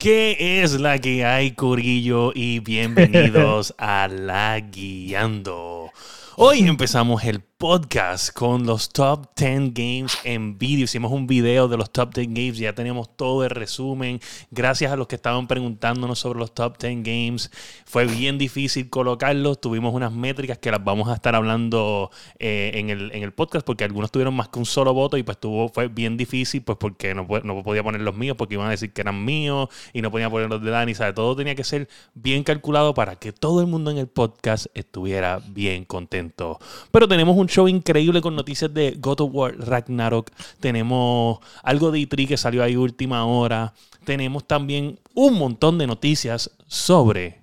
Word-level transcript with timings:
¿Qué 0.00 0.62
es 0.62 0.80
la 0.80 0.98
que 0.98 1.26
hay, 1.26 1.50
Corillo? 1.50 2.32
Y 2.34 2.60
bienvenidos 2.64 3.74
a 3.76 4.08
La 4.08 4.58
Guiando. 4.58 5.90
Hoy 6.36 6.60
empezamos 6.60 7.22
el 7.24 7.42
podcast 7.60 8.32
con 8.32 8.64
los 8.64 8.88
top 8.88 9.26
10 9.36 9.74
games 9.74 10.16
en 10.24 10.56
vídeo. 10.56 10.84
Hicimos 10.84 11.12
un 11.12 11.26
video 11.26 11.68
de 11.68 11.76
los 11.76 11.90
top 11.90 12.14
10 12.14 12.28
games, 12.28 12.56
ya 12.56 12.74
tenemos 12.74 13.14
todo 13.14 13.44
el 13.44 13.50
resumen. 13.50 14.18
Gracias 14.50 14.90
a 14.90 14.96
los 14.96 15.06
que 15.08 15.16
estaban 15.16 15.46
preguntándonos 15.46 16.18
sobre 16.18 16.38
los 16.38 16.54
top 16.54 16.78
10 16.78 17.02
games. 17.02 17.50
Fue 17.84 18.06
bien 18.06 18.38
difícil 18.38 18.88
colocarlos. 18.88 19.60
Tuvimos 19.60 19.92
unas 19.92 20.10
métricas 20.10 20.56
que 20.56 20.70
las 20.70 20.82
vamos 20.82 21.10
a 21.10 21.14
estar 21.14 21.34
hablando 21.34 22.10
eh, 22.38 22.70
en, 22.76 22.88
el, 22.88 23.12
en, 23.12 23.22
el, 23.24 23.32
podcast 23.34 23.66
porque 23.66 23.84
algunos 23.84 24.10
tuvieron 24.10 24.32
más 24.32 24.48
que 24.48 24.58
un 24.58 24.64
solo 24.64 24.94
voto 24.94 25.18
y 25.18 25.22
pues 25.22 25.38
tuvo, 25.38 25.68
fue 25.68 25.88
bien 25.88 26.16
difícil 26.16 26.62
pues 26.62 26.78
porque 26.78 27.14
no, 27.14 27.28
no 27.44 27.62
podía 27.62 27.82
poner 27.82 28.00
los 28.00 28.16
míos 28.16 28.38
porque 28.38 28.54
iban 28.54 28.68
a 28.68 28.70
decir 28.70 28.94
que 28.94 29.02
eran 29.02 29.22
míos 29.22 29.68
y 29.92 30.00
no 30.00 30.10
podía 30.10 30.30
poner 30.30 30.48
los 30.48 30.62
de 30.62 30.70
Dani. 30.70 30.94
¿sabe? 30.94 31.12
Todo 31.12 31.36
tenía 31.36 31.54
que 31.54 31.64
ser 31.64 31.90
bien 32.14 32.42
calculado 32.42 32.94
para 32.94 33.16
que 33.16 33.34
todo 33.34 33.60
el 33.60 33.66
mundo 33.66 33.90
en 33.90 33.98
el 33.98 34.08
podcast 34.08 34.64
estuviera 34.72 35.42
bien 35.46 35.84
contento. 35.84 36.58
Pero 36.90 37.06
tenemos 37.06 37.36
un 37.36 37.49
show 37.50 37.68
increíble 37.68 38.20
con 38.20 38.34
noticias 38.36 38.72
de 38.72 38.96
God 38.98 39.20
of 39.20 39.30
War 39.34 39.54
Ragnarok. 39.58 40.30
Tenemos 40.60 41.38
algo 41.62 41.90
de 41.90 41.98
E3 42.00 42.28
que 42.28 42.36
salió 42.36 42.62
ahí 42.62 42.76
última 42.76 43.24
hora. 43.26 43.74
Tenemos 44.04 44.46
también 44.46 44.98
un 45.14 45.34
montón 45.34 45.76
de 45.78 45.86
noticias 45.86 46.50
sobre 46.66 47.42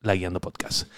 la 0.00 0.14
Guiando 0.14 0.40
Podcast. 0.40 0.88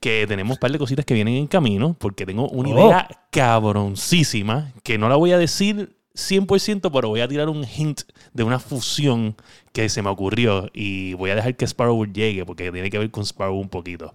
Que 0.00 0.26
tenemos 0.26 0.56
un 0.56 0.60
par 0.60 0.72
de 0.72 0.78
cositas 0.78 1.04
que 1.06 1.14
vienen 1.14 1.34
en 1.34 1.46
camino, 1.46 1.94
porque 1.98 2.26
tengo 2.26 2.48
una 2.48 2.70
Oh. 2.70 2.86
idea 2.88 3.08
cabroncísima 3.30 4.72
que 4.82 4.98
no 4.98 5.08
la 5.08 5.16
voy 5.16 5.32
a 5.32 5.38
decir 5.38 5.96
100%, 6.14 6.90
pero 6.92 7.08
voy 7.08 7.20
a 7.20 7.28
tirar 7.28 7.48
un 7.48 7.64
hint 7.64 8.02
de 8.34 8.42
una 8.42 8.58
fusión 8.58 9.34
que 9.72 9.88
se 9.88 10.02
me 10.02 10.10
ocurrió 10.10 10.68
y 10.74 11.14
voy 11.14 11.30
a 11.30 11.34
dejar 11.36 11.56
que 11.56 11.64
Sparrow 11.66 12.04
llegue 12.04 12.44
porque 12.44 12.70
tiene 12.70 12.90
que 12.90 12.98
ver 12.98 13.10
con 13.10 13.24
Sparrow 13.24 13.58
un 13.58 13.68
poquito. 13.68 14.12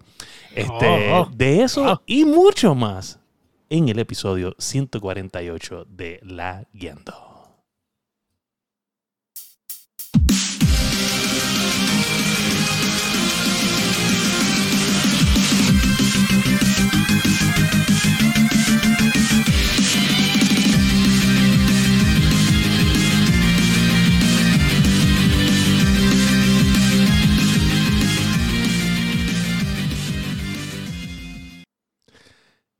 Este, 0.53 1.12
Oh. 1.14 1.28
De 1.36 1.64
eso 1.64 1.86
Ah. 1.88 2.02
y 2.06 2.23
mucho 2.25 2.75
más 2.75 3.20
en 3.70 3.90
el 3.90 4.00
episodio 4.00 4.56
148 4.58 5.86
de 5.90 6.20
La 6.23 6.68
Guiando. 6.73 7.27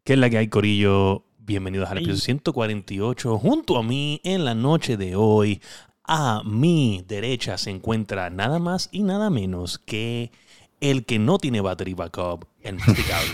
¿Qué 0.08 0.14
es 0.14 0.20
la 0.20 0.30
que 0.30 0.38
hay, 0.38 0.48
Corillo? 0.48 1.26
Bienvenidos 1.40 1.90
al 1.90 1.98
episodio 1.98 2.22
148. 2.22 3.38
Junto 3.40 3.76
a 3.76 3.84
mí 3.84 4.22
en 4.24 4.46
la 4.46 4.56
noche 4.56 4.96
de 4.96 5.18
hoy, 5.18 5.62
a 6.06 6.44
mi 6.46 7.04
derecha 7.06 7.58
se 7.58 7.72
encuentra 7.72 8.30
nada 8.30 8.58
más 8.58 8.88
y 8.94 9.04
nada 9.04 9.30
menos 9.30 9.78
que 9.80 10.32
el 10.80 11.04
que 11.06 11.20
no 11.20 11.38
tiene 11.40 11.60
battery 11.60 11.94
backup, 11.94 12.46
el 12.62 12.76
masticable. 12.76 13.32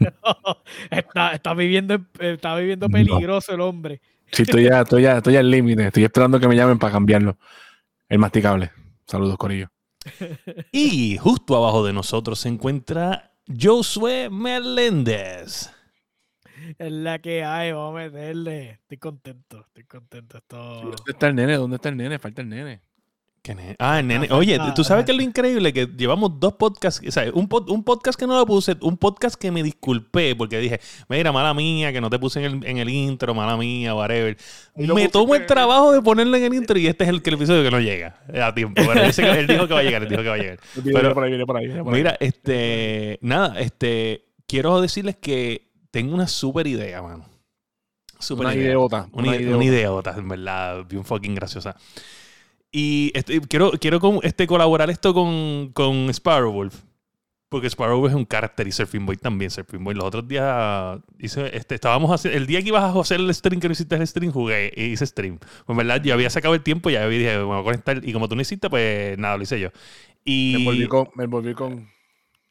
está, 0.90 1.30
está 1.30 1.54
viviendo, 1.54 1.94
en- 1.94 2.08
está 2.18 2.56
viviendo 2.56 2.88
No. 2.88 2.92
peligroso 2.92 3.54
el 3.54 3.60
hombre. 3.60 4.00
Sí, 4.32 4.42
estoy 4.42 4.64
ya, 4.64 4.80
estoy 4.80 5.02
ya, 5.02 5.18
estoy 5.18 5.36
al 5.36 5.48
límite. 5.48 5.86
Estoy 5.86 6.02
esperando 6.02 6.40
que 6.40 6.48
me 6.48 6.56
llamen 6.56 6.76
para 6.76 6.92
cambiarlo. 6.94 7.38
El 8.08 8.18
masticable. 8.18 8.72
Saludos, 9.06 9.36
Corillo. 9.36 9.68
y 10.72 11.18
justo 11.18 11.56
abajo 11.56 11.86
de 11.86 11.92
nosotros 11.92 12.40
se 12.40 12.48
encuentra 12.48 13.30
Josué 13.46 14.28
Meléndez. 14.28 15.70
Es 16.78 16.92
la 16.92 17.18
que 17.18 17.44
hay, 17.44 17.72
vamos 17.72 18.00
a 18.00 18.04
meterle. 18.04 18.70
Estoy 18.70 18.98
contento, 18.98 19.60
estoy 19.66 19.84
contento. 19.84 20.38
Esto... 20.38 20.56
¿Dónde 20.56 20.96
está 21.08 21.26
el 21.28 21.34
nene? 21.34 21.56
¿Dónde 21.56 21.76
está 21.76 21.88
el 21.88 21.96
nene? 21.96 22.18
Falta 22.18 22.42
el 22.42 22.48
nene. 22.48 22.80
¿Qué 23.44 23.54
ne- 23.54 23.76
Ah, 23.78 24.00
el 24.00 24.06
nene. 24.06 24.28
Oye, 24.30 24.58
tú 24.74 24.82
sabes 24.84 25.04
que 25.04 25.12
es 25.12 25.18
lo 25.18 25.22
increíble 25.22 25.70
que 25.74 25.84
llevamos 25.86 26.40
dos 26.40 26.54
podcasts, 26.54 27.06
o 27.06 27.10
sea, 27.10 27.30
un, 27.34 27.46
pod- 27.46 27.70
un 27.70 27.84
podcast 27.84 28.18
que 28.18 28.26
no 28.26 28.34
lo 28.38 28.46
puse, 28.46 28.74
un 28.80 28.96
podcast 28.96 29.38
que 29.38 29.50
me 29.50 29.62
disculpé 29.62 30.34
porque 30.34 30.58
dije, 30.58 30.80
mira, 31.10 31.30
mala 31.30 31.52
mía, 31.52 31.92
que 31.92 32.00
no 32.00 32.08
te 32.08 32.18
puse 32.18 32.42
en 32.42 32.46
el, 32.62 32.66
en 32.66 32.78
el 32.78 32.88
intro, 32.88 33.34
mala 33.34 33.58
mía, 33.58 33.94
whatever. 33.94 34.34
Me 34.74 35.08
tomo 35.10 35.34
el 35.34 35.44
trabajo 35.44 35.92
de 35.92 36.00
ponerlo 36.00 36.34
en 36.38 36.44
el 36.44 36.54
intro 36.54 36.78
y 36.78 36.86
este 36.86 37.04
es 37.04 37.10
el, 37.10 37.16
episodio 37.16 37.62
que 37.62 37.70
no 37.70 37.80
llega 37.80 38.18
a 38.42 38.54
tiempo. 38.54 38.80
Él, 38.80 39.46
dijo 39.46 39.68
que 39.68 39.74
va 39.74 39.80
a 39.80 39.82
llegar, 39.82 40.02
él 40.04 40.08
dijo 40.08 40.22
que 40.22 40.28
va 40.30 40.36
a 40.36 40.38
llegar. 40.38 40.58
Pero- 40.82 41.12
por 41.12 41.24
ahí, 41.24 41.28
viene 41.28 41.44
por 41.44 41.56
ahí. 41.58 41.66
viene 41.66 41.84
por 41.84 41.92
ahí. 41.92 42.00
Mira, 42.00 42.16
este, 42.20 43.18
nada, 43.20 43.60
este, 43.60 44.24
quiero 44.46 44.80
decirles 44.80 45.16
que 45.16 45.70
tengo 45.94 46.14
una 46.14 46.26
super 46.26 46.66
idea, 46.66 47.00
mano. 47.02 47.24
Super 48.18 48.46
una 48.46 48.54
idea. 48.54 48.66
idiota. 48.70 49.08
Una, 49.12 49.28
Una 49.28 49.36
ide- 49.36 49.42
idiota. 49.42 49.56
una 49.56 49.64
idiota, 49.64 50.14
en 50.18 50.28
verdad, 50.28 50.84
bien 50.88 51.04
fucking 51.04 51.34
graciosa. 51.34 51.76
Y 52.72 53.12
este, 53.14 53.40
quiero, 53.42 53.70
quiero 53.72 54.00
con- 54.00 54.18
este, 54.22 54.46
colaborar 54.46 54.90
esto 54.90 55.14
con, 55.14 55.70
con 55.72 56.12
Sparrowwolf. 56.12 56.82
Porque 57.48 57.70
Sparrowwolf 57.70 58.10
es 58.10 58.16
un 58.16 58.24
carácter 58.24 58.66
y 58.66 58.72
Surfing 58.72 59.06
Boy 59.06 59.16
también. 59.16 59.50
Surfing 59.52 59.84
Boy, 59.84 59.94
los 59.94 60.04
otros 60.04 60.26
días 60.26 60.98
hice, 61.20 61.56
este, 61.56 61.76
estábamos 61.76 62.10
haciendo, 62.10 62.36
el 62.36 62.46
día 62.48 62.60
que 62.60 62.68
ibas 62.68 62.82
a 62.82 62.98
hacer 63.00 63.20
el 63.20 63.32
stream, 63.32 63.60
que 63.60 63.68
no 63.68 63.72
hiciste 63.72 63.94
el 63.94 64.04
stream, 64.06 64.32
jugué 64.32 64.72
y 64.74 64.86
hice 64.86 65.06
stream. 65.06 65.38
Pues 65.38 65.68
en 65.68 65.76
verdad, 65.76 66.02
yo 66.02 66.14
había 66.14 66.30
sacado 66.30 66.54
el 66.54 66.62
tiempo 66.62 66.90
y 66.90 66.94
ya 66.94 67.06
dije, 67.08 67.36
me 67.38 67.44
voy 67.44 67.60
a 67.60 67.62
conectar. 67.62 68.00
Y 68.02 68.12
como 68.12 68.28
tú 68.28 68.34
no 68.34 68.42
hiciste, 68.42 68.68
pues 68.68 69.16
nada, 69.18 69.36
lo 69.36 69.44
hice 69.44 69.60
yo. 69.60 69.68
Y 70.24 70.52
Me 70.54 70.58
envolví 70.60 70.88
con. 70.88 71.08
Me 71.14 71.24
envolví 71.24 71.54
con 71.54 71.88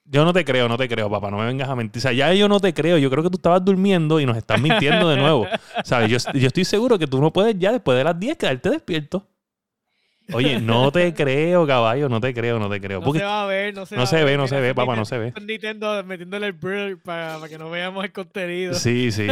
yo 0.06 0.25
no 0.25 0.34
te 0.34 0.44
creo, 0.44 0.68
no 0.68 0.78
te 0.78 0.88
creo, 0.88 1.09
papá. 1.09 1.31
No 1.31 1.38
me 1.38 1.46
vengas 1.46 1.69
a 1.69 1.75
mentir. 1.75 2.00
O 2.00 2.02
sea, 2.02 2.14
ya 2.14 2.34
yo 2.34 2.47
no 2.47 2.59
te 2.59 2.74
creo. 2.74 2.97
Yo 2.97 3.09
creo 3.09 3.24
que 3.24 3.30
tú 3.30 3.38
estabas 3.38 3.64
durmiendo 3.64 4.19
y 4.19 4.25
nos 4.25 4.38
estás 4.38 4.59
mintiendo 4.59 5.09
de 5.09 5.18
nuevo. 5.18 5.47
¿Sabes? 5.84 6.09
Yo, 6.09 6.31
yo 6.34 6.47
estoy 6.47 6.66
seguro 6.66 7.00
que 7.00 7.08
tú 7.08 7.22
no 7.22 7.31
puedes 7.31 7.58
ya 7.58 7.72
después 7.72 7.97
de 7.97 8.03
las 8.03 8.19
10 8.19 8.38
quedarte 8.38 8.69
despierto. 8.69 9.28
Oye, 10.31 10.59
no 10.59 10.91
te 10.91 11.13
creo, 11.16 11.67
caballo. 11.67 12.07
No 12.07 12.22
te 12.22 12.34
creo, 12.34 12.59
no 12.59 12.69
te 12.69 12.79
creo. 12.79 13.00
No 13.00 13.06
Porque 13.06 13.19
se 13.19 13.25
va 13.25 13.44
a 13.44 13.47
ver, 13.47 13.73
no 13.73 13.85
se 13.85 13.95
no 13.95 14.01
va 14.01 14.07
se 14.07 14.16
ver. 14.17 14.25
ve, 14.25 14.38
no 14.38 14.47
se 14.47 14.59
ve, 14.59 14.73
papá, 14.73 14.95
no 14.95 15.06
se 15.06 15.17
ve. 15.17 15.34
Nintendo 15.41 16.03
metiéndole 16.03 16.47
el 16.47 16.53
blur 16.53 17.00
para, 17.01 17.35
para 17.35 17.50
que 17.50 17.57
no 17.57 17.69
veamos 17.69 18.03
el 18.03 18.11
contenido. 18.11 18.73
Sí, 18.73 19.11
sí. 19.11 19.28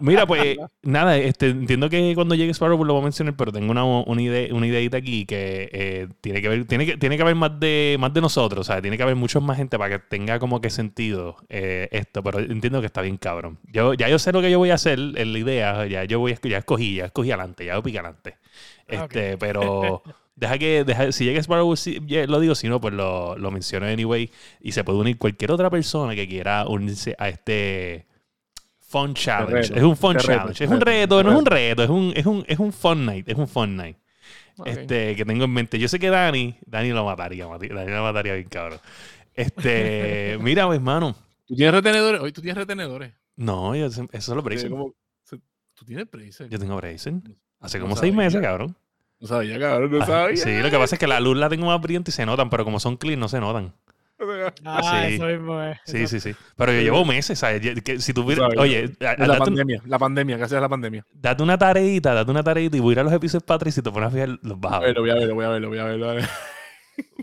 Mira, 0.00 0.26
pues 0.26 0.56
nada, 0.82 1.16
este, 1.16 1.48
entiendo 1.48 1.90
que 1.90 2.14
cuando 2.14 2.34
llegue 2.34 2.52
Sparrow 2.52 2.82
lo 2.84 2.94
voy 2.94 3.00
a 3.00 3.04
mencionar, 3.04 3.34
pero 3.36 3.52
tengo 3.52 3.70
una, 3.70 3.84
una, 3.84 4.22
idea, 4.22 4.54
una 4.54 4.66
ideita 4.66 4.96
aquí 4.98 5.26
que 5.26 5.68
eh, 5.72 6.08
tiene 6.20 6.40
que 6.40 6.48
ver, 6.48 6.64
tiene 6.66 6.86
que, 6.86 6.96
tiene 6.96 7.16
que 7.16 7.22
haber 7.22 7.34
más 7.34 7.58
de, 7.58 7.96
más 7.98 8.12
de 8.14 8.20
nosotros, 8.20 8.60
o 8.68 8.72
sea, 8.72 8.80
tiene 8.80 8.96
que 8.96 9.02
haber 9.02 9.16
muchos 9.16 9.42
más 9.42 9.56
gente 9.56 9.78
para 9.78 9.98
que 9.98 10.04
tenga 10.08 10.38
como 10.38 10.60
que 10.60 10.70
sentido 10.70 11.36
eh, 11.48 11.88
esto, 11.90 12.22
pero 12.22 12.38
entiendo 12.38 12.80
que 12.80 12.86
está 12.86 13.02
bien 13.02 13.16
cabrón. 13.16 13.58
Yo, 13.72 13.94
ya 13.94 14.08
yo 14.08 14.18
sé 14.18 14.32
lo 14.32 14.40
que 14.40 14.50
yo 14.50 14.58
voy 14.58 14.70
a 14.70 14.74
hacer, 14.74 14.98
en 14.98 15.32
la 15.32 15.38
idea, 15.38 15.86
ya 15.86 16.04
yo 16.04 16.20
voy 16.20 16.32
a, 16.32 16.48
ya 16.48 16.58
escogí, 16.58 16.96
ya 16.96 17.06
escogí 17.06 17.30
adelante, 17.30 17.64
ya 17.66 17.80
pica 17.82 18.00
adelante. 18.00 18.36
Ah. 18.88 19.04
Este, 19.04 19.36
pero 19.38 20.02
deja 20.36 20.58
que, 20.58 20.84
deja, 20.84 21.10
si 21.12 21.24
llega 21.24 21.40
Sparrow, 21.40 21.74
si- 21.76 21.98
lo 22.00 22.40
digo, 22.40 22.54
si 22.54 22.68
no, 22.68 22.80
pues 22.80 22.94
lo, 22.94 23.36
lo 23.36 23.50
menciono 23.50 23.86
anyway. 23.86 24.30
Y 24.60 24.72
se 24.72 24.84
puede 24.84 24.98
unir 24.98 25.18
cualquier 25.18 25.50
otra 25.50 25.68
persona 25.70 26.14
que 26.14 26.28
quiera 26.28 26.66
unirse 26.68 27.16
a 27.18 27.28
este 27.28 28.06
fun 28.78 29.14
challenge. 29.14 29.62
reto, 29.68 29.74
es 29.74 29.82
un 29.82 29.96
fun 29.96 30.16
este 30.16 30.28
reto, 30.28 30.38
challenge. 30.38 30.52
este 30.52 30.64
es 30.64 30.70
un 30.70 30.80
reto, 30.80 31.16
reto, 31.16 31.18
este 31.18 31.24
no 31.24 31.32
es 31.32 31.38
un 31.38 31.46
reto. 31.46 31.82
es 31.82 31.90
un, 31.90 32.12
es 32.14 32.26
un, 32.26 32.44
es 32.46 32.58
un 32.58 32.72
fun 32.72 33.04
night. 33.06 33.28
Es 33.28 33.36
un 33.36 33.48
fun 33.48 33.76
night. 33.76 33.96
Este, 34.64 35.14
que 35.16 35.24
tengo 35.24 35.44
en 35.44 35.52
mente. 35.52 35.78
Yo 35.78 35.88
sé 35.88 35.98
que 35.98 36.08
Dani, 36.08 36.56
Dani 36.64 36.90
lo 36.90 37.04
mataría, 37.04 37.46
Dani 37.46 37.68
lo 37.90 38.02
mataría 38.02 38.34
bien 38.34 38.48
cabrón. 38.48 38.78
Este, 39.34 40.38
mira, 40.40 40.66
pues, 40.66 40.76
hermano. 40.76 41.14
¿Tú 41.46 41.54
tienes 41.54 41.74
retenedores? 41.74 42.20
Hoy 42.20 42.32
tú 42.32 42.40
tienes 42.40 42.56
retenedores. 42.56 43.12
No, 43.36 43.74
yo, 43.76 43.86
eso 43.86 44.08
es 44.12 44.28
lo 44.28 44.42
Bracer. 44.42 44.70
¿Tú 44.70 45.84
tienes 45.84 46.10
Bracer? 46.10 46.48
Yo 46.48 46.58
tengo 46.58 46.74
Bracer. 46.76 47.12
Hace 47.60 47.78
No 47.78 47.84
como 47.84 47.96
seis 47.96 48.14
meses, 48.14 48.40
cabrón. 48.40 48.74
No 49.20 49.26
sabía, 49.28 49.58
cabrón, 49.58 49.90
no 49.90 50.02
Ah, 50.02 50.06
sabía. 50.06 50.36
Sí, 50.36 50.58
lo 50.58 50.70
que 50.70 50.76
pasa 50.78 50.94
es 50.96 50.98
que 50.98 51.06
la 51.06 51.20
luz 51.20 51.36
la 51.36 51.48
tengo 51.48 51.66
más 51.66 51.80
brillante 51.80 52.10
y 52.10 52.12
se 52.12 52.26
notan, 52.26 52.50
pero 52.50 52.64
como 52.64 52.78
son 52.80 52.96
clean, 52.96 53.18
no 53.20 53.28
se 53.28 53.40
notan. 53.40 53.72
Ah, 54.64 55.04
sí. 55.06 55.14
eso 55.14 55.26
mismo 55.26 55.60
es. 55.62 55.78
Sí, 55.84 55.98
Eso- 55.98 56.08
sí, 56.18 56.20
sí. 56.32 56.38
Pero 56.56 56.72
yo 56.72 56.80
llevo 56.80 57.04
meses, 57.04 57.38
¿sabes? 57.38 57.60
Que 57.82 57.98
si. 58.00 58.12
Sabes, 58.12 58.58
Oye, 58.58 58.90
a- 59.00 59.04
a- 59.08 59.12
Es 59.12 59.18
la 59.18 59.26
date, 59.26 59.38
pandemia, 59.40 59.82
la 59.86 59.98
pandemia, 59.98 60.36
gracias 60.38 60.56
a 60.58 60.60
la 60.62 60.68
pandemia. 60.70 61.04
date 61.12 61.42
una 61.42 61.58
tareita, 61.58 62.14
date 62.14 62.30
una 62.30 62.42
tareita 62.42 62.76
y 62.76 62.80
voy 62.80 62.92
a 62.92 62.94
ir 62.94 63.00
a 63.00 63.02
los 63.04 63.12
episodios 63.12 63.42
Patria 63.42 63.68
y 63.68 63.72
si 63.72 63.82
te 63.82 63.90
pones 63.90 64.08
a 64.08 64.10
fijar, 64.12 64.38
los 64.42 64.58
vas 64.58 64.72
a 64.74 64.78
ver. 64.80 64.98
voy 64.98 65.10
a 65.10 65.14
ver, 65.14 65.28
lo 65.28 65.34
voy 65.34 65.44
a 65.44 65.48
ver, 65.50 65.60
lo 65.62 65.68
voy 65.68 65.78
a 65.78 65.84
ver. 65.84 65.98
lo 65.98 66.06
voy 66.06 66.14
a 66.14 66.16
ver. 66.20 66.28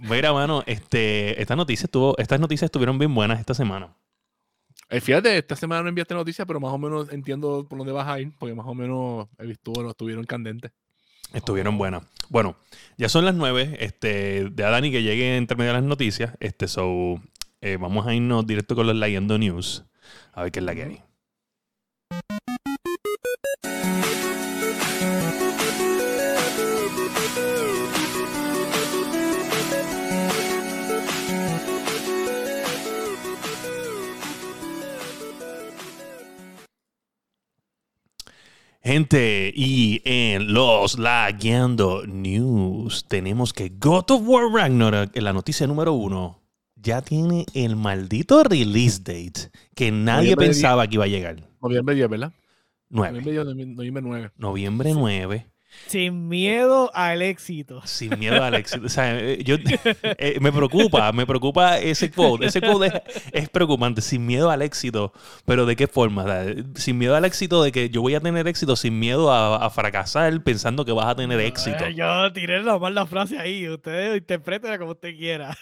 Mira, 0.03 0.33
mano, 0.33 0.61
este, 0.67 1.41
esta 1.41 1.55
noticia 1.55 1.85
estuvo, 1.85 2.15
estas 2.19 2.39
noticias 2.39 2.67
estuvieron 2.67 2.99
bien 2.99 3.13
buenas 3.15 3.39
esta 3.39 3.55
semana. 3.55 3.95
Eh, 4.89 5.01
fíjate, 5.01 5.35
esta 5.39 5.55
semana 5.55 5.81
no 5.81 5.89
enviaste 5.89 6.13
noticias, 6.13 6.45
pero 6.45 6.59
más 6.59 6.71
o 6.71 6.77
menos 6.77 7.11
entiendo 7.11 7.65
por 7.67 7.79
dónde 7.79 7.93
vas 7.93 8.07
a 8.07 8.19
ir, 8.19 8.31
porque 8.37 8.53
más 8.53 8.67
o 8.67 8.75
menos 8.75 9.27
he 9.39 9.47
visto, 9.47 9.71
bueno, 9.71 9.89
estuvieron 9.89 10.25
candentes. 10.25 10.71
Estuvieron 11.33 11.77
buenas. 11.77 12.03
Bueno, 12.29 12.55
ya 12.97 13.09
son 13.09 13.25
las 13.25 13.35
nueve. 13.35 13.75
Este, 13.79 14.49
de 14.49 14.63
a 14.63 14.69
Dani 14.69 14.91
que 14.91 15.03
llegue 15.03 15.35
entre 15.35 15.57
medio 15.57 15.71
de 15.71 15.79
las 15.79 15.83
noticias. 15.83 16.35
Este, 16.39 16.67
so, 16.67 17.21
eh, 17.61 17.77
vamos 17.79 18.07
a 18.07 18.13
irnos 18.13 18.45
directo 18.45 18.75
con 18.75 18.87
los 18.87 18.95
Leyendo 18.95 19.37
News. 19.37 19.83
A 20.31 20.43
ver 20.43 20.51
qué 20.51 20.59
es 20.59 20.65
la 20.65 20.75
que 20.75 20.83
hay. 20.83 21.03
Gente, 38.83 39.51
y 39.55 40.01
en 40.05 40.53
los 40.53 40.99
Lagueando 40.99 42.05
News 42.05 43.05
tenemos 43.07 43.53
que 43.53 43.69
God 43.69 44.11
of 44.11 44.21
War 44.27 44.51
Ragnarok, 44.53 45.15
en 45.15 45.23
la 45.23 45.33
noticia 45.33 45.65
número 45.67 45.93
uno, 45.93 46.41
ya 46.75 47.01
tiene 47.01 47.45
el 47.53 47.75
maldito 47.75 48.43
release 48.43 48.99
date 48.99 49.51
que 49.75 49.91
nadie 49.91 50.31
Noviembre 50.31 50.47
pensaba 50.47 50.85
que 50.87 50.95
iba 50.95 51.05
a 51.05 51.07
llegar. 51.07 51.37
Noviembre 51.61 51.95
10, 51.95 52.09
¿verdad? 52.09 52.33
9. 52.89 53.11
Noviembre 53.21 53.31
10, 53.31 53.45
noviembre- 53.45 53.75
noviembre 53.75 54.03
9. 54.03 54.31
Noviembre 54.37 54.93
9. 54.93 55.47
Sin 55.87 56.27
miedo 56.27 56.89
al 56.95 57.21
éxito. 57.21 57.81
Sin 57.85 58.17
miedo 58.17 58.43
al 58.43 58.55
éxito. 58.55 58.85
O 58.85 58.89
sea, 58.89 59.19
eh, 59.19 59.43
yo, 59.43 59.55
eh, 60.17 60.37
me 60.41 60.51
preocupa, 60.51 61.11
me 61.11 61.25
preocupa 61.25 61.77
ese 61.79 62.09
quote. 62.11 62.45
Ese 62.47 62.61
quote 62.61 62.87
es, 62.87 62.93
es 63.31 63.49
preocupante. 63.49 64.01
Sin 64.01 64.25
miedo 64.25 64.49
al 64.49 64.61
éxito. 64.61 65.13
Pero 65.45 65.65
¿de 65.65 65.75
qué 65.75 65.87
forma? 65.87 66.25
Sin 66.75 66.97
miedo 66.97 67.15
al 67.15 67.25
éxito 67.25 67.63
de 67.63 67.71
que 67.71 67.89
yo 67.89 68.01
voy 68.01 68.15
a 68.15 68.19
tener 68.21 68.47
éxito, 68.47 68.75
sin 68.75 68.97
miedo 68.99 69.31
a, 69.31 69.63
a 69.65 69.69
fracasar 69.69 70.41
pensando 70.43 70.85
que 70.85 70.91
vas 70.91 71.07
a 71.07 71.15
tener 71.15 71.39
éxito. 71.39 71.85
Eh, 71.85 71.95
yo 71.95 72.31
tiré 72.33 72.63
la 72.63 73.05
frase 73.05 73.37
ahí. 73.37 73.67
Ustedes 73.69 74.17
interpreten 74.17 74.77
como 74.79 74.91
usted 74.91 75.15
quiera. 75.15 75.55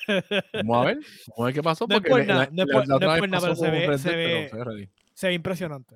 Vamos 0.53 0.77
a 0.77 0.85
ver. 0.85 0.95
Vamos 1.27 1.39
a 1.39 1.43
ver 1.45 1.53
qué 1.53 1.63
pasó. 1.63 1.85
No 1.89 1.95
es 1.97 2.01
porque 2.07 2.25
nada, 2.25 2.49
no 2.51 2.63
es 2.63 2.69
por- 2.71 2.83
otra 2.83 3.07
no 3.07 3.13
es 3.13 3.13
vez 3.13 3.19
por 3.19 3.29
nada, 3.29 3.41
pero 3.41 3.55
se 3.55 3.69
ve- 3.71 3.97
se 3.97 4.15
ve-. 4.15 4.89
Se 5.13 5.27
ve 5.27 5.33
impresionante. 5.33 5.95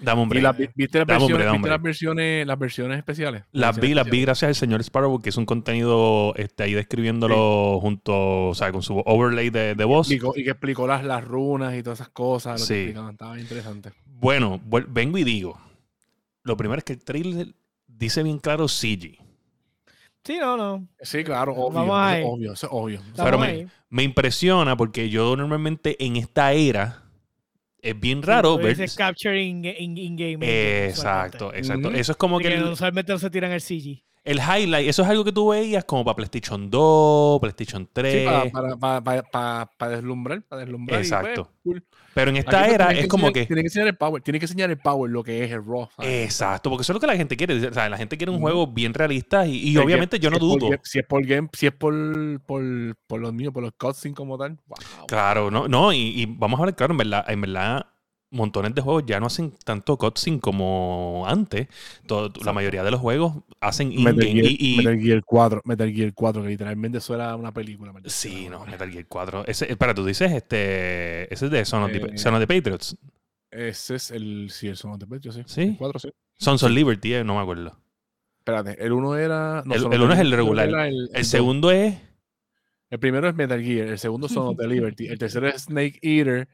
Dame 0.00 0.22
un 0.22 0.26
¿Y 0.26 0.40
break. 0.40 0.72
viste, 0.74 0.98
las 0.98 1.06
versiones, 1.06 1.52
viste 1.52 1.68
las 1.68 1.82
versiones, 1.82 2.46
las 2.46 2.58
versiones 2.58 2.98
especiales? 2.98 3.44
Las 3.52 3.76
vi, 3.76 3.80
versiones 3.80 3.96
las 3.96 4.10
vi 4.10 4.20
gracias 4.22 4.48
al 4.48 4.54
señor 4.54 4.80
Sparrow, 4.82 5.22
que 5.22 5.28
es 5.30 5.36
un 5.36 5.46
contenido 5.46 6.34
este, 6.36 6.64
ahí 6.64 6.74
describiéndolo 6.74 7.78
junto, 7.80 8.48
o 8.48 8.54
sea, 8.54 8.72
con 8.72 8.82
su 8.82 8.98
overlay 9.06 9.50
de, 9.50 9.74
de 9.74 9.84
voz. 9.84 10.10
Explicó- 10.10 10.34
y 10.36 10.44
que 10.44 10.50
explicó 10.50 10.86
las, 10.86 11.04
las 11.04 11.24
runas 11.24 11.74
y 11.76 11.82
todas 11.82 12.00
esas 12.00 12.10
cosas. 12.10 12.60
Lo 12.60 12.66
Sí. 12.66 12.74
que 12.74 12.80
explicaban, 12.82 13.12
estaba 13.12 13.38
interesante. 13.40 13.92
Bueno, 14.06 14.60
vengo 14.88 15.16
y 15.18 15.24
digo. 15.24 15.58
Lo 16.42 16.56
primero 16.56 16.78
es 16.78 16.84
que 16.84 16.94
el 16.94 17.04
trailer 17.04 17.54
dice 17.86 18.22
bien 18.22 18.38
claro 18.38 18.68
CG. 18.68 19.18
Sí, 20.24 20.38
no, 20.40 20.56
no. 20.56 20.88
Sí, 21.00 21.22
claro, 21.22 21.52
obvio. 21.54 21.72
Vamos 21.80 21.96
ahí. 22.00 22.22
obvio, 22.26 22.52
eso 22.54 22.66
es 22.66 22.72
obvio. 22.72 23.00
Pero 23.16 23.38
me-. 23.38 23.68
Me 23.90 24.02
impresiona 24.02 24.76
porque 24.76 25.08
yo 25.08 25.36
normalmente 25.36 26.02
en 26.04 26.16
esta 26.16 26.52
era 26.52 27.03
es 27.84 28.00
bien 28.00 28.22
raro 28.22 28.56
ver. 28.56 28.68
dices 28.68 28.96
capture 28.96 29.40
in, 29.40 29.64
in, 29.64 29.96
in 29.98 30.42
Exacto, 30.42 31.52
exacto. 31.54 31.88
Ujú. 31.88 31.96
Eso 31.96 32.12
es 32.12 32.18
como 32.18 32.36
Porque 32.36 32.48
que 32.48 32.54
el, 32.54 32.64
usualmente 32.64 33.12
no 33.12 33.18
se 33.18 33.30
tiran 33.30 33.52
el 33.52 33.60
CG. 33.60 34.02
El 34.24 34.38
highlight, 34.38 34.88
eso 34.88 35.02
es 35.02 35.08
algo 35.08 35.22
que 35.24 35.32
tú 35.32 35.48
veías 35.50 35.84
como 35.84 36.04
para 36.04 36.16
PlayStation 36.16 36.70
2, 36.70 37.40
PlayStation 37.40 37.88
3. 37.92 38.12
Sí, 38.12 38.24
para, 38.24 38.50
para, 38.50 38.76
para, 38.76 39.00
para, 39.04 39.22
para, 39.22 39.70
para 39.76 39.92
deslumbrar, 39.96 40.42
para 40.42 40.60
deslumbrar. 40.62 41.00
y, 41.04 41.08
pues, 41.08 41.12
Exacto. 41.12 41.50
cool. 41.62 41.84
Pero 42.14 42.30
en 42.30 42.36
esta 42.36 42.60
pues, 42.60 42.72
era 42.72 42.92
es 42.92 43.08
como 43.08 43.26
enseñar- 43.28 43.32
que. 43.32 43.46
Tiene 43.46 43.62
que 43.62 43.66
enseñar 43.66 43.88
el 43.88 43.96
power, 43.96 44.22
tiene 44.22 44.38
que 44.38 44.44
enseñar 44.46 44.70
el 44.70 44.78
power, 44.78 45.10
lo 45.10 45.22
que 45.24 45.44
es 45.44 45.50
el 45.50 45.64
raw. 45.64 45.88
¿sabes? 45.96 46.24
Exacto, 46.24 46.70
porque 46.70 46.82
eso 46.82 46.92
es 46.92 46.94
lo 46.94 47.00
que 47.00 47.06
la 47.08 47.16
gente 47.16 47.36
quiere. 47.36 47.66
O 47.66 47.72
sea, 47.74 47.88
la 47.88 47.96
gente 47.98 48.16
quiere 48.16 48.30
un 48.30 48.40
juego 48.40 48.66
bien 48.68 48.94
realista 48.94 49.46
y, 49.46 49.56
y 49.68 49.76
obviamente 49.76 50.18
yo 50.18 50.30
no 50.30 50.38
dudo. 50.38 50.70
si 50.84 51.00
es 51.00 51.06
por 51.06 51.26
game, 51.26 51.48
si 51.52 51.66
es 51.66 51.72
por, 51.72 51.92
por, 52.46 52.62
por 53.06 53.20
los 53.20 53.32
míos, 53.34 53.52
por 53.52 53.62
los 53.62 53.72
cutscenes 53.76 54.16
como 54.16 54.38
tal. 54.38 54.58
Wow. 54.66 55.06
Claro, 55.08 55.50
no, 55.50 55.68
no, 55.68 55.92
y, 55.92 55.98
y 56.22 56.26
vamos 56.26 56.60
a 56.60 56.64
ver, 56.66 56.74
claro, 56.74 56.92
en 56.94 56.98
verdad, 56.98 57.24
en 57.28 57.40
verdad, 57.40 57.86
montones 58.34 58.74
de 58.74 58.82
juegos 58.82 59.04
ya 59.06 59.18
no 59.20 59.26
hacen 59.26 59.52
tanto 59.64 59.96
cutscene 59.96 60.40
como 60.40 61.24
antes. 61.26 61.68
Todo- 62.06 62.32
la 62.44 62.52
mayoría 62.52 62.82
de 62.84 62.90
los 62.90 63.00
juegos 63.00 63.34
hacen 63.60 63.88
Metal 64.02 64.22
Gear, 64.24 64.46
y, 64.46 64.56
y- 64.58 64.76
Metal 64.76 65.00
Gear 65.00 65.22
4, 65.24 65.62
Metal 65.64 65.90
Gear 65.92 66.12
4, 66.14 66.42
que 66.42 66.48
literalmente 66.48 66.98
eso 66.98 67.14
era 67.14 67.34
una 67.36 67.52
película. 67.52 67.92
Sí, 68.06 68.48
no. 68.50 68.66
Metal 68.66 68.90
Gear 68.90 69.06
4. 69.08 69.44
Ese, 69.46 69.70
espera, 69.70 69.94
tú 69.94 70.04
dices, 70.04 70.30
este, 70.32 71.32
ese 71.32 71.46
es 71.46 71.50
de 71.50 71.64
Son 71.64 71.82
of, 71.84 71.92
the, 71.92 71.98
Eh, 71.98 72.18
Son 72.18 72.34
of 72.34 72.40
the 72.40 72.46
Patriots. 72.46 72.96
Ese 73.50 73.94
es 73.94 74.10
el, 74.10 74.48
sí, 74.50 74.68
el 74.68 74.76
Son 74.76 74.90
of 74.92 74.98
the 74.98 75.06
Patriots, 75.06 75.36
sí. 75.36 75.42
Sí. 75.46 75.62
El 75.62 75.76
4, 75.76 75.98
sí. 76.00 76.08
Sons 76.36 76.62
of 76.64 76.70
Liberty, 76.72 77.14
eh, 77.14 77.24
no 77.24 77.36
me 77.36 77.40
acuerdo. 77.42 77.78
Espérate, 78.40 78.84
el 78.84 78.92
1 78.92 79.16
era... 79.16 79.62
no, 79.64 79.74
El- 79.74 79.84
uno 80.02 80.12
es 80.12 80.18
el 80.18 80.32
regular. 80.32 80.68
el, 80.68 80.74
El 80.74 80.84
el 80.90 81.08
dos. 81.12 81.26
segundo 81.28 81.70
es... 81.70 81.94
El 82.90 82.98
primero 82.98 83.28
es 83.28 83.34
Metal 83.34 83.62
Gear, 83.62 83.88
el 83.88 83.98
segundo 83.98 84.28
Son 84.28 84.48
of 84.48 84.56
the 84.58 84.66
Liberty, 84.68 85.06
el 85.06 85.18
tercero 85.18 85.48
es 85.48 85.62
Snake 85.62 85.98
Eater, 86.02 86.48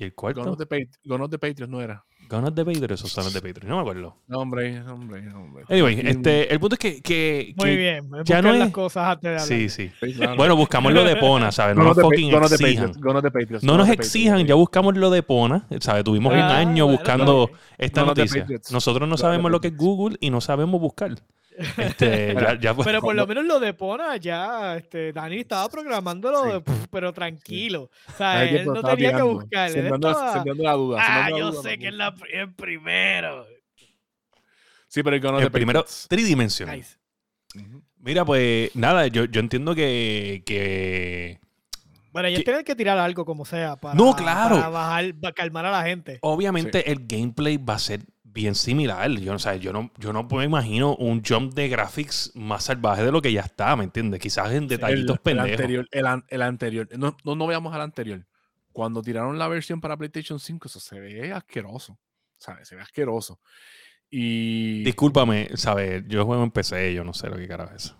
¿Y 0.00 0.04
el 0.04 0.10
Gone 0.16 0.34
cuarto? 0.34 0.52
of 0.52 0.58
the, 0.58 0.66
Pat- 0.66 0.96
Gone 1.04 1.24
of 1.24 1.30
the 1.30 1.38
Patriots 1.38 1.68
no 1.70 1.80
era. 1.82 2.04
Gone 2.30 2.46
of 2.46 2.54
the 2.54 2.64
Patriots 2.64 3.02
o 3.02 3.08
Son 3.08 3.26
of 3.26 3.32
the 3.32 3.40
Patriots, 3.40 3.64
no 3.66 3.76
me 3.76 3.80
acuerdo. 3.80 4.16
No, 4.28 4.38
hombre, 4.40 4.80
hombre, 4.82 5.32
hombre. 5.32 5.64
Anyway, 5.68 5.98
este, 6.04 6.52
el 6.52 6.60
punto 6.60 6.74
es 6.74 6.78
que... 6.78 7.00
que- 7.02 7.54
Muy 7.56 7.70
que- 7.70 7.76
bien. 7.76 8.10
ya 8.24 8.40
no 8.42 8.52
las 8.52 8.68
es- 8.68 8.74
cosas 8.74 9.06
antes 9.08 9.22
de 9.22 9.28
hablar. 9.30 9.46
Sí, 9.48 9.68
sí. 9.68 9.90
Sí, 10.00 10.12
claro. 10.14 10.36
Bueno, 10.36 10.54
buscamos 10.54 10.92
lo 10.92 11.02
de 11.04 11.16
Pona, 11.16 11.50
¿sabes? 11.50 11.74
No 11.74 11.84
nos 11.84 11.96
fucking 12.00 12.28
exijan. 12.32 12.40
Patriots, 12.50 13.00
Gone 13.00 13.18
of 13.18 13.24
the 13.24 13.30
Patriots, 13.30 13.64
No 13.64 13.76
nos 13.76 13.88
exijan, 13.88 14.46
ya 14.46 14.54
buscamos 14.54 14.96
lo 14.96 15.10
de 15.10 15.22
Pona, 15.22 15.66
¿sabes? 15.80 16.04
Tuvimos 16.04 16.32
un 16.32 16.38
Ah, 16.38 16.58
año 16.58 16.84
bueno, 16.84 16.98
buscando 16.98 17.50
esta 17.78 18.04
noticia. 18.04 18.46
Nosotros 18.70 19.08
no 19.08 19.16
sabemos 19.16 19.50
lo 19.50 19.60
que 19.60 19.68
es. 19.68 19.76
Google 19.76 20.16
y 20.20 20.30
no 20.30 20.40
sabemos 20.40 20.80
buscar. 20.80 21.14
Este, 21.76 22.34
ya, 22.34 22.58
ya, 22.60 22.74
pues, 22.74 22.86
Pero 22.86 23.00
por 23.00 23.14
lo 23.14 23.26
menos 23.26 23.44
lo 23.44 23.58
de 23.60 23.74
Pona 23.74 24.16
ya, 24.16 24.76
este, 24.76 25.12
Dani 25.12 25.38
estaba 25.40 25.68
programándolo, 25.68 26.44
Sí. 26.44 26.50
de- 26.52 26.60
pf, 26.60 26.86
pero 26.90 27.12
tranquilo. 27.12 27.90
O 28.08 28.12
sea, 28.16 28.44
él 28.44 28.50
tiempo 28.50 28.74
no 28.74 28.82
tenía 28.82 29.16
que 29.16 29.22
buscar. 29.22 29.66
él 29.68 29.74
Sembrando, 29.74 30.10
estaba, 30.10 30.32
sembrando 30.34 30.62
la 30.62 30.72
duda. 30.72 30.98
ah, 31.00 31.30
yo 31.30 31.50
duda, 31.50 31.62
sé 31.62 31.68
que 31.78 31.86
es 31.86 31.90
que- 31.90 31.96
la, 31.96 32.14
el 32.32 32.54
primero. 32.54 33.46
Sí, 34.86 35.02
pero 35.02 35.16
el 35.16 35.22
Gone 35.22 35.38
of 35.38 35.42
el 35.42 35.50
primero 35.50 35.84
tridimensional. 36.08 36.76
Nice. 36.78 36.96
Mira, 37.98 38.24
pues 38.24 38.74
nada, 38.76 39.06
yo, 39.08 39.24
yo 39.24 39.40
entiendo 39.40 39.74
que, 39.74 40.42
que 40.46 41.40
Bueno, 42.12 42.28
ellos 42.28 42.38
¿Qué? 42.40 42.44
tienen 42.44 42.64
que 42.64 42.74
tirar 42.74 42.98
algo 42.98 43.24
como 43.24 43.44
sea 43.44 43.76
para, 43.76 43.94
No, 43.94 44.14
claro. 44.14 44.56
para 44.56 44.68
bajar, 44.68 45.14
para 45.20 45.32
calmar 45.34 45.66
a 45.66 45.70
la 45.72 45.82
gente. 45.84 46.18
obviamente 46.22 46.90
el 46.90 47.06
gameplay 47.06 47.56
va 47.58 47.74
a 47.74 47.78
ser 47.78 48.00
bien 48.32 48.54
similar. 48.54 49.10
Yo, 49.10 49.32
no 49.32 49.38
sé, 49.38 49.58
yo, 49.60 49.72
no, 49.72 49.90
yo 49.98 50.12
no 50.12 50.24
me 50.24 50.44
imagino 50.44 50.94
un 50.96 51.22
jump 51.24 51.54
de 51.54 51.68
graphics 51.68 52.32
más 52.34 52.64
salvaje 52.64 53.02
de 53.04 53.12
lo 53.12 53.20
que 53.22 53.32
ya 53.32 53.40
está, 53.42 53.74
¿me 53.76 53.84
entiendes? 53.84 54.20
Quizás 54.20 54.52
en 54.52 54.68
detallitos 54.68 55.18
el, 55.24 55.32
el 55.32 55.38
anterior, 55.40 55.88
el, 55.90 56.06
an- 56.06 56.24
el 56.28 56.42
anterior. 56.42 56.88
No, 56.98 57.16
no, 57.24 57.34
no 57.34 57.46
veamos 57.46 57.74
al 57.74 57.80
anterior. 57.82 58.26
Cuando 58.72 59.02
tiraron 59.02 59.38
la 59.38 59.48
versión 59.48 59.80
para 59.80 59.96
PlayStation 59.96 60.38
5, 60.38 60.68
eso 60.68 60.80
se 60.80 61.00
ve 61.00 61.32
asqueroso. 61.32 61.98
¿Sabes? 62.38 62.68
Se 62.68 62.76
ve 62.76 62.82
asqueroso. 62.82 63.40
Y. 64.10 64.84
Discúlpame, 64.84 65.48
¿sabes? 65.54 66.04
Yo 66.06 66.24
juego 66.24 66.44
en 66.44 66.50
PC, 66.50 66.94
yo 66.94 67.04
no 67.04 67.12
sé 67.12 67.28
lo 67.28 67.36
que 67.36 67.48
carajo 67.48 67.74
es 67.74 67.86
eso. 67.86 67.96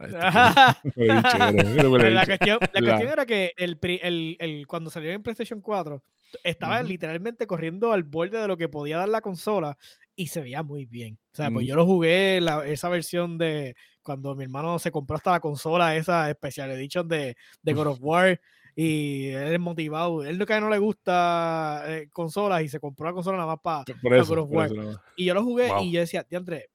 Este, 0.00 0.18
la 2.10 2.24
cuestión, 2.26 2.58
la 2.72 2.80
cuestión 2.80 3.08
era 3.12 3.26
que 3.26 3.52
el, 3.56 3.78
el, 4.02 4.36
el- 4.38 4.66
cuando 4.66 4.90
salió 4.90 5.10
en 5.12 5.22
PlayStation 5.22 5.60
4, 5.60 6.02
estaba 6.44 6.78
Ujú. 6.80 6.88
literalmente 6.88 7.46
corriendo 7.46 7.92
al 7.92 8.02
borde 8.04 8.38
de 8.38 8.48
lo 8.48 8.56
que 8.56 8.68
podía 8.68 8.98
dar 8.98 9.08
la 9.08 9.20
consola 9.20 9.76
y 10.16 10.28
se 10.28 10.40
veía 10.40 10.62
muy 10.62 10.86
bien. 10.86 11.18
O 11.32 11.36
sea, 11.36 11.50
pues 11.50 11.64
Ujú. 11.64 11.68
yo 11.68 11.76
lo 11.76 11.86
jugué 11.86 12.40
la- 12.40 12.66
esa 12.66 12.88
versión 12.88 13.38
de 13.38 13.74
cuando 14.02 14.34
mi 14.34 14.44
hermano 14.44 14.78
se 14.78 14.90
compró 14.90 15.16
hasta 15.16 15.32
la 15.32 15.40
consola, 15.40 15.94
esa 15.96 16.30
Special 16.32 16.70
Edition 16.72 17.06
de, 17.08 17.36
de 17.62 17.72
God 17.72 17.86
of 17.88 17.98
War. 18.00 18.40
Y 18.76 19.28
él 19.28 19.52
es 19.52 19.60
motivado. 19.60 20.24
Él 20.24 20.38
nunca 20.38 20.58
no 20.60 20.70
le 20.70 20.78
gusta 20.78 21.82
eh, 21.86 22.08
consolas 22.12 22.62
y 22.62 22.68
se 22.68 22.78
compró 22.80 23.06
la 23.06 23.12
consola 23.12 23.36
nada 23.36 23.48
más 23.48 23.60
para. 23.62 23.84
God 24.02 24.38
of 24.38 24.50
War. 24.50 24.66
eso. 24.72 25.00
Y 25.16 25.24
yo 25.26 25.34
lo 25.34 25.42
jugué 25.42 25.68
Wow. 25.68 25.82
y 25.82 25.92
yo 25.92 26.00
decía, 26.00 26.24
diantre, 26.28 26.70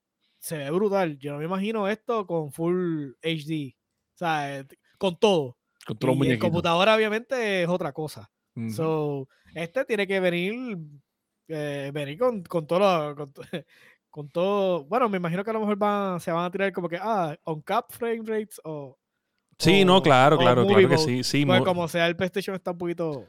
se 0.46 0.56
ve 0.58 0.70
brutal. 0.70 1.18
Yo 1.18 1.32
no 1.32 1.38
me 1.38 1.44
imagino 1.44 1.88
esto 1.88 2.26
con 2.26 2.52
full 2.52 3.12
HD. 3.22 3.74
O 4.14 4.18
sea, 4.18 4.58
eh, 4.60 4.66
con 4.98 5.18
todo. 5.18 5.56
Con 5.86 5.98
todos 5.98 6.08
los 6.10 6.14
Y 6.16 6.18
muñequitos. 6.18 6.46
computadora 6.46 6.94
obviamente 6.96 7.62
es 7.62 7.68
otra 7.68 7.92
cosa. 7.92 8.30
So, 8.70 9.28
este 9.54 9.84
tiene 9.84 10.06
que 10.06 10.18
venir, 10.18 10.78
eh, 11.48 11.90
venir 11.92 12.18
con, 12.18 12.42
con 12.44 12.66
todo 12.66 12.78
lo- 12.78 13.14
con, 13.16 13.32
to- 13.32 13.42
con 14.10 14.28
todo. 14.30 14.84
Bueno, 14.84 15.08
me 15.08 15.18
imagino 15.18 15.44
que 15.44 15.50
a 15.50 15.52
lo 15.52 15.60
mejor 15.60 15.76
van, 15.76 16.20
se 16.20 16.32
van 16.32 16.44
a 16.46 16.50
tirar 16.50 16.72
como 16.72 16.88
que, 16.88 16.98
ah, 17.00 17.36
on 17.44 17.60
cap 17.60 17.86
frame 17.90 18.22
rates 18.24 18.58
o. 18.64 18.96
Sí, 19.58 19.84
no, 19.84 20.02
claro, 20.02 20.38
claro, 20.38 20.66
claro 20.66 20.88
que 20.88 20.96
sí. 20.98 21.22
sí 21.24 21.44
Pues 21.44 21.58
mo- 21.60 21.64
como 21.66 21.86
sea, 21.88 22.06
el 22.06 22.16
PlayStation 22.16 22.54
está 22.56 22.70
un 22.70 22.78
poquito. 22.78 23.26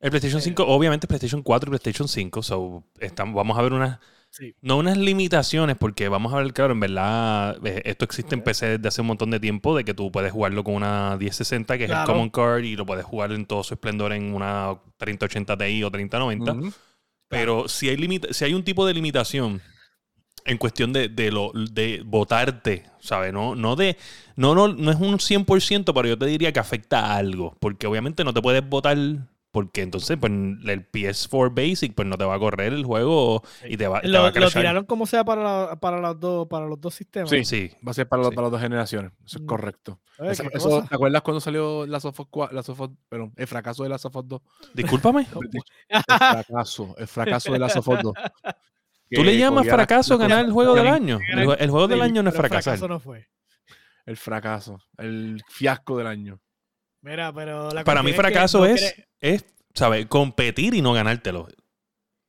el 0.00 0.10
PlayStation 0.10 0.40
5, 0.42 0.64
obviamente 0.66 1.06
PlayStation 1.06 1.42
4 1.42 1.68
y 1.68 1.70
PlayStation 1.70 2.08
5, 2.08 2.42
so, 2.42 2.84
estamos, 3.00 3.34
vamos 3.34 3.58
a 3.58 3.62
ver 3.62 3.72
unas, 3.72 3.98
Sí. 4.38 4.54
no 4.62 4.76
unas 4.76 4.96
limitaciones, 4.96 5.76
porque 5.76 6.08
vamos 6.08 6.32
a 6.32 6.36
ver, 6.36 6.52
claro, 6.52 6.72
en 6.72 6.80
verdad, 6.80 7.58
eh, 7.66 7.82
esto 7.84 8.04
existe 8.04 8.34
en 8.36 8.42
PC 8.42 8.78
desde 8.78 8.86
hace 8.88 9.00
un 9.00 9.08
montón 9.08 9.30
de 9.32 9.40
tiempo, 9.40 9.76
de 9.76 9.84
que 9.84 9.94
tú 9.94 10.12
puedes 10.12 10.30
jugarlo 10.32 10.62
con 10.62 10.74
una 10.74 11.16
1060, 11.18 11.76
que 11.76 11.84
es 11.84 11.90
el. 11.90 12.04
Common 12.06 12.30
Card, 12.30 12.62
y 12.62 12.76
lo 12.76 12.86
puedes 12.86 13.04
jugar 13.04 13.32
en 13.32 13.44
todo 13.46 13.64
su 13.64 13.74
esplendor 13.74 14.12
en 14.12 14.32
una 14.34 14.76
3080 14.96 15.56
Ti 15.58 15.82
o 15.82 15.90
3090. 15.90 16.52
Ujú. 16.52 16.72
Pero 17.28 17.68
si 17.68 17.88
hay, 17.88 17.96
limita- 17.96 18.32
si 18.32 18.44
hay 18.44 18.54
un 18.54 18.62
tipo 18.62 18.86
de 18.86 18.94
limitación 18.94 19.60
en 20.44 20.56
cuestión 20.56 20.92
de, 20.94 21.08
de, 21.08 21.30
lo, 21.30 21.50
de 21.52 22.02
votarte, 22.06 22.84
¿sabes? 23.00 23.32
No, 23.34 23.54
no, 23.54 23.76
de, 23.76 23.96
no, 24.36 24.54
no, 24.54 24.68
no 24.68 24.90
es 24.90 24.98
un 24.98 25.18
100%, 25.18 25.92
pero 25.92 26.08
yo 26.08 26.16
te 26.16 26.24
diría 26.26 26.52
que 26.52 26.60
afecta 26.60 27.00
a 27.00 27.16
algo. 27.16 27.54
Porque 27.60 27.86
obviamente 27.86 28.24
no 28.24 28.32
te 28.32 28.40
puedes 28.40 28.66
votar, 28.66 28.96
porque 29.50 29.80
entonces 29.82 30.16
pues, 30.20 30.30
el 30.30 30.90
PS4 30.92 31.54
Basic 31.54 31.94
pues, 31.94 32.06
no 32.06 32.16
te 32.18 32.24
va 32.24 32.34
a 32.34 32.38
correr 32.38 32.72
el 32.72 32.84
juego 32.84 33.42
y 33.66 33.76
te 33.76 33.88
va, 33.88 34.00
te 34.00 34.08
va 34.08 34.12
Lo, 34.12 34.20
a 34.24 34.26
lo 34.28 34.32
crashar. 34.32 34.60
tiraron 34.62 34.84
como 34.84 35.06
sea 35.06 35.24
para, 35.24 35.42
la- 35.42 35.76
para, 35.80 35.98
los, 36.00 36.20
dos, 36.20 36.46
para 36.48 36.66
los 36.66 36.80
dos 36.80 36.94
sistemas. 36.94 37.30
Sí. 37.30 37.44
Sí. 37.44 37.70
Va 37.86 37.90
a 37.92 37.94
ser 37.94 38.06
para, 38.08 38.22
los- 38.22 38.34
para 38.34 38.42
las 38.46 38.52
dos 38.52 38.60
generaciones. 38.60 39.12
Eso 39.24 39.38
es 39.38 39.42
Mm. 39.44 39.46
correcto. 39.46 40.00
Oye, 40.18 40.32
Eso- 40.32 40.42
qué 40.44 40.58
eso- 40.58 40.68
cosa. 40.68 40.88
¿Te 40.88 40.94
acuerdas 40.94 41.22
cuando 41.22 41.40
salió 41.40 41.86
la 41.86 41.98
Sofos 42.00 42.26
4, 42.30 42.54
la 42.54 42.62
Sofos, 42.62 42.90
perdón, 43.08 43.32
el 43.36 43.46
fracaso 43.46 43.82
de 43.84 43.88
la 43.88 43.98
Sofos 43.98 44.28
2? 44.28 44.40
Discúlpame. 44.74 45.26
El 45.88 46.02
fracaso, 46.06 46.94
el 46.98 47.06
fracaso 47.08 47.52
de 47.52 47.58
la 47.58 47.68
Sofos 47.70 48.02
2. 48.02 48.14
¿Tú 49.10 49.24
le 49.24 49.38
llamas 49.38 49.66
fracaso 49.66 50.14
la 50.18 50.28
ganar 50.28 50.44
el 50.44 50.52
juego 50.52 50.74
del 50.74 50.86
el- 50.86 50.92
año? 50.92 51.18
El, 51.32 51.46
jue- 51.46 51.56
el 51.58 51.70
juego 51.70 51.88
del 51.88 51.98
Sí, 52.00 52.04
año 52.04 52.22
no 52.22 52.28
es 52.30 52.36
fracasar. 52.36 52.62
fracaso 52.76 52.88
no 52.88 53.00
fue. 53.00 53.26
El 54.04 54.16
fracaso, 54.18 54.78
el 54.98 55.42
fiasco 55.48 55.96
del 55.96 56.06
año. 56.06 56.40
Mira, 57.00 57.32
pero 57.32 57.70
la 57.70 57.84
Para 57.84 58.02
mí 58.02 58.12
fracaso 58.12 58.58
no 58.58 58.64
es, 58.66 58.94
es, 59.20 59.44
¿sabes? 59.74 60.06
Competir 60.06 60.74
y 60.74 60.82
no 60.82 60.92
ganártelo. 60.92 61.48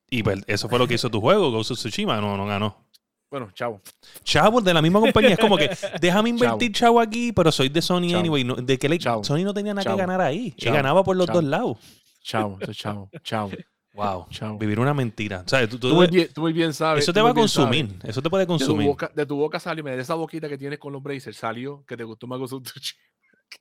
Y 0.09 0.23
pues, 0.23 0.41
eso 0.47 0.67
fue 0.69 0.79
lo 0.79 0.87
que 0.87 0.95
hizo 0.95 1.09
tu 1.09 1.21
juego, 1.21 1.51
Ghost 1.51 1.71
of 1.71 1.77
Tsushima, 1.77 2.19
no, 2.19 2.35
no 2.35 2.45
ganó. 2.47 2.85
Bueno, 3.29 3.51
chavo. 3.53 3.79
Chavo 4.23 4.59
de 4.59 4.73
la 4.73 4.81
misma 4.81 4.99
compañía, 4.99 5.31
es 5.33 5.39
como 5.39 5.55
que 5.55 5.69
déjame 6.01 6.29
invertir 6.31 6.71
chavo 6.71 6.99
aquí, 6.99 7.31
pero 7.31 7.51
soy 7.51 7.69
de 7.69 7.79
Sony 7.79 8.07
Chavo. 8.09 8.19
anyway. 8.21 8.43
no- 8.43 8.55
de 8.55 8.77
que 8.79 8.89
le-. 8.89 8.99
Sony 8.99 9.43
no 9.43 9.53
tenía 9.53 9.73
nada 9.73 9.83
Chavo. 9.83 9.97
que 9.97 10.01
ganar 10.01 10.19
ahí. 10.21 10.53
Y 10.57 10.65
ganaba 10.65 11.03
por 11.03 11.15
los 11.15 11.27
dos 11.27 11.43
lados. 11.43 11.77
Chavo, 12.23 12.57
eso 12.59 12.71
es 12.71 12.77
chavo, 12.77 13.09
chavo, 13.23 13.51
Wow. 13.93 14.25
chavo. 14.31 14.57
Vivir 14.57 14.79
una 14.79 14.93
mentira. 14.95 15.43
O 15.45 15.49
sea, 15.49 15.67
tú- 15.69 15.77
tú- 15.77 15.89
Tú 15.89 15.95
muy 15.95 16.07
bien, 16.07 16.29
tú 16.33 16.41
muy 16.41 16.53
bien 16.53 16.73
sabes. 16.73 17.03
eso 17.03 17.13
te 17.13 17.21
va 17.21 17.29
a 17.29 17.33
sabes. 17.33 17.53
consumir. 17.53 17.95
Eso 18.03 18.21
te 18.21 18.29
puede 18.31 18.43
De 18.43 18.47
tu, 18.47 18.53
consumir. 18.53 18.87
boca, 18.87 19.11
de 19.13 19.25
tu 19.27 19.35
boca 19.35 19.59
salió, 19.59 19.83
de 19.83 19.99
esa 19.99 20.15
boquita 20.15 20.49
que 20.49 20.57
tienes 20.57 20.79
con 20.79 20.91
los 20.91 21.03
Brazers, 21.03 21.37
salió 21.37 21.83
que 21.85 21.95
te 21.95 22.03
gustó 22.03 22.25
más 22.25 22.39
Ghost 22.39 22.53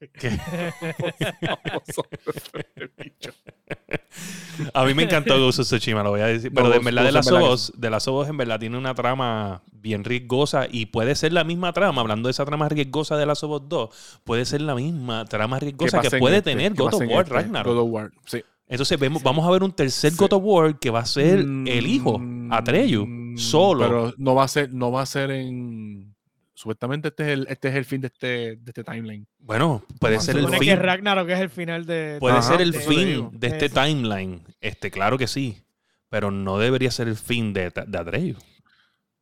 A 4.75 4.85
mí 4.85 4.95
me 4.95 5.04
encantó 5.04 5.38
Ghost 5.38 5.61
of 5.61 5.66
Tsushima, 5.66 6.02
lo 6.02 6.11
voy 6.11 6.21
a 6.21 6.26
decir. 6.26 6.52
Pero 6.52 6.66
No, 6.66 6.71
de 6.73 6.78
en 6.78 6.85
verdad 6.85 7.04
de 7.04 7.12
las 7.12 7.26
en 7.28 7.35
verdad 7.35 7.47
que 7.49 7.54
Us, 7.54 7.73
de 7.76 7.90
las 7.90 8.07
Us 8.09 8.28
en 8.28 8.37
verdad 8.37 8.59
tiene 8.59 8.76
una 8.78 8.95
trama 8.95 9.62
bien 9.73 10.04
riesgosa 10.04 10.66
y 10.71 10.87
puede 10.87 11.14
ser 11.14 11.33
la 11.33 11.45
misma 11.45 11.73
trama, 11.73 12.00
hablando 12.00 12.28
de 12.28 12.33
esa 12.33 12.45
trama 12.45 12.68
riesgosa 12.68 13.16
de 13.16 13.26
las 13.26 13.42
Us 13.42 13.62
2, 13.68 14.21
puede 14.25 14.45
ser 14.45 14.62
la 14.62 14.75
misma 14.75 15.25
trama 15.26 15.59
¿Qué 15.59 15.66
riesgosa 15.66 16.00
que 16.00 16.11
puede 16.18 16.38
este? 16.38 16.50
tener 16.50 16.73
¿Qué 16.73 16.78
God 16.83 16.87
pasa 16.90 16.97
of 16.97 17.02
en 17.02 17.11
War 17.11 17.23
este? 17.25 17.35
Ragnarok. 17.35 17.75
God 17.75 17.83
of 17.83 17.88
War, 17.90 18.11
sí. 18.26 18.42
Entonces 18.68 18.99
vemos, 18.99 19.23
vamos 19.23 19.47
a 19.47 19.50
ver 19.50 19.62
un 19.62 19.73
tercer 19.73 20.11
Sí. 20.11 20.16
God 20.18 20.33
of 20.35 20.42
War 20.45 20.78
que 20.78 20.90
va 20.90 21.00
a 21.00 21.07
ser 21.07 21.38
el 21.38 21.87
hijo, 21.87 22.18
Mm, 22.18 22.52
Atreyu, 22.52 23.07
solo. 23.37 23.87
Pero 23.87 24.14
no 24.18 24.35
va 24.35 24.45
a 24.45 24.49
ser, 24.49 24.73
no 24.73 24.90
va 24.90 25.02
a 25.02 25.07
ser 25.07 25.30
en. 25.30 26.08
Supuestamente 26.59 27.07
este 27.09 27.23
es 27.23 27.29
el, 27.29 27.47
este 27.49 27.69
es 27.69 27.75
el 27.77 27.85
fin 27.85 28.00
de 28.00 28.09
este, 28.09 28.27
de 28.57 28.62
este 28.67 28.83
timeline. 28.83 29.25
bueno, 29.38 29.85
puede 30.00 30.19
ser 30.19 30.35
Se 30.35 30.41
el 30.41 30.49
fin. 30.49 30.59
que 30.61 30.75
Ragnarok 30.75 31.29
es 31.31 31.38
el 31.38 31.50
final 31.50 31.87
de. 31.87 32.17
Puede 32.19 32.38
Ajá, 32.38 32.43
ser 32.50 32.61
el 32.61 32.75
fin 32.75 33.31
de 33.33 33.47
este 33.47 33.69
timeline. 33.69 34.43
Este, 34.61 34.91
claro 34.91 35.17
que 35.19 35.29
sí. 35.29 35.62
Pero 36.09 36.33
no 36.33 36.59
debería 36.59 36.91
ser 36.91 37.07
el 37.07 37.15
fin 37.17 37.53
de, 37.53 37.71
de 37.87 37.99
Atreyu. 37.99 38.35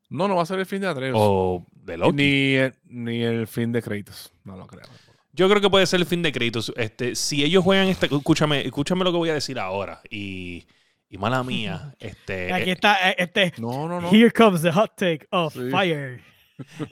No, 0.09 0.29
no 0.29 0.37
va 0.37 0.45
a 0.45 0.47
ser 0.47 0.59
el 0.61 0.65
fin 0.65 0.81
de 0.81 0.87
Atreus. 0.87 1.15
O 1.19 1.67
de 1.73 1.99
Loki. 1.99 2.15
Ni, 2.17 2.55
el- 2.55 2.75
ni 2.87 3.23
el 3.23 3.47
fin 3.47 3.71
de 3.71 3.83
Kratos. 3.83 4.33
No 4.45 4.57
lo 4.57 4.67
creo. 4.67 4.85
Yo 5.33 5.47
creo 5.51 5.61
que 5.61 5.69
puede 5.69 5.85
ser 5.85 6.01
el 6.01 6.07
fin 6.07 6.23
de 6.23 6.33
créditos. 6.33 6.73
Este, 6.77 7.15
si 7.17 7.45
ellos 7.45 7.63
juegan 7.63 7.89
este, 7.89 8.07
escúchame, 8.07 8.65
escúchame 8.65 9.05
lo 9.05 9.13
que 9.13 9.19
voy 9.19 9.29
a 9.29 9.35
decir 9.35 9.59
ahora. 9.59 10.01
Y, 10.09 10.65
y 11.11 11.19
mala 11.19 11.43
mía, 11.45 11.95
este, 12.01 12.51
Aquí 12.51 12.71
eh, 12.71 12.73
está, 12.73 13.11
eh, 13.11 13.17
este. 13.19 13.53
No, 13.59 13.87
no, 13.87 14.01
no. 14.01 14.11
Here 14.11 14.31
comes 14.31 14.63
the 14.63 14.73
hot 14.73 14.97
take 14.97 15.27
of 15.33 15.53
Sí. 15.53 15.69
fire. 15.71 16.23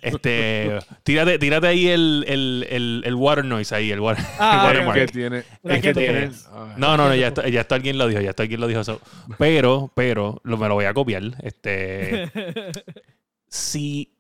Este, 0.02 0.78
tírate, 1.02 1.38
tírate 1.38 1.66
ahí 1.66 1.88
el, 1.88 2.24
el, 2.28 2.66
el, 2.70 3.02
el 3.04 3.14
water 3.14 3.44
noise 3.44 3.74
ahí, 3.74 3.90
el 3.90 4.00
water. 4.00 4.24
Ah, 4.38 4.64
Watermark. 4.66 4.96
ok, 4.96 5.02
ok. 5.02 5.06
que 5.06 5.12
tiene. 5.12 5.38
Es 5.38 5.46
que 5.62 5.80
¿qué 5.80 5.94
tiene. 5.94 6.24
es? 6.24 6.48
ay, 6.52 6.74
No, 6.76 6.96
no, 6.96 7.08
no, 7.08 7.14
ya 7.14 7.28
está, 7.28 7.48
ya 7.48 7.62
está 7.62 7.74
alguien 7.76 7.98
lo 7.98 8.06
dijo, 8.08 8.20
ya 8.20 8.30
está 8.30 8.42
alguien 8.42 8.60
lo 8.60 8.66
dijo 8.66 8.80
eso. 8.80 9.00
Pero, 9.38 9.90
pero, 9.94 10.40
lo, 10.44 10.56
me 10.58 10.68
lo 10.68 10.74
voy 10.74 10.84
a 10.84 10.94
copiar. 10.94 11.22
Este, 11.42 12.30
si 13.48 14.16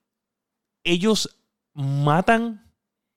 ellos 0.84 1.36
matan 1.74 2.63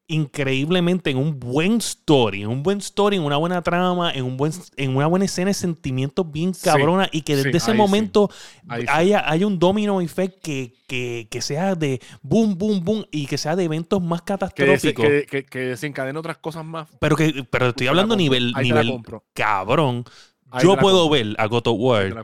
increíblemente 0.10 1.10
en 1.10 1.18
un 1.18 1.38
buen 1.40 1.78
story, 1.78 2.44
en 2.44 2.48
un 2.48 2.64
buen 2.64 2.78
story, 2.78 3.18
en 3.18 3.24
una 3.24 3.36
buena 3.38 3.62
trama, 3.62 4.12
en 4.12 4.24
un 4.24 4.38
buen 4.38 4.54
en 4.78 4.96
una 4.96 5.06
buena 5.08 5.26
escena 5.26 5.50
de 5.50 5.54
sentimientos 5.54 6.32
bien 6.32 6.54
Sí, 6.54 6.64
cabrona 6.64 7.10
y 7.12 7.22
que 7.24 7.36
desde 7.36 7.52
sí, 7.52 7.58
ese 7.58 7.74
momento 7.74 8.30
sí. 8.32 8.86
haya, 8.88 9.30
haya 9.30 9.46
un 9.46 9.60
domino 9.60 10.00
effect 10.00 10.42
que, 10.42 10.74
que, 10.88 11.28
que 11.30 11.42
sea 11.42 11.76
de 11.76 12.00
boom, 12.22 12.58
boom, 12.58 12.84
boom 12.86 13.06
y 13.12 13.26
que 13.28 13.38
sea 13.38 13.56
de 13.58 13.66
eventos 13.66 14.02
más 14.02 14.22
que, 14.22 14.34
des- 14.34 14.40
catastróficos. 14.40 15.06
que, 15.06 15.26
que, 15.26 15.44
que 15.46 15.60
desencadene 15.60 16.18
otras 16.18 16.38
cosas 16.38 16.64
más. 16.64 16.88
pero 17.02 17.16
que 17.18 17.46
pero 17.50 17.68
estoy 17.68 17.88
hablando 17.88 18.16
nivel, 18.16 18.54
nivel 18.54 19.02
cabrón. 19.34 20.06
ahí 20.52 20.64
Yo 20.64 20.78
puedo 20.78 21.02
compro, 21.02 21.10
ver 21.10 21.36
a 21.38 21.48
God 21.48 21.68
of 21.68 21.76
War 21.80 22.24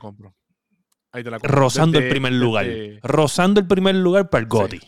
rozando 1.44 2.00
el 2.00 2.08
primer 2.10 2.32
lugar. 2.34 2.66
desde- 2.66 3.00
Rozando 3.04 3.60
el 3.60 3.68
primer 3.68 3.96
lugar 3.96 4.30
para 4.30 4.42
el 4.42 4.48
GOTY. 4.48 4.80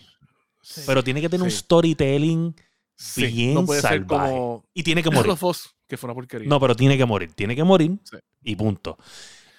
Pero 0.88 1.04
tiene 1.04 1.22
que 1.22 1.30
tener 1.30 1.44
un 1.44 1.52
storytelling 1.52 2.56
sí, 2.96 3.26
bien 3.28 3.54
no 3.54 3.66
puede 3.66 3.82
ser 3.82 4.06
como 4.06 4.64
y 4.74 4.84
tiene 4.84 5.04
que 5.04 5.10
morir. 5.12 5.32
of 5.32 5.44
Us, 5.44 5.76
que 5.88 5.98
fue 5.98 6.08
una 6.08 6.16
porquería. 6.16 6.48
No, 6.48 6.60
pero 6.60 6.76
tiene 6.76 6.98
que 6.98 7.06
morir. 7.06 7.34
Tiene 7.34 7.56
que 7.56 7.64
morir 7.64 7.98
Sí. 8.04 8.18
y 8.44 8.56
punto. 8.56 8.98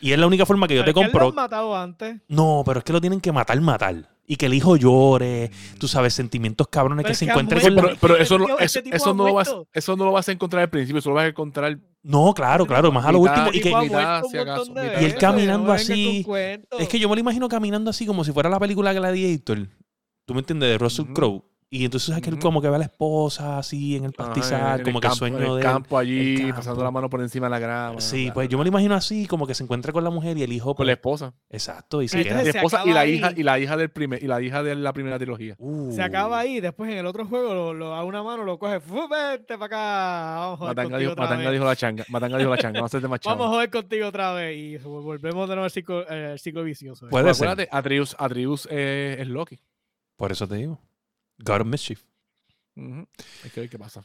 Y 0.00 0.12
es 0.12 0.19
la 0.19 0.26
única 0.26 0.45
forma 0.45 0.69
que 0.69 0.75
yo 0.75 0.83
Pero 0.83 0.93
te 0.95 1.00
lo 1.00 1.07
compro. 1.07 1.28
han 1.28 1.35
matado 1.35 1.75
antes. 1.76 2.16
No, 2.28 2.62
pero 2.66 2.78
es 2.81 2.85
que 2.85 2.93
lo 2.93 3.00
tienen 3.00 3.21
que 3.21 3.33
matar, 3.33 3.59
matar. 3.61 4.11
Y 4.28 4.37
que 4.37 4.47
el 4.47 4.55
hijo 4.55 4.76
llore, 4.76 5.50
tú 5.78 5.87
sabes, 5.87 6.12
sentimientos 6.12 6.66
cabrones 6.69 7.05
Pero 7.05 7.07
que 7.09 7.12
es 7.12 7.19
se 7.19 7.25
que 7.26 7.31
ha 7.31 7.35
encuentre 7.35 7.61
Sí, 7.61 7.66
con 7.69 7.76
pero, 7.76 7.97
pero 8.00 8.16
eso, 8.16 8.37
Tío, 8.37 8.49
no, 8.49 8.55
este 8.59 8.64
eso, 8.64 8.83
tipo 8.83 8.97
eso 8.97 9.14
no 9.14 9.25
lo 9.25 9.35
vas, 9.35 9.55
eso 9.73 9.97
no 9.97 10.05
lo 10.05 10.12
vas 10.12 10.28
a 10.28 10.33
encontrar 10.33 10.62
al 10.64 10.69
principio, 10.71 10.99
eso 10.99 11.11
lo 11.11 11.14
vas 11.14 11.26
a 11.26 11.28
encontrar. 11.28 11.78
No, 12.02 12.35
claro, 12.35 12.66
claro, 12.66 12.90
más 12.90 13.05
a 13.07 13.12
lo 13.12 13.21
Mitad- 13.21 13.47
último. 13.47 13.57
Y 13.57 13.61
que, 13.61 13.75
mitad, 13.87 14.23
si 14.25 14.37
acaso. 14.37 14.75
Y 15.00 15.05
él 15.05 15.14
caminando 15.14 15.69
no 15.69 15.73
así, 15.73 16.26
es 16.78 16.88
que 16.88 16.99
yo 16.99 17.09
me 17.09 17.14
lo 17.14 17.21
imagino 17.21 17.49
caminando 17.49 17.88
así 17.90 18.05
como 18.05 18.25
si 18.25 18.33
fuera 18.33 18.50
la 18.50 18.59
película 18.59 18.93
Gladiator. 18.93 19.69
¿Tú 20.26 20.35
me 20.35 20.40
entiendes? 20.40 20.71
De 20.71 20.78
Russell. 20.78 21.07
Crowe. 21.14 21.45
Y 21.76 21.85
entonces 21.85 22.14
aquel 22.16 22.35
Ujú. 22.35 22.42
como 22.42 22.62
que 22.62 22.68
ve 22.68 22.76
a 22.76 22.78
la 22.78 22.85
esposa 22.87 23.59
así 23.59 23.97
en 23.97 24.04
el 24.04 24.12
Ajá, 24.16 24.28
pastizal, 24.33 24.78
en 24.80 24.85
como 24.85 24.99
el 24.99 25.02
que 25.02 25.09
campo, 25.09 25.16
sueño 25.16 25.37
en 25.38 25.42
el 25.45 25.50
de 25.50 25.56
él. 25.56 25.62
campo 25.62 25.99
allí, 25.99 26.35
el 26.35 26.40
campo. 26.40 26.56
pasando 26.56 26.85
la 26.85 26.90
mano 26.90 27.11
por 27.11 27.21
encima 27.21 27.47
de 27.47 27.50
la 27.50 27.59
grama. 27.59 28.00
Sí, 28.00 28.30
pues 28.33 28.49
yo 28.49 28.56
me 28.59 28.64
lo 28.64 28.68
imagino 28.68 28.95
así, 28.95 29.26
como 29.26 29.47
que 29.47 29.54
se 29.54 29.62
encuentra 29.64 29.92
con 29.92 30.02
la 30.04 30.11
mujer 30.11 30.37
y 30.38 30.42
el 30.42 30.52
hijo. 30.52 30.75
con 30.75 30.87
la 30.87 30.97
pues, 30.97 31.21
esposa. 31.21 31.35
exacto, 31.50 32.02
y 32.02 32.09
se 32.09 32.23
queda. 32.25 32.37
La 32.37 32.42
se 32.45 32.50
esposa 32.50 32.83
y 32.87 32.92
la 32.92 33.00
ahí. 33.00 33.12
hija 33.14 33.33
y 33.37 33.42
la 33.42 33.59
hija 33.59 33.76
del 33.76 33.90
primer 33.90 34.23
y 34.23 34.26
la 34.26 34.40
hija 34.42 34.62
de 34.62 34.75
la 34.75 34.92
primera 34.92 35.18
trilogía. 35.18 35.54
Uh. 35.59 35.92
Se 35.92 36.02
acaba 36.02 36.38
ahí, 36.38 36.61
después 36.61 36.90
en 36.90 36.99
el 36.99 37.06
otro 37.06 37.26
juego 37.26 37.54
lo, 37.54 37.75
lo- 37.75 37.95
a 37.95 38.04
una 38.04 38.23
mano 38.23 38.45
lo 38.45 38.59
coge, 38.59 38.78
vente 38.78 39.59
para 39.59 39.66
acá, 39.66 40.37
vamos 40.40 40.54
a 40.54 40.56
joder 40.59 40.76
Matanga 40.76 40.99
dijo, 40.99 41.12
otra 41.12 41.25
Matanga 41.25 41.45
vez. 41.45 41.52
dijo 41.52 41.64
la 41.64 41.76
changa. 41.76 42.04
Matanga 42.09 42.38
dijo 42.38 42.50
la 42.50 42.59
changa. 42.59 42.78
Vamos 42.80 42.88
a 42.95 42.97
hacerte 42.99 43.09
más 43.09 43.21
Vamos 43.25 43.47
a 43.47 43.49
joder 43.50 43.71
contigo 43.71 44.06
otra 44.09 44.33
vez 44.33 44.56
y 44.56 44.76
volvemos 44.78 45.49
de 45.49 45.54
nuevo 45.54 45.64
al 45.64 45.71
ciclo, 45.71 46.04
eh, 46.09 46.37
ciclo 46.38 46.62
vicioso. 46.64 47.09
Puede 47.09 47.25
Pues 47.25 47.37
ser. 47.37 47.49
acuérdate, 47.49 47.68
Atreus, 47.76 48.16
Atreus 48.18 48.68
eh, 48.71 49.16
es 49.21 49.26
Loki. 49.28 49.59
Por 50.16 50.33
eso 50.33 50.47
te 50.49 50.56
digo. 50.56 50.80
God 51.38 51.61
of 51.62 51.66
Mischief. 51.66 52.02
Ujú. 52.76 53.07
Hay 53.45 53.50
que 53.50 53.61
ver 53.61 53.71
qué 53.71 53.78
pasa. 53.78 54.05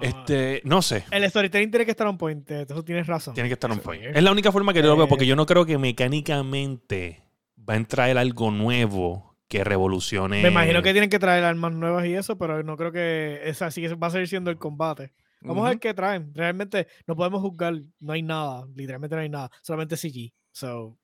Este, 0.00 0.60
no 0.64 0.82
sé. 0.82 1.04
El 1.10 1.28
storytelling 1.28 1.70
tiene 1.70 1.84
que 1.84 1.90
estar 1.90 2.06
on 2.06 2.16
point, 2.16 2.48
eh, 2.50 2.62
eso 2.68 2.84
tienes 2.84 3.06
razón. 3.08 3.34
Tiene 3.34 3.48
que 3.48 3.54
estar 3.54 3.70
on 3.70 3.78
Sí. 3.78 3.82
point. 3.84 4.04
Es 4.04 4.22
la 4.22 4.30
única 4.30 4.52
forma 4.52 4.72
que 4.72 4.80
yo 4.82 4.86
lo 4.88 4.96
veo, 4.96 5.08
porque 5.08 5.24
Eh. 5.24 5.28
yo 5.28 5.34
no 5.36 5.46
creo 5.46 5.66
que 5.66 5.78
mecánicamente 5.78 7.24
va 7.68 7.74
a 7.74 7.76
entrar 7.76 8.16
algo 8.16 8.50
nuevo 8.50 9.36
que 9.48 9.64
revolucione. 9.64 10.42
Me 10.42 10.48
imagino 10.50 10.80
que 10.82 10.92
tienen 10.92 11.10
que 11.10 11.18
traer 11.18 11.42
armas 11.42 11.72
nuevas 11.72 12.06
y 12.06 12.14
eso, 12.14 12.38
pero 12.38 12.62
no 12.62 12.76
creo 12.76 12.92
que 12.92 13.40
esa 13.44 13.70
sí 13.72 13.84
va 13.88 14.06
a 14.06 14.10
seguir 14.10 14.28
siendo 14.28 14.50
el 14.50 14.58
combate. 14.58 15.12
Vamos 15.42 15.66
a 15.66 15.70
ver 15.70 15.80
qué 15.80 15.92
traen. 15.94 16.32
Realmente 16.34 16.86
no 17.06 17.16
podemos 17.16 17.40
juzgar, 17.40 17.74
no 17.98 18.12
hay 18.12 18.22
nada, 18.22 18.66
literalmente 18.76 19.16
no 19.16 19.22
hay 19.22 19.28
nada, 19.28 19.50
solamente 19.62 19.96
CG. 19.96 20.32
So, 20.52 20.98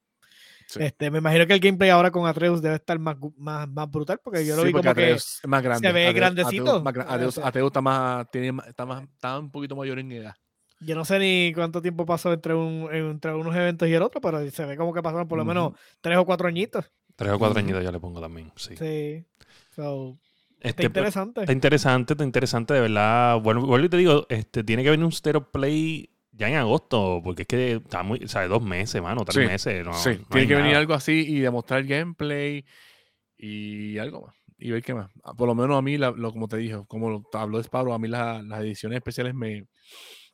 Sí. 0.68 0.80
este, 0.82 1.10
me 1.10 1.18
imagino 1.18 1.46
que 1.46 1.54
el 1.54 1.60
gameplay 1.60 1.90
ahora 1.90 2.10
con 2.10 2.26
Atreus 2.26 2.60
debe 2.60 2.74
estar 2.76 2.98
más, 2.98 3.16
más, 3.36 3.68
más 3.68 3.90
brutal 3.90 4.18
porque 4.22 4.44
yo 4.44 4.56
lo 4.56 4.62
Sí, 4.62 4.68
vi 4.68 4.72
porque 4.72 4.88
como 4.88 4.94
que 4.96 5.02
Atreus 5.04 5.40
es 5.42 5.48
más 5.48 5.62
grande. 5.62 5.92
ve 5.92 6.08
Atreus- 6.08 6.14
grandecito. 6.14 6.76
Atreus 6.76 6.94
gra- 7.36 7.40
Atreus, 7.44 7.66
está 7.68 7.80
más, 7.80 8.30
tiene, 8.30 8.60
está 8.66 8.84
más, 8.84 9.02
está 9.04 9.38
un 9.38 9.50
poquito 9.50 9.76
mayor 9.76 9.98
en 10.00 10.10
edad. 10.12 10.34
yo 10.80 10.94
no 10.96 11.04
sé 11.04 11.18
ni 11.18 11.52
cuánto 11.54 11.80
tiempo 11.80 12.04
pasó 12.04 12.32
entre, 12.32 12.52
un, 12.54 12.88
entre 12.92 13.32
unos 13.34 13.54
eventos 13.54 13.88
y 13.88 13.94
el 13.94 14.02
otro, 14.02 14.20
pero 14.20 14.48
se 14.50 14.64
ve 14.66 14.76
como 14.76 14.92
que 14.92 15.02
pasaron 15.02 15.28
por 15.28 15.38
lo 15.38 15.44
menos 15.44 15.72
tres 16.00 16.18
o 16.18 16.26
cuatro 16.26 16.48
añitos. 16.48 16.84
Tres 17.14 17.32
o 17.32 17.38
cuatro 17.38 17.58
añitos 17.60 17.82
yo 17.82 17.90
le 17.92 18.00
pongo 18.00 18.20
también. 18.20 18.52
Sí. 18.56 18.76
Sí. 18.76 19.24
So, 19.74 20.18
está 20.58 20.68
Este, 20.68 20.74
pues, 20.74 20.86
interesante. 20.88 21.40
Está 21.42 21.52
interesante, 21.52 22.12
está 22.14 22.24
interesante, 22.24 22.74
de 22.74 22.80
verdad. 22.80 23.40
Bueno, 23.40 23.64
vuelvo 23.64 23.86
y 23.86 23.88
te 23.88 23.96
digo, 23.96 24.26
este, 24.28 24.64
tiene 24.64 24.82
que 24.82 24.90
venir 24.90 25.04
un 25.06 25.12
Stereo 25.12 25.50
Play 25.50 26.10
ya 26.36 26.48
en 26.48 26.56
agosto, 26.56 27.20
porque 27.24 27.42
es 27.42 27.48
que 27.48 27.72
está 27.74 28.02
muy, 28.02 28.18
o 28.24 28.28
sea, 28.28 28.46
dos 28.48 28.62
meses, 28.62 29.00
mano, 29.02 29.24
tres 29.24 29.44
Sí, 29.44 29.50
meses. 29.50 29.84
No, 29.84 29.92
sí, 29.94 30.10
no 30.18 30.26
tiene 30.30 30.46
que 30.48 30.54
venir 30.54 30.76
algo 30.76 30.94
así 30.94 31.24
y 31.26 31.40
demostrar 31.40 31.84
gameplay 31.84 32.64
y 33.36 33.98
algo 33.98 34.22
más. 34.26 34.36
Y 34.58 34.70
ver 34.70 34.82
qué 34.82 34.94
más. 34.94 35.10
Ah, 35.22 35.34
Por 35.34 35.48
lo 35.48 35.54
menos 35.54 35.76
a 35.76 35.82
mí, 35.82 35.98
la- 35.98 36.10
lo, 36.12 36.32
como 36.32 36.48
te 36.48 36.56
dije, 36.56 36.76
como 36.88 37.22
habló 37.34 37.60
Sparrow, 37.60 37.92
a 37.92 37.98
mí 37.98 38.08
la- 38.08 38.42
las 38.42 38.60
ediciones 38.60 38.96
especiales 38.96 39.34
me. 39.34 39.66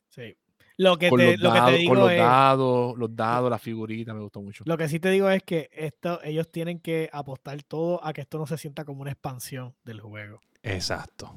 Sí. 0.09 0.35
Lo 0.77 0.97
que 0.97 1.09
Con, 1.09 1.19
te, 1.19 1.31
los, 1.33 1.39
lo 1.39 1.49
que 1.49 1.53
te 1.53 1.59
dados, 1.59 1.71
con 1.71 1.79
digo 1.79 1.95
los 1.95 2.11
es. 2.11 2.17
dados, 2.17 2.97
los 2.97 3.15
dados, 3.15 3.49
las 3.49 3.61
figuritas, 3.61 4.15
me 4.15 4.21
gustó 4.21 4.41
mucho. 4.41 4.63
Lo 4.65 4.77
que 4.77 4.87
sí 4.87 4.99
te 4.99 5.11
digo 5.11 5.29
es 5.29 5.43
que 5.43 5.69
esto, 5.71 6.19
ellos 6.23 6.49
tienen 6.51 6.79
que 6.79 7.09
apostar 7.13 7.61
todo 7.63 8.03
a 8.03 8.11
que 8.13 8.21
esto 8.21 8.37
no 8.39 8.47
se 8.47 8.57
sienta 8.57 8.83
como 8.85 9.01
una 9.01 9.11
expansión 9.11 9.75
del 9.83 9.99
juego. 10.01 10.39
Exacto. 10.63 11.35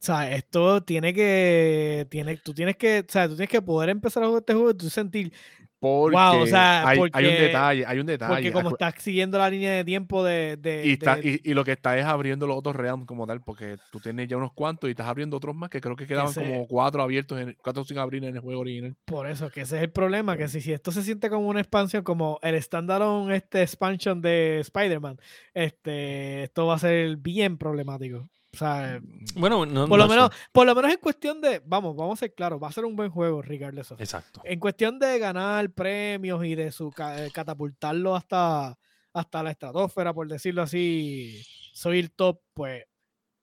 O 0.00 0.04
sea, 0.08 0.30
esto 0.32 0.80
tiene 0.82 1.12
que, 1.12 2.06
tiene, 2.08 2.36
tú 2.36 2.54
tienes 2.54 2.76
que, 2.76 3.00
o 3.00 3.12
sea, 3.12 3.26
tú 3.28 3.34
tienes 3.34 3.50
que 3.50 3.60
poder 3.60 3.88
empezar 3.90 4.22
a 4.22 4.26
jugar 4.26 4.42
este 4.42 4.54
juego 4.54 4.70
y 4.70 4.74
tú 4.74 4.88
sentir, 4.90 5.32
Porque, 5.80 6.16
Wow, 6.16 6.42
o 6.42 6.46
sea, 6.46 6.88
hay, 6.88 7.00
hay 7.12 7.24
un 7.26 7.36
detalle, 7.36 7.84
hay 7.86 7.98
un 7.98 8.06
detalle. 8.06 8.32
Porque 8.34 8.52
como 8.52 8.70
estás 8.70 8.94
siguiendo 8.98 9.38
la 9.38 9.50
línea 9.50 9.72
de 9.72 9.84
tiempo 9.84 10.24
de... 10.24 10.56
de- 10.56 10.86
y, 10.86 10.92
está- 10.92 11.16
de- 11.16 11.40
y, 11.44 11.50
y 11.50 11.54
lo 11.54 11.64
que 11.64 11.72
está 11.72 11.98
es 11.98 12.04
abriendo 12.04 12.46
los 12.46 12.56
otros 12.56 12.76
realms 12.76 13.06
como 13.06 13.26
tal, 13.26 13.40
porque 13.40 13.76
tú 13.90 13.98
tienes 13.98 14.28
ya 14.28 14.36
unos 14.36 14.52
cuantos 14.52 14.88
y 14.88 14.92
estás 14.92 15.06
abriendo 15.06 15.36
otros 15.36 15.54
más 15.54 15.68
que 15.68 15.80
creo 15.80 15.96
que 15.96 16.06
quedaban 16.06 16.30
Ese- 16.30 16.44
como 16.44 16.66
cuatro 16.68 17.02
abiertos, 17.02 17.40
en, 17.40 17.56
cuatro 17.60 17.84
sin 17.84 17.98
abrir 17.98 18.24
en 18.24 18.36
el 18.36 18.40
juego 18.40 18.60
original. 18.60 18.94
Por 19.04 19.28
eso, 19.28 19.50
que 19.50 19.62
ese 19.62 19.76
es 19.76 19.82
el 19.82 19.90
problema, 19.90 20.36
que 20.36 20.46
si, 20.48 20.60
si 20.60 20.72
esto 20.72 20.92
se 20.92 21.02
siente 21.02 21.28
como 21.28 21.48
una 21.48 21.60
expansión, 21.60 22.04
como 22.04 22.38
el 22.42 22.60
standalone 22.62 23.36
este 23.36 23.62
expansion 23.62 24.20
de 24.20 24.60
Spider-Man, 24.60 25.18
este, 25.54 26.44
esto 26.44 26.66
va 26.66 26.74
a 26.74 26.78
ser 26.78 27.16
bien 27.16 27.58
problemático. 27.58 28.28
O 28.58 28.64
sea, 28.66 29.00
Bueno, 29.36 29.64
no, 29.66 29.86
por 29.86 29.98
lo 29.98 30.04
no 30.06 30.10
sé. 30.10 30.16
menos, 30.16 30.30
por 30.50 30.66
lo 30.66 30.74
menos 30.74 30.90
en 30.90 30.98
cuestión 30.98 31.40
de, 31.40 31.62
vamos, 31.64 31.94
vamos 31.94 32.18
a 32.18 32.20
ser 32.20 32.34
claros, 32.34 32.60
va 32.60 32.66
a 32.68 32.72
ser 32.72 32.84
un 32.84 32.96
buen 32.96 33.08
juego, 33.10 33.40
regardless 33.40 33.92
of. 33.92 34.00
Exacto. 34.00 34.40
En 34.44 34.58
cuestión 34.58 34.98
de 34.98 35.16
ganar 35.20 35.70
premios 35.70 36.44
y 36.44 36.56
de 36.56 36.72
su 36.72 36.92
eh, 36.98 37.30
catapultarlo 37.32 38.16
hasta, 38.16 38.76
hasta 39.12 39.42
la 39.44 39.52
estratosfera, 39.52 40.12
por 40.12 40.26
decirlo 40.26 40.62
así, 40.62 41.40
soy 41.72 42.00
el 42.00 42.10
top, 42.10 42.40
pues 42.52 42.84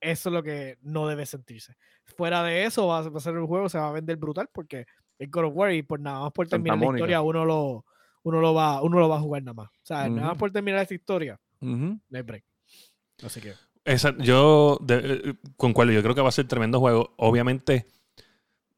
eso 0.02 0.30
es 0.30 0.34
lo 0.34 0.44
que 0.44 0.78
no 0.82 1.08
debe 1.08 1.26
sentirse. 1.26 1.78
Fuera 2.04 2.44
de 2.44 2.66
eso, 2.66 2.88
va 2.88 3.00
a 3.00 3.20
ser 3.22 3.38
un 3.38 3.48
juego, 3.48 3.70
se 3.70 3.78
va 3.80 3.88
a 3.88 3.94
vender 3.94 4.18
brutal 4.18 4.50
porque 4.52 4.86
el 5.18 5.30
God 5.30 5.46
of 5.46 5.54
War 5.56 5.72
y 5.72 5.82
por 5.82 6.00
nada 6.02 6.20
más 6.20 6.34
por 6.34 6.46
Santa 6.46 6.58
terminar 6.58 6.78
la 6.78 6.86
Mónica. 6.86 6.98
historia, 7.00 7.22
uno 7.22 7.46
lo, 7.46 7.86
uno 8.24 8.42
lo 8.42 8.54
va, 8.54 8.82
uno 8.82 9.00
lo 9.00 9.08
va 9.08 9.16
a 9.16 9.22
jugar 9.22 9.44
nada 9.44 9.54
más. 9.54 9.68
O 9.70 9.86
sea, 9.86 10.10
nada 10.10 10.28
más 10.30 10.38
por 10.38 10.52
terminar 10.52 10.82
esa 10.82 10.94
historia, 10.94 11.40
Ujú. 11.62 12.00
no 12.10 12.18
hay 12.18 12.22
break. 12.22 12.44
Así 13.24 13.40
que. 13.40 13.54
Esa- 13.86 14.16
yo 14.18 14.80
de- 14.82 15.36
concuerdo, 15.58 15.94
yo 15.94 16.02
creo 16.02 16.16
que 16.16 16.22
va 16.22 16.30
a 16.30 16.32
ser 16.32 16.48
tremendo 16.48 16.80
juego. 16.80 17.14
Obviamente, 17.18 17.86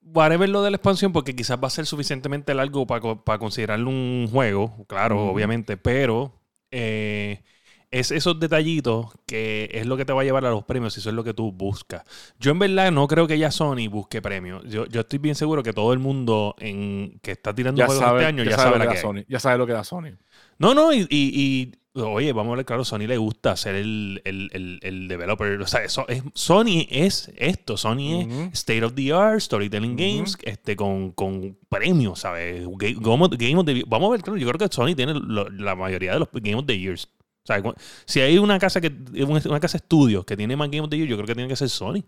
whatever 0.02 0.50
lo 0.50 0.64
de 0.64 0.72
la 0.72 0.78
expansión, 0.78 1.14
porque 1.14 1.36
quizás 1.36 1.60
va 1.62 1.68
a 1.68 1.72
ser 1.72 1.86
suficientemente 1.86 2.54
largo 2.54 2.86
para 2.88 3.38
considerarlo 3.40 3.90
un 3.90 4.28
juego, 4.32 4.86
claro, 4.88 5.28
obviamente, 5.28 5.78
pero 5.78 6.34
eh, 6.72 7.44
es 7.92 8.12
esos 8.12 8.40
detallitos 8.40 9.08
que 9.26 9.70
es 9.74 9.86
lo 9.86 9.96
que 9.98 10.06
te 10.06 10.14
va 10.14 10.22
a 10.22 10.26
llevar 10.26 10.46
a 10.46 10.50
los 10.52 10.64
premios, 10.66 10.94
si 10.94 11.00
eso 11.00 11.10
es 11.10 11.16
lo 11.16 11.24
que 11.24 11.34
tú 11.34 11.52
buscas. 11.52 12.04
Yo 12.40 12.52
en 12.52 12.60
verdad 12.60 12.92
no 12.92 13.08
creo 13.08 13.28
que 13.28 13.38
ya 13.40 13.52
Sony 13.52 13.88
busque 13.90 14.22
premios. 14.22 14.64
Yo, 14.66 14.86
yo 14.88 15.02
estoy 15.02 15.20
bien 15.20 15.36
seguro 15.36 15.64
que 15.64 15.74
todo 15.74 15.94
el 15.94 16.00
mundo 16.00 16.56
en, 16.60 17.20
que 17.22 17.32
está 17.32 17.54
tirando 17.56 17.80
Ya 17.80 17.86
juegos 17.86 18.04
sabe, 18.04 18.20
este 18.20 18.26
año 18.28 18.44
ya, 18.44 18.52
ya 18.52 18.58
sabe, 18.58 18.80
lo 18.80 18.88
que 18.90 18.96
da. 18.96 19.02
Sony. 19.02 19.24
Ya 19.28 19.40
sabe 19.40 19.58
lo 19.58 19.68
que 19.68 19.74
da 19.74 19.84
Sony. 19.84 20.18
No, 20.60 20.74
no, 20.74 20.92
y, 20.94 21.02
y- 21.02 21.08
y, 21.10 21.72
oye, 22.02 22.34
vamos 22.34 22.54
a 22.54 22.58
ver, 22.58 22.66
claro, 22.66 22.84
Sony 22.86 23.08
le 23.08 23.18
gusta 23.18 23.56
ser 23.56 23.76
el, 23.76 24.22
el, 24.26 24.50
el, 24.54 24.80
el 24.82 25.08
developer. 25.08 25.62
O 25.62 25.68
sea, 25.68 25.84
eso 25.84 26.06
es, 26.08 26.24
Sony 26.34 26.86
es 26.90 27.32
esto. 27.38 27.78
Sony 27.78 28.22
es 28.52 28.60
State 28.60 28.84
of 28.84 28.94
the 28.96 29.14
Art, 29.14 29.40
Storytelling. 29.40 29.96
Games, 29.96 30.38
este, 30.44 30.76
con, 30.76 31.12
con 31.12 31.58
premios, 31.70 32.20
¿sabes? 32.20 32.66
Ga- 32.68 32.96
Game 33.00 33.24
of, 33.26 33.32
Game 33.38 33.56
of 33.58 33.66
the 33.66 33.84
Vamos 33.88 34.10
a 34.10 34.12
ver, 34.12 34.22
claro, 34.22 34.38
yo 34.38 34.48
creo 34.48 34.68
que 34.70 34.74
Sony 34.74 34.96
tiene 34.96 35.14
lo- 35.14 35.50
la 35.50 35.76
mayoría 35.76 36.14
de 36.14 36.20
los 36.20 36.30
Game 36.34 36.56
of 36.56 36.66
the 36.66 36.78
Years. 36.78 37.08
O 37.44 37.48
sea, 37.48 37.62
si 38.06 38.20
hay 38.20 38.38
una 38.38 38.60
casa 38.60 38.82
que 38.82 38.92
una 39.24 39.60
casa 39.60 39.78
de 39.78 39.84
estudios 39.84 40.26
que 40.26 40.36
tiene 40.36 40.56
más 40.58 40.70
Game 40.70 40.82
of 40.82 40.90
the 40.90 40.98
Year, 40.98 41.08
yo 41.08 41.16
creo 41.16 41.28
que 41.28 41.34
tiene 41.36 41.48
que 41.50 41.56
ser 41.56 41.70
Sony. 41.70 42.04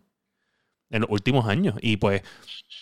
En 0.92 1.02
los 1.02 1.10
últimos 1.12 1.46
años. 1.48 1.76
Y 1.82 1.98
pues, 1.98 2.24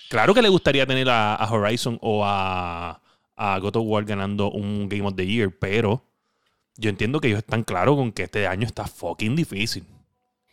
claro 0.10 0.34
que 0.34 0.42
le 0.42 0.48
gustaría 0.50 0.86
tener 0.88 1.10
a, 1.10 1.36
a 1.36 1.52
Horizon 1.52 2.00
o 2.02 2.24
a, 2.26 3.02
a 3.36 3.60
God 3.60 3.76
of 3.76 3.84
War 3.86 4.06
ganando 4.06 4.50
un 4.50 4.88
Game 4.88 5.06
of 5.06 5.16
the 5.16 5.28
Year, 5.28 5.54
pero 5.60 6.06
yo 6.78 6.90
entiendo 6.90 7.20
que 7.20 7.28
ellos 7.28 7.40
están 7.40 7.64
claros 7.64 7.96
con 7.96 8.12
que 8.12 8.24
este 8.24 8.48
año 8.48 8.66
está 8.66 8.86
fucking 8.88 9.36
difícil. 9.36 9.84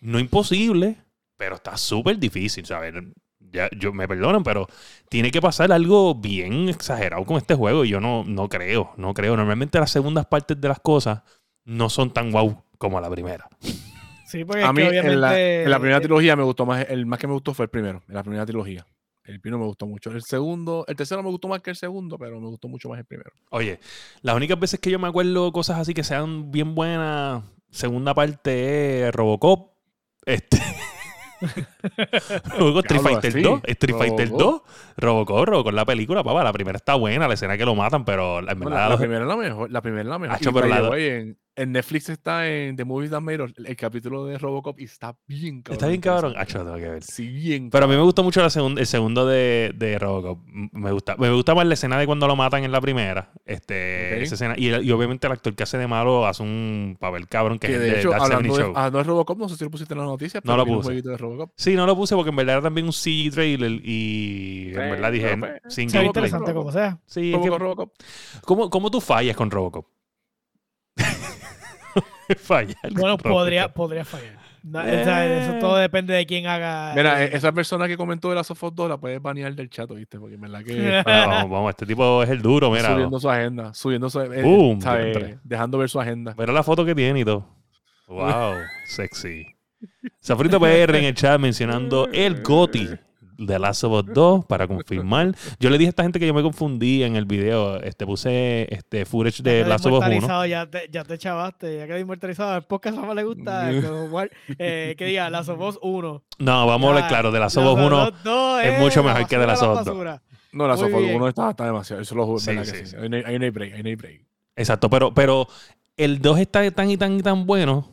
No 0.01 0.19
imposible, 0.19 0.97
pero 1.37 1.57
está 1.57 1.77
súper 1.77 2.19
difícil, 2.19 2.67
¿sabes? 2.67 2.95
Ya, 3.39 3.69
yo, 3.77 3.93
me 3.93 4.09
perdonan, 4.09 4.43
pero 4.43 4.67
tiene 5.09 5.31
que 5.31 5.41
pasar 5.41 5.71
algo 5.71 6.15
bien 6.15 6.69
exagerado 6.69 7.25
con 7.25 7.37
este 7.37 7.55
juego 7.55 7.85
y 7.85 7.91
yo 7.91 8.01
no, 8.01 8.25
no 8.25 8.49
creo, 8.49 8.93
no 8.97 9.15
creo. 9.15 9.37
Normalmente 9.37 9.79
las 9.79 9.91
segundas 9.91 10.27
partes 10.27 10.61
de 10.61 10.69
las 10.69 10.81
cosas 10.81 11.23
no 11.65 11.89
son 11.89 12.13
tan 12.13 12.33
guau 12.33 12.65
como 12.79 13.01
la 13.01 13.09
primera. 13.11 13.49
Sí, 14.27 14.45
porque 14.45 14.65
A 14.65 14.69
es 14.69 14.73
mí, 14.73 14.83
que 14.83 14.89
obviamente. 14.89 15.15
en 15.15 15.21
la, 15.21 15.41
en 15.41 15.71
la 15.71 15.79
primera 15.79 16.01
trilogía 16.01 16.35
me 16.35 16.43
gustó 16.43 16.67
más, 16.67 16.87
el 16.89 17.07
más 17.07 17.19
que 17.21 17.27
me 17.29 17.35
gustó 17.35 17.55
fue 17.55 17.67
el 17.67 17.71
primero, 17.71 18.03
en 18.09 18.15
la 18.15 18.23
primera 18.23 18.45
trilogía. 18.45 18.85
El 19.25 19.41
primero 19.41 19.59
me 19.59 19.67
gustó 19.67 19.87
mucho. 19.87 20.11
El 20.11 20.23
segundo, 20.23 20.85
el 20.87 20.97
tercero 20.97 21.23
me 21.23 21.31
gustó 21.31 21.49
más 21.49 21.63
que 21.63 21.71
el 21.71 21.77
segundo, 21.77 22.19
pero 22.19 22.41
me 22.41 22.49
gustó 22.49 22.69
mucho 22.69 22.91
más 22.91 22.99
el 22.99 23.07
primero. 23.07 23.31
Oye, 23.51 23.81
las 24.21 24.37
únicas 24.37 24.59
veces 24.61 24.81
que 24.81 24.91
yo 24.91 24.99
me 24.99 25.09
acuerdo 25.09 25.51
cosas 25.51 25.79
así 25.79 25.95
que 25.95 26.05
sean 26.05 26.51
bien 26.51 26.75
buenas, 26.75 27.43
segunda 27.71 28.13
parte 28.13 29.09
es 29.09 29.15
Robocop, 29.15 29.73
este 30.27 30.59
Luego 32.59 32.81
Street 32.81 33.01
Fighter 33.01 33.31
así, 33.31 33.43
2, 33.43 33.61
Street 33.65 33.97
Fighter 33.97 34.31
2, 34.31 34.63
Robocop. 34.97 35.47
Robocop, 35.47 35.73
la 35.73 35.85
película, 35.85 36.23
papá, 36.23 36.45
la 36.45 36.53
primera 36.53 36.77
está 36.77 36.95
buena, 36.95 37.29
la 37.29 37.35
escena 37.35 37.57
que 37.57 37.65
lo 37.65 37.75
matan, 37.75 38.05
pero 38.05 38.39
en 38.39 38.47
Bueno, 38.47 38.71
verdad 38.71 38.91
la, 38.91 38.97
primera 38.99 39.23
es 39.23 39.29
la 39.29 39.37
mejor. 39.37 39.71
La 39.71 39.83
primera 39.83 40.03
es 40.03 40.09
la 40.09 40.19
mejor. 40.19 40.39
Y 40.41 40.45
pero 40.45 40.67
la 40.67 40.99
en, 40.99 41.39
en 41.57 41.73
Netflix 41.73 42.09
está 42.09 42.49
en 42.49 42.75
The 42.77 42.85
Movies 42.85 43.11
That 43.11 43.21
Made 43.21 43.43
Us, 43.43 43.53
el, 43.65 43.77
capítulo 43.77 44.25
de 44.27 44.39
Robocop 44.39 44.81
y 44.81 44.85
está 44.85 45.17
bien 45.27 45.63
cabrón. 45.63 45.73
está 45.75 45.87
bien 45.89 46.01
cabrón. 46.01 46.35
Acho, 46.37 46.59
tengo 46.59 46.77
que 46.77 46.89
ver. 46.89 47.03
Sí, 47.05 47.29
bien 47.29 47.71
Pero 47.71 47.85
a 47.85 47.89
mí 47.89 47.95
me 47.95 48.03
gustó 48.03 48.23
mucho 48.25 48.41
la 48.43 48.49
segun- 48.51 48.79
el 48.79 48.87
segundo 48.87 49.27
de, 49.27 49.73
de 49.77 49.99
Robocop. 49.99 50.41
Me 50.73 50.91
gusta, 50.91 51.17
me 51.17 51.31
gusta 51.31 51.55
más 51.55 51.67
la 51.67 51.75
escena 51.75 51.99
de 51.99 52.07
cuando 52.07 52.27
lo 52.27 52.35
matan 52.37 52.65
en 52.65 52.73
la 52.73 52.81
primera. 52.81 53.31
Este, 53.45 54.23
esa 54.23 54.35
escena. 54.35 54.55
Y, 54.57 54.69
y 54.75 54.91
obviamente 54.91 55.27
el 55.27 55.33
actor 55.33 55.55
que 55.55 55.63
hace 55.63 55.79
de 55.79 55.87
malo 55.87 56.27
hace 56.27 56.43
un 56.43 56.97
papel 56.99 57.29
cabrón 57.29 57.59
que, 57.59 57.69
Que 57.69 57.75
es 57.75 57.79
el 57.81 57.85
de 57.87 57.91
de 57.93 57.99
hecho, 58.01 58.11
That 58.11 58.19
70 58.21 58.37
hablando 58.37 58.55
de, 58.57 58.63
Show. 58.63 58.73
hablando 58.77 58.99
de 58.99 59.05
Robocop, 59.05 59.39
no 59.39 59.49
sé 59.49 59.57
si 59.57 59.65
lo 59.65 59.71
pusiste 59.71 59.95
en 59.95 59.99
las 60.01 60.09
noticias, 60.09 60.45
No 60.45 60.57
lo 60.57 60.67
puse. 60.67 60.83
jueguito 60.87 61.11
de 61.11 61.17
Robocop. 61.17 61.51
Sí, 61.57 61.75
no 61.75 61.87
lo 61.87 61.95
puse 61.95 62.15
porque 62.17 62.31
en 62.31 62.37
verdad 62.37 62.55
era 62.57 62.63
también 62.63 62.87
un 62.87 62.93
CG 62.93 63.31
trailer 63.33 63.81
y 63.85 64.69
en 64.71 64.75
verdad 64.91 65.13
dije 65.13 65.39
sin 65.69 65.89
interesante 65.95 66.53
como 66.53 66.73
sea. 66.73 66.99
Sí, 67.07 67.33
es 67.33 67.39
que- 67.39 67.47
Robocop, 67.49 67.61
Robocop. 67.61 67.93
¿cómo, 68.43 68.71
cómo 68.71 68.91
tú 68.91 69.01
fallas 69.01 69.37
con 69.37 69.51
Robocop? 69.51 69.87
Fallar 72.39 72.77
Bueno, 72.93 73.17
podría, 73.19 73.69
podría 73.69 74.05
fallar. 74.05 74.39
No, 74.63 74.81
o 74.81 74.83
sea, 74.85 75.27
eso 75.43 75.57
Eh. 75.57 75.61
todo 75.61 75.77
depende 75.77 76.15
de 76.15 76.25
quién 76.25 76.47
haga. 76.47 76.95
Mira, 76.97 77.23
eh, 77.23 77.31
esa 77.35 77.53
persona 77.53 77.87
que 77.87 77.99
comentó 77.99 78.31
de 78.31 78.37
la 78.37 78.41
of 78.41 78.63
Us 78.63 78.75
2 78.75 78.89
la 78.89 78.97
puedes 78.97 79.21
banear 79.21 79.55
del 79.55 79.69
chat, 79.69 79.91
¿viste? 79.93 80.19
Porque 80.19 80.37
en 80.37 80.41
verdad 80.41 80.63
que 80.65 80.73
Ah, 81.07 81.27
vamos, 81.27 81.51
vamos, 81.51 81.71
este 81.71 81.85
tipo 81.85 82.23
es 82.23 82.31
el 82.31 82.41
duro, 82.41 82.71
mira. 82.71 82.91
subiendo 82.93 83.21
su 83.21 83.29
agenda, 83.29 83.75
subiendo 83.75 84.09
su 84.09 84.21
eh, 84.23 84.43
Boom, 84.43 84.81
¿sabes? 84.81 85.15
siempre. 85.17 85.39
dejando 85.45 85.77
ver 85.77 85.91
su 85.91 86.01
agenda. 86.01 86.35
Mira 86.39 86.53
la 86.53 86.63
foto 86.63 86.85
que 86.85 86.95
tiene 86.95 87.21
y 87.21 87.25
todo. 87.25 87.47
Wow, 88.09 88.55
sexy. 88.87 89.47
Zafrito 90.23 90.59
PR 90.61 90.97
en 90.99 91.05
el 91.05 91.15
chat 91.15 91.39
mencionando 91.41 92.09
el 92.13 92.43
GOTI 92.43 92.91
de 93.37 93.59
Last 93.59 93.85
of 93.85 93.93
Us 94.07 94.15
2 94.15 94.45
para 94.47 94.67
confirmar. 94.69 95.35
Yo 95.61 95.71
le 95.71 95.79
dije 95.79 95.89
a 95.89 95.91
esta 95.91 96.03
gente 96.05 96.19
que 96.21 96.27
yo 96.27 96.35
me 96.35 96.43
confundí 96.43 97.03
en 97.03 97.17
el 97.17 97.25
video. 97.25 97.81
Este, 97.83 98.07
puse 98.07 98.73
este 98.73 99.05
footage 99.05 99.43
ya 99.43 99.51
de 99.53 99.59
quedó 99.61 99.69
Last 99.69 99.87
of 99.87 99.93
Us 99.93 99.99
1. 100.01 100.07
inmortalizado, 100.15 100.47
Ya 100.47 100.67
te, 100.71 100.89
ya 100.91 101.05
te 101.05 101.19
chavaste, 101.19 101.77
ya 101.79 101.87
quedó 101.87 101.99
inmortalizado. 101.99 102.57
El 102.57 102.63
podcast 102.63 102.97
no 102.97 103.13
le 103.15 103.25
gusta. 103.25 103.71
eh, 104.59 104.95
que 104.97 105.05
diga, 105.07 105.29
Last 105.31 105.49
of 105.49 105.61
Us 105.61 105.79
1. 105.83 106.23
No, 106.39 106.67
vamos 106.67 106.87
a 106.87 106.89
hablar 106.91 107.05
Ya, 107.05 107.09
claro. 107.09 107.33
De 107.33 107.41
Last 107.41 107.57
of 107.57 107.65
Last 107.65 107.79
Us 107.79 107.87
1 107.87 108.05
Us 108.09 108.23
2 108.25 108.65
es 108.65 108.79
mucho 108.81 109.03
la 109.03 109.13
mejor 109.13 109.29
que 109.29 109.39
de 109.39 109.47
basura 109.47 109.47
Last 109.47 109.63
la 109.63 109.69
of 109.73 109.79
Us 109.79 109.85
2. 109.87 109.95
basura. 109.95 110.23
No, 110.53 110.69
la 110.69 110.77
Muy 110.77 110.85
of 110.85 110.95
Us 110.95 111.01
bien. 111.03 111.17
1 111.17 111.29
está, 111.29 111.51
está 111.51 111.67
demasiado. 111.67 112.03
Eso 112.03 112.15
lo 112.15 112.39
Sí, 112.39 112.47
verdad 112.51 112.63
que 112.63 112.71
sí, 112.71 112.77
sí. 112.85 112.87
sí. 112.87 112.97
Ahí 113.01 113.09
no 113.09 113.17
hay- 113.17 113.23
ahí 113.27 113.39
no 113.39 113.45
hay 113.45 113.51
break, 113.51 113.75
ahí 113.75 113.83
no 113.83 113.89
hay 113.89 113.95
break. 113.97 114.25
Exacto, 114.57 114.89
pero, 114.89 115.13
pero 115.13 115.49
el 115.97 116.21
2 116.21 116.39
está 116.39 116.71
tan 116.71 116.91
y 116.91 116.97
tan 116.97 117.19
y 117.19 117.23
tan 117.23 117.45
bueno 117.47 117.91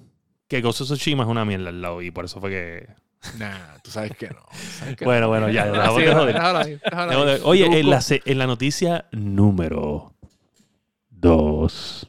que 0.48 0.62
Ghost 0.62 0.82
of 0.82 0.88
Tsushima 0.88 1.24
es 1.24 1.30
una 1.30 1.46
mierda 1.46 1.70
al 1.70 1.82
lado. 1.82 2.02
Y 2.04 2.12
por 2.12 2.26
eso 2.26 2.40
fue 2.40 2.50
que. 2.52 2.88
Nah, 3.38 3.78
tú 3.84 3.92
sabes 3.92 4.16
que 4.18 4.30
no. 4.30 4.42
sabes 4.80 4.98
que 4.98 5.06
Bueno, 5.06 5.22
no. 5.22 5.28
bueno, 5.30 5.50
ya, 5.50 5.66
Sí, 5.96 6.02
déjalo 6.02 6.20
joder. 6.22 6.80
déjalo. 6.84 7.46
Oye, 7.48 7.66
en 7.80 7.90
la, 7.90 8.02
en 8.10 8.38
la 8.38 8.48
noticia 8.48 9.06
número 9.12 10.14
2. 11.10 12.08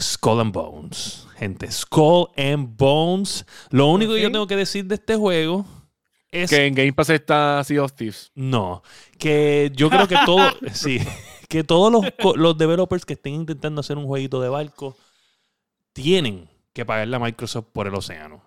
Skull 0.00 0.40
and 0.40 0.52
Bones. 0.52 1.26
Gente, 1.36 1.70
Skull 1.70 2.28
and 2.36 2.76
Bones. 2.76 3.46
Lo 3.70 3.86
único 3.88 4.14
que 4.14 4.22
yo 4.22 4.32
tengo 4.32 4.46
que 4.46 4.56
decir 4.56 4.86
de 4.86 4.96
este 4.96 5.16
juego 5.16 5.64
es. 6.30 6.50
Que 6.50 6.66
en 6.66 6.74
Game 6.74 6.92
Pass 6.92 7.10
está 7.10 7.62
Sea 7.64 7.82
of 7.84 7.92
Thieves. 7.92 8.32
No. 8.34 8.82
Que 9.18 9.70
yo 9.74 9.88
creo 9.90 10.08
que 10.08 10.16
todo. 10.26 10.50
sí. 10.72 10.98
Que 11.48 11.62
todos 11.62 11.92
los, 11.92 12.04
los 12.36 12.58
developers 12.58 13.04
que 13.04 13.12
estén 13.12 13.34
intentando 13.34 13.80
hacer 13.80 13.98
un 13.98 14.06
jueguito 14.06 14.40
de 14.40 14.48
barco 14.48 14.96
tienen 15.92 16.48
que 16.72 16.84
pagarle 16.86 17.14
a 17.16 17.20
Microsoft 17.20 17.66
por 17.72 17.86
el 17.86 17.94
océano. 17.94 18.42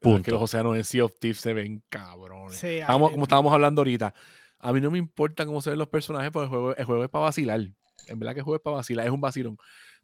Punto. 0.00 0.22
que 0.22 0.30
los 0.30 0.42
océanos 0.42 0.76
en 0.76 0.84
Sea 0.84 1.04
of 1.04 1.12
Thieves 1.18 1.40
se 1.40 1.52
ven 1.52 1.82
cabrones. 1.88 2.56
Sí, 2.58 2.80
como 2.86 3.22
estábamos 3.22 3.52
hablando 3.52 3.80
ahorita, 3.80 4.14
a 4.58 4.72
mí 4.72 4.80
no 4.80 4.90
me 4.90 4.98
importa 4.98 5.44
cómo 5.46 5.60
se 5.62 5.70
ven 5.70 5.78
los 5.78 5.88
personajes, 5.88 6.30
porque 6.30 6.44
el 6.44 6.50
juego, 6.50 6.76
el 6.76 6.84
juego 6.84 7.04
es 7.04 7.10
para 7.10 7.24
vacilar. 7.24 7.60
En 8.06 8.18
verdad 8.18 8.32
que 8.34 8.40
el 8.40 8.44
juego 8.44 8.56
es 8.56 8.62
para 8.62 8.76
vacilar, 8.76 9.06
es 9.06 9.12
un 9.12 9.20
vacilón. 9.20 9.56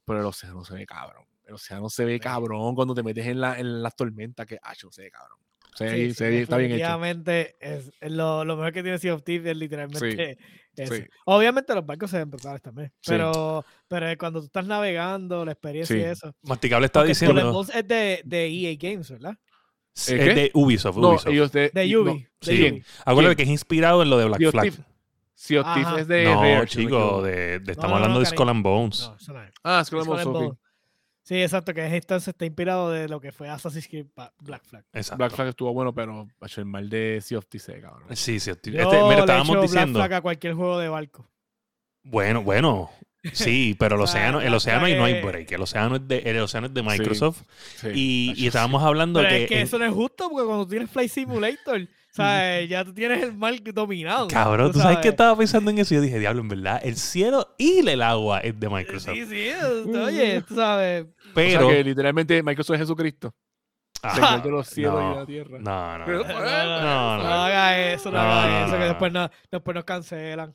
Pero 0.05 0.21
el 0.21 0.27
océano 0.27 0.65
se 0.65 0.75
ve 0.75 0.87
cabrón. 0.87 1.25
El 1.47 1.55
océano 1.55 1.89
se 1.91 2.05
ve 2.05 2.19
cabrón 2.21 2.75
cuando 2.75 2.95
te 2.95 3.03
metes 3.03 3.27
en, 3.27 3.41
la, 3.41 3.59
en 3.59 3.83
las 3.83 3.95
tormentas, 3.97 4.47
que 4.47 4.59
acho, 4.63 4.91
se 4.91 5.03
ve 5.03 5.11
cabrón. 5.11 5.39
Sí, 5.77 6.13
sí, 6.15 6.25
ve- 6.25 6.43
está 6.43 6.57
bien 6.57 6.73
hecho. 6.73 7.05
Es, 7.61 7.93
es 8.01 8.11
lo, 8.11 8.45
lo 8.45 8.57
mejor 8.57 8.73
que 8.73 8.83
tiene 8.83 8.99
Sea 8.99 9.15
of 9.15 9.23
Thieves 9.23 9.51
es 9.53 9.57
literalmente 9.57 10.37
eso. 10.77 10.95
sí. 10.95 11.05
Obviamente 11.27 11.75
los 11.75 11.87
barcos 11.87 12.11
se 12.11 12.19
ven 12.19 12.29
brutales 12.31 12.61
también. 12.61 12.89
Sí. 13.01 13.13
Pero, 13.13 13.65
pero 13.87 14.09
es 14.09 14.17
cuando 14.19 14.41
tú 14.41 14.47
estás 14.47 14.67
navegando, 14.67 15.45
la 15.45 15.53
experiencia 15.53 15.97
y 15.97 16.01
Sí. 16.01 16.05
eso. 16.07 16.35
Masticable 16.43 16.87
está 16.87 17.01
Porque 17.01 17.11
diciendo. 17.11 17.63
Es 17.73 17.87
de, 17.89 18.21
de 18.25 18.47
EA 18.49 18.77
Games, 18.81 19.11
¿verdad? 19.11 19.39
Es 19.95 20.09
¿Eh, 20.11 20.19
qué? 20.19 20.35
de 20.35 20.51
Ubisoft. 20.55 20.97
No, 20.97 21.11
Ubisoft. 21.11 21.29
ellos 21.29 21.53
de, 21.53 21.71
De 21.71 21.89
no, 21.89 22.01
Ubi. 22.01 22.21
de 22.21 22.29
Sí. 22.41 22.71
Ubi. 22.73 22.85
Acuérdate 23.05 23.37
que 23.37 23.43
es 23.43 23.49
inspirado 23.49 24.03
en 24.03 24.11
lo 24.11 24.19
de 24.19 24.25
Black 24.27 24.39
Sea 24.41 24.49
of 24.49 24.53
Flag. 24.53 24.63
Thieves. 24.65 24.81
Sea 25.35 25.61
of 25.63 25.67
Thieves 25.75 25.87
Ajá. 25.89 26.01
es 26.01 26.09
de 26.09 26.25
no, 26.25 26.35
Rare, 26.43 26.67
si 26.69 26.79
no 26.79 26.83
chico, 26.85 27.23
de, 27.23 27.59
de- 27.61 27.73
estamos 27.73 27.91
no, 27.91 27.97
hablando 27.97 28.15
no, 28.15 28.19
de 28.21 28.25
cariño. 28.25 28.37
Skull 28.37 28.49
and 28.51 28.63
Bones. 28.63 29.13
No, 29.29 29.35
no. 29.35 29.41
Ah, 29.65 29.85
Skull 29.85 30.01
and 30.01 30.25
Bones. 30.25 30.53
Sí, 31.23 31.41
exacto, 31.43 31.73
que 31.75 31.87
es 31.87 31.93
entonces 31.93 32.29
está 32.29 32.45
inspirado 32.45 32.91
de 32.91 33.09
lo 33.09 33.21
que 33.21 33.31
fue 33.31 33.49
Assassin's 33.49 33.87
Creed 33.87 34.07
Black 34.41 34.65
Flag. 34.65 34.85
Exacto. 34.93 35.19
Black 35.19 35.33
Flag 35.33 35.49
estuvo 35.49 35.73
bueno, 35.73 35.95
pero 35.95 36.27
el 36.57 36.65
mal 36.65 36.89
de 36.89 37.21
Sea 37.23 37.39
of 37.39 37.47
Thieves, 37.47 37.69
eh, 37.69 37.81
cabrón. 37.81 38.05
Sí, 38.17 38.41
sí. 38.41 38.51
Este, 38.51 38.73
Yo 38.73 38.79
mira, 38.81 39.15
le 39.17 39.21
estábamos 39.21 39.61
diciendo. 39.63 39.99
Black 39.99 40.09
Flag 40.09 40.13
a 40.15 40.21
cualquier 40.23 40.55
juego 40.55 40.79
de 40.79 40.89
barco. 40.89 41.29
Bueno, 42.03 42.43
bueno. 42.43 42.91
Sí, 43.33 43.77
pero 43.79 43.97
el 43.97 44.03
O 44.03 44.07
sea, 44.07 44.21
océano, 44.21 44.41
el 44.41 44.55
ahí 44.85 44.95
no 44.99 45.05
hay 45.05 45.21
break. 45.23 45.53
El 45.53 45.61
océano 45.63 45.97
es 45.97 46.09
de, 46.09 46.19
el 46.19 46.39
océano 46.39 46.67
es 46.69 46.75
de 46.75 46.83
Microsoft. 46.83 47.43
Sí, 47.77 47.89
Y, 47.95 48.35
y 48.37 48.47
estábamos 48.47 48.83
hablando 48.83 49.21
Pero 49.21 49.29
que. 49.31 49.43
es 49.45 49.49
que 49.49 49.61
eso 49.63 49.79
no 49.79 49.85
es 49.85 49.93
justo 49.93 50.29
porque 50.31 50.47
cuando 50.47 50.65
tú 50.65 50.71
tienes 50.71 50.91
Flight 50.91 51.11
Simulator, 51.11 51.87
¿sabes? 52.13 52.69
ya 52.69 52.85
tú 52.85 52.95
tienes 52.95 53.23
el 53.23 53.35
mar 53.37 53.55
dominado. 53.75 54.29
Cabrón, 54.29 54.73
¿tú 54.73 54.79
sabes 54.81 54.99
qué 54.99 55.09
estaba 55.09 55.37
pensando 55.37 55.71
en 55.71 55.79
eso? 55.79 55.95
Yo 55.95 56.01
dije, 56.01 56.19
diablo, 56.19 56.41
en 56.41 56.49
verdad, 56.49 56.81
el 56.83 56.97
cielo 56.97 57.55
y 57.59 57.87
el 57.87 58.01
agua 58.03 58.41
es 58.41 58.59
de 58.59 58.69
Microsoft. 58.69 59.15
Sí, 59.15 59.27
sí, 59.27 59.51
oye, 59.95 60.43
tú 60.47 60.55
sabes. 60.55 61.07
Pero. 61.35 61.67
O 61.67 61.69
sea 61.71 61.77
que 61.77 61.85
literalmente 61.85 62.43
Microsoft 62.43 62.75
es 62.77 62.81
Jesucristo. 62.81 63.35
Ah, 64.03 64.41
de 64.43 64.51
los 64.51 64.67
cielos 64.67 64.95
no, 64.95 65.13
y 65.13 65.17
la 65.17 65.27
tierra. 65.27 65.59
No, 65.61 65.99
no. 65.99 66.05
Pero- 66.07 66.25
no. 66.25 66.33
No, 66.33 66.41
No, 66.81 67.17
no, 67.19 67.23
no. 67.23 67.29
haga 67.45 67.93
eso, 67.93 68.11
no, 68.11 68.17
No, 68.17 68.23
haga 68.33 68.61
no, 68.61 68.67
eso, 68.67 68.79
que 68.79 68.85
después, 68.85 69.13
no, 69.13 69.31
después 69.51 69.75
nos 69.75 69.85
cancelan. 69.85 70.55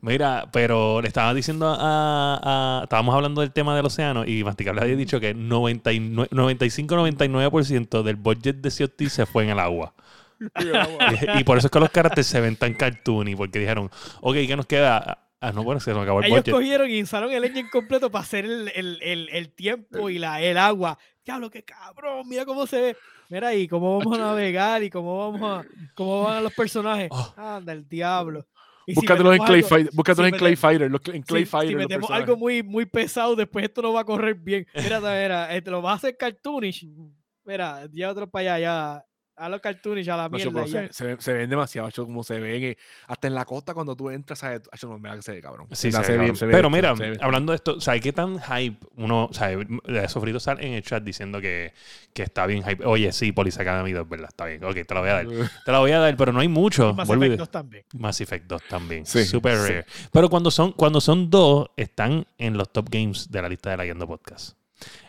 Mira, 0.00 0.48
pero 0.52 1.00
le 1.02 1.08
estaba 1.08 1.34
diciendo 1.34 1.66
a, 1.68 1.76
a- 1.80 2.80
Estábamos 2.84 3.14
hablando 3.14 3.40
del 3.40 3.52
tema 3.52 3.74
del 3.76 3.86
océano 3.86 4.24
y 4.24 4.44
Masticable 4.44 4.80
había 4.82 4.94
dicho 4.96 5.18
que 5.20 5.34
95-99% 5.34 8.02
del 8.02 8.16
budget 8.16 8.56
de 8.56 8.70
Thieves 8.70 9.12
se 9.12 9.26
fue 9.26 9.44
en 9.44 9.50
el 9.50 9.58
agua. 9.58 9.94
y, 10.40 11.40
y 11.40 11.44
por 11.44 11.58
eso 11.58 11.66
es 11.68 11.70
que 11.70 11.80
los 11.80 11.90
caracteres 11.90 12.26
se 12.26 12.40
ven 12.40 12.56
tan 12.56 12.74
cartoony, 12.74 13.34
porque 13.36 13.58
dijeron, 13.58 13.90
ok, 14.20 14.34
¿qué 14.46 14.56
nos 14.56 14.66
queda? 14.66 15.22
Ah, 15.40 15.52
no, 15.52 15.62
bueno, 15.64 15.80
se 15.80 15.92
nos 15.92 16.02
acabó 16.02 16.20
el 16.20 16.26
Ellos 16.26 16.38
budget. 16.40 16.54
cogieron 16.54 16.90
y 16.90 17.02
usaron 17.02 17.30
el 17.32 17.44
engine 17.44 17.68
completo 17.70 18.10
para 18.10 18.24
hacer 18.24 18.44
el, 18.46 18.70
el, 18.74 18.98
el, 19.02 19.28
el 19.30 19.50
tiempo 19.50 20.08
y 20.10 20.18
la, 20.18 20.40
el 20.40 20.56
agua. 20.58 20.98
Diablo, 21.24 21.50
qué 21.50 21.62
cabrón, 21.62 22.26
mira 22.28 22.44
cómo 22.44 22.66
se 22.66 22.80
ve. 22.80 22.96
Mira 23.28 23.48
ahí, 23.48 23.66
cómo 23.66 23.98
vamos 23.98 24.18
a 24.18 24.22
navegar 24.22 24.84
y 24.84 24.90
cómo 24.90 25.30
vamos 25.32 25.42
a, 25.42 25.64
cómo 25.94 26.22
van 26.24 26.44
los 26.44 26.52
personajes. 26.54 27.08
Oh. 27.10 27.34
Anda, 27.36 27.72
el 27.72 27.88
diablo. 27.88 28.46
Y 28.86 28.92
si 28.94 29.00
Búscatelos 29.00 29.34
en 29.36 29.42
Clay, 29.44 29.56
algo- 29.58 29.68
Fighter, 29.68 29.90
búscatelos 29.94 30.28
si 30.28 30.34
en 30.34 30.38
Clay 30.38 30.56
Fighter. 30.56 30.90
los- 30.90 31.00
en 31.08 31.22
Clay 31.22 31.44
si, 31.44 31.50
Fighter. 31.50 31.68
si 31.70 31.74
metemos 31.76 32.10
algo 32.10 32.36
muy, 32.36 32.62
muy 32.62 32.86
pesado, 32.86 33.34
después 33.34 33.64
esto 33.64 33.82
no 33.82 33.92
va 33.92 34.00
a 34.02 34.04
correr 34.04 34.34
bien. 34.36 34.66
Mira, 34.74 35.00
mira, 35.00 35.62
te 35.62 35.70
lo 35.70 35.82
vas 35.82 35.92
a 35.92 35.96
hacer 35.96 36.16
cartoonish. 36.16 36.86
Mira, 37.44 37.88
ya 37.92 38.10
otro 38.10 38.28
para 38.30 38.54
allá, 38.54 38.58
ya. 38.60 39.04
A 39.38 39.50
los 39.50 39.60
cartoonish, 39.60 40.08
a 40.08 40.16
la 40.16 40.28
mierda. 40.30 40.64
y 40.64 40.68
se, 40.92 41.04
ven- 41.04 41.20
se 41.20 41.32
ven 41.34 41.50
demasiado, 41.50 41.86
macho, 41.88 42.06
como 42.06 42.24
se 42.24 42.40
ven. 42.40 42.62
eh, 42.64 42.76
hasta 43.06 43.26
en 43.28 43.34
la 43.34 43.44
costa 43.44 43.74
cuando 43.74 43.94
tú 43.94 44.08
entras, 44.08 44.38
¿sabes? 44.38 44.62
Macho, 44.72 44.88
no, 44.88 44.98
mira 44.98 45.14
que 45.16 45.20
se 45.22 45.32
ve, 45.32 45.42
cabrón. 45.42 45.66
Sí, 45.72 45.92
se 45.92 46.00
ve, 46.00 46.16
bien, 46.18 46.36
se 46.36 46.46
ve 46.46 46.52
Pero 46.52 46.70
mira, 46.70 46.96
se 46.96 47.10
ve. 47.10 47.18
hablando 47.20 47.52
de 47.52 47.56
esto, 47.56 47.78
¿sabes 47.80 48.00
qué 48.00 48.12
tan 48.14 48.40
hype 48.40 48.78
uno, 48.96 49.28
¿sabes? 49.32 49.66
De 49.84 50.08
Sofrito 50.08 50.40
sale 50.40 50.66
en 50.66 50.72
el 50.72 50.82
chat 50.82 51.02
diciendo 51.02 51.40
que, 51.42 51.74
que 52.14 52.22
está 52.22 52.46
bien 52.46 52.62
hype. 52.64 52.86
Oye, 52.86 53.12
sí, 53.12 53.32
Police 53.32 53.60
Academy 53.60 53.92
2, 53.92 54.08
¿verdad? 54.08 54.28
Está 54.30 54.46
bien. 54.46 54.64
Ok, 54.64 54.74
te 54.86 54.94
la 54.94 55.00
voy 55.00 55.10
a 55.10 55.12
dar. 55.12 55.26
Te 55.66 55.72
la 55.72 55.78
voy 55.80 55.90
a 55.92 55.98
dar, 55.98 56.16
pero 56.16 56.32
no 56.32 56.40
hay 56.40 56.48
mucho. 56.48 56.90
Y 56.90 56.94
Mass 56.94 57.08
y 57.08 57.12
Effect 57.12 57.30
de- 57.32 57.36
2 57.36 57.50
también. 57.50 57.84
Mass 57.92 58.20
Effect 58.22 58.46
2 58.46 58.62
también. 58.70 59.04
Sí, 59.04 59.24
Super 59.26 59.56
sí. 59.58 59.62
rare. 59.72 59.86
Pero 60.12 60.30
cuando 60.30 60.50
son, 60.50 60.72
cuando 60.72 61.00
son 61.00 61.28
dos, 61.28 61.68
están 61.76 62.26
en 62.38 62.56
los 62.56 62.72
top 62.72 62.88
games 62.90 63.30
de 63.30 63.42
la 63.42 63.48
lista 63.50 63.68
de 63.70 63.76
la 63.76 63.84
Guiando 63.84 64.06
Podcast. 64.06 64.56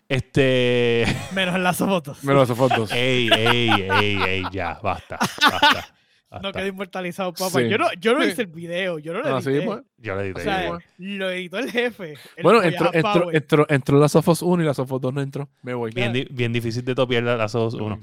Este. 0.10 1.06
Menos 1.36 1.56
en 1.56 1.64
las 1.64 1.78
fotos. 1.78 2.24
Mira 2.24 2.44
esas 2.44 2.58
fotos. 2.58 2.92
ey, 2.92 3.30
ey, 3.36 3.70
ey, 3.90 4.18
ey, 4.28 4.44
ya, 4.52 4.80
basta. 4.82 5.18
Basta. 5.20 5.94
No 6.42 6.52
quedó 6.52 6.68
inmortalizado, 6.68 7.34
papá. 7.34 7.60
Sí. 7.62 7.70
Yo 7.70 7.78
no, 7.78 7.88
yo 8.00 8.14
no 8.14 8.24
hice 8.26 8.42
el 8.42 8.48
video, 8.48 9.00
yo 9.00 9.14
no 9.14 9.22
lo 9.22 9.36
Ah, 9.38 9.42
sí, 9.42 9.50
edité. 9.50 9.66
pues. 9.66 9.82
Yo 9.98 10.14
le 10.16 10.22
o 10.22 10.24
diré. 10.26 10.44
sea, 10.44 10.68
bueno. 10.68 10.80
lo 10.98 11.30
editó 11.32 11.58
el 11.60 11.72
jefe. 11.72 12.14
el 12.36 12.44
Bueno, 12.44 12.62
entró, 12.64 12.90
entró, 12.94 13.32
entró, 13.32 13.66
entró 13.70 14.00
la 14.00 14.10
Sofos 14.10 14.42
1 14.42 14.62
y 14.62 14.66
la 14.66 14.74
Sofos 14.74 15.00
2 15.02 15.14
no 15.14 15.22
entró. 15.22 15.50
Me 15.62 15.74
voy. 15.74 15.92
bien, 15.92 16.12
di- 16.14 16.28
bien 16.30 16.52
difícil 16.52 16.84
de 16.84 16.96
topiar 16.96 17.24
las 17.24 17.54
dos 17.54 17.74
uno. 17.76 18.00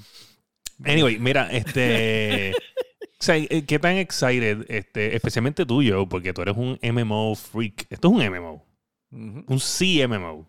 Anyway, 0.85 1.19
mira, 1.19 1.49
este. 1.53 2.53
o 3.03 3.23
sea, 3.23 3.37
eh, 3.37 3.65
¿qué 3.67 3.79
tan 3.79 3.97
excited? 3.99 4.65
Este, 4.69 5.15
especialmente 5.15 5.65
tú, 5.67 5.83
Joe, 5.87 6.07
porque 6.09 6.33
tú 6.33 6.43
eres 6.43 6.57
un 6.57 6.79
MMO 6.83 7.35
freak. 7.37 7.87
Esto 7.91 8.09
es 8.09 8.15
un 8.15 8.27
MMO. 8.33 8.65
Un 9.13 9.59
CMMO. 9.61 10.47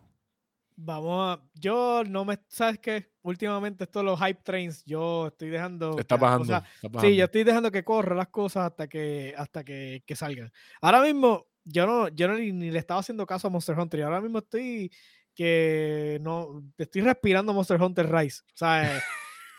Vamos 0.78 1.38
a. 1.38 1.42
Yo 1.54 2.04
no 2.06 2.26
me. 2.26 2.38
¿Sabes 2.48 2.80
qué? 2.80 3.10
Últimamente, 3.22 3.86
estos 3.86 4.04
los 4.04 4.20
hype 4.20 4.42
trains, 4.44 4.84
yo 4.86 5.28
estoy 5.28 5.50
dejando. 5.50 5.98
Está 5.98 6.18
bajando. 6.18 6.46
cosas- 6.46 6.64
está 6.76 6.88
bajando. 6.90 7.10
Sí, 7.10 7.16
yo 7.16 7.26
estoy 7.26 7.44
dejando 7.44 7.72
que 7.72 7.84
corran 7.84 8.18
las 8.18 8.28
cosas 8.28 8.66
hasta 8.66 8.88
que 8.88 9.34
hasta 9.38 9.64
que, 9.64 10.04
que 10.06 10.16
salgan. 10.16 10.52
Ahora 10.82 11.02
mismo, 11.02 11.48
yo 11.64 11.88
no, 11.88 12.10
yo 12.10 12.28
no 12.28 12.36
ni, 12.36 12.52
ni 12.52 12.72
le 12.72 12.80
estaba 12.80 13.00
haciendo 13.00 13.26
caso 13.26 13.48
a 13.48 13.52
Monster 13.52 13.78
Hunter. 13.80 14.02
Y 14.02 14.04
ahora 14.04 14.20
mismo 14.22 14.40
estoy 14.40 14.92
que 15.34 16.18
no 16.22 16.62
estoy 16.78 17.02
respirando 17.02 17.54
Monster 17.54 17.82
Hunter 17.82 18.12
Rise. 18.12 18.42
O 18.54 18.58
sea, 18.58 18.98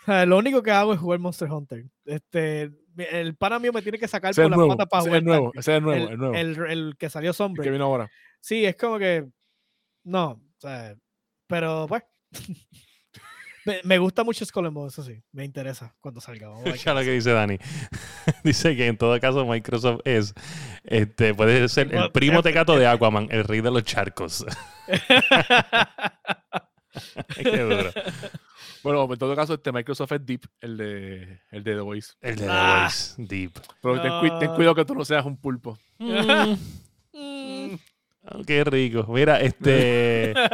eh, 0.07 0.27
lo 0.27 0.37
único 0.39 0.63
que 0.63 0.71
hago 0.71 0.93
es 0.93 1.01
jugar 1.01 1.19
Monster 1.19 1.51
Hunter. 1.51 1.85
Este, 2.05 2.71
el 3.11 3.35
pana 3.37 3.59
mío 3.59 3.73
me 3.73 3.83
tiene 3.83 3.99
que 3.99 4.07
sacar 4.09 4.31
Ese 4.33 4.43
por 4.43 4.51
las 4.51 4.57
nuevo. 4.59 4.77
patas 4.77 4.89
para 4.89 5.01
Ese 5.01 5.09
jugar. 5.09 5.19
es 5.21 5.25
nuevo. 5.25 5.53
Ese 5.55 5.77
es 5.77 5.83
nuevo. 5.83 6.05
el, 6.07 6.13
El 6.13 6.19
nuevo. 6.19 6.35
el- 6.35 6.71
el 6.71 6.97
que 6.99 7.09
salió 7.11 7.31
El 7.31 7.35
Sombra. 7.35 7.65
que 7.65 7.71
vino 7.71 7.85
ahora. 7.85 8.11
Sí, 8.41 8.65
es 8.67 8.77
como 8.77 8.99
que. 8.99 9.27
No, 10.05 10.31
o 10.31 10.41
sea, 10.61 10.95
pero 11.47 11.87
pues. 11.89 12.03
me, 13.65 13.81
me 13.85 13.99
gusta 13.99 14.23
mucho 14.25 14.45
Skull 14.45 14.67
and 14.67 14.75
Bones, 14.75 14.93
eso 14.95 15.03
sí. 15.03 15.23
Me 15.33 15.45
interesa 15.45 15.95
cuando 16.01 16.21
salga. 16.21 16.49
vamos 16.49 16.87
a 16.87 16.95
lo 16.95 17.01
que 17.05 17.11
dice 17.13 17.33
Dani. 17.33 17.59
dice 18.45 18.77
que 18.77 18.87
en 18.87 18.97
todo 18.97 19.19
caso 19.21 19.45
Microsoft 19.47 20.01
es, 20.05 20.35
este, 20.85 21.35
puede 21.35 21.69
ser 21.69 21.95
el 21.95 22.11
primo 22.13 22.41
eh, 22.41 22.43
tecato 22.43 22.77
de 22.77 22.87
Aquaman, 22.87 23.29
el 23.31 23.45
rey 23.45 23.61
de 23.61 23.71
los 23.71 23.85
charcos. 23.85 24.45
Qué 27.37 27.59
duro. 27.61 27.91
Bueno, 28.83 29.09
en 29.13 29.19
todo 29.19 29.35
caso, 29.35 29.55
este 29.55 29.73
Microsoft 29.73 30.13
es 30.13 30.25
Deep, 30.25 30.43
el 30.61 30.77
de, 30.77 31.41
el 31.51 31.65
de 31.65 31.75
The 31.75 31.81
Voice. 31.81 32.13
El 32.21 32.37
de 32.37 32.45
The 32.45 32.51
Ah. 32.53 32.83
Voice, 32.85 33.15
Deep. 33.19 33.53
Pero 33.83 34.01
ten, 34.01 34.11
No. 34.49 34.55
cuidado 34.55 34.75
que 34.77 34.85
tú 34.85 34.95
no 34.95 35.05
seas 35.05 35.25
un 35.27 35.37
pulpo. 35.37 35.77
Mm, 35.99 36.55
Mm. 37.13 37.75
Oh, 38.33 38.43
qué 38.45 38.65
rico. 38.65 39.07
Mira, 39.09 39.41
este. 39.41 40.35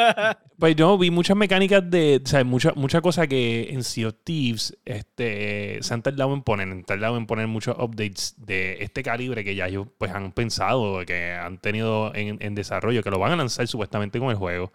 Pues 0.62 0.76
yo 0.76 0.96
vi 0.96 1.11
muchas 1.11 1.37
mecánicas 1.37 1.82
de. 1.90 2.20
O 2.24 2.28
sea, 2.28 2.44
mucha, 2.44 2.72
mucha 2.76 3.00
cosa 3.00 3.26
que 3.26 3.70
en 3.70 3.82
Sea 3.82 4.08
of 4.08 4.14
Thieves 4.22 4.78
este, 4.85 5.78
se 5.82 5.92
han 5.94 6.02
tardado 6.02 6.32
en 6.35 6.42
poner. 6.42 6.68
Han 6.68 6.85
tardado 6.85 7.16
en 7.16 7.26
poner 7.26 7.48
muchos 7.48 7.76
updates 7.78 8.35
de 8.38 8.76
este 8.80 9.02
calibre 9.02 9.42
que 9.42 9.56
ya 9.56 9.66
ellos 9.66 9.88
pues, 9.98 10.12
han 10.12 10.30
pensado, 10.30 11.04
que 11.04 11.32
han 11.32 11.58
tenido 11.58 12.14
en, 12.14 12.38
en 12.40 12.54
desarrollo, 12.54 13.02
que 13.02 13.11
lo 13.11 13.18
van 13.18 13.32
a 13.32 13.37
lanzar 13.37 13.66
supuestamente 13.66 14.20
con 14.20 14.30
el 14.30 14.37
juego. 14.37 14.72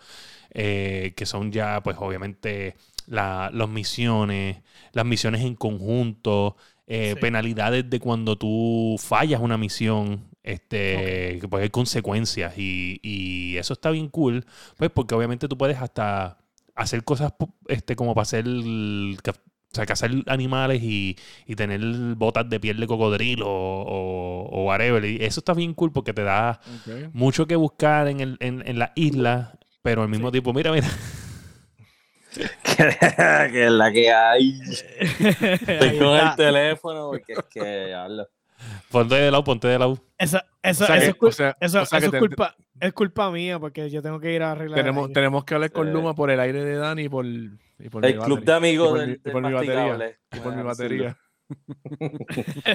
eh, 0.52 1.14
que 1.16 1.26
son 1.26 1.52
ya, 1.54 1.82
pues, 1.84 1.96
obviamente, 2.00 2.76
la, 3.06 3.50
las 3.54 3.70
misiones, 3.70 4.58
las 4.92 5.06
misiones 5.06 5.42
en 5.42 5.56
conjunto. 5.56 6.58
eh, 6.88 7.16
Sí. 7.16 7.22
penalidades 7.22 7.90
de 7.90 8.00
cuando 8.00 8.38
tú 8.38 8.96
fallas 9.00 9.40
una 9.42 9.58
misión, 9.58 10.27
este, 10.48 11.40
que 11.42 11.48
pues 11.50 11.62
hay 11.62 11.70
consecuencias 11.70 12.58
y, 12.58 13.02
y 13.04 13.58
eso 13.58 13.74
está 13.74 13.92
bien 13.92 14.08
cool, 14.08 14.46
pues 14.78 14.90
porque 14.92 15.14
obviamente 15.14 15.50
tú 15.50 15.58
puedes 15.58 15.78
hasta 15.78 16.38
hacer 16.74 17.04
cosas 17.04 17.34
este, 17.68 17.98
como 17.98 18.16
para 18.16 18.24
hacer, 18.24 18.48
o 18.48 19.74
sea, 19.74 19.86
cazar 19.86 20.10
animales 20.28 20.82
y, 20.82 21.18
y 21.46 21.56
tener 21.56 21.82
botas 22.16 22.50
de 22.50 22.62
piel 22.62 22.80
de 22.80 22.88
cocodrilo 22.88 23.46
o, 23.46 24.48
o, 24.50 24.66
whatever. 24.66 25.04
Y 25.04 25.18
eso 25.22 25.42
está 25.42 25.54
bien 25.54 25.74
cool 25.74 25.92
porque 25.92 26.14
te 26.14 26.24
da 26.24 26.62
mucho 27.12 27.46
que 27.46 27.58
buscar 27.58 28.08
en, 28.08 28.22
el, 28.22 28.38
en, 28.40 28.64
en 28.66 28.80
la 28.80 28.94
isla, 28.96 29.60
pero 29.82 30.04
al 30.04 30.08
mismo 30.08 30.32
tiempo, 30.32 30.54
mira, 30.54 30.72
mira, 30.72 30.88
que 33.52 33.66
es 33.66 33.72
la 33.72 33.92
que 33.92 34.14
hay. 34.14 34.62
Estoy 35.20 35.98
con 35.98 36.16
el 36.16 36.36
teléfono 36.38 37.10
porque 37.10 37.34
es 37.34 37.44
que 37.52 37.94
hablo. 37.94 38.30
Ponte 38.92 39.16
de 39.16 39.32
lado, 39.32 39.44
ponte 39.44 39.68
de 39.68 39.80
lado. 39.80 39.98
Eso, 40.18 40.40
eso, 40.64 40.84
O 40.84 40.88
sea 40.88 40.96
eso 40.98 41.04
que- 41.06 41.10
es, 41.12 41.18
cul- 41.18 41.30
o 41.30 41.32
sea- 41.32 41.58
eso- 41.60 41.82
o 41.82 41.86
sea 41.86 42.00
que 42.00 42.06
eso 42.06 42.16
es 42.16 42.22
te- 42.22 42.28
culpa, 42.28 42.56
es 42.80 42.94
culpa 42.94 43.32
mía 43.32 43.60
porque 43.60 43.90
yo 43.90 44.02
tengo 44.02 44.20
que 44.20 44.34
ir 44.34 44.42
a 44.44 44.52
arreglar. 44.54 44.80
el 44.80 44.86
Tenemos, 44.86 45.12
tenemos 45.14 45.44
que 45.46 45.54
hablar 45.56 45.72
con 45.72 45.88
Sí. 45.88 45.94
Luma 45.94 46.16
por 46.16 46.32
el 46.32 46.40
aire 46.40 46.64
de 46.64 46.76
Dani 46.76 47.04
y 47.04 47.10
por, 47.10 47.26
y 47.26 47.50
por 47.92 48.02
mi 48.02 48.08
El 48.10 48.18
club 48.20 48.40
de 48.44 48.52
batería. 48.52 48.56
amigos 48.56 48.88
Y 48.88 48.92
por 48.92 49.00
del, 49.00 49.10
mi- 49.10 49.18
del 49.24 49.34
batería. 49.54 50.16
Y 50.34 50.40
por 50.40 50.56
mi 50.56 50.58
Déjame 50.58 50.64
batería. 50.64 51.18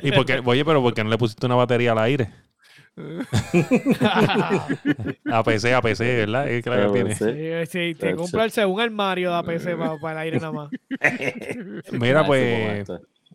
Y 0.03 0.13
porque, 0.13 0.41
oye, 0.45 0.65
pero 0.65 0.81
¿por 0.83 0.95
qué 0.95 1.05
no 1.05 1.11
le 1.11 1.19
pusiste 1.19 1.45
una 1.47 1.57
batería 1.57 1.93
al 1.93 1.99
aire? 1.99 2.31
A 5.33 5.43
PC, 5.43 5.73
a 5.75 5.81
PC, 5.81 6.17
¿verdad? 6.17 6.49
Es 6.49 6.63
que 6.63 6.71
la 6.71 6.87
que 6.87 6.93
tiene. 6.93 7.15
sí. 7.15 7.67
Sí, 7.71 7.95
que 7.95 8.15
comprarse 8.15 8.67
un 8.67 8.81
armario 8.81 9.31
de 9.31 9.37
APC 9.37 9.77
para, 9.79 9.97
para 9.99 10.13
el 10.13 10.19
aire 10.27 10.37
nada 10.41 10.53
más. 10.53 10.71
Mira, 11.93 12.27
pues, 12.27 12.87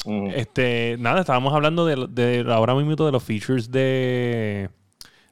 este, 0.05 0.95
nada, 0.99 1.21
estábamos 1.21 1.53
hablando 1.53 1.85
de, 1.85 2.07
de 2.09 2.51
ahora 2.53 2.75
mismo 2.75 2.95
de 2.95 3.11
los 3.11 3.23
features 3.23 3.69
de 3.71 4.69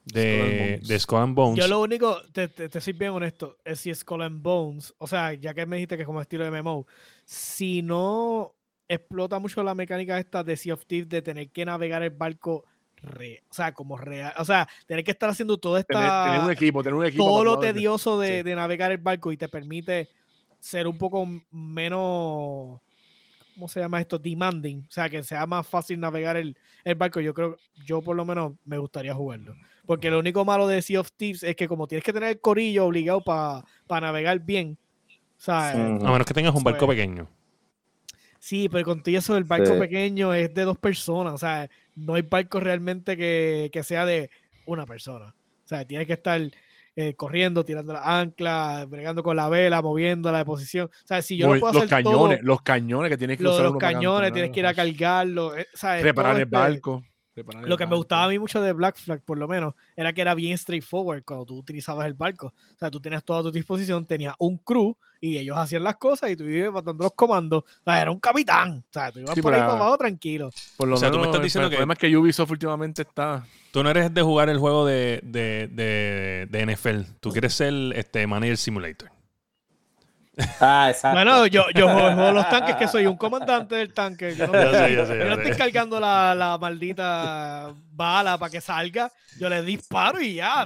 Skull 0.07 0.13
and 0.13 0.13
de, 0.13 0.77
Bones. 0.77 0.87
de 0.87 0.99
Skull 0.99 1.19
and 1.19 1.35
Bones. 1.35 1.59
Yo 1.59 1.67
lo 1.67 1.81
único, 1.81 2.17
te, 2.31 2.47
te, 2.47 2.69
te 2.69 2.81
soy 2.81 2.93
bien 2.93 3.11
honesto, 3.11 3.57
es 3.63 3.79
si 3.79 3.93
Skull 3.93 4.21
and 4.23 4.41
Bones, 4.41 4.93
o 4.97 5.07
sea, 5.07 5.33
ya 5.33 5.53
que 5.53 5.65
me 5.65 5.77
dijiste 5.77 5.95
que 5.95 6.03
es 6.03 6.07
como 6.07 6.21
estilo 6.21 6.43
de 6.49 6.51
MMO, 6.61 6.85
si 7.23 7.81
no 7.81 8.53
explota 8.87 9.39
mucho 9.39 9.63
la 9.63 9.73
mecánica 9.73 10.19
esta 10.19 10.43
de 10.43 10.55
Sea 10.55 10.75
of 10.75 10.85
Thieves 10.85 11.09
de 11.09 11.21
tener 11.23 11.49
que 11.49 11.65
navegar 11.65 12.03
el 12.03 12.11
barco 12.11 12.65
re- 13.01 13.43
o 13.49 13.53
sea, 13.53 13.73
como 13.73 13.97
real, 13.97 14.33
o 14.37 14.45
sea, 14.45 14.67
tener 14.87 15.03
que 15.03 15.11
estar 15.11 15.29
haciendo 15.29 15.57
todo 15.57 15.73
Tener, 15.83 16.03
tener 16.09 16.39
un 16.39 16.51
esta, 16.51 16.51
equipo, 16.53 16.83
tener 16.83 16.93
un 16.95 17.05
equipo. 17.05 17.23
todo 17.25 17.43
lo 17.43 17.59
tedioso 17.59 18.19
de, 18.19 18.37
sí. 18.37 18.43
de 18.43 18.55
navegar 18.55 18.91
el 18.91 18.97
barco 18.99 19.31
y 19.31 19.37
te 19.37 19.47
permite 19.49 20.09
ser 20.59 20.87
un 20.87 20.97
poco 20.97 21.27
menos, 21.51 22.79
¿cómo 23.55 23.67
se 23.67 23.79
llama 23.79 23.99
esto? 23.99 24.19
Demanding, 24.19 24.85
o 24.87 24.91
sea, 24.91 25.09
que 25.09 25.23
sea 25.23 25.45
más 25.47 25.65
fácil 25.67 25.99
navegar 25.99 26.37
el, 26.37 26.55
el 26.83 26.95
barco. 26.95 27.19
Yo 27.19 27.33
creo, 27.33 27.57
yo 27.85 28.01
por 28.01 28.15
lo 28.15 28.23
menos 28.25 28.53
me 28.65 28.77
gustaría 28.77 29.15
jugarlo. 29.15 29.55
Porque 29.87 30.11
lo 30.11 30.19
único 30.19 30.45
malo 30.45 30.67
de 30.67 30.81
Sea 30.81 30.99
of 30.99 31.11
Thieves 31.15 31.41
es 31.43 31.55
que 31.55 31.67
como 31.67 31.87
tienes 31.87 32.03
que 32.03 32.13
tener 32.13 32.29
el 32.29 32.39
corillo 32.39 32.85
obligado 32.85 33.21
para 33.23 33.63
navegar 34.01 34.39
bien, 34.39 34.77
o 35.37 35.41
sea, 35.41 35.71
Sí. 35.73 35.79
A 35.79 36.11
menos 36.11 36.25
que 36.25 36.33
tengas 36.33 36.53
un 36.55 36.63
barco 36.63 36.85
es. 36.85 36.89
pequeño. 36.89 37.27
Sí, 38.39 38.69
pero 38.69 38.85
contigo 38.85 39.17
eso 39.19 39.33
del 39.33 39.43
barco 39.43 39.73
Sí. 39.73 39.79
pequeño 39.79 40.33
es 40.33 40.53
de 40.53 40.63
dos 40.63 40.77
personas. 40.77 41.33
O 41.33 41.37
sea, 41.37 41.67
no 41.95 42.13
hay 42.13 42.21
barco 42.21 42.59
realmente 42.59 43.17
que, 43.17 43.69
que 43.73 43.83
sea 43.83 44.05
de 44.05 44.29
una 44.65 44.85
persona. 44.85 45.33
O 45.65 45.67
sea, 45.67 45.83
tienes 45.85 46.05
que 46.05 46.13
estar 46.13 46.39
eh, 46.95 47.13
corriendo, 47.15 47.65
tirando 47.65 47.93
la 47.93 48.19
ancla, 48.19 48.85
bregando 48.87 49.21
con 49.21 49.35
la 49.35 49.49
vela, 49.49 49.81
moviéndola 49.81 50.37
de 50.39 50.45
posición. 50.45 50.87
O 50.87 51.07
sea, 51.07 51.21
si 51.21 51.37
yo 51.37 51.47
no 51.53 51.59
puedo 51.59 51.73
los 51.73 51.83
hacer 51.83 51.89
cañones, 51.89 52.37
todo, 52.39 52.47
los 52.47 52.61
cañones 52.61 53.09
que 53.09 53.17
tienes 53.17 53.37
que 53.37 53.43
lo 53.43 53.51
usar 53.51 53.65
los 53.65 53.77
cañones, 53.77 54.31
tienes 54.31 54.51
que 54.51 54.59
ir 54.61 54.67
a 54.67 54.73
cargarlo. 54.73 55.57
eh, 55.57 55.67
¿sabes? 55.73 56.03
Reparar 56.03 56.35
el 56.37 56.43
este- 56.43 56.55
barco. 56.55 57.03
El 57.41 57.69
Lo 57.69 57.77
que 57.77 57.85
me 57.85 57.95
gustaba 57.95 58.25
a 58.25 58.27
mí 58.29 58.39
mucho 58.39 58.61
de 58.61 58.71
Black 58.73 58.97
Flag, 58.97 59.21
por 59.21 59.37
lo 59.37 59.47
menos, 59.47 59.73
era 59.95 60.13
que 60.13 60.21
era 60.21 60.33
bien 60.35 60.57
straightforward 60.57 61.23
cuando 61.25 61.45
tú 61.45 61.57
utilizabas 61.57 62.05
el 62.07 62.13
barco. 62.13 62.47
O 62.47 62.77
sea, 62.79 62.89
tú 62.91 62.99
tenías 62.99 63.23
todo 63.23 63.37
a 63.39 63.43
tu 63.43 63.51
disposición, 63.51 64.05
tenías 64.05 64.35
un 64.39 64.57
crew 64.57 64.95
y 65.19 65.37
ellos 65.37 65.57
hacían 65.57 65.83
las 65.83 65.97
cosas 65.97 66.29
y 66.31 66.35
tú 66.35 66.43
ibas 66.45 66.83
dando 66.83 67.03
los 67.03 67.13
comandos. 67.13 67.63
O 67.63 67.83
sea, 67.83 68.01
era 68.01 68.11
un 68.11 68.19
capitán. 68.19 68.83
O 68.89 68.93
sea, 68.93 69.11
tú 69.11 69.19
ibas 69.19 69.33
Sí, 69.35 69.41
por 69.41 69.53
ahí 69.53 69.59
para 69.61 69.73
abajo 69.73 69.97
tranquilo. 69.97 70.49
Por 70.77 70.87
lo 70.87 70.95
O 70.95 70.97
sea, 70.97 71.09
tú 71.09 71.15
me 71.17 71.21
menos, 71.21 71.27
estás 71.35 71.39
el 71.39 71.43
diciendo 71.45 71.69
que- 71.69 71.75
problema 71.75 71.93
es 71.93 71.99
que 71.99 72.17
Ubisoft 72.17 72.51
últimamente 72.51 73.01
está. 73.01 73.45
Tú 73.71 73.83
no 73.83 73.89
eres 73.89 74.13
de 74.13 74.21
jugar 74.21 74.49
el 74.49 74.57
juego 74.59 74.85
de, 74.85 75.19
de, 75.23 75.67
de, 75.71 76.47
de 76.49 76.65
NFL. 76.75 77.01
Tú 77.19 77.31
quieres 77.31 77.53
ser 77.53 77.73
este 77.95 78.25
Manager 78.27 78.55
Simulator. 78.57 79.09
Ah, 80.59 80.87
exacto. 80.89 81.15
Bueno, 81.15 81.47
yo, 81.47 81.65
yo 81.73 81.87
juego, 81.89 82.31
los 82.31 82.49
tanques, 82.49 82.75
que 82.75 82.87
soy 82.87 83.05
un 83.05 83.17
comandante 83.17 83.75
del 83.75 83.93
tanque. 83.93 84.35
Yo 84.35 84.47
no, 84.47 84.53
Ya 84.53 84.71
sé, 84.87 84.95
ya 84.95 85.05
sé, 85.05 85.13
yo 85.13 85.19
ya 85.19 85.25
no 85.35 85.41
estoy 85.41 85.51
cargando 85.57 85.99
la, 85.99 86.35
la 86.35 86.57
maldita 86.57 87.73
bala 87.91 88.37
para 88.37 88.49
que 88.51 88.61
salga. 88.61 89.11
Yo 89.39 89.49
le 89.49 89.61
disparo 89.63 90.21
y 90.21 90.35
ya. 90.35 90.65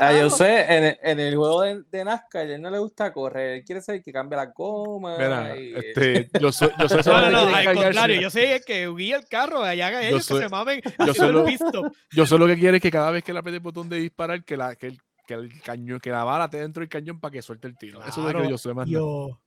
Ah, 0.00 0.12
yo 0.18 0.30
sé, 0.30 0.62
en 0.76 0.84
el, 0.84 0.98
en 1.02 1.20
el 1.20 1.36
juego 1.36 1.62
de, 1.62 1.82
de 1.90 2.04
NASCAR, 2.04 2.42
a 2.42 2.54
él 2.54 2.60
no 2.62 2.70
le 2.70 2.78
gusta 2.78 3.12
correr, 3.12 3.58
él 3.58 3.64
quiere 3.64 3.80
ser 3.80 3.96
el 3.96 4.02
que 4.02 4.12
cambie 4.12 4.36
la 4.36 4.46
goma. 4.46 5.16
Mira, 5.16 5.56
y- 5.56 5.72
este, 5.74 6.28
yo 6.40 6.50
soy, 6.50 6.70
yo 6.78 6.88
soy 6.88 7.02
No, 7.04 7.20
no, 7.20 7.30
no, 7.30 7.48
que 7.48 7.68
al 7.68 7.74
contrario, 7.76 8.20
yo 8.20 8.30
soy 8.30 8.42
el 8.44 8.64
que 8.64 8.88
guía 8.96 9.16
el 9.16 9.26
carro, 9.26 9.62
allá 9.62 9.86
haga 9.88 10.02
ellos 10.02 10.24
soy- 10.24 10.38
que 10.40 10.44
se 10.44 10.50
mamen 10.50 10.80
yo 10.82 10.90
haciendo 10.90 11.14
soy 11.14 11.26
el 11.28 11.32
lo- 11.34 11.44
pisto. 11.44 11.92
Yo 12.10 12.26
solo 12.26 12.46
que 12.48 12.58
quiero 12.58 12.76
es 12.76 12.82
que 12.82 12.90
cada 12.90 13.10
vez 13.10 13.22
que 13.22 13.32
le 13.32 13.38
apriete 13.38 13.56
el 13.58 13.62
botón 13.62 13.88
de 13.88 13.96
disparar, 13.98 14.42
que 14.44 14.56
la, 14.56 14.74
que 14.74 14.88
el, 14.88 14.98
que 15.26 15.34
el 15.34 15.62
cañón, 15.62 16.00
que 16.00 16.10
la 16.10 16.24
bala 16.24 16.46
esté 16.46 16.58
dentro 16.58 16.80
del 16.80 16.88
cañón 16.88 17.20
para 17.20 17.32
que 17.32 17.42
suelte 17.42 17.68
el 17.68 17.76
tiro. 17.76 18.00
Eso 18.06 18.26
es 18.28 18.34
lo 18.34 18.42
que 18.42 18.48
yo 18.48 18.58
soy 18.58 18.74
más. 18.74 18.88
Yo, 18.88 19.38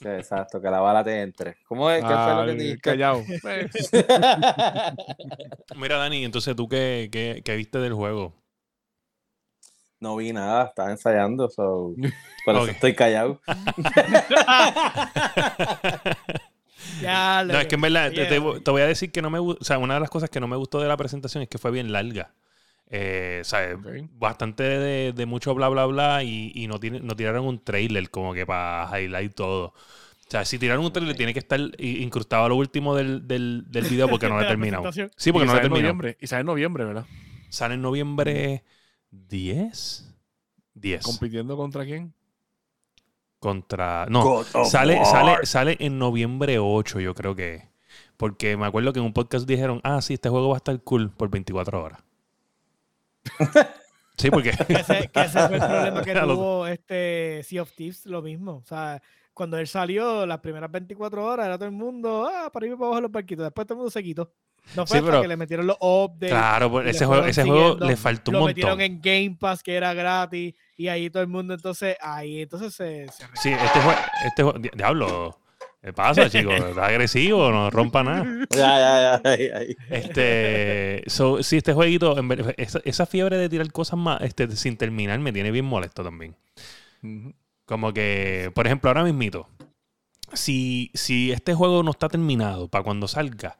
Sí, 0.00 0.08
exacto, 0.08 0.60
que 0.62 0.70
la 0.70 0.80
bala 0.80 1.04
te 1.04 1.20
entre. 1.20 1.58
¿Cómo 1.68 1.90
es? 1.90 2.02
¿Qué 2.02 2.08
fue 2.08 2.34
lo 2.34 2.44
que 2.46 2.50
Ay, 2.52 2.56
dijiste? 2.56 2.80
callado. 2.80 3.22
Mira, 5.76 5.98
Dani, 5.98 6.24
entonces 6.24 6.56
tú 6.56 6.66
qué, 6.68 7.10
qué, 7.12 7.42
qué 7.44 7.56
viste 7.56 7.78
del 7.78 7.92
juego. 7.92 8.34
no 10.00 10.16
vi 10.16 10.32
nada, 10.32 10.64
estaba 10.64 10.90
ensayando, 10.90 11.50
so, 11.50 11.94
por 12.46 12.56
eso 12.56 12.68
estoy 12.70 12.94
callado. 12.94 13.38
ya, 17.02 17.44
No, 17.44 17.58
es 17.60 17.66
que 17.66 17.74
en 17.74 17.80
verdad, 17.80 18.10
te, 18.10 18.26
te- 18.26 18.40
te 18.60 18.70
voy 18.70 18.82
a 18.82 18.86
decir 18.86 19.10
que 19.12 19.22
no 19.22 19.30
me 19.30 19.38
gustó. 19.38 19.60
O 19.60 19.64
sea, 19.64 19.78
una 19.78 19.94
de 19.94 20.00
las 20.00 20.10
cosas 20.10 20.30
que 20.30 20.40
no 20.40 20.48
me 20.48 20.56
gustó 20.56 20.80
de 20.80 20.88
la 20.88 20.96
presentación 20.96 21.42
es 21.42 21.48
que 21.48 21.58
fue 21.58 21.70
bien 21.70 21.92
larga. 21.92 22.32
Eh, 22.90 23.38
o 23.42 23.44
sea, 23.44 23.74
Ok. 23.76 23.86
bastante 24.18 24.62
de, 24.64 25.12
de 25.12 25.26
mucho 25.26 25.54
bla, 25.54 25.68
bla, 25.68 25.86
bla. 25.86 26.24
Y, 26.24 26.52
y 26.54 26.66
no, 26.66 26.78
tiene, 26.80 27.00
no 27.00 27.14
tiraron 27.16 27.46
un 27.46 27.62
trailer 27.62 28.10
como 28.10 28.34
que 28.34 28.44
para 28.46 28.88
highlight 29.00 29.34
todo. 29.34 29.66
O 29.66 30.30
sea, 30.30 30.44
si 30.44 30.58
tiraron 30.58 30.84
un 30.84 30.92
trailer, 30.92 31.16
tiene 31.16 31.32
que 31.32 31.38
estar 31.40 31.58
incrustado 31.78 32.44
a 32.44 32.48
lo 32.48 32.56
último 32.56 32.94
del, 32.94 33.26
del, 33.26 33.64
del 33.68 33.84
video 33.86 34.08
porque 34.08 34.28
no 34.28 34.36
lo 34.36 34.42
he 34.42 34.46
terminado. 34.48 34.90
Sí, 34.92 35.32
porque 35.32 35.44
y 35.44 35.46
no 35.46 35.52
lo 35.52 35.52
he 35.52 35.54
sale 35.54 35.56
en 35.56 35.62
terminado. 35.62 35.80
noviembre. 35.82 36.16
Y 36.20 36.26
sale 36.26 36.40
en 36.40 36.46
noviembre, 36.46 36.84
¿verdad? 36.84 37.06
Sale 37.48 37.74
en 37.74 37.82
noviembre 37.82 38.64
10. 39.10 40.14
10. 40.74 41.02
¿Compitiendo 41.04 41.56
contra 41.56 41.84
quién? 41.84 42.14
Contra. 43.38 44.06
No, 44.10 44.44
sale, 44.64 44.96
War. 44.96 45.06
sale, 45.06 45.46
sale 45.46 45.76
en 45.80 45.98
noviembre 45.98 46.58
8, 46.58 47.00
yo 47.00 47.14
creo 47.14 47.34
que. 47.34 47.70
Porque 48.16 48.56
me 48.56 48.66
acuerdo 48.66 48.92
que 48.92 48.98
en 49.00 49.06
un 49.06 49.14
podcast 49.14 49.48
dijeron, 49.48 49.80
ah, 49.82 50.02
sí, 50.02 50.14
este 50.14 50.28
juego 50.28 50.50
va 50.50 50.56
a 50.56 50.58
estar 50.58 50.78
cool 50.82 51.10
por 51.10 51.30
24 51.30 51.82
horas. 51.82 52.00
Sí, 54.16 54.30
porque. 54.30 54.50
Que 54.52 54.72
ese, 54.74 55.08
que 55.12 55.20
ese 55.20 55.46
fue 55.48 55.56
el 55.56 55.62
problema 55.62 56.02
que 56.04 56.14
lo- 56.14 56.34
tuvo 56.34 56.66
este 56.66 57.42
Sea 57.44 57.62
of 57.62 57.72
Thieves, 57.72 58.06
lo 58.06 58.22
mismo. 58.22 58.56
O 58.56 58.64
sea, 58.64 59.00
cuando 59.34 59.58
él 59.58 59.66
salió, 59.66 60.26
las 60.26 60.38
primeras 60.40 60.70
24 60.70 61.24
horas 61.24 61.46
era 61.46 61.56
todo 61.56 61.66
el 61.66 61.74
mundo, 61.74 62.28
ah, 62.32 62.50
para 62.52 62.66
ir 62.66 62.74
para 62.74 62.86
abajo 62.86 63.00
los 63.02 63.10
barquitos. 63.12 63.44
Después 63.44 63.66
todo 63.66 63.74
el 63.74 63.78
mundo 63.78 63.90
se 63.90 64.02
quitó. 64.02 64.32
No 64.76 64.86
fue 64.86 64.98
Sí, 64.98 64.98
hasta 64.98 65.10
pero- 65.10 65.22
que 65.22 65.28
le 65.28 65.36
metieron 65.38 65.66
los 65.66 65.76
updates. 65.80 66.28
Claro, 66.30 66.70
pues 66.70 66.88
ese 66.88 67.06
juego, 67.06 67.24
ese 67.24 67.44
juego 67.44 67.78
le 67.78 67.96
faltó 67.96 68.30
un 68.30 68.34
lo 68.34 68.40
montón. 68.40 68.48
metieron 68.56 68.80
en 68.82 69.00
Game 69.00 69.36
Pass, 69.40 69.62
que 69.62 69.74
era 69.74 69.94
gratis, 69.94 70.54
y 70.76 70.88
ahí 70.88 71.08
todo 71.08 71.22
el 71.22 71.28
mundo, 71.30 71.54
entonces, 71.54 71.96
ahí 72.02 72.42
entonces 72.42 72.74
se... 72.74 73.06
se. 73.08 73.24
Sí, 73.34 73.50
este 73.50 73.80
juego, 73.80 73.98
este 74.26 74.42
juego, 74.42 74.58
di- 74.58 74.70
diablo, 74.74 75.40
¿qué 75.82 75.92
pasa, 75.92 76.28
chicos? 76.30 76.54
¿Estás 76.54 76.78
agresivo? 76.88 77.50
No 77.50 77.70
rompa 77.70 78.02
nada. 78.02 78.24
Ya, 78.50 79.20
ya, 79.24 79.36
ya. 79.36 79.60
Este, 79.90 81.02
so, 81.06 81.42
sí, 81.42 81.58
este 81.58 81.72
jueguito, 81.72 82.18
en 82.18 82.28
ver- 82.28 82.54
esa, 82.58 82.80
esa 82.84 83.06
fiebre 83.06 83.36
de 83.36 83.48
tirar 83.48 83.70
cosas 83.72 83.98
más 83.98 84.20
este, 84.22 84.50
sin 84.56 84.76
terminar 84.76 85.18
me 85.20 85.32
tiene 85.32 85.50
bien 85.50 85.64
molesto 85.64 86.02
también. 86.02 86.36
Como 87.64 87.92
que, 87.92 88.50
por 88.54 88.66
ejemplo, 88.66 88.90
ahora 88.90 89.04
mismito, 89.04 89.48
si, 90.32 90.90
si 90.94 91.32
este 91.32 91.54
juego 91.54 91.82
no 91.82 91.90
está 91.92 92.08
terminado 92.08 92.68
para 92.68 92.84
cuando 92.84 93.08
salga 93.08 93.56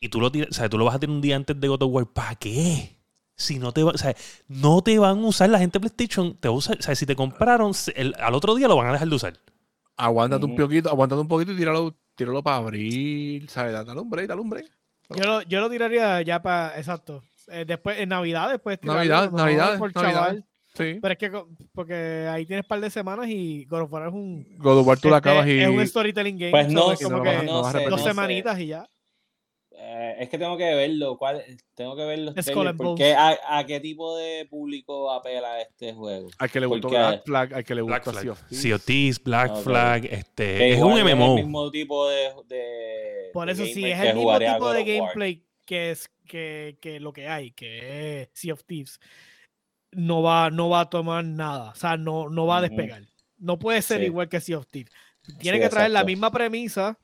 y 0.00 0.08
tú 0.08 0.20
lo, 0.20 0.30
tiras, 0.32 0.50
o 0.50 0.54
sea, 0.54 0.68
tú 0.68 0.78
lo 0.78 0.84
vas 0.84 0.94
a 0.94 0.98
tirar 1.00 1.14
un 1.14 1.20
día 1.20 1.36
antes 1.36 1.58
de 1.60 1.68
God 1.68 1.82
of 1.82 1.90
War, 1.92 2.06
¿para 2.06 2.34
qué? 2.36 2.96
Si 3.36 3.58
no 3.58 3.72
te, 3.72 3.82
va- 3.84 3.92
o 3.92 3.98
sea, 3.98 4.14
no 4.48 4.82
te 4.82 4.98
van 4.98 5.18
a 5.18 5.26
usar 5.26 5.48
la 5.50 5.58
gente 5.58 5.78
de 5.78 5.80
PlayStation, 5.88 6.36
te 6.36 6.48
va 6.48 6.54
a 6.54 6.56
usar- 6.58 6.78
o 6.78 6.82
sea, 6.82 6.94
si 6.94 7.04
te 7.06 7.14
compraron, 7.16 7.72
el- 7.94 8.14
al 8.18 8.34
otro 8.34 8.54
día 8.54 8.68
lo 8.68 8.76
van 8.76 8.88
a 8.88 8.92
dejar 8.92 9.08
de 9.08 9.14
usar. 9.14 9.34
Aguántate 9.98 10.44
un 10.44 10.52
Ujú. 10.52 10.62
poquito, 10.62 10.88
aguántate 10.88 11.20
un 11.20 11.28
poquito 11.28 11.52
y 11.52 11.56
tíralo, 11.56 11.94
tíralo 12.14 12.42
para 12.42 12.56
abril, 12.56 13.48
¿sabes? 13.48 13.72
Dale 13.72 14.00
un 14.00 14.08
break, 14.08 14.28
dale 14.28 14.40
un 14.40 14.48
break. 14.48 14.66
Yo 15.10 15.24
lo, 15.24 15.42
yo 15.42 15.60
lo 15.60 15.68
tiraría 15.68 16.22
ya 16.22 16.40
para, 16.40 16.78
exacto, 16.78 17.22
eh, 17.48 17.64
después, 17.66 17.98
en 17.98 18.10
Navidad, 18.10 18.50
después 18.50 18.78
Navidad, 18.82 19.30
Navidad, 19.32 19.78
por 19.78 19.94
Navidad. 19.94 20.12
chaval. 20.12 20.44
Sí. 20.74 20.98
Pero 21.02 21.12
es 21.12 21.18
que, 21.18 21.32
porque 21.74 22.28
ahí 22.30 22.46
tienes 22.46 22.64
un 22.64 22.68
par 22.68 22.80
de 22.80 22.90
semanas 22.90 23.26
y 23.28 23.64
God 23.64 23.80
of 23.82 23.92
War 23.92 24.06
es 24.06 24.14
un... 24.14 24.46
God 24.58 24.78
of 24.78 24.86
War 24.86 24.98
tú 25.00 25.08
la 25.08 25.16
este, 25.16 25.28
acabas 25.30 25.48
y... 25.48 25.58
Es 25.58 25.68
un 25.68 25.84
storytelling 25.84 26.38
game. 26.38 26.50
Pues 26.52 26.72
no 26.72 26.92
es 26.92 26.98
sé, 27.00 27.04
como 27.06 27.16
no 27.16 27.22
que 27.24 27.42
no 27.42 27.64
sé, 27.64 27.80
dos 27.80 27.90
no 27.90 27.98
sé. 27.98 28.04
semanitas 28.04 28.60
y 28.60 28.66
ya. 28.68 28.88
Eh, 29.80 30.16
es 30.18 30.28
que 30.28 30.38
tengo 30.38 30.56
que 30.56 30.74
verlo. 30.74 31.16
¿cuál? 31.16 31.44
Tengo 31.74 31.94
que 31.94 32.04
ver 32.04 32.18
los 32.18 32.36
Es 32.36 32.46
trailers, 32.46 32.76
porque 32.76 33.14
a, 33.14 33.38
a 33.48 33.64
qué 33.64 33.78
tipo 33.78 34.16
de 34.16 34.44
público 34.50 35.10
apela 35.12 35.60
este 35.60 35.92
juego. 35.92 36.28
Al 36.38 36.50
que 36.50 36.58
le 36.60 36.66
gustó 36.66 36.88
Porque- 36.88 36.98
Black 36.98 37.24
Flag, 37.24 37.54
al 37.54 37.64
que 37.64 37.74
le 37.76 37.82
Black 37.82 38.04
gustó 38.04 38.34
Thieves, 38.84 39.22
Black. 39.22 39.56
Flag, 39.62 40.04
este, 40.06 40.72
es 40.72 40.80
un 40.80 40.94
MMO. 41.00 41.38
el 41.38 41.44
mismo 41.44 41.70
tipo 41.70 42.08
de. 42.08 42.30
de 42.48 43.30
Por 43.32 43.46
de 43.46 43.52
eso 43.52 43.64
sí, 43.66 43.82
gamer 43.82 43.92
es 43.92 44.10
el 44.10 44.16
mismo 44.16 44.38
tipo 44.38 44.72
de 44.72 44.84
gameplay 44.84 45.44
que 45.64 45.90
es 45.92 46.10
que, 46.26 46.76
que 46.80 46.98
lo 46.98 47.12
que 47.12 47.28
hay, 47.28 47.52
que 47.52 48.22
es 48.22 48.28
Sea 48.32 48.54
of 48.54 48.64
Thieves. 48.64 48.98
No 49.92 50.22
va, 50.22 50.50
no 50.50 50.68
va 50.68 50.80
a 50.80 50.90
tomar 50.90 51.24
nada. 51.24 51.70
O 51.70 51.74
sea, 51.74 51.96
no, 51.96 52.28
no 52.28 52.46
va 52.46 52.58
a 52.58 52.62
despegar. 52.62 53.02
No 53.38 53.58
puede 53.58 53.80
ser 53.82 54.00
Sí. 54.00 54.06
igual 54.06 54.28
que 54.28 54.40
Sea 54.40 54.58
of 54.58 54.66
Thieves. 54.66 54.92
Tiene 55.38 55.58
Sí, 55.58 55.62
que 55.64 55.68
traer 55.70 55.90
la 55.92 56.04
misma 56.04 56.30
premisa 56.30 56.98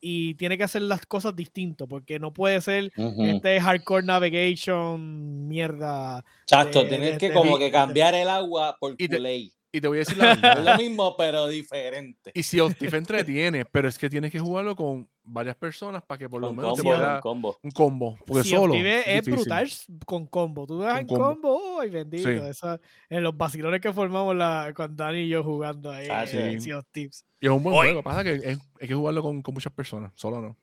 y 0.00 0.34
tiene 0.34 0.56
que 0.56 0.64
hacer 0.64 0.82
las 0.82 1.04
cosas 1.06 1.34
distinto, 1.34 1.86
porque 1.88 2.18
no 2.18 2.32
puede 2.32 2.60
ser 2.60 2.92
Ujú. 2.96 3.24
este 3.24 3.60
hardcore 3.60 4.06
navigation 4.06 5.48
mierda. 5.48 6.24
Chato, 6.46 6.82
de- 6.84 6.88
tienes 6.88 7.18
que 7.18 7.28
de- 7.28 7.34
como 7.34 7.58
de- 7.58 7.66
que 7.66 7.70
cambiar 7.72 8.14
el 8.14 8.28
agua 8.28 8.76
por 8.78 8.94
Y 8.98 9.08
te- 9.08 9.16
Kool-Aid. 9.16 9.52
Y 9.70 9.80
te 9.82 9.88
voy 9.88 9.98
a 9.98 10.00
decir 10.00 10.16
la 10.16 10.32
Es 10.32 10.40
verdad. 10.40 10.64
lo 10.64 10.82
mismo, 10.82 11.14
pero 11.16 11.46
diferente. 11.46 12.32
y 12.34 12.60
of 12.60 12.74
Thieves 12.76 12.94
entretiene, 12.94 13.64
pero 13.66 13.86
es 13.88 13.98
que 13.98 14.08
tienes 14.08 14.32
que 14.32 14.40
jugarlo 14.40 14.74
con 14.74 15.06
varias 15.22 15.56
personas 15.56 16.02
para 16.02 16.16
que 16.18 16.28
por 16.28 16.40
lo 16.40 16.46
Con 16.48 16.56
menos 16.56 16.74
te 16.76 16.82
combo, 16.82 16.96
pueda 16.96 17.20
con 17.20 17.32
combo. 17.34 17.58
un 17.62 17.70
combo. 17.70 18.18
Porque 18.26 18.40
of 18.40 18.46
solo. 18.46 18.74
Es 18.74 19.06
difícil. 19.24 19.34
brutal 19.34 19.70
con 20.06 20.26
combo. 20.26 20.66
Tú 20.66 20.78
das 20.78 21.00
en 21.00 21.06
combo. 21.06 21.24
combo, 21.34 21.80
¡ay, 21.80 21.90
bendito! 21.90 22.28
Sí. 22.28 22.34
esa- 22.48 22.80
en 23.10 23.22
los 23.22 23.36
vacilones 23.36 23.80
que 23.82 23.92
formamos 23.92 24.34
la, 24.34 24.72
con 24.74 24.96
Dani 24.96 25.18
y 25.20 25.28
yo 25.28 25.44
jugando 25.44 25.90
ahí 25.90 26.08
Ah, 26.10 26.24
en 26.24 26.60
sí. 26.60 26.64
Sea 26.64 26.78
of 26.78 26.86
Thieves. 26.90 27.26
Y 27.38 27.46
es 27.46 27.52
un 27.52 27.62
buen 27.62 27.76
Oye. 27.76 27.88
juego. 27.88 28.02
Pasa 28.02 28.24
que 28.24 28.34
es- 28.36 28.58
hay 28.80 28.88
que 28.88 28.94
jugarlo 28.94 29.22
con, 29.22 29.42
con 29.42 29.52
muchas 29.52 29.72
personas. 29.74 30.12
Solo 30.14 30.40
no. 30.40 30.56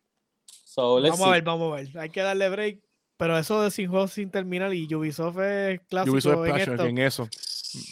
So, 0.63 0.99
let's 0.99 1.11
Vamos 1.11 1.27
a 1.27 1.29
see. 1.29 1.31
ver, 1.33 1.43
vamos 1.43 1.71
a 1.73 1.75
ver. 1.75 1.97
Hay 1.99 2.09
que 2.09 2.21
darle 2.21 2.49
break. 2.49 2.79
Pero 3.17 3.37
eso 3.37 3.61
de 3.61 3.71
sin 3.71 3.87
juegos 3.89 4.11
sin 4.11 4.29
terminar 4.29 4.73
y 4.73 4.93
Ubisoft 4.93 5.37
es 5.39 5.79
clásico 5.87 6.13
Ubisoft 6.15 6.45
en 6.47 6.51
Passion, 6.51 6.73
esto. 6.75 6.85
en 6.85 6.97
eso. 6.97 7.29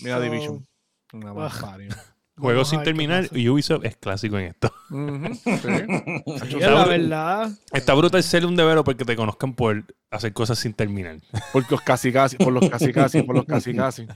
Mira 0.01 0.17
So, 0.17 0.21
Division. 0.23 0.67
Una 1.13 1.31
ugh. 1.31 1.37
barbaridad. 1.37 1.95
Juegos 2.35 2.69
sin 2.69 2.81
terminar, 2.81 3.29
pasa. 3.29 3.35
Ubisoft 3.51 3.85
es 3.85 3.95
clásico 3.95 4.39
en 4.39 4.45
esto. 4.47 4.73
Ujú, 4.89 5.35
sí. 5.35 5.51
Sí, 6.49 6.59
sea, 6.59 6.71
la 6.71 6.83
un- 6.83 6.89
verdad. 6.89 7.51
Está 7.71 7.93
brutal 7.93 8.23
ser 8.23 8.43
un 8.47 8.55
developer 8.55 8.83
porque 8.83 9.05
te 9.05 9.15
conozcan 9.15 9.53
por 9.53 9.83
hacer 10.09 10.33
cosas 10.33 10.57
sin 10.57 10.73
terminar. 10.73 11.17
Por 11.51 11.69
los 11.71 11.81
casi 11.81 12.11
casi, 12.11 12.37
por 12.37 12.51
los 12.51 12.67
casi 12.67 12.91
casi, 12.91 13.21
por 13.21 13.35
los 13.35 13.45
casi 13.45 13.75
casi. 13.75 14.07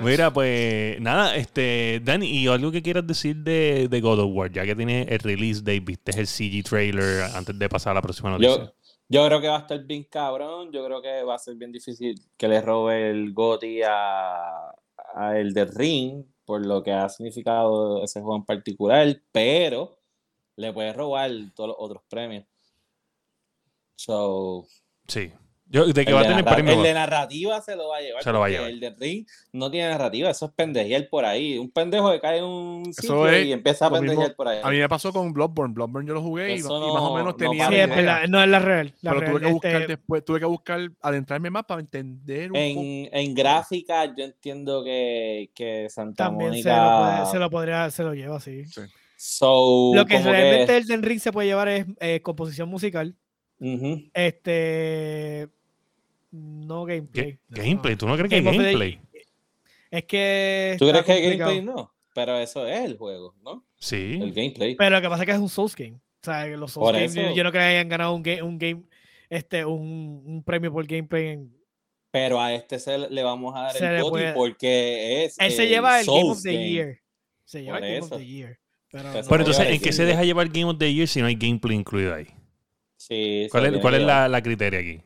Mira, 0.00 0.32
pues 0.32 1.00
nada, 1.00 1.36
este, 1.36 2.00
Dani, 2.04 2.26
¿y 2.28 2.48
algo 2.48 2.72
que 2.72 2.82
quieras 2.82 3.06
decir 3.06 3.36
de, 3.36 3.86
de 3.88 4.00
God 4.00 4.18
of 4.20 4.30
War? 4.32 4.50
Ya 4.50 4.64
que 4.66 4.74
tiene 4.74 5.02
el 5.02 5.20
release 5.20 5.60
date, 5.60 5.80
viste 5.80 6.18
el 6.18 6.26
CG 6.26 6.64
trailer 6.64 7.22
antes 7.34 7.56
de 7.56 7.68
pasar 7.68 7.92
a 7.92 7.94
la 7.94 8.02
próxima 8.02 8.30
noticia. 8.30 8.64
Yo, 8.64 8.72
yo 9.08 9.26
creo 9.26 9.40
que 9.40 9.48
va 9.48 9.56
a 9.58 9.60
estar 9.60 9.80
bien 9.84 10.04
cabrón. 10.10 10.72
Yo 10.72 10.84
creo 10.84 11.00
que 11.00 11.22
va 11.22 11.36
a 11.36 11.38
ser 11.38 11.54
bien 11.54 11.70
difícil 11.70 12.20
que 12.36 12.48
le 12.48 12.60
robe 12.60 13.10
el 13.10 13.32
GOTY 13.32 13.82
a, 13.82 14.72
a 15.14 15.38
el 15.38 15.52
de 15.52 15.64
Ring, 15.64 16.24
por 16.44 16.64
lo 16.66 16.82
que 16.82 16.92
ha 16.92 17.08
significado 17.08 18.02
ese 18.02 18.20
juego 18.20 18.36
en 18.36 18.44
particular, 18.44 19.22
pero 19.32 19.98
le 20.56 20.72
puede 20.72 20.92
robar 20.92 21.30
todos 21.54 21.68
los 21.68 21.76
otros 21.78 22.02
premios. 22.08 22.46
So, 23.96 24.66
Sí. 25.06 25.32
Yo, 25.72 25.86
de 25.86 25.92
que 26.04 26.10
el, 26.10 26.16
va 26.16 26.20
a 26.20 26.22
de 26.24 26.28
tener 26.30 26.44
narra- 26.44 26.54
premio. 26.56 26.72
el 26.72 26.82
de 26.82 26.94
narrativa 26.94 27.60
se 27.62 27.76
lo 27.76 27.88
va 27.90 27.98
a 27.98 28.00
llevar. 28.00 28.24
Se 28.24 28.32
lo 28.32 28.40
va 28.40 28.46
a 28.46 28.48
porque 28.48 28.56
llevar. 28.56 28.70
El 28.72 28.80
de 28.80 28.90
Ring 28.98 29.26
no 29.52 29.70
tiene 29.70 29.88
narrativa, 29.90 30.28
eso 30.28 30.46
es 30.46 30.52
pendejear 30.52 31.08
por 31.08 31.24
ahí. 31.24 31.58
Un 31.58 31.70
pendejo 31.70 32.10
que 32.10 32.18
cae 32.20 32.38
en 32.38 32.44
un 32.44 32.92
sitio 32.92 33.28
es 33.28 33.46
y 33.46 33.52
empieza 33.52 33.86
a 33.86 33.90
mismo- 33.90 34.06
pendejear 34.08 34.34
por 34.34 34.48
ahí. 34.48 34.58
A 34.64 34.68
mí 34.68 34.78
me 34.78 34.88
pasó 34.88 35.12
con 35.12 35.32
Bloodborne. 35.32 35.72
Bloodborne 35.72 36.08
yo 36.08 36.14
lo 36.14 36.22
jugué 36.22 36.56
y, 36.56 36.62
más 36.62 36.70
o 36.72 36.80
no- 36.80 37.14
menos 37.14 37.24
no 37.26 37.36
tenía. 37.36 37.68
Sí, 37.68 37.74
la 37.76 37.82
es 37.84 37.88
verdad, 37.88 38.20
no 38.28 38.42
es 38.42 38.48
la 38.48 38.58
real. 38.58 38.92
La 39.00 39.10
pero 39.12 39.20
real, 39.20 39.32
tuve 39.32 39.40
que 39.46 39.52
buscar 39.52 39.74
este, 39.82 39.86
después, 39.86 40.24
tuve 40.24 40.40
que 40.40 40.46
buscar 40.46 40.90
adentrarme 41.02 41.50
más 41.50 41.64
para 41.64 41.80
entender 41.80 42.50
un 42.50 42.58
poco. 42.58 42.58
En, 42.58 43.08
en 43.12 43.34
gráfica, 43.36 44.06
yo 44.06 44.24
entiendo 44.24 44.82
que, 44.82 45.50
que 45.54 45.86
Santa 45.88 46.24
también 46.24 46.54
se 46.62 46.68
lo, 46.68 46.74
Mónica. 46.74 47.16
puede- 47.20 47.30
se 47.30 47.38
lo 47.38 47.50
podría, 47.50 47.90
se 47.90 48.02
lo 48.02 48.14
lleva, 48.14 48.40
sí. 48.40 48.64
So, 49.16 49.92
Lo 49.94 50.04
que 50.04 50.18
realmente 50.18 50.76
el 50.76 50.86
Den 50.86 51.02
Ring 51.04 51.20
se 51.20 51.30
puede 51.30 51.46
llevar 51.46 51.68
es 51.68 51.86
eh, 52.00 52.20
composición 52.22 52.68
musical. 52.68 53.14
Este. 54.14 55.48
No 56.32 56.84
gameplay. 56.84 57.38
Ga- 57.48 57.62
gameplay, 57.64 57.96
¿tú 57.96 58.06
no 58.06 58.14
crees 58.16 58.30
que 58.30 58.40
Game 58.40 58.56
the- 58.56 58.62
gameplay? 58.64 59.00
Es 59.90 60.04
que. 60.04 60.76
¿Tú 60.78 60.88
crees 60.88 61.04
que 61.04 61.12
hay 61.12 61.36
gameplay? 61.36 61.62
No, 61.62 61.92
pero 62.14 62.38
eso 62.38 62.66
es 62.66 62.80
el 62.84 62.96
juego, 62.96 63.34
¿no? 63.42 63.52
El 63.54 63.84
Sí. 63.84 64.18
gameplay. 64.34 64.76
Pero 64.76 64.90
lo 64.96 65.02
que 65.02 65.08
pasa 65.08 65.22
es 65.22 65.26
que 65.26 65.32
es 65.32 65.38
un 65.38 65.48
Souls 65.48 65.74
game. 65.74 65.94
O 65.96 66.24
sea, 66.24 66.44
que 66.44 66.56
los 66.56 66.72
Souls 66.72 66.92
games, 66.92 67.14
yo- 67.14 67.22
eso- 67.22 67.34
yo 67.34 67.44
no 67.44 67.50
creo 67.50 67.62
que 67.62 67.66
hayan 67.68 67.88
ganado 67.88 68.14
un 68.14 68.22
game, 68.22 68.42
un 68.42 68.58
game 68.58 68.82
este, 69.28 69.64
un, 69.64 70.22
un 70.26 70.42
premio 70.44 70.72
por 70.72 70.86
gameplay. 70.86 71.28
en- 71.28 71.52
Pero 72.12 72.40
a 72.40 72.52
este 72.52 72.78
se 72.80 72.98
le- 72.98 73.22
vamos 73.22 73.54
a 73.56 73.60
dar 73.62 73.72
Se 73.72 73.96
el 73.96 74.02
puede- 74.02 74.32
porque 74.32 75.24
es. 75.24 75.38
Él 75.38 75.52
se 75.52 75.68
lleva 75.68 76.00
el 76.00 76.06
Game 76.06 76.18
of 76.18 76.24
Souls 76.26 76.42
the 76.42 76.52
game. 76.52 76.68
Year. 76.70 76.98
Se 77.44 77.62
lleva 77.62 77.78
Por 77.78 77.84
el 77.86 77.94
Game 77.94 78.06
eso. 78.06 78.14
of 78.14 78.20
the 78.20 78.26
Year. 78.26 78.58
Pero, 78.92 79.04
no- 79.04 79.18
eso 79.18 79.28
Pero 79.30 79.40
entonces, 79.42 79.66
¿en 79.68 79.80
qué 79.80 79.92
se 79.92 80.02
el- 80.02 80.08
deja 80.08 80.24
llevar 80.24 80.48
Game 80.48 80.64
of 80.66 80.78
the 80.78 80.92
Year 80.92 81.06
si 81.08 81.20
no 81.20 81.26
hay 81.26 81.36
gameplay 81.36 81.76
incluido 81.76 82.14
ahí? 82.14 82.26
Sí, 82.96 83.46
¿Cuál 83.50 83.66
es, 83.74 83.80
cuál 83.80 83.94
es 83.94 84.02
la, 84.02 84.28
la 84.28 84.42
criteria 84.42 84.80
aquí? 84.80 85.00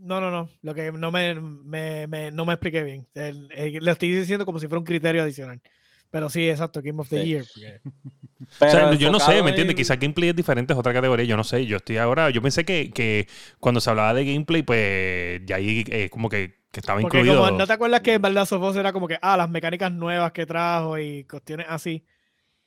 No, 0.00 0.20
no, 0.20 0.30
no. 0.30 0.48
Lo 0.62 0.74
que 0.74 0.92
no 0.92 1.10
me, 1.10 1.34
me, 1.34 2.06
me- 2.06 2.30
no 2.30 2.44
me 2.44 2.52
expliqué 2.54 2.82
bien. 2.82 3.06
El- 3.14 3.48
el- 3.52 3.84
le 3.84 3.90
estoy 3.90 4.12
diciendo 4.12 4.44
como 4.46 4.58
si 4.58 4.66
fuera 4.68 4.78
un 4.80 4.84
criterio 4.86 5.22
adicional. 5.22 5.60
Pero 6.10 6.30
sí, 6.30 6.48
exacto, 6.48 6.80
Game 6.82 7.00
of 7.00 7.08
the 7.08 7.20
Sí. 7.22 7.26
Year. 7.28 7.44
porque- 7.52 7.80
O 8.66 8.70
sea, 8.70 8.94
yo 8.94 9.10
no 9.10 9.18
sé, 9.18 9.42
¿me 9.42 9.50
entiendes? 9.50 9.72
en- 9.74 9.76
Quizás 9.76 9.98
gameplay 9.98 10.28
es 10.30 10.36
diferente, 10.36 10.72
es 10.72 10.78
otra 10.78 10.92
categoría, 10.92 11.24
yo 11.26 11.36
no 11.36 11.44
sé. 11.44 11.66
Yo 11.66 11.78
estoy 11.78 11.96
ahora, 11.96 12.30
yo 12.30 12.40
pensé 12.40 12.64
que, 12.64 12.90
que 12.90 13.26
cuando 13.58 13.80
se 13.80 13.90
hablaba 13.90 14.14
de 14.14 14.24
gameplay, 14.24 14.62
pues 14.62 15.42
ya 15.46 15.56
ahí 15.56 15.84
eh, 15.88 16.08
como 16.10 16.28
que, 16.28 16.54
que 16.70 16.80
estaba 16.80 17.00
Porque 17.00 17.18
incluido. 17.18 17.42
como 17.44 17.58
no 17.58 17.66
te 17.66 17.72
acuerdas 17.72 18.00
que 18.02 18.14
en 18.14 18.22
verdad 18.22 18.44
Sofos 18.46 18.76
era 18.76 18.92
como 18.92 19.08
que, 19.08 19.18
ah, 19.20 19.36
las 19.36 19.50
mecánicas 19.50 19.90
nuevas 19.92 20.32
que 20.32 20.46
trajo 20.46 20.98
y 20.98 21.24
cuestiones 21.24 21.66
así. 21.68 22.04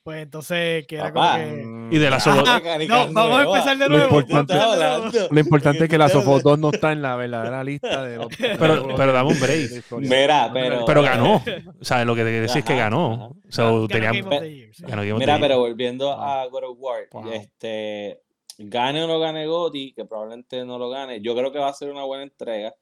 Pues 0.02 0.22
entonces, 0.22 0.86
que 0.86 0.96
era 0.96 1.12
Papá. 1.12 1.38
como 1.44 1.90
que. 1.90 1.96
Y 1.96 1.98
de 1.98 2.08
la 2.10 2.16
Mecánicas 2.18 3.10
No, 3.12 3.12
vamos 3.12 3.38
a 3.38 3.42
empezar 3.42 3.76
de 3.78 3.88
Lo 3.88 3.98
nuevo. 3.98 4.20
importante-. 4.20 5.28
Lo 5.30 5.40
importante 5.40 5.84
es 5.84 5.90
que 5.90 5.98
la 5.98 6.08
2 6.08 6.58
no 6.58 6.70
está 6.70 6.92
en 6.92 7.02
la 7.02 7.16
verdadera 7.16 7.62
lista 7.62 8.02
de 8.04 8.16
los. 8.16 8.26
Pero- 8.58 8.96
pero 8.96 9.12
dame 9.12 9.28
un 9.32 9.40
break. 9.40 9.84
Mira, 9.98 10.50
pero. 10.52 10.84
Pero 10.86 11.02
ganó. 11.02 11.42
O 11.80 11.84
sea, 11.84 12.02
lo 12.06 12.14
que 12.14 12.22
te 12.24 12.28
quiero 12.30 12.42
decir 12.42 12.58
es 12.60 12.64
que 12.64 12.76
ganó. 12.76 13.36
So, 13.50 13.62
Ganó 13.64 13.88
tenía- 13.88 14.12
Game 14.12 14.36
of 14.36 14.42
the 14.42 14.56
Year, 14.56 14.74
sí. 14.74 14.82
ganó 14.84 15.02
Game 15.02 15.12
of 15.12 15.18
the 15.18 15.26
Mira, 15.26 15.38
pero 15.38 15.58
volviendo 15.58 16.12
a 16.12 16.46
God 16.46 16.64
of 16.64 16.76
War, 16.80 17.00
Wow. 17.12 17.32
este, 17.32 18.22
gane 18.56 19.04
o 19.04 19.06
no 19.06 19.18
gane 19.20 19.46
GOTY, 19.46 19.92
que 19.92 20.04
probablemente 20.06 20.64
no 20.64 20.78
lo 20.78 20.88
gane, 20.88 21.20
yo 21.20 21.34
creo 21.36 21.52
que 21.52 21.58
va 21.58 21.68
a 21.68 21.74
ser 21.74 21.90
una 21.90 22.04
buena 22.04 22.22
entrega. 22.22 22.72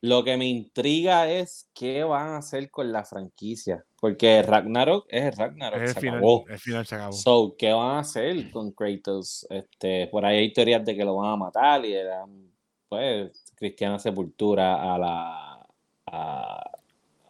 Lo 0.00 0.22
que 0.22 0.36
me 0.36 0.46
intriga 0.46 1.30
es 1.30 1.68
qué 1.74 2.04
van 2.04 2.28
a 2.28 2.36
hacer 2.38 2.70
con 2.70 2.92
la 2.92 3.04
franquicia, 3.04 3.84
porque 4.04 4.42
Ragnarok 4.42 5.06
es 5.08 5.22
el 5.24 5.32
Ragnarok, 5.32 5.80
Es 5.80 5.88
el 5.88 5.94
se 5.94 6.00
final, 6.00 6.16
acabó. 6.18 6.44
el 6.46 6.58
final 6.58 6.84
se 6.86 6.94
acabó. 6.94 7.12
So, 7.14 7.54
¿qué 7.56 7.72
van 7.72 7.96
a 7.96 7.98
hacer 8.00 8.50
con 8.50 8.70
Kratos? 8.72 9.46
Este, 9.48 10.08
por 10.08 10.26
ahí 10.26 10.36
hay 10.40 10.52
teorías 10.52 10.84
de 10.84 10.94
que 10.94 11.06
lo 11.06 11.16
van 11.16 11.32
a 11.32 11.36
matar 11.36 11.82
y 11.86 11.88
le 11.92 12.04
dan, 12.04 12.50
pues, 12.86 13.42
cristiana 13.54 13.98
sepultura 13.98 14.92
a 14.94 14.98
la, 14.98 15.66
a, 16.04 16.70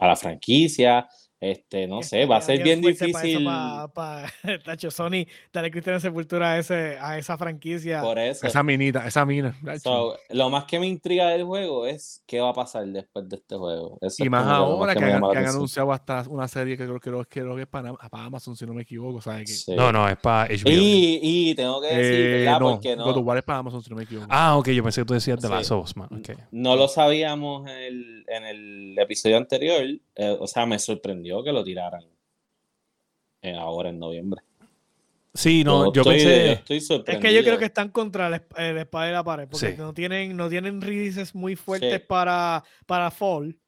a 0.01 0.07
la 0.09 0.17
franquicia. 0.17 1.09
Este, 1.51 1.87
no 1.87 2.03
sé, 2.03 2.25
va 2.25 2.39
a 2.39 2.41
ser 2.41 2.63
bien 2.63 2.81
difícil. 2.81 3.45
Para, 3.45 4.33
Tacho, 4.65 4.91
Sony, 4.91 5.27
darle 5.53 5.71
cristiana 5.71 6.01
sepultura 6.01 6.53
a, 6.53 6.59
ese, 6.59 6.97
a 6.99 7.19
esa 7.19 7.37
franquicia. 7.37 8.01
Por 8.01 8.19
eso. 8.19 8.47
Esa 8.47 8.63
minita, 8.63 9.07
esa 9.07 9.27
mina. 9.27 9.55
So, 9.83 10.17
lo 10.31 10.49
más 10.49 10.65
que 10.65 10.79
me 10.81 10.87
intriga 10.87 11.29
del 11.29 11.45
juego 11.45 11.87
es 11.87 12.23
qué 12.27 12.41
va 12.41 12.51
a 12.51 12.55
pasar 12.55 12.87
después 12.87 13.29
de 13.29 13.37
este 13.37 13.57
juego. 13.57 13.99
Eso 14.01 14.25
Y 14.25 14.29
más 14.31 14.47
ahora 14.47 14.95
que, 14.95 15.05
han, 15.05 15.23
que 15.33 15.39
anunciado 15.39 15.93
hasta 15.93 16.25
una 16.29 16.49
serie 16.49 16.77
que 16.77 16.85
creo, 16.85 16.99
creo, 17.01 17.25
creo 17.29 17.57
que 17.57 17.63
es 17.63 17.69
para, 17.69 17.93
para 17.93 18.25
Amazon, 18.25 18.57
si 18.57 18.65
no 18.65 18.73
me 18.73 18.83
equivoco. 18.83 19.21
¿sabes? 19.21 19.41
Que, 19.51 19.55
Sí. 19.55 19.75
No, 19.77 19.93
no, 19.93 20.09
es 20.09 20.17
para 20.17 20.49
HBO. 20.49 20.71
Y, 20.71 21.21
y 21.23 21.55
tengo 21.55 21.81
que 21.81 21.89
decir, 21.89 22.27
Eh, 22.27 22.39
¿verdad? 22.45 22.61
no, 22.61 22.71
Porque 22.73 22.97
no, 22.97 23.13
God 23.23 23.37
es 23.39 23.43
para 23.45 23.59
Amazon, 23.59 23.83
si 23.83 23.91
no 23.91 23.97
me 23.97 24.05
equivoco. 24.05 24.27
Ah, 24.31 24.57
ok, 24.57 24.69
yo 24.71 24.83
pensé 24.83 25.01
que 25.03 25.05
tú 25.07 25.15
decías 25.15 25.41
de 25.41 25.49
Sí. 25.49 25.55
Last 25.55 25.71
of 25.73 25.85
Us, 25.85 25.97
man. 25.97 26.09
ok. 26.13 26.39
no 26.53 26.77
lo 26.77 26.89
sabíamos 26.89 27.69
en 27.69 27.77
el, 27.77 28.25
en 28.29 28.45
el 28.45 28.99
episodio 28.99 29.37
anterior. 29.37 29.83
eh, 30.17 30.37
o 30.39 30.47
sea, 30.47 30.65
me 30.67 30.79
sorprendió 30.79 31.34
que 31.43 31.53
lo 31.53 31.65
tiraran 31.65 32.05
ahora 33.59 33.91
en 33.91 33.99
noviembre. 33.99 34.43
Sí, 35.35 35.65
no, 35.65 35.93
yo 35.93 36.03
estoy, 36.03 36.15
pensé. 36.15 36.53
estoy 36.53 36.77
es 37.07 37.19
que 37.19 37.35
yo 37.35 37.43
creo 37.43 37.59
que 37.59 37.65
están 37.65 37.89
contra 37.91 38.31
la, 38.31 38.37
eh, 38.57 38.73
la 38.73 38.83
espada 38.83 39.09
y 39.09 39.13
la 39.13 39.25
pared, 39.25 39.49
porque 39.51 39.73
Sí. 39.73 39.75
no 39.77 39.93
tienen, 39.93 40.37
no 40.37 40.49
tienen 40.49 40.81
releases 40.81 41.35
muy 41.35 41.57
fuertes 41.57 41.99
Sí. 42.01 42.05
para, 42.07 42.63
para 42.87 43.11
Fall. 43.11 43.59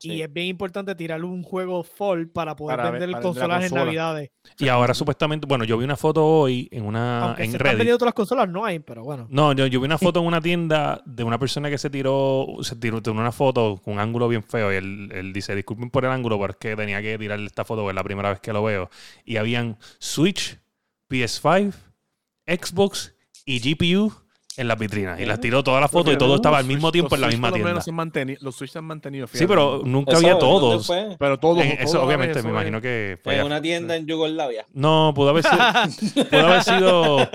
Sí. 0.00 0.12
Y 0.12 0.22
es 0.22 0.32
bien 0.32 0.46
importante 0.46 0.94
tirar 0.94 1.22
un 1.22 1.42
juego 1.42 1.84
Fall 1.84 2.28
para 2.28 2.56
poder 2.56 2.78
Para 2.78 2.90
vender 2.90 3.10
para 3.10 3.22
consolas 3.22 3.64
en. 3.70 3.74
Navidades. 3.74 4.30
Y 4.58 4.68
ahora 4.68 4.94
supuestamente, 4.94 5.46
bueno, 5.46 5.64
yo 5.64 5.76
vi 5.76 5.84
una 5.84 5.96
foto 5.96 6.26
hoy 6.26 6.68
en 6.72 6.86
una 6.86 7.24
Aunque 7.24 7.42
en 7.44 7.50
se 7.50 7.56
están 7.58 7.66
Reddit. 7.66 7.78
vendiendo 7.78 7.96
otras 7.96 8.14
consolas, 8.14 8.48
no 8.48 8.64
hay, 8.64 8.78
pero 8.78 9.04
bueno. 9.04 9.26
No, 9.28 9.52
yo, 9.52 9.66
yo 9.66 9.78
vi 9.78 9.84
una 9.84 9.98
foto 9.98 10.20
en 10.20 10.26
una 10.26 10.40
tienda 10.40 11.02
de 11.04 11.22
una 11.22 11.38
persona 11.38 11.68
que 11.68 11.76
se 11.76 11.90
tiró, 11.90 12.46
se 12.62 12.76
tiró, 12.76 13.02
tiró 13.02 13.12
una 13.12 13.30
foto 13.30 13.78
con 13.84 13.94
un 13.94 14.00
ángulo 14.00 14.26
bien 14.26 14.42
feo 14.42 14.72
y 14.72 14.76
él, 14.76 15.10
él 15.12 15.32
dice, 15.34 15.54
disculpen 15.54 15.90
por 15.90 16.04
el 16.06 16.10
ángulo, 16.10 16.40
pero 16.40 16.52
es 16.52 16.56
que 16.58 16.74
tenía 16.76 17.02
que 17.02 17.18
tirarle 17.18 17.44
esta 17.46 17.66
foto, 17.66 17.82
porque 17.82 17.90
es 17.90 17.96
la 17.96 18.04
primera 18.04 18.30
vez 18.30 18.40
que 18.40 18.54
lo 18.54 18.62
veo. 18.62 18.88
Y 19.26 19.36
habían 19.36 19.76
Switch, 19.98 20.58
PS5, 21.10 21.74
Xbox 22.46 23.14
y 23.44 23.58
GPU 23.60 24.12
en 24.60 24.68
las 24.68 24.78
vitrinas. 24.78 25.18
Y 25.18 25.24
las 25.24 25.40
tiró 25.40 25.64
todas 25.64 25.80
las 25.80 25.90
fotos 25.90 26.12
y 26.14 26.16
todo 26.18 26.36
estaba 26.36 26.58
al 26.58 26.64
mismo 26.64 26.92
tiempo 26.92 27.14
en 27.14 27.20
la 27.22 27.28
misma 27.28 27.50
tienda. 27.52 27.72
Los, 27.72 28.42
los 28.42 28.56
Switch 28.56 28.70
se 28.70 28.78
han 28.78 28.84
mantenido. 28.84 29.26
Sí, 29.26 29.46
pero 29.46 29.80
nunca 29.84 30.12
Eso, 30.12 30.18
había 30.18 30.34
¿dónde 30.34 30.44
todos. 30.46 30.86
Pero 31.18 31.38
todos. 31.38 31.56
Todos 31.64 31.78
eso 31.80 32.02
obviamente 32.02 32.42
me 32.42 32.50
imagino 32.50 32.76
es- 32.78 32.82
que 32.82 33.18
fue 33.24 33.36
En 33.38 33.46
una 33.46 33.60
tienda 33.62 33.96
en 33.96 34.06
Yugoslavia. 34.06 34.66
No, 34.74 35.12
pudo 35.14 35.30
haber 35.30 35.42
sido, 35.44 36.24
pudo 36.30 36.46
haber 36.46 36.62
sido 36.62 37.28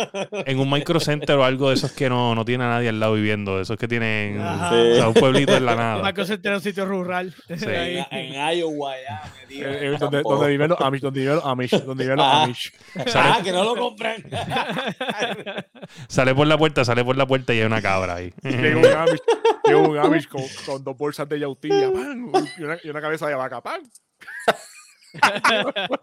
en 0.46 0.60
un 0.60 0.70
micro 0.70 1.00
center 1.00 1.36
o 1.38 1.44
algo 1.44 1.70
de 1.70 1.76
esos 1.76 1.92
que 1.92 2.10
no, 2.10 2.36
no 2.36 2.46
tiene 2.46 2.64
a 2.64 2.68
nadie 2.70 2.90
al 2.90 3.00
lado 3.00 3.14
viviendo, 3.14 3.56
de 3.58 3.64
esos 3.64 3.78
que 3.78 3.88
tienen 3.88 4.40
o 4.40 4.70
sea, 4.70 5.08
un 5.08 5.14
pueblito 5.14 5.56
en 5.56 5.66
la 5.66 5.76
nada. 5.76 6.04
Microsoft 6.04 6.40
tiene 6.42 6.58
un 6.58 6.64
sitio 6.64 6.86
rural. 6.86 7.34
En, 7.50 8.06
en 8.12 8.58
Iowa, 8.58 8.96
Eh, 8.98 9.04
eh, 9.50 9.98
donde, 10.00 10.22
donde 10.22 10.48
viven 10.50 10.70
los 10.70 10.82
Amish, 10.82 11.02
donde 11.02 11.20
viven 11.22 11.36
los 11.38 11.46
Amish, 11.46 11.84
donde 11.84 12.04
viven 12.04 12.18
los 12.18 12.26
Ah. 12.26 12.44
Amish. 12.44 12.72
Ah, 13.16 13.40
que 13.44 13.52
no 13.52 13.64
lo 13.64 13.76
compren. 13.76 14.24
Sale 16.08 16.36
por 16.36 16.48
la 16.48 16.58
puerta, 16.58 16.84
sale 16.86 17.04
por 17.04 17.14
la 17.17 17.28
puerta 17.28 17.54
y 17.54 17.60
hay 17.60 17.65
una 17.65 17.82
cabra 17.82 18.15
ahí. 18.15 18.34
Llega 18.43 18.78
un 18.78 18.86
Amish, 18.86 19.21
llega 19.63 19.78
un 19.78 19.97
Amish 19.97 20.28
con, 20.28 20.43
con 20.65 20.84
dos 20.84 20.97
bolsas 20.97 21.28
de 21.30 21.39
yautilla, 21.39 21.91
¡pam! 21.91 22.32
y, 22.58 22.63
una, 22.63 22.78
y 22.84 22.89
una 22.89 23.01
cabeza 23.01 23.28
de 23.28 23.36
vaca, 23.36 23.62
¡pam! 23.62 23.82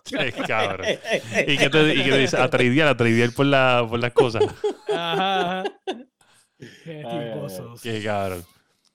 Qué 0.04 0.32
cabrón. 0.46 0.86
¿Y 1.46 1.58
qué 1.58 1.70
te, 1.70 1.94
y 1.94 2.04
qué 2.04 2.10
te 2.10 2.18
dice? 2.18 2.36
A 2.36 2.48
tradear 2.48 2.96
por, 3.34 3.46
la, 3.46 3.86
por 3.88 4.00
las 4.00 4.12
cosas. 4.12 4.42
Ajá. 4.92 5.64
Qué 6.58 7.04
tiposos. 7.10 7.80
Qué 7.82 8.02
cabrón. 8.02 8.44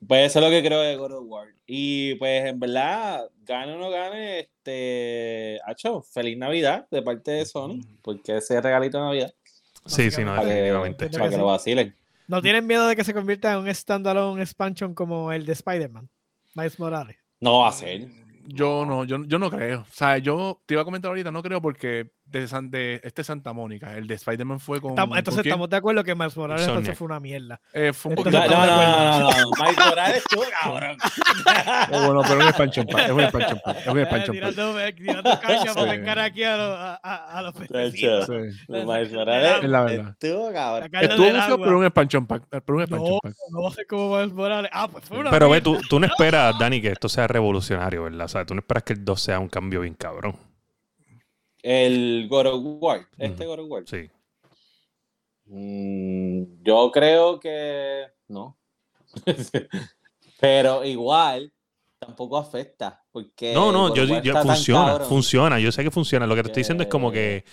Pues 0.08 0.28
eso 0.28 0.40
es 0.40 0.46
lo 0.46 0.52
que 0.52 0.66
creo 0.66 0.82
de 0.82 0.96
God 0.96 1.12
of 1.12 1.26
War. 1.28 1.48
Y 1.66 2.16
pues 2.16 2.46
en 2.46 2.60
verdad, 2.60 3.30
gane 3.44 3.74
o 3.74 3.78
no 3.78 3.90
gane, 3.90 4.40
este, 4.40 5.60
Hacho, 5.66 6.02
feliz 6.02 6.38
Navidad 6.38 6.88
de 6.92 7.02
parte 7.02 7.32
de 7.32 7.46
Sony, 7.46 7.80
porque 8.02 8.38
ese 8.38 8.62
regalito 8.62 9.00
de 9.00 9.04
Navidad, 9.04 9.34
Sí, 9.88 10.12
sí, 10.12 10.24
no, 10.24 10.36
para 10.36 10.44
que, 10.44 10.54
definitivamente. 10.54 11.10
Para 11.10 11.30
que 11.30 11.38
lo 11.38 11.46
vacilen. 11.46 11.96
¿No 12.28 12.42
tienen 12.42 12.68
miedo 12.68 12.88
de 12.88 12.96
que 12.96 13.06
se 13.06 13.14
convierta 13.14 13.54
en 13.54 13.60
un 13.60 13.74
standalone 13.74 14.42
expansion 14.42 14.94
como 14.94 15.32
el 15.32 15.46
de 15.46 15.54
Spider-Man? 15.54 16.10
Miles 16.56 16.78
Morales. 16.80 17.18
No 17.40 17.60
va 17.60 17.70
a 17.70 17.72
ser. 17.72 18.08
Yo 18.46 18.86
no, 18.86 19.06
yo, 19.06 19.24
yo 19.26 19.40
no 19.40 19.50
creo. 19.50 19.82
O 19.82 19.94
sea, 19.94 20.18
yo 20.18 20.62
te 20.66 20.74
iba 20.74 20.82
a 20.82 20.86
comentar 20.86 21.10
ahorita, 21.10 21.32
no 21.32 21.42
creo 21.42 21.62
porque 21.62 22.12
de, 22.30 22.48
San- 22.48 22.70
de 22.70 23.00
este 23.04 23.24
Santa 23.24 23.54
Mónica, 23.54 23.96
el 23.98 24.06
de 24.08 24.16
Spider-Man 24.16 24.60
fue 24.60 24.82
con. 24.82 24.92
Estamos- 24.92 25.10
¿con 25.14 25.18
entonces 25.18 25.42
quién? 25.44 25.52
estamos 25.52 25.70
de 25.70 25.78
acuerdo 25.78 26.04
que 26.04 26.14
Miles 26.16 26.36
Morales 26.38 26.62
Insomniac. 26.64 26.80
entonces 26.80 26.98
fue 26.98 27.06
una 27.06 27.20
mierda. 27.20 27.60
Eh, 27.74 27.94
fue 27.94 28.12
un 28.12 28.18
Entonces 28.18 28.42
poquito. 28.42 28.58
No, 28.60 28.66
no, 28.66 28.76
no, 28.76 29.20
no, 29.20 29.42
no. 29.42 29.52
Mike 29.64 29.82
Morales 29.90 30.24
tú, 30.30 30.42
cabrón. 30.62 30.98
Oh, 31.90 32.06
bueno, 32.06 32.22
pero 32.24 32.34
es 32.40 32.42
un 32.44 32.48
expansion 32.50 32.86
pack. 32.88 33.06
Es 33.06 33.12
un 33.12 33.20
expansion 33.22 33.60
pack. 33.64 33.78
Es 33.80 33.88
un 33.88 33.98
Eh, 33.98 34.02
expansion 34.02 34.36
pack. 34.40 34.54
tirando, 34.56 34.94
tirando 34.96 35.40
caña 35.40 35.74
para 35.74 35.92
vengar 35.92 36.20
aquí 36.20 36.44
a 36.44 36.58
los, 36.58 36.78
a, 36.78 37.00
a, 37.02 37.38
a 37.38 37.42
los 37.42 37.56
hecho. 37.62 38.26
Sí. 38.26 38.34
Mike 38.68 38.86
Morales 39.14 39.64
Es 39.64 39.70
la 39.70 39.84
verdad. 39.84 40.10
estuvo, 40.12 40.52
cabrón. 40.54 40.90
Estuvo 40.94 41.26
agua. 41.38 41.58
pero 41.66 41.78
un 41.80 41.86
expansion 41.86 42.28
pack. 42.28 42.44
Pero 42.50 42.76
un 42.76 42.82
expansion 42.82 43.12
No, 43.14 43.20
pack. 43.22 43.34
no 43.52 43.62
va 43.64 43.70
a 43.70 43.72
ser 43.72 43.88
como 43.88 44.16
Miles 44.18 44.34
Morales. 44.34 44.72
Ah, 44.74 44.88
pues 44.88 45.06
fue 45.06 45.18
una 45.20 45.30
Pero 45.32 45.50
ve, 45.50 45.62
mierda. 45.62 45.82
tú, 45.82 45.88
tú 45.88 46.00
no 46.00 46.06
esperas, 46.08 46.58
Dani, 46.60 46.82
que 46.82 46.90
esto 46.90 47.08
sea 47.10 47.28
revolucionario, 47.28 48.04
¿verdad? 48.04 48.26
O 48.26 48.28
sea, 48.30 48.46
tú 48.46 48.54
no 48.54 48.60
esperas 48.60 48.84
que 48.84 48.94
el 48.94 49.06
2 49.06 49.22
sea 49.22 49.40
un 49.40 49.48
cambio 49.50 49.82
bien 49.82 49.94
cabrón. 49.94 50.36
El 51.70 52.28
God 52.30 52.46
of 52.48 52.62
War. 52.82 53.06
Este 53.18 53.44
Ujú. 53.46 53.52
God 53.56 53.60
of 53.60 53.70
War. 53.72 53.84
Sí. 53.86 54.10
Mm, 55.48 56.64
yo 56.64 56.92
creo 56.92 57.40
que 57.42 58.06
no. 58.30 58.58
Pero 60.40 60.86
igual 60.86 61.52
tampoco 62.00 62.38
afecta. 62.38 63.04
Porque 63.12 63.54
No, 63.54 63.72
no, 63.72 63.94
yo, 63.94 64.06
yo- 64.22 64.42
funciona, 64.42 65.00
funciona. 65.02 65.60
Yo 65.60 65.72
sé 65.72 65.84
que 65.84 65.92
funciona. 65.92 66.26
Lo 66.26 66.36
que 66.36 66.44
te 66.44 66.50
estoy 66.50 66.62
diciendo 66.62 66.84
es 66.84 66.90
como 66.90 67.12
que, 67.12 67.44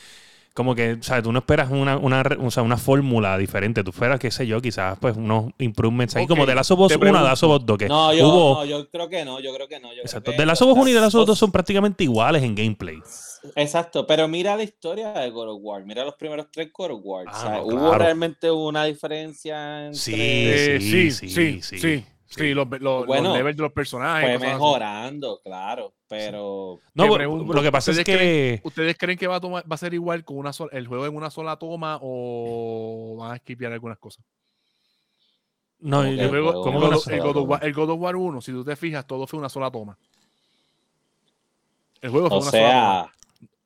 como 0.55 0.75
que, 0.77 0.93
o 0.93 1.03
sea, 1.03 1.21
tú 1.21 1.33
no 1.33 1.41
esperas 1.41 1.71
una, 1.71 1.97
una, 1.99 2.23
o 2.41 2.51
sea, 2.51 2.63
una 2.63 2.77
fórmula 2.77 3.37
diferente. 3.37 3.83
Tú 3.83 3.91
esperas, 3.91 4.21
qué 4.21 4.31
sé 4.31 4.47
yo, 4.47 4.63
quizás, 4.63 4.97
pues, 5.01 5.17
unos 5.17 5.53
improvements 5.59 6.15
ahí, 6.17 6.27
como 6.29 6.47
de 6.47 6.55
Last 6.55 6.71
of 6.71 6.79
Us 6.81 6.89
te 6.89 6.97
1 6.97 7.19
a. 7.19 7.23
Last 7.23 7.43
of 7.43 7.61
Us 7.61 7.67
2, 7.67 7.77
que 7.79 7.89
No, 7.89 8.15
yo, 8.15 8.29
hubo... 8.29 8.55
no, 8.55 8.65
yo 8.65 8.89
creo 8.89 9.09
que 9.09 9.25
no, 9.25 9.41
yo 9.41 9.53
creo 9.53 9.67
que 9.67 9.81
no. 9.81 9.93
yo 9.93 10.03
Exacto. 10.03 10.31
que 10.31 10.37
De 10.39 10.47
Last 10.47 10.63
of 10.63 10.69
Us 10.71 10.79
1 10.79 10.89
y 10.89 10.93
de 10.93 11.01
Last 11.01 11.15
of 11.17 11.21
Us 11.23 11.27
2 11.27 11.27
dos- 11.27 11.39
son 11.41 11.51
prácticamente 11.53 12.05
iguales 12.05 12.43
en 12.45 12.55
gameplay. 12.55 12.99
Exacto, 13.57 14.07
pero 14.07 14.27
mira 14.29 14.57
la 14.57 14.63
historia 14.63 15.13
de 15.13 15.29
God 15.31 15.51
of 15.57 15.59
War, 15.63 15.85
mira 15.85 16.05
los 16.05 16.15
primeros 16.15 16.47
tres 16.51 16.71
God 16.73 16.93
of 16.93 17.01
War. 17.03 17.27
Ah, 17.29 17.37
o 17.37 17.41
sea, 17.43 17.51
no, 17.57 17.63
hubo 17.65 17.71
claro. 17.89 17.99
realmente 17.99 18.51
una 18.51 18.85
diferencia 18.85 19.87
entre... 19.87 19.99
Sí, 19.99 20.15
Eh, 20.17 20.79
sí, 20.81 21.11
sí, 21.11 21.29
sí, 21.29 21.29
sí, 21.29 21.63
sí, 21.63 21.79
sí. 21.79 22.05
Sí, 22.37 22.55
los, 22.55 22.69
los, 22.81 23.07
Bueno, 23.07 23.29
los 23.29 23.37
levels 23.39 23.57
de 23.57 23.63
los 23.63 23.73
personajes. 23.73 24.25
Fue 24.27 24.35
así. 24.35 24.47
mejorando, 24.55 25.41
claro, 25.43 25.95
pero... 26.09 26.81
No, 26.95 27.07
lo- 27.19 27.63
que 27.63 27.71
pasa 27.73 27.91
es 27.93 27.99
¿ustedes 27.99 28.19
que... 28.19 28.61
¿Ustedes 28.65 28.97
creen 28.99 29.19
que 29.19 29.27
va 29.27 29.37
a, 29.37 29.41
tomar, 29.41 29.65
va 29.71 29.75
a 29.75 29.79
ser 29.79 29.95
igual 29.95 30.25
con 30.25 30.39
una 30.39 30.53
sola, 30.53 30.71
el 30.77 30.87
juego 30.87 31.07
en 31.07 31.15
una 31.17 31.31
sola 31.31 31.57
toma 31.57 31.99
o 32.03 33.17
van 33.19 33.33
a 33.33 33.37
esquipear 33.37 33.73
algunas 33.73 33.99
cosas? 33.99 34.25
No, 35.81 35.99
Como 35.99 36.11
yo- 36.11 36.17
que 36.17 36.23
El, 36.25 36.29
juego- 36.31 36.53
juego 36.53 36.59
el 36.59 36.65
¿cómo 36.65 36.79
God 36.81 36.87
of- 36.87 37.07
no 37.07 37.13
el 37.13 37.21
sé? 37.21 37.27
God 37.27 37.37
of 37.37 37.49
War, 37.49 37.65
el 37.65 37.73
God 37.75 37.91
of 37.91 38.01
War 38.01 38.17
1, 38.17 38.41
si 38.41 38.53
tú 38.53 38.65
te 38.65 38.75
fijas, 38.77 39.07
todo 39.07 39.27
fue 39.27 39.39
una 39.39 39.49
sola 39.49 39.71
toma. 39.71 39.97
El 42.01 42.11
juego 42.11 42.29
fue 42.29 42.39
O 42.39 42.41
una 42.43 42.51
sola 42.51 42.63
toma. 43.09 43.13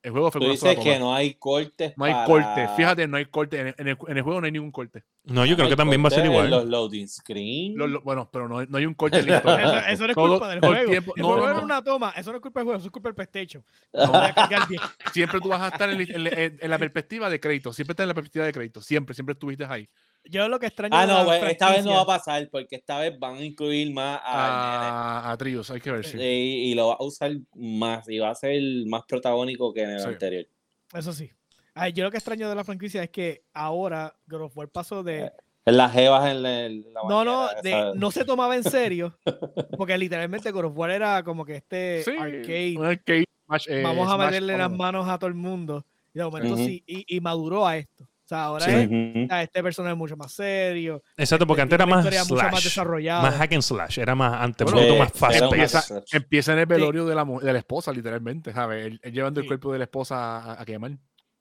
El 0.01 0.13
juego 0.13 0.31
fue 0.31 0.41
tú 0.41 0.49
dices 0.51 0.79
que 0.79 0.97
no 0.99 1.13
hay 1.13 1.35
cortes 1.35 1.93
No 1.97 2.05
hay 2.05 2.13
para- 2.13 2.25
corte, 2.27 2.69
fíjate, 2.77 3.09
no 3.09 3.17
hay 3.17 3.27
corte. 3.27 3.59
En 3.61 3.67
el, 3.69 3.75
en 3.79 3.89
el- 3.89 3.99
en 4.07 4.17
el 4.17 4.23
juego 4.23 4.41
no 4.41 4.47
hay 4.47 4.53
ningún 4.53 4.71
corte. 4.71 5.03
No, 5.25 5.45
yo 5.45 5.57
creo 5.57 5.69
que 5.69 5.75
también 5.77 6.03
va 6.03 6.07
a 6.07 6.11
ser 6.11 6.21
cortes 6.21 6.31
en 6.31 6.33
igual. 6.47 6.51
Los 6.51 6.65
loading 6.67 7.09
screen. 7.09 7.77
Lo- 7.77 7.89
lo- 7.89 8.01
bueno, 8.03 8.31
pero 8.33 8.49
no, 8.49 8.65
no 8.65 8.79
hay 8.79 8.87
un 8.87 8.95
corte 8.95 9.23
la 9.25 9.39
Eso, 9.91 10.05
no 10.05 10.11
es 10.11 10.15
Todo- 10.15 10.29
culpa 10.39 10.49
del 10.51 10.61
juego. 10.61 10.91
tiempo- 10.91 11.13
el 11.17 11.23
no, 11.23 11.29
juego 11.29 11.53
no, 11.55 11.63
una 11.63 11.83
toma. 11.83 12.11
Eso 12.17 12.31
no 12.31 12.37
es 12.37 12.43
culpa 12.43 12.61
del 12.61 12.65
juego, 12.67 12.79
eso 12.79 12.87
es 12.87 12.93
culpa 12.93 13.09
del 13.09 13.15
PlayStation. 13.17 13.65
Siempre 15.13 15.41
tú 15.41 15.49
vas 15.49 15.63
a 15.63 15.69
estar 15.69 15.91
en, 15.91 16.01
en- 16.01 16.27
en- 16.27 16.59
en 16.61 16.71
la 16.71 16.79
perspectiva 16.79 17.29
de 17.29 17.41
crédito. 17.41 17.73
Siempre 17.73 17.93
estás 17.93 18.05
en 18.05 18.09
la 18.09 18.15
perspectiva 18.15 18.45
de 18.47 18.53
crédito. 18.53 18.81
Siempre, 18.81 19.15
siempre 19.15 19.33
estuviste 19.33 19.65
ahí. 19.65 19.89
Yo 20.31 20.49
lo 20.49 20.59
que 20.59 20.66
extraño 20.66 20.95
Ah, 20.97 21.07
no, 21.07 21.14
la 21.18 21.24
güey, 21.24 21.51
esta 21.53 21.70
vez 21.70 21.85
no 21.85 21.93
va 21.95 22.03
a 22.03 22.07
pasar 22.07 22.49
porque 22.51 22.76
esta 22.76 22.99
vez 22.99 23.18
van 23.18 23.37
a 23.37 23.45
incluir 23.45 23.93
más 23.93 24.20
a 24.22 25.26
A, 25.29 25.33
a 25.33 25.37
tríos, 25.39 25.70
hay 25.70 25.81
que 25.81 25.91
ver. 25.91 26.05
Sí. 26.05 26.18
y, 26.18 26.70
y 26.70 26.74
lo 26.74 26.89
va 26.89 26.97
a 27.01 27.05
usar 27.05 27.33
más 27.55 28.09
y 28.09 28.18
va 28.18 28.31
a 28.31 28.35
ser 28.35 28.61
más 28.87 29.03
protagónico 29.09 29.72
que 29.72 29.83
en 29.83 29.91
el 29.91 30.01
Sí. 30.01 30.07
anterior. 30.09 30.47
Eso 30.95 31.12
sí. 31.12 31.31
Ay, 31.74 31.93
yo 31.93 32.05
lo 32.05 32.11
que 32.11 32.16
extraño 32.16 32.49
de 32.49 32.55
la 32.55 32.64
franquicia 32.64 33.03
es 33.03 33.11
que 33.11 33.43
ahora 33.55 34.14
God 34.26 34.43
of 34.43 34.57
War 34.57 34.68
pasó 34.68 35.03
de. 35.03 35.31
En 35.64 35.76
las 35.76 35.93
jevas 35.93 36.31
en 36.31 36.43
la, 36.43 36.64
en 36.66 36.83
la 36.95 37.01
No, 37.09 37.24
no, 37.24 37.49
de- 37.62 37.93
no 37.95 38.11
se 38.11 38.24
tomaba 38.24 38.57
en 38.57 38.64
serio. 38.64 39.18
Porque 39.79 39.97
literalmente 39.99 40.51
God 40.51 40.64
of 40.66 40.76
War 40.76 40.91
era 40.91 41.22
como 41.22 41.45
que 41.45 41.57
este 41.57 42.03
Sí, 42.05 42.11
arcade. 42.18 42.74
un 42.79 42.87
arcade 42.87 43.24
smash, 43.47 43.66
eh, 43.68 43.83
Vamos 43.83 44.09
a 44.11 44.14
smash 44.14 44.26
meterle 44.26 44.57
las 44.59 44.70
manos 44.70 45.09
a 45.09 45.18
todo 45.18 45.29
el 45.29 45.35
mundo. 45.35 45.85
Y 46.14 46.18
de 46.18 46.24
momento 46.24 46.57
sí, 46.57 46.83
y, 46.87 47.16
y 47.16 47.20
maduró 47.20 47.66
a 47.66 47.76
esto. 47.76 48.09
O 48.29 48.35
sea, 48.35 48.45
ahora 48.45 48.64
Sí. 48.66 48.70
es, 48.72 49.24
o 49.24 49.29
sea, 49.29 49.43
este 49.43 49.62
personaje 49.62 49.93
es 49.95 49.99
mucho 49.99 50.14
más 50.14 50.31
serio. 50.33 51.03
Exacto, 51.16 51.47
porque 51.47 51.62
antes 51.62 51.79
tiene 51.79 51.85
era 51.91 51.97
más 51.97 52.05
mucho 52.05 52.35
más 52.45 52.51
slash. 52.51 52.64
desarrollada. 52.64 53.22
Más 53.22 53.35
hack 53.37 53.53
and 53.55 53.62
slash. 53.62 53.99
Era 54.01 54.14
más 54.14 54.35
antes, 54.43 54.70
Bueno, 54.70 54.95
eh, 54.95 54.99
más 54.99 55.12
fácil. 55.14 55.37
era 55.39 55.49
un 55.49 55.55
Empieza, 55.55 56.03
empieza 56.12 56.53
en 56.53 56.59
el 56.59 56.66
velorio 56.66 57.07
de, 57.07 57.14
la, 57.14 57.24
mu- 57.24 57.41
de 57.41 57.53
la 57.55 57.59
esposa, 57.59 57.91
literalmente, 57.91 58.53
¿sabes? 58.53 58.85
Él, 58.85 59.01
él 59.03 59.12
llevando 59.14 59.41
Sí. 59.41 59.47
el 59.47 59.49
cuerpo 59.49 59.72
de 59.72 59.79
la 59.79 59.85
esposa 59.85 60.37
a, 60.41 60.61
a 60.61 60.64
quemar. 60.66 60.91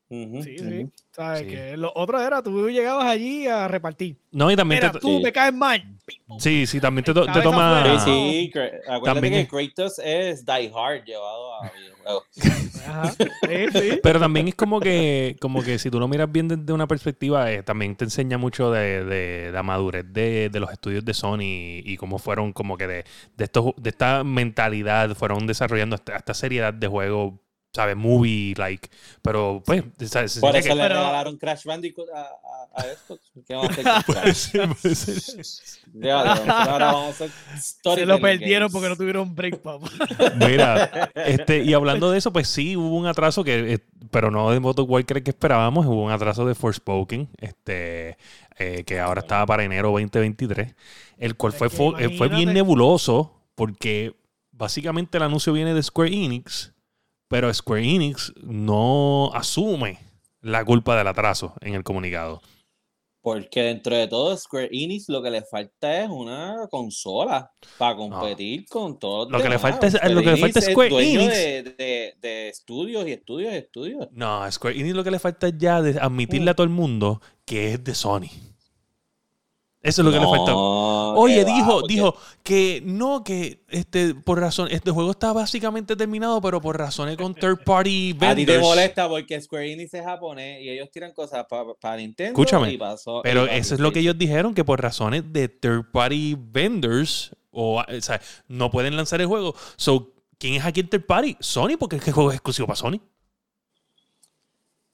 Sí, 0.10 0.26
ujú. 0.26 0.42
sí. 0.44 0.88
¿Sabes? 1.12 1.40
Sí. 1.42 1.48
Que 1.48 1.76
lo 1.78 1.92
otro 1.96 2.22
era, 2.22 2.42
tú 2.42 2.70
llegabas 2.70 3.06
allí 3.08 3.46
a 3.48 3.68
repartir. 3.68 4.16
No, 4.32 4.50
y 4.50 4.56
también 4.56 4.80
Mira, 4.82 4.92
te, 4.94 5.00
tú 5.00 5.18
Sí. 5.18 5.24
me 5.24 5.32
caes 5.34 5.54
mal. 5.54 5.84
Sí, 6.40 6.66
sí, 6.66 6.80
también 6.80 7.04
te, 7.04 7.14
to- 7.14 7.26
te 7.26 7.42
toma. 7.42 8.00
Sí, 8.00 8.50
sí, 8.54 8.60
acuérdate 8.88 9.06
También 9.06 9.34
que 9.34 9.40
es- 9.42 9.50
Kratos 9.76 10.00
es 10.00 10.46
Die 10.46 10.72
Hard 10.74 11.04
llevado 11.04 11.56
a 11.62 11.70
videojuegos. 11.72 12.24
Ajá. 12.88 13.12
Sí, 13.12 13.26
sí. 13.74 14.00
Pero 14.04 14.20
también 14.20 14.48
es 14.48 14.56
como 14.56 14.80
que, 14.80 15.36
como 15.42 15.62
que 15.62 15.78
si 15.78 15.90
tú 15.92 16.00
lo 16.00 16.08
miras 16.08 16.32
bien 16.32 16.48
desde 16.48 16.72
una 16.72 16.88
perspectiva, 16.88 17.52
eh, 17.52 17.64
también 17.64 17.96
te 17.98 18.06
enseña 18.06 18.38
mucho 18.38 18.72
de, 18.72 19.04
de 19.04 19.52
la 19.52 19.64
madurez 19.64 20.06
de, 20.08 20.48
de 20.50 20.60
los 20.62 20.72
estudios 20.72 21.04
de 21.04 21.14
Sony 21.14 21.42
y, 21.84 21.98
cómo 21.98 22.18
fueron 22.20 22.54
como 22.54 22.78
que 22.78 22.88
de, 22.88 23.04
de, 23.36 23.44
estos, 23.44 23.74
de 23.76 23.90
esta 23.90 24.24
mentalidad, 24.24 25.14
fueron 25.16 25.48
desarrollando 25.48 25.96
esta, 25.98 26.16
esta 26.16 26.34
seriedad 26.34 26.74
de 26.74 26.88
juego, 26.88 27.42
¿sabes? 27.78 27.96
Movie, 27.96 28.54
like. 28.58 28.90
Pero 29.22 29.62
pues, 29.66 29.84
se- 30.00 30.28
se 30.28 30.40
Por 30.42 30.56
eso 30.56 30.70
que- 30.70 30.76
le 30.76 30.82
Pero- 30.82 30.96
regalaron 30.96 31.38
Crash 31.38 31.64
Bandicoot 31.64 32.10
a, 32.10 32.22
a, 32.22 32.28
a 32.76 32.82
Xbox. 32.84 33.22
¿Qué 33.48 33.54
vamos 33.54 33.70
a 33.70 33.72
hacer 33.72 33.84
con 33.86 34.04
puede 34.04 34.22
Crash? 34.22 34.36
ser, 34.36 34.70
puede 34.76 34.96
ser. 34.96 35.46
Ya, 35.94 36.24
nosotros 36.24 36.56
ahora 36.58 36.86
vamos 36.92 37.06
a 37.22 37.26
hacer 37.26 37.30
Se 37.96 38.06
lo 38.06 38.20
perdieron 38.20 38.68
games. 38.68 38.74
porque 38.74 38.90
no 38.90 38.96
tuvieron 38.98 39.34
break, 39.36 39.60
papá. 39.60 39.88
Mira, 40.36 41.12
este, 41.16 41.64
y 41.64 41.74
hablando 41.74 42.12
de 42.12 42.18
eso, 42.18 42.34
pues 42.34 42.48
sí, 42.50 42.76
hubo 42.76 42.96
un 42.98 43.06
atraso 43.08 43.44
que, 43.44 43.74
eh, 43.76 43.80
pero 44.12 44.30
no 44.32 44.52
de 44.52 44.60
Moto 44.60 44.84
Walker 44.84 45.24
que 45.24 45.32
esperábamos, 45.32 45.86
hubo 45.86 46.04
un 46.04 46.12
atraso 46.12 46.46
de 46.46 46.56
Forspoken, 46.56 47.30
este, 47.40 48.18
eh, 48.60 48.84
que 48.86 49.00
ahora 49.00 49.22
estaba 49.22 49.46
para 49.46 49.64
enero 49.64 49.90
2023, 49.92 50.76
el 51.20 51.36
cual 51.36 51.54
fue, 51.54 51.68
eh, 52.00 52.18
fue 52.18 52.28
bien 52.28 52.54
nebuloso, 52.54 53.34
porque 53.56 54.16
básicamente 54.52 55.18
el 55.18 55.24
anuncio 55.24 55.54
viene 55.54 55.74
de 55.74 55.82
Square 55.84 56.12
Enix, 56.14 56.74
pero 57.28 57.54
Square 57.54 57.84
Enix 57.84 58.34
no 58.44 59.32
asume 59.34 60.00
la 60.42 60.64
culpa 60.66 60.98
del 60.98 61.08
atraso 61.08 61.54
en 61.62 61.74
el 61.74 61.84
comunicado. 61.84 62.42
Porque 63.22 63.62
dentro 63.62 63.94
de 63.94 64.08
todo, 64.08 64.38
Square 64.38 64.70
Enix 64.72 65.10
lo 65.10 65.22
que 65.22 65.30
le 65.30 65.42
falta 65.42 66.02
es 66.04 66.10
una 66.10 66.68
consola 66.72 67.52
para 67.78 67.98
competir 67.98 68.66
con 68.70 68.98
todos. 68.98 69.30
Lo 69.30 69.42
que 69.42 69.50
le 69.50 69.60
falta 69.60 69.88
es- 69.88 69.94
Square 69.96 70.14
lo 70.14 70.22
que 70.22 70.32
le 70.32 70.38
falta 70.38 70.60
es 70.60 70.66
Square 70.66 70.90
dueño 70.90 71.20
Enix. 71.22 71.34
De, 71.36 71.64
de, 71.78 72.14
de 72.22 72.48
estudios 72.50 73.06
y 73.06 73.12
estudios 73.12 73.52
y 73.54 73.58
estudios. 73.58 74.08
No, 74.12 74.50
Square 74.50 74.80
Enix 74.80 74.96
lo 74.96 75.04
que 75.04 75.12
le 75.12 75.20
falta 75.20 75.48
es 75.50 75.56
ya 75.58 75.82
de 75.82 76.00
admitirle 76.00 76.52
a 76.52 76.54
todo 76.54 76.64
el 76.64 76.70
mundo 76.70 77.22
que 77.44 77.74
es 77.74 77.84
de 77.84 77.96
Sony. 77.96 78.30
Eso 79.88 80.02
es 80.02 80.06
lo 80.06 80.12
que 80.12 80.20
le. 80.20 80.26
No, 80.26 81.14
Oye, 81.16 81.36
que 81.36 81.44
va, 81.46 81.56
dijo, 81.56 81.82
dijo 81.84 82.16
que 82.44 82.82
no, 82.84 83.24
que 83.24 83.64
este, 83.70 84.14
por 84.14 84.40
razón, 84.40 84.68
este 84.70 84.92
juego 84.92 85.12
está 85.12 85.32
básicamente 85.32 85.96
terminado, 85.96 86.42
pero 86.42 86.60
por 86.62 86.78
razones 86.78 87.16
con 87.18 87.34
third 87.34 87.64
party 87.64 88.12
A 88.22 88.36
ti 88.36 88.46
te 88.46 88.52
vendors. 88.52 88.62
molesta 88.62 89.08
porque 89.08 89.40
Square 89.40 89.72
Enix 89.72 89.94
es 89.94 90.04
japonés 90.04 90.62
y 90.62 90.70
ellos 90.70 90.90
tiran 90.92 91.14
cosas 91.14 91.46
para 91.80 91.96
Nintendo. 91.98 92.32
Escúchame, 92.32 92.74
y 92.74 92.78
pasó- 92.78 93.22
Pero 93.24 93.46
y 93.46 93.48
pa' 93.48 93.54
eso 93.56 93.74
es 93.76 93.80
lo 93.80 93.92
que 93.94 94.00
ellos 94.02 94.18
dijeron, 94.18 94.54
que 94.54 94.66
por 94.66 94.82
razones 94.82 95.24
de 95.32 95.48
third 95.48 95.90
party 95.92 96.36
vendors, 96.38 97.32
o, 97.52 97.80
o 97.82 98.02
sea, 98.02 98.20
no 98.50 98.70
pueden 98.70 98.96
lanzar 98.98 99.22
el 99.22 99.28
juego. 99.28 99.56
So, 99.78 100.12
¿quién 100.38 100.56
es 100.56 100.66
aquí 100.66 100.82
el 100.82 100.90
third 100.90 101.06
party? 101.06 101.38
Sony, 101.40 101.78
porque 101.80 101.96
es 101.96 102.04
que 102.04 102.10
el 102.10 102.14
juego 102.14 102.30
es 102.32 102.36
exclusivo 102.36 102.68
para 102.68 102.76
Sony. 102.78 103.00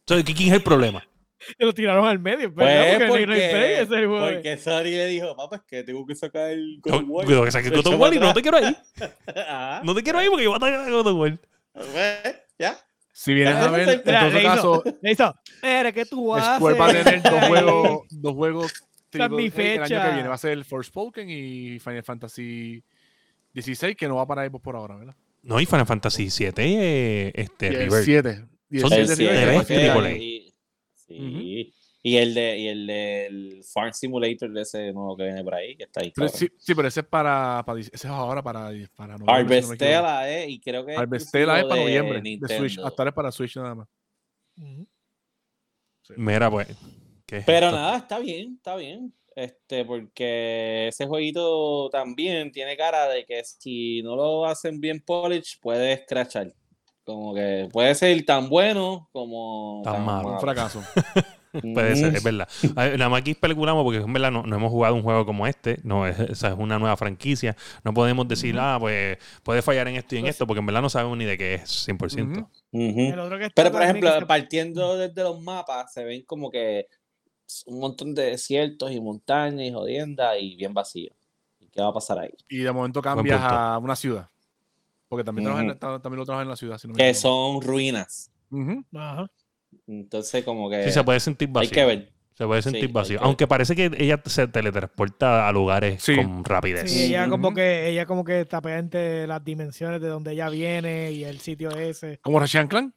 So, 0.07 0.15
¿quién 0.23 0.37
es 0.49 0.53
el 0.53 0.63
problema? 0.63 1.03
Y 1.57 1.63
lo 1.65 1.73
tiraron 1.73 2.05
al 2.05 2.19
medio. 2.19 2.53
Pues 2.53 2.91
porque, 2.93 3.07
porque, 3.07 3.25
Play 3.25 3.73
es 3.73 3.91
el 3.91 4.07
juego. 4.07 4.19
porque 4.31 4.57
Sony 4.57 4.83
le 4.83 5.07
dijo, 5.07 5.35
papá, 5.35 5.57
es 5.57 5.61
que 5.63 5.83
tengo 5.83 6.05
que 6.05 6.15
sacar 6.15 6.51
el 6.51 6.79
of 6.85 7.03
War". 7.07 7.25
Cuidado 7.25 7.45
que 7.45 7.69
God 7.69 7.77
of 7.79 7.85
echó 7.87 7.97
War 7.97 8.13
y 8.13 8.17
para 8.17 8.27
no 8.29 8.33
te 8.33 8.41
quiero 8.41 8.57
ahí. 8.57 8.77
Ajá. 9.35 9.81
No 9.83 9.95
te 9.95 10.03
quiero 10.03 10.19
ahí 10.19 10.27
porque 10.29 10.43
yo 10.43 10.57
voy 10.57 10.69
a 10.71 10.89
God 10.89 11.07
of 11.07 11.17
War. 11.19 11.39
Pues, 11.73 12.35
ya. 12.57 12.77
Si 13.11 13.33
vienes 13.33 13.55
a 13.55 13.69
ver, 13.69 13.81
el- 13.81 13.89
en 13.95 14.03
todo 14.03 14.29
le 14.31 14.39
hizo- 14.41 14.43
caso, 14.55 14.83
Le 15.01 15.11
hizo, 15.11 15.35
mira, 15.61 15.91
¿qué 15.91 16.05
tú 16.05 16.33
haces? 16.33 16.55
Square 16.57 16.77
va 16.79 16.87
a 16.87 16.91
tener 17.03 17.21
dos 17.21 17.43
juegos, 17.47 18.01
dos 18.09 18.33
juegos 18.33 18.73
mi 19.13 19.49
triple 19.51 19.63
A 19.63 19.75
el 19.75 19.81
año 19.83 19.87
fecha. 19.87 20.05
que 20.07 20.13
viene. 20.15 20.27
Va 20.29 20.35
a 20.35 20.37
ser 20.39 20.51
el 20.53 20.65
Forspoken 20.65 21.29
y 21.29 21.77
Final 21.79 22.03
Fantasy 22.03 22.83
16, 23.53 23.95
que 23.95 24.07
no 24.07 24.15
va 24.15 24.23
a 24.23 24.27
parar 24.27 24.49
por 24.51 24.75
ahora, 24.75 24.95
¿verdad? 24.95 25.15
No, 25.43 25.59
y 25.59 25.65
Final 25.67 25.85
Fantasy 25.85 26.29
7 26.31 26.63
eh, 26.65 27.31
este, 27.35 27.65
Y 27.65 27.69
el 27.75 27.91
Rebirth. 27.91 28.03
7. 28.05 28.45
Y 28.71 28.75
el 28.77 28.81
Son 28.81 28.89
7 28.89 29.13
El 29.13 30.52
y- 31.07 31.63
Sí. 31.65 31.73
Y 32.05 32.17
el 32.17 32.33
de 32.33 32.57
y 32.59 32.67
el 32.67 32.85
del 32.85 33.63
Farm 33.63 33.93
Simulator 33.93 34.51
de 34.51 34.61
ese 34.63 34.91
nuevo 34.91 35.15
que 35.15 35.23
viene 35.23 35.41
por 35.41 35.55
ahí, 35.55 35.77
que 35.77 35.85
está 35.85 36.01
ahí. 36.01 36.11
Pero 36.13 36.27
sí, 36.27 36.49
sí, 36.57 36.75
pero 36.75 36.89
ese 36.89 36.99
es 36.99 37.05
para, 37.05 37.63
para 37.65 37.79
ese 37.79 37.91
es 37.93 38.05
ahora 38.07 38.43
para, 38.43 38.71
para 38.93 39.17
noviembre, 39.17 39.61
si 39.61 39.61
no. 39.61 39.67
Harvestella, 39.69 40.29
eh, 40.29 40.49
y 40.49 40.59
creo 40.59 40.85
que 40.85 40.97
Harvestella 40.97 41.59
es 41.59 41.65
para 41.65 41.81
exclusivo 41.81 42.03
de 42.03 42.09
noviembre. 42.11 42.39
De 42.45 42.57
Switch. 42.57 42.77
Hasta 42.79 43.01
ahora 43.03 43.09
es 43.09 43.15
para 43.15 43.31
Switch 43.31 43.55
nada 43.55 43.75
más. 43.75 43.87
Mira, 46.17 46.51
pues. 46.51 46.67
¿qué 47.25 47.37
es 47.37 47.45
Pero 47.45 47.67
esto? 47.67 47.77
nada, 47.77 47.97
está 47.97 48.19
bien, 48.19 48.55
está 48.57 48.75
bien. 48.75 49.13
Este, 49.35 49.83
porque 49.85 50.89
ese 50.89 51.07
jueguito 51.07 51.89
también 51.89 52.51
tiene 52.51 52.75
cara 52.77 53.07
de 53.07 53.25
que 53.25 53.43
si 53.45 54.03
no 54.03 54.15
lo 54.15 54.45
hacen 54.45 54.79
bien 54.79 54.99
polish, 54.99 55.57
puede 55.59 55.93
escrachar. 55.93 56.53
Como 57.05 57.33
que 57.33 57.67
puede 57.71 57.93
ser 57.95 58.23
tan 58.25 58.47
bueno 58.49 59.09
como 59.11 59.81
Tan 59.83 60.05
malo. 60.05 60.33
Un 60.33 60.39
fracaso. 60.39 60.81
Puede 61.61 61.95
ser, 61.95 62.15
es 62.15 62.23
verdad. 62.23 62.49
A 62.75 62.85
ver, 62.85 62.97
Nada 62.97 63.09
más 63.09 63.21
aquí 63.21 63.29
especulamos 63.31 63.83
porque 63.83 63.99
en 63.99 64.11
verdad 64.11 64.31
no, 64.31 64.41
no 64.41 64.55
hemos 64.55 64.71
jugado 64.71 64.95
un 64.95 65.03
juego 65.03 65.23
como 65.23 65.45
este. 65.45 65.77
No, 65.83 66.07
es, 66.07 66.17
esa 66.19 66.47
es 66.47 66.55
una 66.57 66.79
nueva 66.79 66.97
franquicia. 66.97 67.55
No 67.83 67.93
podemos 67.93 68.27
decir, 68.27 68.55
ah, 68.59 68.77
pues 68.79 69.19
puede 69.43 69.61
fallar 69.61 69.87
en 69.87 69.97
esto 69.97 70.15
y 70.15 70.17
en 70.17 70.23
Pues- 70.23 70.33
esto, 70.33 70.47
porque 70.47 70.61
en 70.61 70.65
verdad 70.65 70.81
no 70.81 70.89
sabemos 70.89 71.15
ni 71.15 71.25
de 71.25 71.37
qué 71.37 71.53
es 71.53 71.87
100%. 71.87 72.31
Ujú. 72.31 72.49
Ujú. 72.71 72.99
El 73.13 73.19
otro 73.19 73.37
que 73.37 73.45
está 73.45 73.53
Pero 73.61 73.71
por 73.71 73.83
ejemplo, 73.83 74.11
se- 74.17 74.25
partiendo 74.25 74.97
desde 74.97 75.21
los 75.21 75.39
mapas, 75.43 75.93
se 75.93 76.03
ven 76.03 76.23
como 76.25 76.49
que 76.49 76.87
un 77.67 77.79
montón 77.79 78.15
de 78.15 78.31
desiertos 78.31 78.91
y 78.91 78.99
montañas 78.99 79.61
y 79.61 79.71
jodiendas 79.71 80.35
y 80.39 80.55
bien 80.55 80.73
vacío. 80.73 81.11
¿Y 81.59 81.67
qué 81.67 81.81
va 81.83 81.89
a 81.89 81.93
pasar 81.93 82.17
ahí? 82.17 82.33
Y 82.49 82.57
de 82.59 82.71
momento 82.71 82.99
cambias 82.99 83.39
a 83.43 83.77
una 83.77 83.95
ciudad. 83.95 84.27
Porque 85.13 85.23
también, 85.23 85.47
Ujú. 85.47 85.61
la- 85.63 85.75
también 85.99 86.17
lo 86.17 86.25
trabajan 86.25 86.45
en 86.47 86.49
la 86.49 86.55
ciudad. 86.55 86.77
Si 86.79 86.87
no 86.87 86.93
me 86.93 86.97
Que 86.97 87.13
son 87.13 87.61
ruinas. 87.61 88.31
Ajá. 88.95 89.27
Entonces, 89.87 90.43
como 90.43 90.69
que 90.69 90.83
Sí, 90.85 90.91
se 90.91 91.03
puede 91.03 91.19
sentir 91.19 91.49
hay 91.49 91.53
vacío. 91.53 91.71
que 91.71 91.85
ver. 91.85 92.09
Se 92.35 92.47
puede 92.47 92.61
sentir 92.63 92.85
hay 92.85 92.91
vacío. 92.91 93.19
que- 93.19 93.25
Aunque 93.25 93.45
parece 93.47 93.75
que 93.75 93.91
ella 93.97 94.19
se 94.25 94.47
teletransporta 94.47 95.47
a 95.47 95.51
lugares 95.51 96.01
Sí. 96.01 96.15
con 96.15 96.43
rapidez. 96.43 96.91
Sí, 96.91 97.03
ella 97.05 97.27
como 97.29 97.53
que 97.53 97.89
ella 97.89 98.07
como 98.07 98.23
que 98.23 98.45
tapea 98.45 98.79
entre 98.79 99.27
las 99.27 99.43
dimensiones 99.43 100.01
de 100.01 100.07
donde 100.07 100.31
ella 100.33 100.49
viene 100.49 101.11
y 101.11 101.23
el 101.25 101.39
sitio 101.39 101.69
ese. 101.71 102.17
Como 102.23 102.39
Ratchet 102.39 102.67
Clan. 102.67 102.93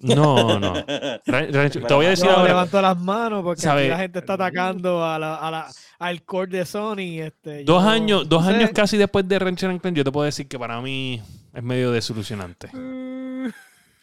No, 0.00 0.60
no. 0.60 0.84
Te 0.84 1.94
voy 1.94 2.06
a 2.06 2.10
decir 2.10 2.26
Yo 2.26 2.32
ahora. 2.32 2.48
levanto 2.48 2.80
las 2.80 2.96
manos 2.98 3.42
porque 3.42 3.68
aquí 3.68 3.88
la 3.88 3.98
gente 3.98 4.20
está 4.20 4.34
atacando 4.34 5.04
a 5.04 5.18
la, 5.18 5.34
a 5.36 5.50
la- 5.50 5.68
al 5.98 6.22
core 6.22 6.58
de 6.58 6.64
Sony. 6.66 7.20
Este, 7.20 7.64
Dos 7.64 7.82
yo- 7.82 7.88
años, 7.88 8.28
dos 8.28 8.44
no 8.44 8.50
sé. 8.50 8.56
años 8.56 8.70
casi 8.72 8.96
después 8.96 9.26
de 9.26 9.38
Ratchet 9.38 9.80
Clank, 9.80 9.96
yo 9.96 10.04
te 10.04 10.12
puedo 10.12 10.24
decir 10.24 10.46
que 10.46 10.58
para 10.58 10.80
mí 10.80 11.20
es 11.52 11.62
medio 11.62 11.90
desilusionante. 11.90 12.70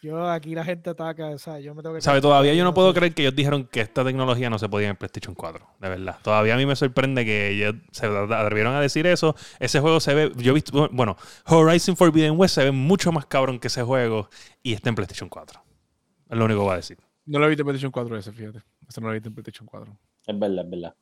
Yo 0.02 0.30
aquí 0.30 0.54
la 0.54 0.62
gente 0.64 0.90
ataca, 0.90 1.28
o 1.30 1.38
sea, 1.38 1.58
yo 1.58 1.74
me 1.74 1.82
tengo 1.82 1.94
que 1.96 2.00
¿Sabe? 2.00 2.20
Todavía 2.20 2.54
yo 2.54 2.62
no 2.62 2.74
puedo 2.74 2.92
creer 2.94 3.12
que 3.12 3.22
ellos 3.22 3.34
dijeron 3.34 3.64
que 3.64 3.80
esta 3.80 4.04
tecnología 4.04 4.48
no 4.50 4.58
se 4.58 4.68
podía 4.68 4.88
en 4.88 4.96
PlayStation 4.96 5.34
4. 5.34 5.66
De 5.80 5.88
verdad. 5.88 6.18
Todavía 6.22 6.54
a 6.54 6.56
mí 6.58 6.64
me 6.66 6.76
sorprende 6.76 7.24
que 7.24 7.48
ellos 7.50 7.74
se 7.90 8.06
atrevieron 8.06 8.74
a 8.74 8.80
decir 8.80 9.06
eso. 9.06 9.34
Ese 9.58 9.80
juego 9.80 9.98
se 9.98 10.14
ve. 10.14 10.32
Yo 10.36 10.52
he 10.52 10.54
visto. 10.54 10.88
Bueno, 10.92 11.16
Horizon 11.46 11.96
Forbidden 11.96 12.38
West 12.38 12.54
se 12.54 12.64
ve 12.64 12.70
mucho 12.70 13.10
más 13.10 13.26
cabrón 13.26 13.58
que 13.58 13.66
ese 13.68 13.82
juego 13.82 14.28
y 14.62 14.74
está 14.74 14.90
en 14.90 14.94
PlayStation 14.94 15.28
4. 15.28 15.60
Es 16.28 16.36
lo 16.38 16.44
único 16.44 16.60
que 16.60 16.64
voy 16.64 16.72
a 16.72 16.76
decir. 16.76 16.98
No 17.26 17.38
lo 17.38 17.46
he 17.46 17.48
visto 17.48 17.62
en 17.62 17.66
PlayStation 17.66 17.92
4 17.92 18.18
ese, 18.18 18.32
fíjate. 18.32 18.62
Ese 18.88 19.00
no 19.00 19.06
lo 19.08 19.12
he 19.12 19.16
visto 19.16 19.28
en 19.28 19.34
PlayStation 19.34 19.66
4. 19.66 19.96
Es 20.26 20.38
verdad, 20.38 20.64
es 20.64 20.70
verdad. 20.70 20.94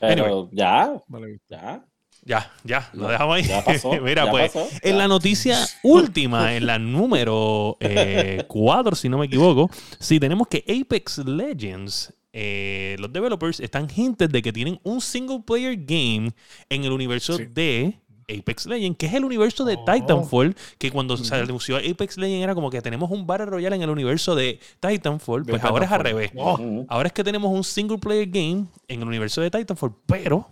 Pero 0.00 0.24
Anyway. 0.26 0.48
ya, 0.52 0.92
No 1.08 1.20
lo 1.20 1.26
he 1.26 1.30
visto. 1.32 1.46
ya. 1.50 1.84
Ya, 2.24 2.52
ya, 2.62 2.88
lo 2.92 3.08
dejamos 3.08 3.36
ahí. 3.36 3.42
Ya 3.44 3.64
pasó. 3.64 3.90
Mira, 4.00 4.26
ya 4.26 4.30
pues. 4.30 4.52
pasó, 4.52 4.68
En 4.82 4.96
la 4.96 5.08
noticia 5.08 5.58
última, 5.82 6.54
en 6.54 6.66
la 6.66 6.78
número 6.78 7.76
4, 8.46 8.96
si 8.96 9.08
no 9.08 9.18
me 9.18 9.26
equivoco, 9.26 9.68
sí 9.98 10.20
tenemos 10.20 10.46
que 10.46 10.64
Apex 10.68 11.18
Legends, 11.18 12.14
eh, 12.32 12.94
los 13.00 13.12
developers 13.12 13.58
están 13.58 13.88
hinted 13.94 14.30
de 14.30 14.40
que 14.40 14.52
tienen 14.52 14.78
un 14.84 15.00
single 15.00 15.40
player 15.44 15.74
game 15.76 16.32
en 16.68 16.84
el 16.84 16.92
universo 16.92 17.36
Sí. 17.36 17.46
de 17.46 17.98
Apex 18.28 18.66
Legends, 18.66 18.98
que 18.98 19.06
es 19.06 19.14
el 19.14 19.24
universo 19.24 19.64
de 19.64 19.74
Oh. 19.76 19.84
Titanfall, 19.84 20.54
que 20.78 20.90
cuando 20.90 21.16
se 21.16 21.34
anunció 21.34 21.76
Apex 21.76 22.16
Legends 22.18 22.44
era 22.44 22.54
como 22.54 22.70
que 22.70 22.80
tenemos 22.82 23.10
un 23.10 23.26
Battle 23.26 23.46
Royale 23.46 23.76
en 23.76 23.82
el 23.82 23.90
universo 23.90 24.34
de 24.34 24.60
Titanfall, 24.80 25.44
De 25.44 25.52
pues 25.52 25.64
ahora 25.64 25.86
es 25.86 25.92
al 25.92 26.00
revés. 26.00 26.30
Oh. 26.36 26.84
Ahora 26.88 27.08
es 27.08 27.12
que 27.12 27.24
tenemos 27.24 27.50
un 27.50 27.64
single 27.64 27.98
player 27.98 28.26
game 28.28 28.66
en 28.88 29.02
el 29.02 29.08
universo 29.08 29.40
de 29.40 29.50
Titanfall, 29.50 29.94
pero 30.06 30.48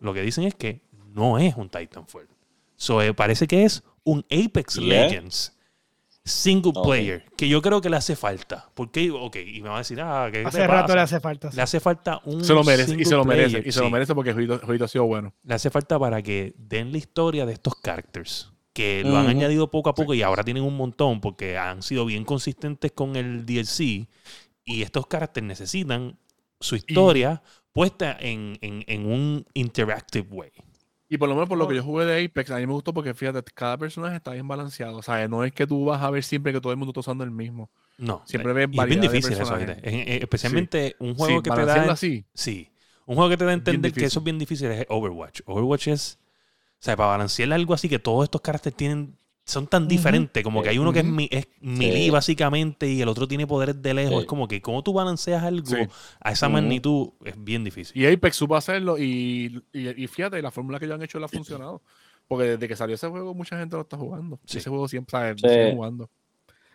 lo 0.00 0.12
que 0.12 0.22
dicen 0.22 0.44
es 0.44 0.54
que 0.54 0.82
no 1.12 1.38
es 1.38 1.56
un 1.56 1.68
Titanfall. 1.68 2.28
So, 2.76 3.00
eh, 3.00 3.14
parece 3.14 3.46
que 3.46 3.64
es 3.64 3.82
un 4.02 4.24
Apex 4.30 4.74
Yeah. 4.74 5.04
Legends 5.06 5.53
single 6.24 6.72
player, 6.82 7.24
que 7.36 7.48
yo 7.48 7.60
creo 7.60 7.80
que 7.80 7.90
le 7.90 7.96
hace 7.96 8.16
falta. 8.16 8.70
Porque, 8.74 9.10
ok, 9.10 9.36
y 9.46 9.60
me 9.62 9.68
va 9.68 9.76
a 9.76 9.78
decir, 9.78 10.00
ah, 10.00 10.28
¿qué 10.32 10.42
hace 10.44 10.66
rato 10.66 10.82
pasa? 10.86 10.94
le 10.94 11.00
hace 11.02 11.20
falta. 11.20 11.50
Le 11.52 11.62
hace 11.62 11.80
falta 11.80 12.20
un 12.24 12.44
Se 12.44 12.54
lo 12.54 12.64
merece. 12.64 12.96
Y 12.98 13.04
se 13.04 13.14
lo 13.14 13.24
merece. 13.24 13.50
player, 13.50 13.68
Y 13.68 13.72
se 13.72 13.80
lo 13.80 13.90
merece 13.90 14.14
porque 14.14 14.32
jueguito 14.32 14.84
ha 14.84 14.88
sido 14.88 15.04
bueno. 15.04 15.34
Le 15.42 15.54
hace 15.54 15.70
falta 15.70 15.98
para 15.98 16.22
que 16.22 16.54
den 16.56 16.92
la 16.92 16.98
historia 16.98 17.44
de 17.46 17.52
estos 17.52 17.74
characters. 17.82 18.50
Que 18.72 19.02
lo 19.04 19.16
han 19.16 19.28
añadido 19.28 19.70
poco 19.70 19.90
a 19.90 19.94
poco 19.94 20.14
y 20.14 20.22
ahora 20.22 20.42
tienen 20.42 20.64
un 20.64 20.76
montón 20.76 21.20
porque 21.20 21.56
han 21.58 21.82
sido 21.82 22.04
bien 22.06 22.24
consistentes 22.24 22.90
con 22.92 23.14
el 23.16 23.46
DLC. 23.46 24.08
Y 24.64 24.82
estos 24.82 25.06
characters 25.06 25.46
necesitan 25.46 26.18
su 26.58 26.74
historia 26.74 27.42
puesta 27.72 28.16
en, 28.18 28.56
en- 28.62 28.82
en 28.88 29.06
un 29.06 29.46
interactive 29.54 30.26
way. 30.30 30.50
Y 31.14 31.16
por 31.16 31.28
lo 31.28 31.36
menos 31.36 31.48
por 31.48 31.56
lo 31.56 31.68
que 31.68 31.76
yo 31.76 31.84
jugué 31.84 32.06
de 32.06 32.24
Apex, 32.24 32.50
a 32.50 32.56
mí 32.56 32.66
me 32.66 32.72
gustó 32.72 32.92
porque 32.92 33.14
fíjate, 33.14 33.40
cada 33.54 33.78
personaje 33.78 34.16
está 34.16 34.32
bien 34.32 34.48
balanceado. 34.48 34.96
O 34.96 35.02
sea, 35.02 35.28
no 35.28 35.44
es 35.44 35.52
que 35.52 35.64
tú 35.64 35.84
vas 35.84 36.02
a 36.02 36.10
ver 36.10 36.24
siempre 36.24 36.52
que 36.52 36.60
todo 36.60 36.72
el 36.72 36.76
mundo 36.76 36.90
está 36.90 36.98
usando 36.98 37.22
el 37.22 37.30
mismo. 37.30 37.70
No. 37.98 38.24
Siempre 38.26 38.50
eh, 38.50 38.54
ves 38.54 38.62
y 38.62 38.64
es 38.64 38.70
bien 38.70 38.76
variedad 38.76 39.02
de 39.02 39.08
difícil 39.08 39.32
eso, 39.40 39.56
especialmente 40.24 40.96
un 40.98 41.14
juego 41.14 41.36
sí, 41.36 41.42
que 41.44 41.50
te 41.52 41.64
da. 41.64 41.92
así. 41.92 42.24
Sí. 42.34 42.68
Un 43.06 43.14
juego 43.14 43.30
que 43.30 43.36
te 43.36 43.44
da 43.44 43.52
a 43.52 43.54
entender 43.54 43.92
que 43.92 44.04
eso 44.06 44.18
es 44.18 44.24
bien 44.24 44.40
difícil 44.40 44.68
es 44.72 44.86
Overwatch. 44.88 45.42
Overwatch 45.46 45.86
es. 45.86 46.18
O 46.80 46.84
sea, 46.84 46.96
para 46.96 47.10
balancear 47.10 47.52
algo 47.52 47.74
así 47.74 47.88
que 47.88 48.00
todos 48.00 48.24
estos 48.24 48.40
caracteres 48.40 48.76
tienen. 48.76 49.16
Son 49.46 49.66
tan 49.66 49.86
diferentes. 49.86 50.42
Como 50.42 50.62
que 50.62 50.70
hay 50.70 50.78
uno 50.78 50.92
que 50.92 51.00
es, 51.00 51.04
mi, 51.04 51.28
es 51.30 51.46
melee, 51.60 52.10
básicamente, 52.10 52.88
y 52.88 53.02
el 53.02 53.08
otro 53.08 53.28
tiene 53.28 53.46
poderes 53.46 53.80
de 53.82 53.92
lejos. 53.92 54.14
Sí. 54.14 54.20
Es 54.20 54.26
como 54.26 54.48
que, 54.48 54.62
¿cómo 54.62 54.82
tú 54.82 54.92
balanceas 54.94 55.42
algo 55.42 55.66
Sí. 55.66 55.76
a 56.20 56.32
esa 56.32 56.48
magnitud? 56.48 57.10
Es 57.24 57.34
bien 57.42 57.62
difícil. 57.62 58.00
Y 58.00 58.06
Apex 58.10 58.36
supo 58.36 58.56
hacerlo 58.56 58.96
y, 58.98 59.62
y, 59.72 60.02
y 60.02 60.06
fíjate, 60.06 60.40
la 60.40 60.50
fórmula 60.50 60.78
que 60.78 60.86
ellos 60.86 60.94
han 60.94 61.02
hecho 61.02 61.18
le 61.18 61.26
ha 61.26 61.28
funcionado. 61.28 61.82
Porque 62.26 62.44
desde 62.44 62.68
que 62.68 62.74
salió 62.76 62.94
ese 62.94 63.08
juego, 63.08 63.34
mucha 63.34 63.58
gente 63.58 63.76
lo 63.76 63.82
está 63.82 63.98
jugando. 63.98 64.40
Sí. 64.46 64.58
Ese 64.58 64.70
juego 64.70 64.88
siempre 64.88 65.34
sigue 65.36 65.72
jugando. 65.74 66.08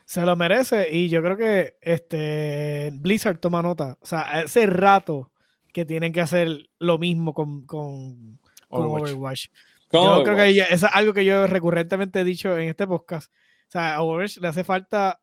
Se 0.06 0.22
lo 0.22 0.36
merece 0.36 0.96
y 0.96 1.10
yo 1.10 1.22
creo 1.24 1.38
que 1.38 1.76
este 1.82 2.92
Blizzard 2.94 3.40
toma 3.40 3.62
nota. 3.64 3.98
O 4.02 4.06
sea, 4.06 4.22
hace 4.22 4.68
rato 4.68 5.32
que 5.74 5.86
tienen 5.86 6.14
que 6.14 6.22
hacer 6.22 6.70
lo 6.80 6.98
mismo 7.00 7.34
con, 7.34 7.66
con, 7.66 8.40
con 8.68 8.84
Overwatch. 8.84 9.04
Overwatch. 9.12 9.46
Yo 9.92 10.24
creo 10.24 10.36
que 10.36 10.60
eso 10.60 10.86
es 10.86 10.94
algo 10.94 11.14
que 11.14 11.26
yo 11.26 11.48
recurrentemente 11.48 12.20
he 12.20 12.24
dicho 12.24 12.58
en 12.58 12.70
este 12.70 12.86
podcast. 12.88 13.32
O 13.32 13.72
sea, 13.72 13.96
a 13.96 14.02
Overwatch 14.02 14.38
le 14.38 14.48
hace 14.48 14.64
falta 14.64 15.20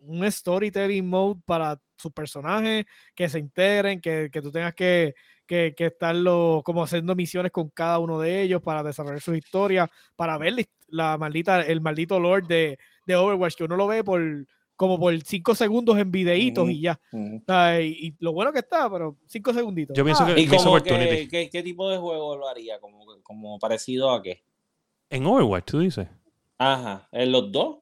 un 0.00 0.30
storytelling 0.30 1.06
mode 1.06 1.40
para 1.44 1.78
sus 1.96 2.12
personajes, 2.12 2.86
que 3.14 3.28
se 3.28 3.38
integren, 3.38 4.00
que, 4.00 4.30
que 4.32 4.42
tú 4.42 4.50
tengas 4.50 4.74
que, 4.74 5.14
que, 5.46 5.74
que 5.76 5.86
estarlo 5.86 6.62
como 6.64 6.82
haciendo 6.82 7.14
misiones 7.14 7.52
con 7.52 7.68
cada 7.70 7.98
uno 7.98 8.18
de 8.18 8.42
ellos 8.42 8.62
para 8.62 8.82
desarrollar 8.82 9.20
su 9.20 9.34
historia, 9.34 9.90
para 10.16 10.38
ver 10.38 10.66
la 10.88 11.18
maldita, 11.18 11.60
el 11.60 11.80
maldito 11.80 12.18
lore 12.18 12.46
de, 12.46 12.78
de 13.06 13.16
Overwatch, 13.16 13.56
que 13.56 13.64
uno 13.64 13.76
lo 13.76 13.86
ve 13.86 14.02
por 14.02 14.22
como 14.80 14.98
por 14.98 15.14
cinco 15.24 15.54
segundos 15.54 15.98
en 15.98 16.10
videitos 16.10 16.70
y 16.70 16.80
ya. 16.80 16.98
Ujú. 17.12 17.36
O 17.36 17.42
sea, 17.46 17.82
y, 17.82 17.88
y 17.90 18.14
lo 18.18 18.32
bueno 18.32 18.50
que 18.50 18.60
está, 18.60 18.90
pero 18.90 19.14
cinco 19.26 19.52
segunditos. 19.52 19.94
Yo 19.94 20.02
pienso 20.04 20.22
Ah, 20.24 20.34
que- 20.34 20.40
¿Y 20.40 20.46
Miss 20.46 20.64
como 20.64 20.80
que, 20.82 21.28
qué, 21.30 21.50
qué 21.50 21.62
tipo 21.62 21.90
de 21.90 21.98
juego 21.98 22.34
lo 22.38 22.48
haría? 22.48 22.80
¿Como, 22.80 23.04
como 23.22 23.58
parecido 23.58 24.10
a 24.10 24.22
qué? 24.22 24.42
En 25.10 25.26
Overwatch, 25.26 25.66
tú 25.66 25.80
dices. 25.80 26.08
Ajá, 26.56 27.06
¿en 27.12 27.30
los 27.30 27.52
dos? 27.52 27.80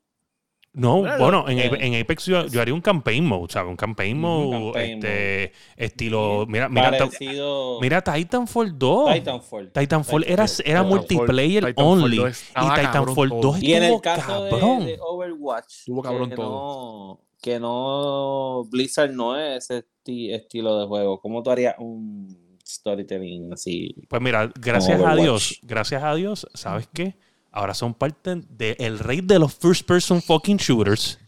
No, 0.74 0.98
Bueno, 0.98 1.18
bueno, 1.18 1.48
en, 1.48 1.58
eh, 1.58 1.70
en 1.80 2.00
Apex 2.00 2.26
yo, 2.26 2.46
yo 2.46 2.60
haría 2.60 2.72
un 2.74 2.80
campaign 2.80 3.24
mode, 3.24 3.52
¿sabes? 3.52 3.70
Un 3.70 3.76
campaign 3.76 4.20
mode, 4.20 4.50
campaign 4.72 4.98
este, 4.98 5.52
estilo, 5.76 6.44
mira, 6.46 6.68
mira, 6.68 6.90
Parecido 6.92 7.80
mira 7.80 8.00
Titanfall 8.02 8.78
2. 8.78 9.14
Titanfall. 9.14 9.72
Titanfall 9.72 10.24
era, 10.24 10.44
era 10.44 10.46
Titanfall. 10.46 10.86
multiplayer 10.86 11.64
Titanfall 11.66 12.02
only. 12.04 12.16
2 12.18 12.42
y 12.50 12.74
Titanfall 12.80 13.28
todo. 13.30 13.40
2 13.40 13.62
Y 13.62 13.72
en 13.72 13.76
el 13.78 13.82
estuvo 13.94 14.02
caso 14.02 14.44
de, 14.44 14.50
cabrón. 14.50 14.86
de 14.86 14.98
Overwatch, 15.00 15.74
Estuvo 15.80 16.02
cabrón 16.02 16.28
que, 16.30 16.36
todo. 16.36 16.48
no, 16.50 17.20
que 17.42 17.58
no, 17.60 18.64
Blizzard 18.70 19.10
no 19.12 19.36
es 19.36 19.64
ese 19.70 19.84
esti- 20.04 20.32
estilo 20.34 20.78
de 20.80 20.86
juego. 20.86 21.18
¿Cómo 21.20 21.42
tú 21.42 21.50
harías 21.50 21.74
un 21.78 22.56
storytelling 22.64 23.52
así? 23.52 23.94
Pues 24.08 24.22
mira, 24.22 24.52
gracias 24.60 25.00
a. 25.00 25.14
Dios, 25.16 25.58
gracias 25.62 26.02
a 26.04 26.14
Dios, 26.14 26.46
¿sabes 26.54 26.88
qué? 26.92 27.16
Ahora 27.58 27.74
son 27.74 27.92
parte 27.94 28.36
del 28.48 28.98
rey 29.00 29.20
de 29.20 29.38
los 29.38 29.54
first 29.54 29.84
person 29.86 30.22
fucking 30.22 30.58
shooters. 30.58 31.18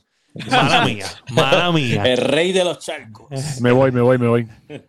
Mala 0.48 0.84
mía, 0.86 1.06
mala 1.32 1.72
mía. 1.72 2.04
El 2.04 2.18
rey 2.18 2.52
de 2.52 2.62
los 2.62 2.78
charcos. 2.78 3.28
Me 3.60 3.72
voy, 3.72 3.90
me 3.90 4.00
voy, 4.00 4.16
me 4.16 4.28
voy. 4.28 4.48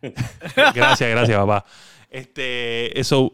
Gracias, 0.75 1.09
gracias, 1.09 1.37
papá. 1.37 1.65
Este, 2.09 2.99
eso. 2.99 3.33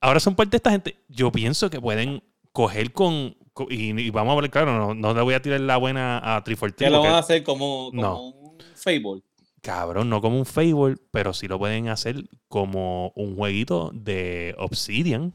Ahora 0.00 0.18
son 0.18 0.34
parte 0.34 0.50
de 0.50 0.56
esta 0.56 0.72
gente. 0.72 0.96
Yo 1.08 1.30
pienso 1.30 1.70
que 1.70 1.80
pueden 1.80 2.24
coger 2.50 2.92
con. 2.92 3.36
co- 3.52 3.68
y, 3.70 3.90
y 4.00 4.10
vamos 4.10 4.36
a 4.36 4.40
ver, 4.40 4.50
claro, 4.50 4.76
no, 4.76 4.94
no 4.94 5.14
le 5.14 5.22
voy 5.22 5.34
a 5.34 5.42
tirar 5.42 5.60
la 5.60 5.76
buena 5.76 6.16
a 6.36 6.42
343. 6.42 6.88
Que 6.88 6.90
lo 6.90 7.02
van 7.04 7.14
a 7.14 7.18
hacer 7.18 7.44
como, 7.44 7.90
como 7.90 8.02
No. 8.02 8.20
un 8.20 8.58
Fable. 8.74 9.22
cabrón, 9.60 10.10
no 10.10 10.20
como 10.20 10.38
un 10.38 10.46
Fable, 10.46 10.96
pero 11.12 11.32
sí 11.32 11.46
lo 11.46 11.56
pueden 11.60 11.88
hacer 11.88 12.24
como 12.48 13.12
un 13.14 13.36
jueguito 13.36 13.92
de 13.94 14.56
Obsidian, 14.58 15.32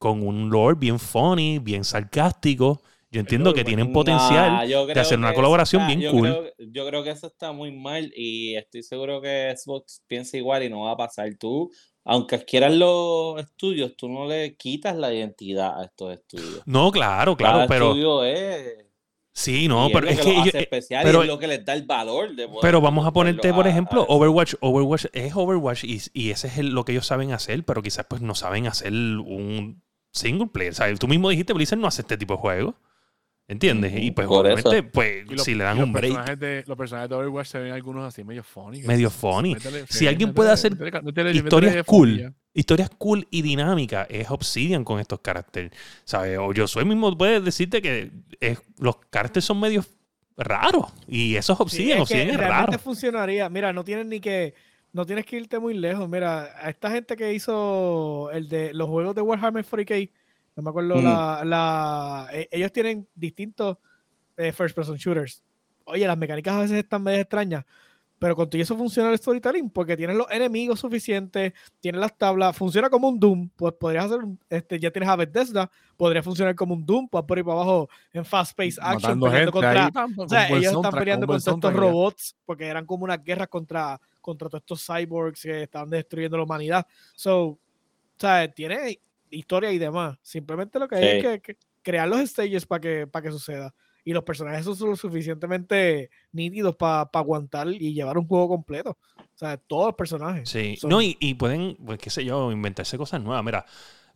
con 0.00 0.26
un 0.26 0.48
lore 0.48 0.76
bien 0.80 0.98
funny, 0.98 1.58
bien 1.58 1.84
sarcástico. 1.84 2.80
Yo 3.12 3.20
entiendo 3.20 3.52
que 3.52 3.64
tienen 3.64 3.92
potencial 3.92 4.52
Nah, 4.52 4.64
de 4.86 5.00
hacer 5.00 5.18
una 5.18 5.34
colaboración 5.34 5.82
está- 5.82 5.88
bien 5.94 6.00
yo 6.00 6.10
cool. 6.12 6.22
creo- 6.30 6.70
yo 6.72 6.86
creo 6.86 7.02
que 7.04 7.10
eso 7.10 7.26
está 7.26 7.52
muy 7.52 7.70
mal 7.70 8.10
y 8.16 8.54
estoy 8.56 8.82
seguro 8.82 9.20
que 9.20 9.52
Xbox 9.56 10.02
piensa 10.06 10.36
igual 10.38 10.62
y 10.62 10.70
no 10.70 10.82
va 10.82 10.92
a 10.92 10.96
pasar. 10.96 11.28
Tú, 11.38 11.70
aunque 12.04 12.42
quieras 12.44 12.72
los 12.72 13.38
estudios, 13.40 13.94
tú 13.96 14.08
no 14.08 14.26
le 14.26 14.56
quitas 14.56 14.96
la 14.96 15.12
identidad 15.12 15.78
a 15.80 15.84
estos 15.84 16.14
estudios. 16.14 16.62
No, 16.64 16.90
claro, 16.90 17.36
claro, 17.36 17.54
Cada 17.58 17.66
pero 17.66 17.86
estudio 17.88 18.24
es, 18.24 18.76
sí, 19.34 19.66
no, 19.68 19.88
y 19.88 19.92
pero 19.92 20.06
es 20.06 20.12
es 20.12 20.18
lo 20.18 20.24
que 20.24 20.30
que, 20.30 20.36
los 20.36 20.42
ellos- 20.46 20.54
hace 20.54 20.58
eh, 20.58 20.62
especial 20.62 21.02
pero- 21.04 21.18
y 21.18 21.22
es 21.22 21.28
lo 21.28 21.38
que 21.40 21.46
les 21.48 21.64
da 21.64 21.72
el 21.74 21.82
valor 21.82 22.34
de 22.36 22.46
poder 22.46 22.60
Pero 22.62 22.80
vamos 22.80 23.06
a 23.06 23.12
ponerte, 23.12 23.52
por 23.52 23.66
ejemplo, 23.66 24.02
a. 24.02 24.06
Overwatch. 24.08 24.54
Overwatch 24.60 25.06
es 25.12 25.34
Overwatch 25.34 25.82
y, 25.84 26.00
y 26.14 26.30
ese 26.30 26.46
es 26.46 26.58
el- 26.58 26.68
lo 26.70 26.84
que 26.84 26.92
ellos 26.92 27.06
saben 27.06 27.32
hacer, 27.32 27.64
pero 27.64 27.82
quizás 27.82 28.06
pues 28.08 28.22
no 28.22 28.36
saben 28.36 28.68
hacer 28.68 28.92
un 28.92 29.82
single 30.12 30.46
player. 30.48 30.72
O 30.72 30.74
sea, 30.74 30.94
tú 30.94 31.08
mismo 31.08 31.28
dijiste, 31.30 31.52
Blizzard 31.52 31.78
no 31.78 31.86
hace 31.88 32.02
este 32.02 32.16
tipo 32.16 32.34
de 32.34 32.40
juegos. 32.40 32.74
¿Entiendes? 33.48 33.92
Y 34.00 34.12
pues 34.12 34.28
por 34.28 34.46
obviamente, 34.46 34.78
eso. 34.78 34.88
pues 34.92 35.26
los- 35.28 35.42
si 35.42 35.56
le 35.56 35.64
dan 35.64 35.82
un 35.82 35.92
break, 35.92 36.04
personajes 36.12 36.38
de- 36.38 36.64
los 36.68 36.78
personajes 36.78 37.10
de 37.10 37.16
Overwatch 37.16 37.48
se 37.48 37.58
ven 37.58 37.72
algunos 37.72 38.04
así 38.06 38.22
medio 38.22 38.44
funny. 38.44 38.82
Medio 38.84 39.10
funny. 39.10 39.54
Métele- 39.56 39.86
Si 39.88 40.06
alguien 40.06 40.32
puede 40.34 40.52
hacer 40.52 40.72
historias 41.32 41.84
cool, 41.84 42.32
historias 42.54 42.90
cool 42.96 43.26
y 43.28 43.42
dinámicas, 43.42 44.06
es 44.08 44.30
Obsidian 44.30 44.84
con 44.84 45.00
estos 45.00 45.18
caracteres. 45.18 45.72
¿Sabes? 46.04 46.38
O 46.38 46.52
yo 46.52 46.68
soy 46.68 46.84
mismo 46.84 47.16
puede 47.18 47.40
decirte 47.40 47.82
que 47.82 48.12
es- 48.38 48.60
los 48.78 48.96
caracteres 49.10 49.46
son 49.46 49.58
medio 49.58 49.84
raros. 50.36 50.86
Y 51.08 51.34
eso 51.34 51.52
es 51.54 51.56
Sí, 51.58 51.62
Obsidian. 51.64 51.90
es 51.90 51.96
que 51.96 52.02
Obsidian 52.14 52.30
es 52.30 52.36
realmente 52.36 52.70
raro. 52.76 52.78
funcionaría. 52.78 53.48
Mira, 53.48 53.72
no 53.72 53.82
tienes 53.82 54.06
ni 54.06 54.20
que. 54.20 54.54
No 54.92 55.06
tienes 55.06 55.24
que 55.26 55.36
irte 55.36 55.58
muy 55.58 55.74
lejos. 55.74 56.08
Mira, 56.08 56.50
a 56.60 56.70
esta 56.70 56.90
gente 56.90 57.16
que 57.16 57.32
hizo 57.32 58.30
el 58.32 58.48
de 58.48 58.74
los 58.74 58.88
juegos 58.88 59.14
de 59.14 59.22
Warhammer 59.22 59.64
40k, 59.64 60.10
no 60.56 60.62
me 60.64 60.70
acuerdo 60.70 60.96
Mm. 60.96 61.04
la, 61.04 61.44
la- 61.44 62.28
e- 62.32 62.48
Ellos 62.50 62.72
tienen 62.72 63.06
distintos 63.14 63.78
eh, 64.36 64.52
first 64.52 64.74
person 64.74 64.96
shooters. 64.96 65.42
Oye, 65.84 66.06
las 66.06 66.16
mecánicas 66.16 66.54
a 66.54 66.60
veces 66.60 66.78
están 66.78 67.02
medio 67.02 67.20
extrañas. 67.20 67.64
Pero 68.18 68.36
con 68.36 68.50
todo 68.50 68.60
eso 68.60 68.76
funciona 68.76 69.10
el 69.10 69.16
storytelling 69.16 69.70
porque 69.70 69.96
tienes 69.96 70.14
los 70.14 70.30
enemigos 70.30 70.78
suficientes, 70.80 71.54
tienes 71.80 72.00
las 72.02 72.16
tablas, 72.18 72.54
funciona 72.56 72.90
como 72.90 73.08
un 73.08 73.18
Doom. 73.18 73.48
Pues 73.56 73.72
podrías 73.74 74.06
hacer, 74.06 74.18
un- 74.24 74.38
este, 74.50 74.78
ya 74.78 74.90
tienes 74.90 75.08
a 75.08 75.16
Bethesda, 75.16 75.70
podría 75.96 76.22
funcionar 76.22 76.54
como 76.54 76.74
un 76.74 76.84
Doom, 76.84 77.08
pues 77.08 77.24
por 77.24 77.38
ahí 77.38 77.44
para 77.44 77.54
abajo 77.56 77.88
en 78.12 78.24
fast-paced 78.26 78.78
action, 78.82 79.18
Matando 79.18 79.26
peleando 79.26 79.30
gente 79.30 79.52
contra, 79.52 79.84
ahí, 80.04 80.12
o 80.18 80.28
sea, 80.28 80.48
ellos 80.48 80.74
están 80.74 80.92
peleando 80.92 81.26
con 81.26 81.36
con 81.36 81.42
buen 81.44 81.60
todos 81.60 81.72
estos 81.72 81.74
robots 81.74 82.36
porque 82.44 82.66
eran 82.66 82.84
como 82.84 83.04
unas 83.04 83.24
guerras 83.24 83.48
contra, 83.48 83.98
contra 84.20 84.48
todos 84.48 84.62
estos 84.62 84.86
cyborgs 84.86 85.42
que 85.42 85.62
estaban 85.64 85.90
destruyendo 85.90 86.36
la 86.36 86.44
humanidad. 86.44 86.86
So, 87.14 87.38
o 87.46 87.58
sea, 88.18 88.50
tiene 88.52 89.00
historia 89.30 89.72
y 89.72 89.78
demás. 89.78 90.18
Simplemente 90.22 90.78
lo 90.78 90.88
que 90.88 90.96
hay 90.96 91.04
es 91.04 91.14
Sí. 91.16 91.28
que, 91.28 91.40
que 91.40 91.56
crear 91.82 92.08
los 92.08 92.20
stages 92.28 92.66
para 92.66 92.80
que, 92.80 93.06
para 93.06 93.22
que 93.24 93.32
suceda. 93.32 93.74
Y 94.04 94.12
los 94.12 94.24
personajes 94.24 94.64
son 94.64 94.90
lo 94.90 94.96
suficientemente 94.96 96.10
nítidos 96.32 96.74
para 96.76 97.08
aguantar 97.12 97.68
y 97.68 97.92
llevar 97.94 98.18
un 98.18 98.26
juego 98.26 98.48
completo. 98.48 98.96
O 99.18 99.36
sea, 99.40 99.56
todos 99.56 99.86
los 99.86 99.94
personajes. 99.94 100.48
Sí, 100.48 100.76
son- 100.76 100.90
no, 100.90 101.00
y, 101.02 101.16
y 101.20 101.34
pueden, 101.34 101.76
pues 101.84 101.98
qué 101.98 102.10
sé 102.10 102.24
yo, 102.24 102.50
inventarse 102.52 102.96
cosas 102.98 103.22
nuevas. 103.22 103.44
Mira, 103.44 103.64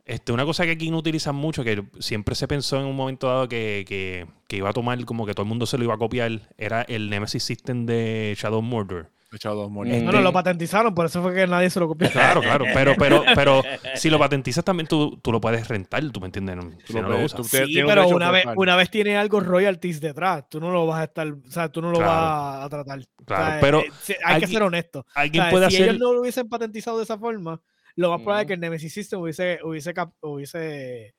este, 0.04 0.32
una 0.32 0.44
cosa 0.44 0.64
que 0.64 0.72
aquí 0.72 0.90
no 0.90 0.98
utilizan 0.98 1.34
mucho, 1.34 1.64
que 1.64 1.82
siempre 1.98 2.34
se 2.34 2.46
pensó 2.48 2.78
en 2.78 2.86
un 2.86 2.96
momento 2.96 3.26
dado 3.28 3.48
que, 3.48 3.84
que- 3.86 4.26
que 4.48 4.56
iba 4.56 4.68
a 4.68 4.72
tomar, 4.74 5.02
como 5.06 5.24
que 5.26 5.32
todo 5.32 5.44
el 5.44 5.48
mundo 5.48 5.64
se 5.66 5.78
lo 5.78 5.84
iba 5.84 5.94
a 5.94 5.98
copiar, 5.98 6.50
era 6.58 6.82
el 6.82 7.08
Nemesis 7.08 7.42
System 7.42 7.86
de 7.86 8.34
Shadow 8.38 8.60
Mordor. 8.62 9.10
Echado 9.36 9.56
dos 9.56 9.70
monedas. 9.70 10.02
No, 10.02 10.12
no, 10.12 10.20
lo 10.20 10.32
patentizaron, 10.32 10.94
por 10.94 11.06
eso 11.06 11.22
fue 11.22 11.34
que 11.34 11.46
nadie 11.46 11.70
se 11.70 11.80
lo 11.80 11.88
copió. 11.88 12.10
Claro, 12.10 12.40
claro, 12.40 12.64
pero, 12.72 12.94
pero, 12.98 13.22
pero 13.34 13.62
si 13.94 14.10
lo 14.10 14.18
patentizas 14.18 14.64
también 14.64 14.86
tú, 14.86 15.18
tú 15.22 15.32
lo 15.32 15.40
puedes 15.40 15.66
rentar, 15.68 16.02
tú 16.10 16.20
me 16.20 16.26
entiendes, 16.26 16.56
No, 16.56 16.70
si 16.86 16.92
lo 16.92 17.02
no 17.02 17.08
lo 17.08 17.24
usas. 17.24 17.36
tú- 17.40 17.44
Sí, 17.44 17.80
un 17.80 17.86
pero 17.88 18.08
una 18.08 18.30
vez, 18.30 18.44
una 18.56 18.76
vez 18.76 18.90
tiene 18.90 19.16
algo 19.16 19.40
royalties 19.40 20.00
detrás, 20.00 20.48
tú 20.48 20.60
no 20.60 20.70
lo 20.70 20.86
vas 20.86 21.00
a 21.00 21.04
estar, 21.04 21.28
o 21.28 21.50
sea, 21.50 21.68
tú 21.68 21.80
no 21.82 21.90
lo 21.90 21.98
Claro. 21.98 22.12
vas 22.12 22.64
a 22.66 22.68
tratar. 22.68 22.98
O 23.00 23.24
Claro, 23.24 23.44
sea, 23.52 23.60
pero 23.60 23.80
eh, 23.80 24.16
hay 24.24 24.40
que 24.40 24.46
ser 24.46 24.62
honesto. 24.62 25.00
O 25.00 25.04
Alguien 25.14 25.42
sea, 25.44 25.50
puede 25.50 25.70
si 25.70 25.76
hacer... 25.76 25.88
ellos 25.88 26.00
no 26.00 26.12
lo 26.12 26.20
hubiesen 26.20 26.48
patentizado 26.48 26.98
de 26.98 27.04
esa 27.04 27.18
forma, 27.18 27.60
lo 27.96 28.10
más 28.10 28.20
probable 28.22 28.42
es 28.42 28.46
que 28.48 28.54
el 28.54 28.60
Nemesis 28.60 28.92
System 28.92 29.20
hubiese, 29.20 29.58
hubiese, 29.64 29.94
cap- 29.94 30.12
hubiese 30.20 31.14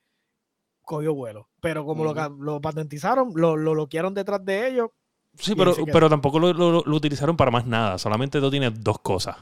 cogido 0.81 1.13
vuelo. 1.15 1.49
Pero 1.61 1.85
como 1.85 2.03
lo, 2.03 2.13
lo 2.39 2.61
patentizaron, 2.61 3.31
lo, 3.35 3.57
lo 3.57 3.71
bloquearon 3.71 4.13
detrás 4.13 4.43
de 4.45 4.67
ellos. 4.67 4.89
Sí, 5.37 5.53
pero, 5.55 5.75
pero 5.91 6.09
tampoco 6.09 6.39
lo, 6.39 6.53
lo- 6.53 6.83
lo 6.85 6.95
utilizaron 6.95 7.35
para 7.37 7.51
más 7.51 7.65
nada. 7.65 7.97
Solamente 7.97 8.39
tú 8.39 8.49
tienes 8.51 8.81
dos 8.83 8.99
cosas. 8.99 9.35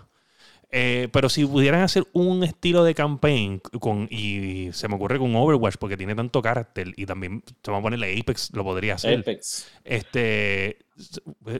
Eh, 0.76 1.08
pero 1.14 1.30
si 1.30 1.46
pudieran 1.46 1.82
hacer 1.82 2.04
un 2.14 2.44
estilo 2.44 2.84
de 2.84 2.96
campaign 2.96 3.60
con, 3.80 4.08
y 4.10 4.70
se 4.74 4.88
me 4.88 4.96
ocurre 4.96 5.20
con 5.20 5.36
Overwatch 5.36 5.76
porque 5.78 5.96
tiene 5.98 6.16
tanto 6.16 6.41
carácter 6.41 6.94
y 6.98 7.06
también 7.06 7.44
se 7.62 7.72
va 7.72 7.78
a 7.78 7.82
ponerle 7.84 8.20
Apex, 8.20 8.50
lo 8.56 8.64
podría 8.64 8.96
hacer. 8.96 9.20
Apex. 9.20 9.68
Este, 9.84 10.80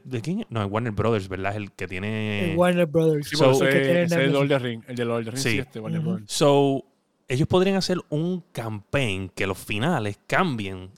¿de 0.04 0.22
quién? 0.24 0.48
No, 0.50 0.64
es 0.64 0.72
Warner 0.72 0.94
Brothers, 0.94 1.28
¿verdad? 1.30 1.52
Es 1.52 1.58
el 1.58 1.72
que 1.74 1.88
tiene. 1.88 2.54
en 2.54 2.58
Warner 2.58 2.88
Brothers. 2.88 3.30
Sí, 3.30 3.36
So- 3.36 3.52
pero 3.60 3.70
el 3.70 3.78
que 3.78 3.84
tiene 3.84 4.02
es 4.04 4.12
el. 4.14 4.32
Lord 4.34 4.52
of 4.52 4.62
Ring. 4.64 4.82
El 4.88 4.96
de 4.96 5.06
Lord 5.06 5.20
of 5.20 5.26
the 5.26 5.32
Ring, 5.32 5.40
Sí. 5.44 5.50
sí, 5.52 5.60
este, 5.60 5.80
Warner 5.80 6.00
Ujú. 6.00 6.10
Brothers. 6.10 6.32
So, 6.32 6.84
ellos 7.28 7.48
podrían 7.48 7.76
hacer 7.76 8.00
un 8.10 8.44
campaign 8.52 9.30
que 9.30 9.46
los 9.46 9.60
finales 9.60 10.18
cambien 10.26 10.90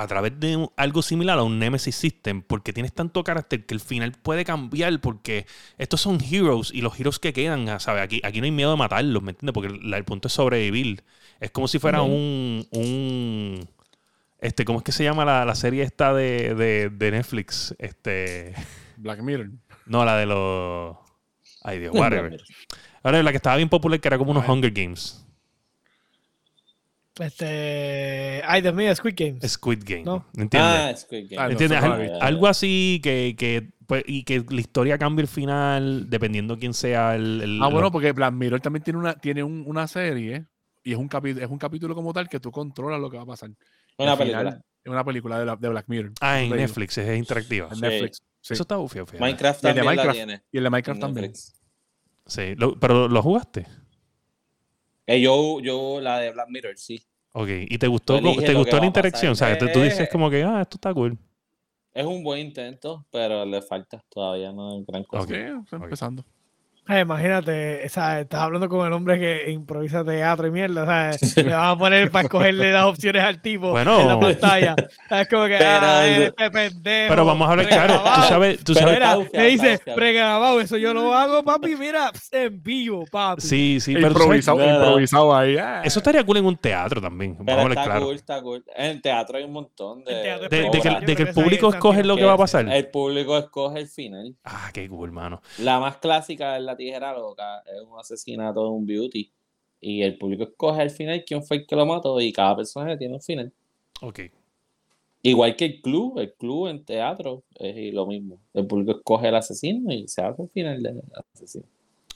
a 0.00 0.06
través 0.06 0.38
de 0.38 0.56
un- 0.56 0.70
algo 0.76 1.02
similar 1.02 1.38
a 1.38 1.42
un 1.42 1.58
Nemesis 1.58 1.96
System, 1.96 2.42
porque 2.42 2.72
tienes 2.72 2.92
tanto 2.92 3.24
carácter 3.24 3.66
que 3.66 3.74
el 3.74 3.80
final 3.80 4.12
puede 4.12 4.44
cambiar, 4.44 5.00
porque 5.00 5.46
estos 5.76 6.00
son 6.00 6.18
heroes 6.22 6.70
y 6.72 6.80
los 6.82 6.98
heroes 7.00 7.18
que 7.18 7.32
quedan, 7.32 7.80
¿sabes? 7.80 8.02
Aquí, 8.02 8.20
aquí 8.24 8.40
no 8.40 8.44
hay 8.44 8.50
miedo 8.52 8.70
de 8.70 8.76
matarlos, 8.76 9.22
¿me 9.22 9.32
entiendes? 9.32 9.52
Porque 9.54 9.96
el 9.96 10.04
punto 10.04 10.28
es 10.28 10.34
sobrevivir. 10.34 11.02
Es 11.40 11.50
como 11.50 11.68
si 11.68 11.78
fuera 11.78 12.02
un, 12.02 12.66
un. 12.70 13.68
Este, 14.40 14.64
¿cómo 14.64 14.78
es 14.78 14.84
que 14.84 14.92
se 14.92 15.02
llama 15.04 15.24
la, 15.24 15.44
la 15.44 15.54
serie 15.54 15.82
esta 15.82 16.14
de, 16.14 16.54
de, 16.54 16.90
de 16.90 17.10
Netflix? 17.10 17.74
Este. 17.78 18.54
Black 18.96 19.20
Mirror. 19.20 19.50
No, 19.86 20.04
la 20.04 20.16
de 20.16 20.26
los. 20.26 20.96
Ay, 21.62 21.80
Dios, 21.80 21.94
whatever. 21.98 22.40
Ahora, 23.02 23.22
la 23.22 23.30
que 23.30 23.36
estaba 23.36 23.56
bien 23.56 23.68
popular, 23.68 24.00
que 24.00 24.08
era 24.08 24.18
como 24.18 24.30
unos. 24.30 24.48
Hunger 24.48 24.70
Games. 24.70 25.24
Este. 27.18 28.42
Ay, 28.46 28.62
Dios 28.62 28.74
mío, 28.74 28.94
Squid 28.94 29.14
Games. 29.16 29.52
Squid 29.52 29.82
Game. 29.84 30.02
No. 30.04 30.26
¿Entiendes? 30.36 30.70
Ah, 30.72 30.96
Squid 30.96 31.26
Game. 31.30 31.52
¿Entiendes? 31.52 31.82
Al- 31.82 32.18
algo 32.20 32.46
así 32.46 33.00
que, 33.02 33.34
que, 33.38 33.70
pues, 33.86 34.04
y 34.06 34.24
que 34.24 34.44
la 34.48 34.60
historia 34.60 34.98
cambie 34.98 35.22
el 35.22 35.28
final 35.28 36.08
dependiendo 36.10 36.58
quién 36.58 36.74
sea 36.74 37.14
el. 37.14 37.40
el- 37.42 37.62
Ah, 37.62 37.66
bueno, 37.66 37.82
lo- 37.88 37.92
porque 37.92 38.12
Black 38.12 38.32
Mirror 38.34 38.60
también 38.60 38.82
tiene 38.82 38.98
una, 38.98 39.14
tiene 39.14 39.42
un- 39.42 39.64
una 39.66 39.86
serie 39.88 40.46
y 40.84 40.92
es 40.92 40.98
un, 40.98 41.08
capi- 41.08 41.38
es 41.40 41.48
un 41.50 41.58
capítulo 41.58 41.94
como 41.94 42.12
tal 42.12 42.28
que 42.28 42.40
tú 42.40 42.50
controlas 42.50 43.00
lo 43.00 43.10
que 43.10 43.16
va 43.16 43.22
a 43.24 43.26
pasar. 43.26 43.50
Una 43.98 44.12
al 44.12 44.18
película. 44.18 44.38
final 44.40 44.62
Es 44.84 44.92
una 44.92 45.04
película 45.04 45.38
de, 45.40 45.44
la- 45.44 45.56
de 45.56 45.68
Black 45.68 45.84
Mirror. 45.88 46.12
Ah, 46.20 46.38
en 46.38 46.44
digo. 46.44 46.56
Netflix, 46.56 46.96
es 46.98 47.18
interactiva. 47.18 47.68
En 47.68 47.74
Sí. 47.76 47.80
Netflix. 47.82 48.22
sí. 48.40 48.54
Eso 48.54 48.62
está 48.62 48.76
bufio, 48.76 49.04
fíjate. 49.06 49.20
Minecraft 49.22 49.64
Y 49.64 49.66
el 49.66 49.74
de 49.74 49.80
también 49.80 49.84
la 49.84 49.90
Minecraft. 50.02 50.16
tiene. 50.16 50.42
Y 50.52 50.56
el 50.56 50.62
de 50.62 50.66
en 50.66 50.70
Minecraft 50.72 51.00
también. 51.00 51.22
Netflix. 51.26 51.60
Sí, 52.26 52.54
lo- 52.56 52.78
pero 52.78 53.08
¿lo 53.08 53.22
jugaste? 53.22 53.66
Eh, 55.08 55.22
yo, 55.22 55.58
yo, 55.60 56.02
la 56.02 56.18
de 56.18 56.30
Black 56.32 56.48
Mirror, 56.50 56.76
sí. 56.76 57.02
Ok, 57.32 57.48
¿y 57.66 57.78
te 57.78 57.86
gustó, 57.86 58.18
eliges 58.18 58.44
te 58.44 58.52
gustó 58.52 58.78
la 58.78 58.84
interacción? 58.84 59.32
pasar. 59.32 59.56
¿Sabes? 59.56 59.72
Tú, 59.72 59.78
tú 59.78 59.82
dices 59.82 60.00
Eh, 60.00 60.08
como 60.12 60.28
que, 60.28 60.42
ah, 60.44 60.60
esto 60.60 60.76
está 60.76 60.92
cool. 60.92 61.16
Es 61.94 62.04
un 62.04 62.22
buen 62.22 62.40
intento, 62.40 63.06
pero 63.10 63.46
le 63.46 63.62
falta 63.62 64.04
todavía 64.10 64.52
no 64.52 64.78
es 64.78 64.86
gran 64.86 65.04
cosa. 65.04 65.24
Ok. 65.24 65.30
Está 65.30 65.76
empezando. 65.76 66.24
Ay, 66.90 67.02
imagínate, 67.02 67.82
o 67.84 67.88
sea, 67.90 68.20
estás 68.20 68.40
hablando 68.40 68.66
con 68.66 68.86
el 68.86 68.92
hombre 68.94 69.18
que 69.18 69.50
improvisa 69.50 70.02
teatro 70.02 70.46
y 70.46 70.50
mierda, 70.50 70.86
¿sabes? 70.86 71.36
Le 71.36 71.52
vas 71.54 71.74
a 71.74 71.78
poner 71.78 72.10
para 72.10 72.22
escogerle 72.24 72.72
las 72.72 72.84
opciones 72.86 73.22
al 73.22 73.42
tipo 73.42 73.72
Bueno. 73.72 74.00
en 74.00 74.08
la 74.08 74.18
pantalla. 74.18 74.74
Es 75.10 75.28
como 75.28 75.44
que, 75.44 75.56
Pero 75.58 75.68
ah, 75.82 76.06
este 76.06 76.50
pendejo. 76.50 77.08
Pero 77.10 77.24
vamos 77.26 77.46
a 77.46 77.50
hablar 77.52 77.68
claro. 77.68 78.02
Tú 78.02 78.22
sabes, 78.22 78.64
tú 78.64 78.74
sabes. 78.74 78.94
Mira, 78.94 79.18
me 79.34 79.46
dice, 79.48 79.78
pregrabado, 79.94 80.62
eso 80.62 80.78
yo 80.78 80.94
lo 80.94 81.12
hago, 81.12 81.42
papi, 81.44 81.76
mira, 81.76 82.10
en 82.32 82.62
vivo, 82.62 83.04
papi. 83.10 83.42
Sí, 83.42 83.80
sí, 83.80 83.92
pero 83.92 84.08
sabes- 84.08 84.22
improvisado, 84.22 84.64
improvisado 84.64 85.36
ahí. 85.36 85.58
ah. 85.58 85.82
eso 85.84 85.98
estaría 85.98 86.24
cool 86.24 86.38
en 86.38 86.46
un 86.46 86.56
teatro 86.56 87.02
también. 87.02 87.36
Vamos 87.38 87.52
a 87.54 87.60
hablar 87.60 87.78
está 87.78 87.84
claro. 87.84 88.06
cool, 88.06 88.14
está 88.14 88.40
cool. 88.40 88.64
En 88.74 88.86
el 88.92 89.02
teatro 89.02 89.36
hay 89.36 89.44
un 89.44 89.52
montón 89.52 90.04
de. 90.04 90.14
De, 90.14 90.48
de 90.48 90.70
que, 90.80 90.88
Obra. 90.88 91.00
de 91.00 91.16
que 91.16 91.22
el 91.24 91.34
público 91.34 91.68
escoge 91.68 92.02
lo 92.02 92.16
que 92.16 92.24
va 92.24 92.32
a 92.32 92.38
pasar. 92.38 92.66
El 92.66 92.86
público 92.88 93.36
escoge 93.36 93.80
el 93.80 93.88
final. 93.88 94.34
Ah, 94.44 94.70
qué 94.72 94.88
cool, 94.88 95.12
mano. 95.12 95.42
La 95.58 95.78
más 95.80 95.96
clásica 95.98 96.56
es 96.56 96.62
la 96.62 96.77
tijera 96.78 97.12
loca, 97.12 97.62
es 97.66 97.82
un 97.82 97.98
asesinato 97.98 98.64
de 98.64 98.70
un 98.70 98.86
beauty. 98.86 99.30
Y 99.80 100.00
el 100.02 100.16
público 100.16 100.44
escoge 100.44 100.80
al 100.80 100.90
final 100.90 101.22
quién 101.26 101.44
fue 101.44 101.58
el 101.58 101.66
que 101.66 101.76
lo 101.76 101.84
mató 101.84 102.18
y 102.20 102.32
cada 102.32 102.56
personaje 102.56 102.96
tiene 102.96 103.14
un 103.14 103.20
final. 103.20 103.52
Ok. 104.00 104.20
Igual 105.22 105.56
que 105.56 105.66
el 105.66 105.80
club, 105.82 106.18
el 106.18 106.32
club 106.32 106.68
en 106.68 106.84
teatro 106.84 107.42
es 107.56 107.92
lo 107.92 108.06
mismo. 108.06 108.38
El 108.54 108.66
público 108.66 108.92
escoge 108.92 109.28
el 109.28 109.34
asesino 109.34 109.92
y 109.92 110.08
se 110.08 110.22
hace 110.22 110.42
el 110.42 110.48
final 110.48 110.82
del 110.82 111.02
asesino. 111.34 111.66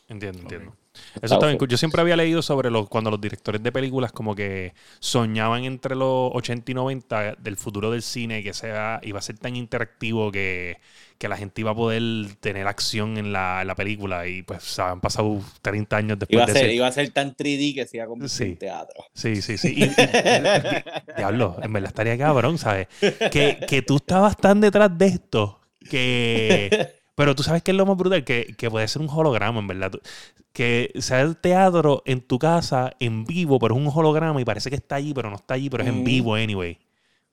Entiendo, 0.09 0.41
entiendo. 0.41 0.77
Eso 1.21 1.39
cool. 1.59 1.69
Yo 1.69 1.77
siempre 1.77 2.01
había 2.01 2.17
leído 2.17 2.43
sobre 2.43 2.71
los, 2.71 2.89
cuando 2.89 3.11
los 3.11 3.21
directores 3.21 3.63
de 3.63 3.73
películas 3.73 4.13
como 4.13 4.35
que 4.35 4.75
soñaban 5.01 5.65
entre 5.65 5.95
los 5.95 6.31
80 6.35 6.71
y 6.71 6.75
90 6.75 7.35
del 7.37 7.57
futuro 7.57 7.91
del 7.91 8.03
cine 8.03 8.43
que 8.43 8.53
sea, 8.53 9.01
iba 9.03 9.19
a 9.19 9.23
ser 9.23 9.39
tan 9.39 9.57
interactivo 9.57 10.31
que, 10.31 10.79
que 11.19 11.29
la 11.29 11.37
gente 11.37 11.61
iba 11.63 11.71
a 11.71 11.75
poder 11.75 12.03
tener 12.41 12.67
acción 12.67 13.17
en 13.17 13.33
la, 13.33 13.63
en 13.63 13.69
la 13.69 13.75
película 13.75 14.27
y 14.27 14.43
pues 14.43 14.79
han 14.79 15.01
pasado 15.01 15.41
30 15.63 15.97
años 15.97 16.19
después 16.19 16.35
Iba 16.37 16.45
a, 16.45 16.47
de 16.47 16.53
ser, 16.53 16.65
ese- 16.67 16.75
iba 16.75 16.87
a 16.87 16.93
ser 16.93 17.11
tan 17.11 17.35
3D 17.37 17.75
que 17.75 17.87
se 17.87 17.97
iba 17.97 18.05
a 18.05 18.09
convertir 18.09 18.37
Sí. 18.37 18.45
en 18.45 18.57
teatro. 18.59 19.05
Sí, 19.15 19.41
sí, 19.43 19.57
sí. 19.59 19.75
Y- 19.77 19.85
y- 19.85 19.91
diablo, 21.17 21.57
en 21.63 21.73
verdad 21.73 21.89
estaría 21.89 22.19
cabrón, 22.19 22.59
¿sabes? 22.59 22.89
Que, 23.31 23.59
que 23.67 23.83
tú 23.83 23.97
estabas 23.97 24.37
tan 24.37 24.61
detrás 24.61 24.97
de 24.97 25.07
esto 25.07 25.61
que... 25.89 27.01
Pero 27.15 27.35
tú 27.35 27.43
sabes 27.43 27.63
que 27.63 27.71
es 27.73 27.77
lo 27.77 27.85
más 27.87 27.97
brutal, 27.97 28.25
que, 28.25 28.55
que 28.57 28.71
puede 28.71 28.89
ser 28.89 29.03
un 29.03 29.09
holograma, 29.11 29.61
en 29.61 29.67
verdad. 29.69 29.93
Que 30.53 30.93
sea 30.99 31.21
el 31.21 31.37
teatro 31.37 32.03
en 32.07 32.21
tu 32.23 32.39
casa, 32.39 32.93
en 33.01 33.25
vivo, 33.25 33.59
pero 33.59 33.75
es 33.75 33.81
un 33.81 33.91
holograma 33.95 34.41
y 34.41 34.45
parece 34.45 34.71
que 34.71 34.77
está 34.77 34.97
allí, 34.97 35.13
pero 35.15 35.29
no 35.31 35.37
está 35.37 35.55
allí, 35.55 35.69
pero 35.71 35.83
es 35.83 35.89
en 35.89 35.97
Ujú. 35.97 36.05
vivo 36.05 36.35
anyway. 36.35 36.79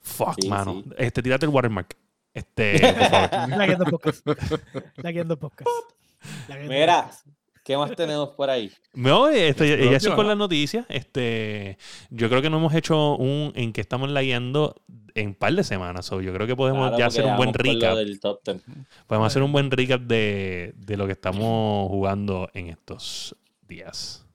Fuck, 0.01 0.35
Sí, 0.41 0.49
mano. 0.49 0.81
sí. 0.83 0.91
Este, 0.97 1.21
tírate 1.23 1.45
el 1.45 1.51
watermark. 1.51 1.95
Este, 2.33 2.79
por 2.93 3.09
favor. 3.09 3.49
La 3.49 3.65
Guiando 3.65 3.85
Podcast. 3.85 4.27
La 4.97 5.11
Guiando 5.11 5.39
Podcast. 5.39 5.69
La 6.47 6.55
Guiando 6.57 6.73
Mira, 6.73 7.01
Podcast. 7.03 7.27
¿Qué 7.69 7.77
más 7.77 7.95
tenemos 7.95 8.29
por 8.29 8.49
ahí? 8.49 8.71
No, 8.95 9.29
este, 9.29 9.65
Es 9.65 9.69
ya 9.69 9.75
eso 9.75 9.89
próxima, 9.89 10.15
con 10.15 10.27
las 10.27 10.37
noticias. 10.37 10.87
Este, 10.89 11.77
yo 12.09 12.27
creo 12.27 12.41
que 12.41 12.49
no 12.49 12.57
hemos 12.57 12.73
hecho 12.73 13.15
un 13.15 13.51
en 13.55 13.73
que 13.73 13.79
estamos 13.79 14.09
lagueando 14.09 14.73
en 15.13 15.27
un 15.27 15.35
par 15.35 15.53
de 15.53 15.63
semanas. 15.63 16.07
So, 16.07 16.19
yo 16.19 16.33
creo 16.33 16.47
que 16.47 16.55
podemos 16.55 16.87
Claro, 16.87 16.97
ya 16.97 17.05
hacer 17.05 17.25
un 17.25 17.37
buen 17.37 17.53
recap. 17.53 17.95
del 17.95 18.19
top 18.19 18.41
10. 18.43 18.57
Podemos 19.05 19.27
hacer 19.27 19.43
un 19.43 19.51
buen 19.51 19.69
recap 19.69 20.01
de, 20.01 20.73
de 20.77 20.97
lo 20.97 21.05
que 21.05 21.11
estamos 21.13 21.89
jugando 21.89 22.49
en 22.55 22.69
estos 22.69 23.35
días. 23.67 24.25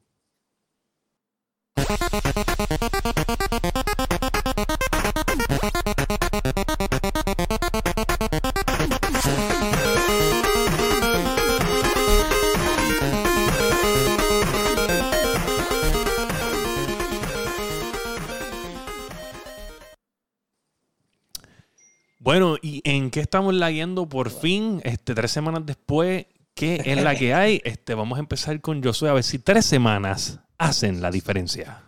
Bueno, 22.25 22.57
¿y 22.62 22.81
en 22.85 23.11
qué 23.11 23.20
estamos 23.20 23.53
lagueando 23.53 24.09
por 24.09 24.31
fin? 24.31 24.81
Este, 24.83 25.14
tres 25.14 25.31
semanas 25.31 25.66
después, 25.66 26.25
¿qué 26.55 26.81
es 26.83 27.03
la 27.03 27.14
que 27.14 27.35
hay? 27.35 27.61
Este, 27.64 27.93
vamos 27.95 28.16
a 28.16 28.20
empezar 28.20 28.59
con 28.62 28.83
Josué 28.83 29.11
a 29.11 29.12
ver 29.12 29.22
si 29.22 29.39
tres 29.39 29.66
semanas 29.66 30.41
hacen 30.57 31.03
la 31.03 31.11
diferencia. 31.11 31.83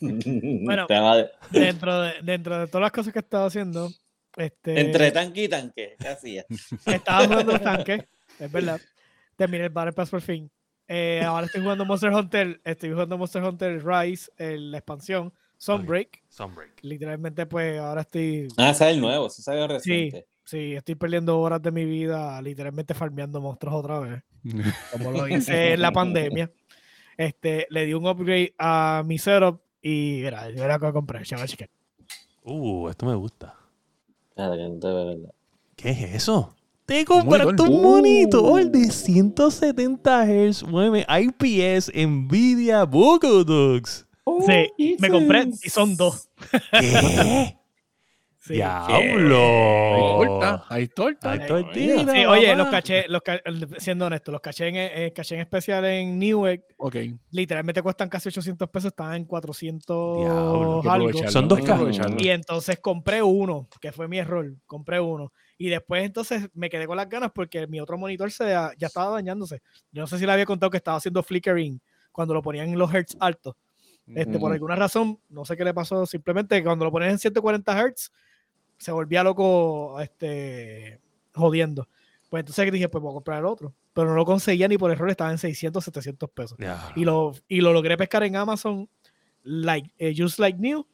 Bueno. 0.00 0.86
Dentro 1.50 2.00
de, 2.00 2.12
dentro 2.22 2.58
de 2.58 2.66
todas 2.68 2.80
las 2.84 2.92
cosas 2.92 3.12
que 3.12 3.18
he 3.18 3.22
estado 3.22 3.44
haciendo, 3.44 3.90
este, 4.34 4.80
entre 4.80 5.12
tanque 5.12 5.44
y 5.44 5.48
tanque, 5.50 5.94
¿qué 5.98 6.08
hacía? 6.08 6.46
estaba 6.86 7.26
jugando 7.26 7.52
los 7.52 7.62
tanques, 7.62 8.04
es 8.38 8.50
verdad. 8.50 8.80
Terminé 9.36 9.64
el 9.64 9.70
Battle 9.70 9.92
Pass 9.92 10.08
por 10.08 10.22
fin. 10.22 10.50
Eh, 10.88 11.22
ahora 11.22 11.44
estoy 11.44 11.60
jugando 11.60 11.84
Monster 11.84 12.10
Hunter, 12.10 12.62
estoy 12.64 12.92
jugando 12.92 13.18
Monster 13.18 13.44
Hunter 13.44 13.84
Rise, 13.84 14.30
el- 14.38 14.70
la 14.70 14.78
expansión, 14.78 15.34
Sunbreak. 15.60 16.22
Sunbreak. 16.28 16.78
Literalmente, 16.82 17.44
pues 17.46 17.78
ahora 17.78 18.00
estoy, 18.00 18.48
Ah, 18.56 18.70
ese 18.70 18.84
es 18.88 18.94
el 18.94 19.00
nuevo, 19.00 19.26
ese 19.26 19.42
salió 19.42 19.68
reciente. 19.68 20.26
sí, 20.44 20.72
estoy 20.72 20.94
perdiendo 20.94 21.38
horas 21.38 21.60
de 21.60 21.70
mi 21.70 21.84
vida, 21.84 22.40
literalmente 22.40 22.94
farmeando 22.94 23.40
monstruos 23.42 23.74
otra 23.76 23.98
vez. 24.00 24.22
como 24.92 25.10
lo 25.10 25.28
hice 25.28 25.74
en 25.74 25.82
la 25.82 25.92
pandemia. 25.92 26.50
Este, 27.16 27.66
le 27.68 27.84
di 27.84 27.92
un 27.92 28.06
upgrade 28.06 28.54
a 28.58 29.02
mi 29.06 29.18
setup 29.18 29.60
y 29.82 30.20
mira, 30.24 30.48
yo 30.50 30.64
era 30.64 30.78
lo 30.78 30.86
que 30.86 30.92
compré, 30.94 31.22
chaval, 31.24 31.46
chicken. 31.46 31.68
Uh, 32.42 32.88
esto 32.88 33.04
me 33.04 33.14
gusta. 33.14 33.54
¿verdad? 34.34 35.30
¿Qué 35.76 35.90
es 35.90 36.14
eso? 36.14 36.56
Te 36.86 37.04
compraste 37.04 37.62
un 37.62 37.82
monitor 37.82 38.62
Uh. 38.62 38.70
de 38.70 38.90
170 38.90 40.24
Hz, 40.26 40.62
mueve 40.64 41.06
IPS, 41.06 41.92
Nvidia, 41.94 42.86
Bogodox. 44.38 44.68
Sí, 44.76 44.96
me 44.98 45.10
compré 45.10 45.44
y 45.62 45.68
son 45.70 45.96
dos. 45.96 46.28
¿Qué? 46.72 47.56
Sí. 48.42 48.54
¡Diablo! 48.54 49.36
Ahí 49.94 50.26
torta, 50.28 50.64
ahí 50.70 50.88
torta. 50.88 51.30
Hay 51.32 51.46
tortita, 51.46 52.12
Sí, 52.14 52.24
oye, 52.24 52.56
los 52.56 52.68
caché, 52.68 53.04
los 53.06 53.20
ca- 53.20 53.38
siendo 53.76 54.06
honesto, 54.06 54.32
los 54.32 54.40
caché 54.40 54.68
en, 54.68 54.76
eh, 54.76 55.12
caché 55.14 55.34
en 55.34 55.42
especial 55.42 55.84
en 55.84 56.18
Newegg, 56.18 56.64
Ok. 56.78 56.96
literalmente 57.32 57.82
cuestan 57.82 58.08
casi 58.08 58.30
800 58.30 58.70
pesos, 58.70 58.92
estaban 58.92 59.16
en 59.16 59.24
400 59.26 60.16
Diablo, 60.16 60.80
hay 60.82 60.88
algo. 60.88 61.28
Son 61.28 61.48
dos 61.48 61.58
hay 61.58 61.66
aprovecharlo. 61.70 62.16
Y 62.18 62.30
entonces 62.30 62.78
compré 62.80 63.22
uno, 63.22 63.68
que 63.78 63.92
fue 63.92 64.08
mi 64.08 64.18
error, 64.18 64.50
compré 64.64 64.98
uno. 65.00 65.34
Y 65.58 65.68
después 65.68 66.02
entonces 66.02 66.48
me 66.54 66.70
quedé 66.70 66.86
con 66.86 66.96
las 66.96 67.10
ganas 67.10 67.32
porque 67.34 67.66
mi 67.66 67.78
otro 67.78 67.98
monitor 67.98 68.32
se, 68.32 68.44
ya 68.48 68.72
estaba 68.80 69.10
dañándose. 69.16 69.60
Yo 69.92 70.00
no 70.00 70.06
sé 70.06 70.18
si 70.18 70.24
le 70.24 70.32
había 70.32 70.46
contado 70.46 70.70
que 70.70 70.78
estaba 70.78 70.96
haciendo 70.96 71.22
flickering 71.22 71.78
cuando 72.10 72.32
lo 72.32 72.40
ponían 72.40 72.70
en 72.70 72.78
los 72.78 72.92
hertz 72.92 73.16
altos. 73.20 73.54
Este, 74.14 74.38
Por 74.38 74.52
alguna 74.52 74.76
razón, 74.76 75.18
no 75.28 75.44
sé 75.44 75.56
qué 75.56 75.64
le 75.64 75.74
pasó, 75.74 76.06
simplemente 76.06 76.62
cuando 76.64 76.84
lo 76.84 76.90
ponían 76.90 77.10
en 77.12 77.18
140 77.18 77.72
Hz, 77.88 78.10
se 78.78 78.92
volvía 78.92 79.22
loco 79.22 80.00
este, 80.00 81.00
jodiendo. 81.34 81.86
Pues 82.28 82.40
entonces 82.42 82.70
dije, 82.72 82.88
pues 82.88 83.02
voy 83.02 83.10
a 83.10 83.14
comprar 83.14 83.38
el 83.40 83.44
otro. 83.46 83.74
Pero 83.92 84.08
no 84.08 84.14
lo 84.14 84.24
conseguía 84.24 84.68
ni 84.68 84.78
por 84.78 84.90
error, 84.92 85.10
estaba 85.10 85.30
en 85.32 85.38
600, 85.38 85.82
700 85.84 86.30
pesos. 86.30 86.56
Y 86.94 87.04
lo, 87.04 87.32
y 87.48 87.60
lo 87.60 87.72
logré 87.72 87.96
pescar 87.96 88.22
en 88.22 88.36
Amazon, 88.36 88.88
like, 89.42 89.90
eh, 89.98 90.14
Just 90.16 90.38
Like 90.38 90.56
New, 90.58 90.86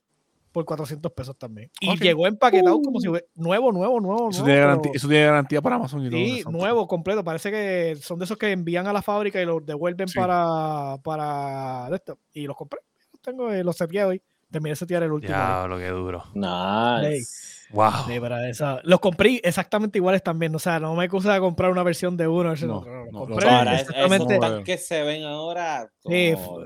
por 0.51 0.65
400 0.65 1.13
pesos 1.13 1.37
también. 1.37 1.71
Y 1.81 1.95
llegó 1.99 2.27
empaquetado 2.27 2.81
como 2.81 2.99
si 2.99 3.09
hubiera- 3.09 3.27
nuevo, 3.35 3.71
nuevo, 3.71 4.01
nuevo, 4.01 4.31
Eso 4.31 4.39
nuevo. 4.41 4.45
tiene, 4.47 4.55
pero- 4.57 4.67
garantía, 4.69 4.93
eso 4.95 5.09
tiene 5.09 5.25
garantía 5.27 5.61
para 5.63 5.77
Amazon 5.77 6.01
y 6.07 6.09
todo. 6.11 6.19
Sí, 6.19 6.45
nuevo, 6.51 6.89
completo. 6.89 7.23
Parece 7.23 7.51
que 7.51 7.97
son 8.01 8.19
de 8.19 8.25
esos 8.25 8.39
que 8.39 8.51
envían 8.51 8.87
a 8.87 8.93
la 8.95 9.03
fábrica 9.03 9.41
y 9.41 9.45
los 9.45 9.65
devuelven 9.67 10.09
Sí. 10.09 10.19
para, 10.19 10.97
para 11.05 11.95
esto. 11.95 12.19
Y 12.33 12.47
los 12.47 12.57
compré. 12.57 12.81
Tengo, 13.27 13.53
eh, 13.53 13.65
los 13.65 13.77
seteé 13.77 14.05
hoy. 14.05 14.23
Terminé 14.49 14.71
de 14.71 14.77
setear 14.77 15.03
el 15.03 15.11
último. 15.11 15.35
hoy. 15.35 15.41
Diablo, 15.41 15.79
qué 15.79 15.89
duro. 15.89 16.25
Nice. 16.35 17.67
Wow. 17.71 17.91
Sí, 18.07 18.21
pero 18.21 18.39
esa- 18.45 18.79
los 18.85 19.01
compré 19.01 19.41
exactamente 19.43 19.99
iguales 19.99 20.23
también. 20.23 20.55
O 20.55 20.61
sea, 20.61 20.79
no 20.79 20.95
me 20.95 21.09
de 21.35 21.41
comprar 21.41 21.73
una 21.73 21.83
versión 21.83 22.17
de 22.17 22.29
uno. 22.29 22.55
No, 22.55 22.85
los 22.85 23.13
no, 23.13 23.19
compré 23.27 23.49
Ahora, 23.51 23.75
es- 23.75 23.83
esos 23.83 23.91
exactamente. 23.97 24.39
tan- 24.39 24.53
tanques 24.53 24.87
se 24.87 25.03
ven 25.03 25.25
ahora 25.25 25.91
Sí, 26.07 26.33
como... 26.35 26.61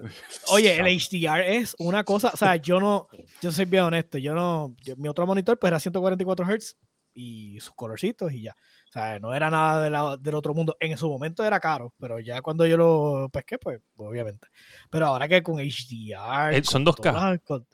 Oye, 0.52 0.78
el 0.78 0.86
HDR 0.86 1.56
es 1.56 1.74
una 1.78 2.04
cosa, 2.04 2.30
o 2.34 2.36
sea, 2.36 2.56
yo 2.56 2.78
no, 2.80 3.08
yo 3.40 3.50
soy 3.50 3.64
bien 3.64 3.84
honesto, 3.84 4.18
yo 4.18 4.34
no, 4.34 4.74
yo- 4.82 4.94
mi 4.98 5.08
otro 5.08 5.26
monitor 5.26 5.58
pues 5.58 5.70
era 5.70 5.80
144 5.80 6.44
Hz 6.44 6.76
y 7.14 7.58
sus 7.60 7.72
colorcitos 7.74 8.30
y 8.32 8.42
ya. 8.42 8.54
O 8.90 8.92
sea, 8.92 9.20
no 9.20 9.32
era 9.32 9.48
nada 9.50 9.84
de 9.84 9.88
la- 9.88 10.16
del 10.16 10.34
otro 10.34 10.52
mundo. 10.52 10.76
En 10.80 10.98
su 10.98 11.08
momento 11.08 11.44
era 11.44 11.60
caro, 11.60 11.94
pero 11.96 12.18
ya 12.18 12.42
cuando 12.42 12.66
yo 12.66 12.76
lo 12.76 13.28
pesqué, 13.32 13.56
pues 13.56 13.80
obviamente. 13.96 14.48
Pero 14.90 15.06
ahora 15.06 15.28
que 15.28 15.44
con 15.44 15.60
HDR. 15.60 16.56
Eh, 16.56 16.64
¿son 16.64 16.84
con 16.84 16.92
2K? 16.94 17.12
todas 17.12 17.30
las- 17.30 17.40
con- 17.42 17.66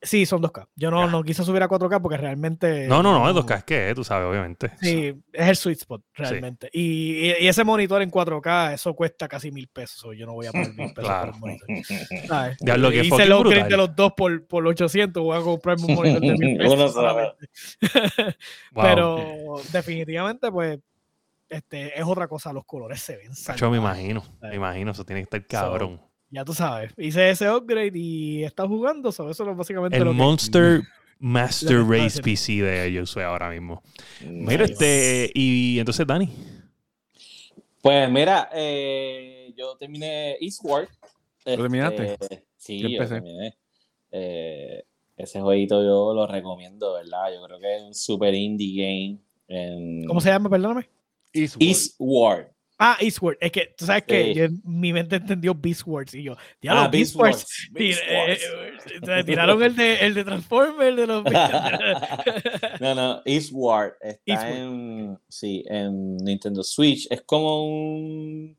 Sí, 0.00 0.26
son 0.26 0.40
2K. 0.40 0.68
Yo 0.76 0.92
no, 0.92 1.06
Ya. 1.06 1.10
no 1.10 1.24
quise 1.24 1.42
subir 1.42 1.60
a 1.60 1.68
4K 1.68 2.00
porque 2.00 2.16
realmente. 2.16 2.86
No, 2.86 3.02
no, 3.02 3.12
no, 3.18 3.28
es 3.28 3.34
2K, 3.34 3.56
es 3.58 3.64
que, 3.64 3.92
tú 3.96 4.04
sabes, 4.04 4.28
obviamente. 4.28 4.70
Sí, 4.80 5.12
es 5.32 5.48
el 5.48 5.56
sweet 5.56 5.78
spot, 5.78 6.02
realmente. 6.14 6.70
Y, 6.72 7.26
y- 7.30 7.34
y 7.40 7.48
ese 7.48 7.64
monitor 7.64 8.00
en 8.02 8.10
4K, 8.10 8.74
eso 8.74 8.94
cuesta 8.94 9.26
casi 9.26 9.50
mil 9.50 9.66
pesos. 9.66 10.14
Yo 10.16 10.24
no 10.24 10.34
voy 10.34 10.46
a 10.46 10.52
poner 10.52 10.72
mil 10.74 10.94
pesos 10.94 11.04
Claro. 11.04 11.32
por 11.32 11.34
un 11.34 11.40
monitor. 11.40 11.68
¿sabes? 12.28 12.56
Diablo, 12.60 12.90
que 12.90 13.04
Hice 13.04 13.22
el 13.24 13.32
upgrade 13.32 13.68
de 13.68 13.76
los 13.76 13.96
dos 13.96 14.12
por, 14.16 14.46
por 14.46 14.64
800. 14.64 15.20
Voy 15.20 15.36
a 15.36 15.40
comprarme 15.42 15.84
un 15.86 15.94
monitor 15.96 16.20
de 16.20 16.32
mil 16.36 16.56
pesos. 16.58 16.94
Wow. 18.72 18.84
Pero 18.84 19.56
definitivamente, 19.72 20.50
pues, 20.52 20.78
este, 21.48 21.98
es 21.98 22.04
otra 22.06 22.28
cosa. 22.28 22.52
Los 22.52 22.64
colores 22.64 23.00
se 23.00 23.16
ven. 23.16 23.32
Yo 23.56 23.70
me 23.70 23.78
imagino, 23.78 24.22
me 24.42 24.54
imagino, 24.54 24.92
eso 24.92 25.04
tiene 25.04 25.22
que 25.22 25.24
estar 25.24 25.44
cabrón. 25.46 26.00
Ya 26.30 26.44
tú 26.44 26.52
sabes. 26.52 26.92
Hice 26.96 27.30
ese 27.30 27.50
upgrade 27.50 27.92
y 27.94 28.44
está 28.44 28.66
jugando. 28.66 29.10
so, 29.12 29.30
eso 29.30 29.50
es 29.50 29.56
básicamente 29.56 29.96
El 29.96 30.04
lo 30.04 30.10
que. 30.10 30.16
Monster 30.16 30.82
Master 31.20 31.82
Race. 31.84 32.22
PC 32.22 32.62
de 32.62 32.96
Josué 33.00 33.24
ahora 33.24 33.50
mismo. 33.50 33.82
Mira, 34.24 34.62
Nice. 34.66 34.72
este, 34.72 35.30
y 35.34 35.78
entonces, 35.78 36.06
Dani. 36.06 36.28
Pues 37.80 38.10
mira, 38.10 38.48
eh, 38.52 39.52
yo 39.56 39.76
terminé 39.76 40.36
Eastward. 40.40 40.88
¿Lo 41.44 41.56
terminaste? 41.56 42.12
Este, 42.20 42.44
Sí, 42.56 42.78
Yo 42.80 42.88
yo 42.88 42.94
empecé. 42.96 43.14
terminé. 43.14 43.56
Eh, 44.10 44.84
ese 45.16 45.40
jueguito 45.40 45.82
yo 45.82 46.12
lo 46.12 46.26
recomiendo, 46.26 46.92
¿verdad? 46.94 47.32
Yo 47.34 47.42
creo 47.46 47.58
que 47.58 47.76
es 47.76 47.82
un 47.82 47.94
super 47.94 48.34
indie 48.34 48.82
game. 48.82 49.18
En 49.48 50.04
¿Cómo 50.06 50.20
se 50.20 50.28
llama? 50.28 50.50
Perdóname. 50.50 50.88
Eastward. 51.32 51.62
Eastward. 51.66 52.46
Ah, 52.80 52.96
Eastward. 53.00 53.36
Es 53.40 53.50
que 53.50 53.74
tú 53.76 53.84
sabes 53.86 54.04
que 54.04 54.26
Sí. 54.26 54.34
yo- 54.34 54.46
mi 54.64 54.92
mente 54.92 55.16
entendió 55.16 55.52
Beastwards 55.54 56.14
y 56.14 56.22
yo. 56.22 56.36
Diablo, 56.62 56.82
Ah, 56.82 56.88
Beastwards. 56.88 57.68
Beastwards, 57.72 58.40
Tir- 58.40 58.52
eh, 58.56 58.70
Beastwards. 58.92 59.20
eh, 59.20 59.24
tiraron 59.24 59.62
el 59.62 59.74
de, 59.76 59.94
el 60.06 60.14
de 60.14 60.24
Transformers, 60.24 60.88
el 60.90 60.96
de 60.96 61.06
los. 61.08 61.24
no, 62.80 62.94
no, 62.94 63.22
Eastward 63.24 63.94
está 64.00 64.32
Eastward. 64.32 64.56
en, 64.56 65.18
sí, 65.28 65.64
en 65.68 66.16
Nintendo 66.18 66.62
Switch. 66.62 67.06
Es 67.10 67.22
como 67.22 67.66
un 67.66 68.56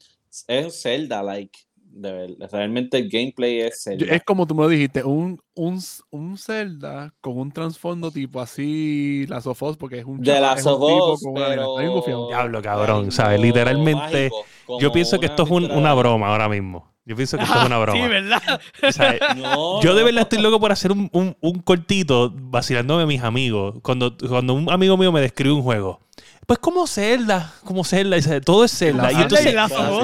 es 0.48 0.66
un 0.66 0.72
Zelda-like. 0.72 1.58
De 2.02 2.12
ver- 2.12 2.36
Realmente 2.52 2.98
el 2.98 3.10
gameplay 3.10 3.60
es 3.62 3.84
Zelda. 3.84 4.06
Es 4.14 4.24
como 4.24 4.46
tú 4.48 4.56
me 4.56 4.64
lo 4.64 4.70
dijiste, 4.70 5.04
un, 5.04 5.40
un, 5.56 5.80
un 6.12 6.38
Zelda 6.38 7.14
con 7.22 7.38
un 7.38 7.52
trasfondo 7.52 8.12
tipo 8.12 8.40
así, 8.42 9.26
la 9.28 9.42
Sofos, 9.42 9.78
porque 9.78 10.00
es 10.00 10.06
un 10.06 10.22
De 10.22 10.40
la 10.40 10.58
Sofos, 10.58 11.22
pero... 11.34 12.28
Diablo, 12.28 12.62
cabrón, 12.62 13.12
¿sabes? 13.12 13.40
Literalmente, 13.42 14.30
mágico, 14.30 14.80
Yo 14.80 14.92
pienso 14.92 15.20
que 15.20 15.26
esto 15.28 15.44
es 15.44 15.50
un- 15.50 15.72
una 15.72 15.94
broma 15.94 16.28
ahora 16.28 16.48
mismo. 16.50 16.90
Yo 17.06 17.16
pienso 17.16 17.38
que 17.38 17.44
esto 17.44 17.60
es 17.60 17.66
una 17.66 17.76
Sí, 17.80 17.82
broma. 17.82 18.08
¿verdad? 18.08 18.62
O 18.88 18.92
sea, 18.92 19.16
No, 19.36 19.82
Yo 19.82 19.96
de 19.96 20.04
verdad 20.04 20.22
estoy 20.24 20.42
loco 20.42 20.60
por 20.60 20.72
hacer 20.72 20.92
un, 20.92 21.10
un- 21.12 21.36
un 21.42 21.60
cortito 21.62 22.32
vacilándome 22.36 23.04
a 23.04 23.08
mis 23.08 23.24
amigos. 23.24 23.76
Cuando, 23.82 24.16
cuando 24.18 24.54
un 24.54 24.70
amigo 24.72 24.96
mío 24.96 25.12
me 25.12 25.22
describe 25.22 25.54
un 25.56 25.64
juego. 25.64 26.02
Pues 26.50 26.58
como 26.58 26.88
Zelda, 26.88 27.54
como 27.64 27.84
Zelda, 27.84 28.18
todo 28.42 28.66
es 28.66 28.76
Zelda. 28.76 29.12
Y 29.12 29.22
entonces, 29.22 29.56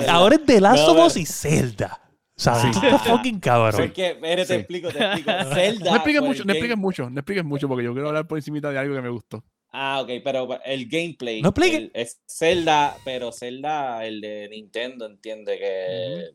ahora 0.07 0.35
es 0.35 0.45
de 0.45 0.61
Last 0.61 0.87
of 0.87 1.07
Us 1.07 1.17
y 1.17 1.25
Zelda. 1.25 1.99
¿Sabes? 2.37 2.75
Sí. 2.75 2.81
Fucking 3.09 3.39
cabrón. 3.39 3.91
Te 3.91 4.45
Sí. 4.45 4.53
explico, 4.53 4.89
te 4.91 5.03
explico. 5.03 5.31
Zelda. 5.55 5.89
No 5.89 5.95
expliques 5.95 6.21
mucho, 6.21 6.43
no 6.45 6.51
expliques 6.53 6.77
mucho, 6.77 7.09
no 7.09 7.19
expliques 7.19 7.43
mucho, 7.43 7.67
porque 7.67 7.83
yo 7.85 7.93
quiero 7.93 8.09
hablar 8.09 8.27
por 8.27 8.37
encima 8.37 8.59
de 8.59 8.77
algo 8.77 8.93
que 8.93 9.01
me 9.01 9.09
gustó. 9.09 9.43
Ah, 9.71 10.01
ok, 10.03 10.09
pero 10.23 10.47
el 10.63 10.87
gameplay. 10.87 11.41
No 11.41 11.49
explique. 11.49 11.77
el- 11.77 11.91
es 11.95 12.21
Zelda, 12.29 12.95
pero 13.03 13.31
Zelda, 13.31 14.05
el 14.05 14.21
de 14.21 14.47
Nintendo, 14.51 15.07
entiende 15.07 15.57
que 15.57 16.25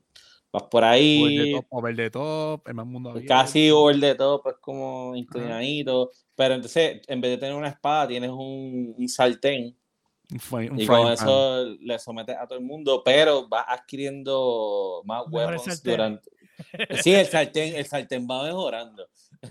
vas 0.53 0.65
por 0.65 0.83
Over 0.83 0.91
the 0.91 0.99
ahí, 0.99 1.53
top, 1.53 1.67
over 1.71 1.95
the 1.97 2.11
top, 2.11 2.67
el 2.69 2.75
más 2.75 2.87
mundo 2.87 3.11
abierto. 3.11 3.29
casi 3.29 3.71
over 3.71 4.01
the 4.01 4.17
top, 4.17 4.45
es 4.49 4.55
como 4.61 5.15
inclinadito. 5.15 6.11
Pero 6.35 6.55
entonces, 6.55 7.01
en 7.07 7.21
vez 7.21 7.31
de 7.31 7.39
tener 7.39 7.55
una 7.55 7.69
espada, 7.69 8.09
tienes 8.09 8.31
un, 8.31 8.95
un 8.99 9.09
sartén. 9.09 9.77
Un 10.31 10.81
Y 10.81 10.87
con 10.87 11.03
pan. 11.05 11.13
eso 11.15 11.65
le 11.81 11.99
sometes 11.99 12.37
a 12.37 12.47
todo 12.47 12.59
el 12.59 12.65
mundo, 12.65 13.03
pero 13.05 13.49
vas 13.49 13.65
adquiriendo 13.69 15.03
más 15.05 15.25
sartenes. 15.65 15.83
durante. 15.83 16.31
Sí, 17.03 17.15
el 17.15 17.27
sartén, 17.27 17.75
el 17.75 17.87
sartén 17.87 18.27
va 18.31 18.45
mejorando. 18.45 19.07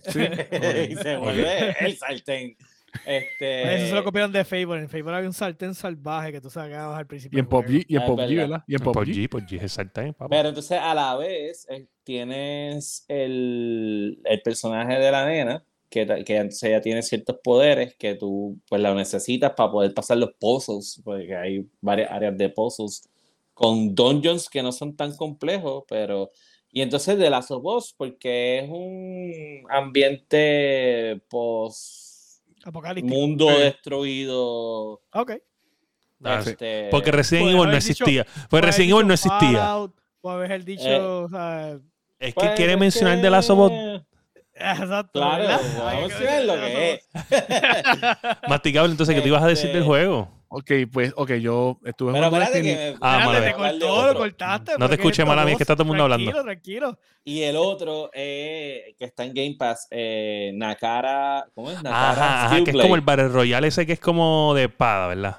Sí, 0.08 0.20
y 0.90 0.96
se 0.96 1.18
vuelve 1.18 1.76
el 1.80 1.98
sartén. 1.98 2.56
Este, 3.06 3.76
Eso 3.76 3.88
se 3.88 3.94
lo 3.94 4.04
copiaron 4.04 4.32
de 4.32 4.44
Fable. 4.44 4.80
En 4.80 4.90
Fable 4.90 5.16
había 5.16 5.28
un 5.28 5.34
sartén 5.34 5.76
salvaje 5.76 6.32
que 6.32 6.42
tú 6.42 6.50
sacabas 6.50 6.98
al 6.98 7.06
principio. 7.08 7.38
Y 7.38 7.40
en. 7.40 7.48
PUBG, 7.48 7.86
y 7.88 7.96
en 7.96 8.02
Ah, 8.02 8.04
es 8.04 8.10
PUBG, 8.10 8.18
verdad. 8.18 8.36
¿verdad? 8.36 8.64
Y 8.68 8.76
en 8.76 8.82
PUBG. 8.82 9.06
G, 9.06 9.30
por 9.30 9.46
G, 9.46 9.62
es 9.64 9.72
sartén, 9.74 10.14
papá. 10.14 10.30
Pero 10.30 10.50
entonces 10.50 10.80
a 10.80 10.94
la 10.96 11.16
vez 11.16 11.68
eh, 11.70 11.88
tienes 12.04 13.06
el, 13.08 14.20
el 14.24 14.42
personaje 14.42 14.98
de 14.98 15.12
la 15.12 15.26
nena, 15.28 15.64
que, 15.90 16.06
que 16.26 16.36
entonces 16.38 16.64
ella 16.64 16.82
tiene 16.82 17.02
ciertos 17.02 17.38
poderes 17.44 17.96
que 17.96 18.16
tú 18.16 18.58
pues 18.70 18.82
la 18.82 18.94
necesitas 18.94 19.54
para 19.54 19.72
poder 19.72 19.94
pasar 19.94 20.18
los 20.18 20.32
puzzles, 20.40 21.02
porque 21.04 21.36
hay 21.36 21.66
varias 21.82 22.12
áreas 22.12 22.38
de 22.38 22.50
puzzles 22.50 23.10
con 23.54 23.94
dungeons 23.96 24.48
que 24.50 24.62
no 24.64 24.72
son 24.72 24.96
tan 24.96 25.16
complejos, 25.18 25.84
pero... 25.88 26.30
Y 26.72 26.82
entonces 26.84 27.18
de 27.18 27.30
Last 27.32 27.50
of 27.50 27.66
Us, 27.66 27.94
porque 27.98 28.60
es 28.60 28.70
un 28.70 29.64
ambiente 29.70 31.20
post 31.30 32.44
Apocalíptico. 32.64 33.16
mundo 33.16 33.48
Sí. 33.50 33.56
destruido. 33.62 35.02
Ok. 35.14 35.32
Ah, 36.24 36.44
este, 36.46 36.90
Porque 36.92 37.12
Resident 37.12 37.48
Evil 37.50 37.66
no 37.70 37.76
existía. 37.78 38.28
Pues 38.50 38.64
Resident 38.64 38.92
Evil 38.94 39.08
no 39.08 39.14
existía. 39.14 39.40
Fallout, 39.60 39.96
Puede 40.22 40.36
haber 40.36 40.66
dicho. 40.66 41.24
o 41.24 41.30
sea, 41.30 41.80
Es 42.20 42.28
que 42.28 42.34
pues, 42.34 42.52
quiere 42.56 42.76
mencionar 42.78 43.16
que- 43.18 43.24
de 43.24 43.30
Last 43.30 43.50
of 43.50 43.60
Us. 43.60 44.02
Exacto. 44.60 45.20
Claro, 45.20 45.44
vamos 45.48 45.76
a 45.80 45.94
mencionar 46.02 46.44
lo 46.44 46.54
que 46.56 46.94
es. 46.94 47.10
Masticable, 48.48 48.92
entonces, 48.92 49.16
¿qué 49.16 49.22
te 49.22 49.28
ibas 49.28 49.44
a 49.44 49.48
decir 49.48 49.68
del 49.68 49.78
Este, 49.78 49.88
juego? 49.88 50.30
Ok, 50.52 50.72
pues, 50.92 51.14
ok, 51.16 51.34
yo 51.34 51.80
estuve 51.86 52.12
Pero 52.12 52.26
espérate 52.26 52.52
Destiny. 52.54 52.74
que 52.76 52.92
me- 52.94 52.98
Ah, 53.02 53.20
Espérate, 53.24 53.58
mala 53.58 53.72
te 53.72 53.80
cortó, 53.80 54.08
lo 54.14 54.20
cortaste. 54.20 54.72
No 54.80 54.90
te 54.90 54.96
escuché, 54.96 55.24
mala 55.24 55.44
mía, 55.44 55.52
es 55.52 55.58
que 55.58 55.64
está 55.64 55.76
todo 55.76 55.84
el 55.84 55.88
mundo 55.90 56.04
hablando. 56.04 56.32
Tranquilo, 56.32 56.44
tranquilo. 56.44 57.00
Y 57.24 57.44
el 57.44 57.56
otro 57.56 58.10
eh, 58.14 58.96
que 58.98 59.06
está 59.06 59.26
en 59.26 59.34
Game 59.36 59.56
Pass, 59.60 59.88
eh, 59.92 60.52
Nakara. 60.56 61.46
¿Cómo 61.54 61.70
es? 61.70 61.82
Nakara 61.84 62.10
Ajá, 62.12 62.46
ajá, 62.48 62.64
que 62.64 62.72
es 62.72 62.78
como 62.78 62.96
el. 62.96 63.02
Battle 63.02 63.28
Royale 63.28 63.68
ese 63.68 63.86
que 63.86 63.94
es 63.94 64.00
como 64.00 64.54
de 64.56 64.64
espada, 64.64 65.08
¿verdad? 65.08 65.38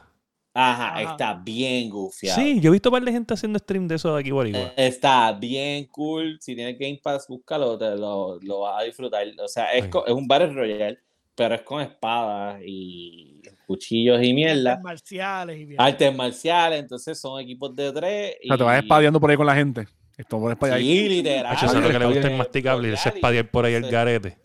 Ajá, 0.53 0.89
Ajá. 0.99 1.03
está 1.13 1.35
bien 1.35 1.89
gufiado. 1.91 2.41
Sí, 2.41 2.61
yo 2.61 2.71
he 2.71 2.73
visto 2.73 2.89
un 2.89 2.95
par 2.95 3.03
de 3.05 3.13
gente 3.13 3.35
haciendo 3.35 3.59
stream 3.59 3.87
de 3.87 3.95
eso 3.95 4.13
de 4.15 4.21
aquí 4.21 4.31
por 4.31 4.47
Eh, 4.47 4.51
igual. 4.51 4.73
Está 4.77 5.33
bien 5.33 5.85
cool. 5.87 6.39
Si 6.41 6.55
tienes 6.57 6.77
Game 6.79 7.01
Pass, 7.03 7.27
búscalo, 7.29 7.79
te 7.79 7.97
lo, 7.97 8.39
lo 8.43 8.61
vas 8.61 8.81
a 8.81 8.85
disfrutar. 8.85 9.25
O 9.43 9.47
sea, 9.49 9.73
es, 9.73 9.85
Ay. 9.85 9.91
co- 9.91 10.05
es 10.07 10.13
un 10.13 10.27
Battle 10.27 10.53
Royale, 10.53 10.99
pero 11.37 11.55
es 11.55 11.63
con 11.63 11.81
espadas 11.81 12.61
y 12.67 13.41
cuchillos 13.67 14.21
y 14.23 14.33
mierda. 14.35 14.73
Artes 14.73 14.83
marciales 14.85 15.61
y 15.61 15.65
bien. 15.67 15.81
Artes 15.81 16.15
marciales, 16.17 16.81
entonces 16.81 17.21
son 17.21 17.41
equipos 17.41 17.75
de 17.77 17.93
tres. 17.93 18.35
O 18.45 18.49
sea, 18.49 18.57
te 18.59 18.65
vas 18.65 18.77
y- 18.81 18.83
espadeando 18.85 19.21
por 19.21 19.31
ahí 19.31 19.37
con 19.37 19.47
la 19.47 19.55
gente. 19.55 19.87
Esto 20.19 20.39
por 20.41 20.51
espadear 20.53 20.79
ahí. 20.79 20.85
Sí, 20.85 21.09
literal. 21.09 21.47
Hacho, 21.55 21.67
eso 21.67 21.79
es 21.79 21.85
lo 21.85 21.91
que 21.91 21.99
le 21.99 22.07
gusta 22.07 22.29
el 22.29 22.37
masticable 22.37 22.89
y 22.89 22.93
ese 22.93 23.05
Royale, 23.05 23.17
espadear 23.19 23.51
por 23.51 23.65
ahí 23.65 23.75
el 23.75 23.89
garete. 23.91 24.37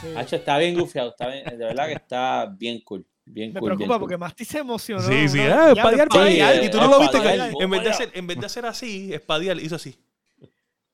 Sí. 0.00 0.06
Hacho, 0.16 0.36
está 0.36 0.56
bien 0.58 0.78
gufiado, 0.78 1.10
está 1.10 1.26
bien, 1.28 1.44
de 1.44 1.56
verdad 1.56 1.88
que 1.88 1.92
está 2.04 2.46
bien 2.56 2.80
cool. 2.84 3.04
Bien 3.30 3.52
Me 3.52 3.60
cool, 3.60 3.70
bien 3.70 3.76
preocupa 3.76 3.94
cool. 3.94 4.00
porque 4.00 4.16
Masti 4.18 4.44
se 4.44 4.58
emocionó. 4.58 5.02
Sí, 5.02 5.28
sí, 5.28 5.40
ah, 5.40 5.72
espadear 5.76 6.08
espadear, 6.08 6.64
Y 6.64 6.70
tú 6.70 6.78
no 6.78 6.88
lo 6.88 7.00
viste. 7.00 7.20
que. 7.20 7.52
En 7.62 7.70
vez, 7.70 7.82
de 7.84 7.90
hacer, 7.90 8.10
en 8.14 8.26
vez 8.26 8.40
de 8.40 8.46
hacer 8.46 8.66
así, 8.66 9.12
espadear, 9.12 9.58
hizo 9.60 9.76
así. 9.76 9.96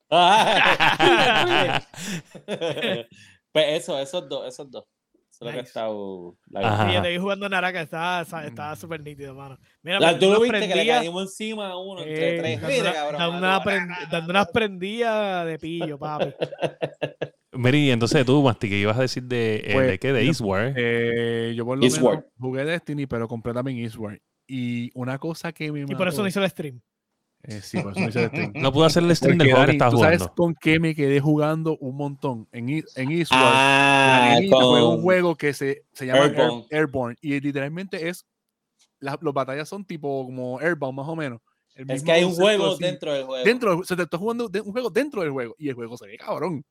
Pues 3.51 3.65
eso, 3.81 3.97
esos 3.99 4.27
dos, 4.27 4.47
esos 4.47 4.69
dos. 4.69 4.83
Eso 5.31 5.31
es 5.31 5.41
lo 5.41 5.47
que 5.51 5.59
ha 5.59 5.61
Nice. 5.61 5.67
estado. 5.69 6.35
la. 6.49 6.91
Sí, 6.95 7.01
te 7.01 7.09
vi 7.09 7.17
jugando 7.17 7.47
Naraka, 7.49 7.81
estaba, 7.81 8.21
estaba 8.21 8.75
súper 8.75 9.01
nítido, 9.01 9.33
mano. 9.33 9.57
Mira, 9.81 9.99
La- 9.99 10.17
tú 10.19 10.29
lo 10.31 10.41
viste 10.41 10.67
que 10.67 10.75
le 10.75 10.87
caímos 10.87 11.23
encima 11.23 11.69
a 11.69 11.77
uno 11.77 12.01
entre 12.01 12.35
eh, 12.35 12.39
tres. 12.39 12.61
dando 12.61 12.67
Mira, 12.73 12.83
una- 12.89 12.93
cabrón. 12.93 13.19
dando 13.19 13.39
mano, 13.39 13.47
una 13.47 13.63
prend- 13.63 14.09
dando 14.11 14.29
unas 14.31 14.47
prendidas 14.49 15.45
de 15.45 15.59
pillo, 15.59 15.97
papi. 15.97 16.33
Mary, 17.57 17.91
entonces 17.91 18.25
tú, 18.25 18.41
Masti, 18.43 18.69
¿qué 18.69 18.77
ibas 18.77 18.97
a 18.97 19.01
decir 19.01 19.23
de, 19.23 19.55
eh, 19.65 19.73
Pues, 19.73 19.87
de 19.87 19.99
qué? 19.99 20.13
De 20.13 20.23
yo- 20.23 20.29
Eastward. 20.31 20.73
Eh, 20.77 21.53
yo 21.55 21.65
por 21.65 21.77
lo 21.77 21.83
Eastward. 21.83 22.17
menos 22.19 22.31
jugué 22.39 22.65
Destiny, 22.65 23.05
pero 23.07 23.27
compré 23.27 23.53
también 23.53 23.77
Eastward. 23.79 24.19
Y 24.47 24.91
una 24.93 25.17
cosa 25.17 25.51
que 25.53 25.71
me 25.71 25.81
Y 25.81 25.85
por 25.95 26.07
eso 26.07 26.21
no 26.21 26.27
hizo 26.27 26.43
el 26.43 26.49
stream. 26.49 26.81
eh, 27.43 27.61
sí, 27.61 27.79
por 27.79 27.91
eso 27.91 27.99
no 28.01 28.09
hice 28.09 28.19
Destiny. 28.29 28.51
No 28.69 28.71
pude 28.71 28.85
hacer 28.87 29.03
el 29.03 29.15
stream 29.15 29.37
del 29.37 29.47
Porque, 29.49 29.51
juego 29.53 29.65
que 29.65 29.71
estaba 29.73 29.91
¿tú 29.91 29.97
sabes 29.97 30.17
jugando. 30.19 30.35
con 30.35 30.55
qué 30.61 30.79
me 30.79 30.95
quedé 30.95 31.19
jugando 31.19 31.77
un 31.79 31.95
montón? 31.97 32.47
En, 32.51 32.69
E- 32.69 32.83
en 32.95 33.11
Eastward. 33.11 33.41
Ah, 33.43 34.37
juega 34.49 34.87
un 34.89 35.01
juego 35.01 35.35
que 35.35 35.53
se, 35.53 35.83
se 35.93 36.05
llama 36.05 36.25
Air- 36.25 36.35
Airborne. 36.39 36.65
Airborne. 36.71 37.15
Y 37.21 37.39
literalmente 37.39 38.09
es. 38.09 38.25
Las 38.99 39.17
las 39.21 39.33
batallas 39.33 39.67
son 39.69 39.83
tipo 39.85 40.25
como 40.25 40.59
Airbound, 40.59 40.97
más 40.97 41.07
o 41.07 41.15
menos. 41.15 41.41
El 41.75 41.91
Es 41.91 42.01
que 42.03 42.11
hay 42.13 42.23
un 42.23 42.33
juego 42.33 42.71
así. 42.73 42.83
dentro 42.83 43.13
del 43.13 43.25
juego. 43.25 43.43
Dentro 43.43 43.75
del- 43.75 43.85
se 43.85 43.95
te 43.95 44.03
está 44.03 44.17
jugando 44.17 44.47
de- 44.47 44.61
un 44.61 44.71
juego 44.71 44.89
dentro 44.89 45.21
del 45.21 45.31
juego. 45.31 45.55
Y 45.59 45.67
el 45.69 45.75
juego 45.75 45.97
se 45.97 46.07
ve 46.07 46.17
cabrón. 46.17 46.63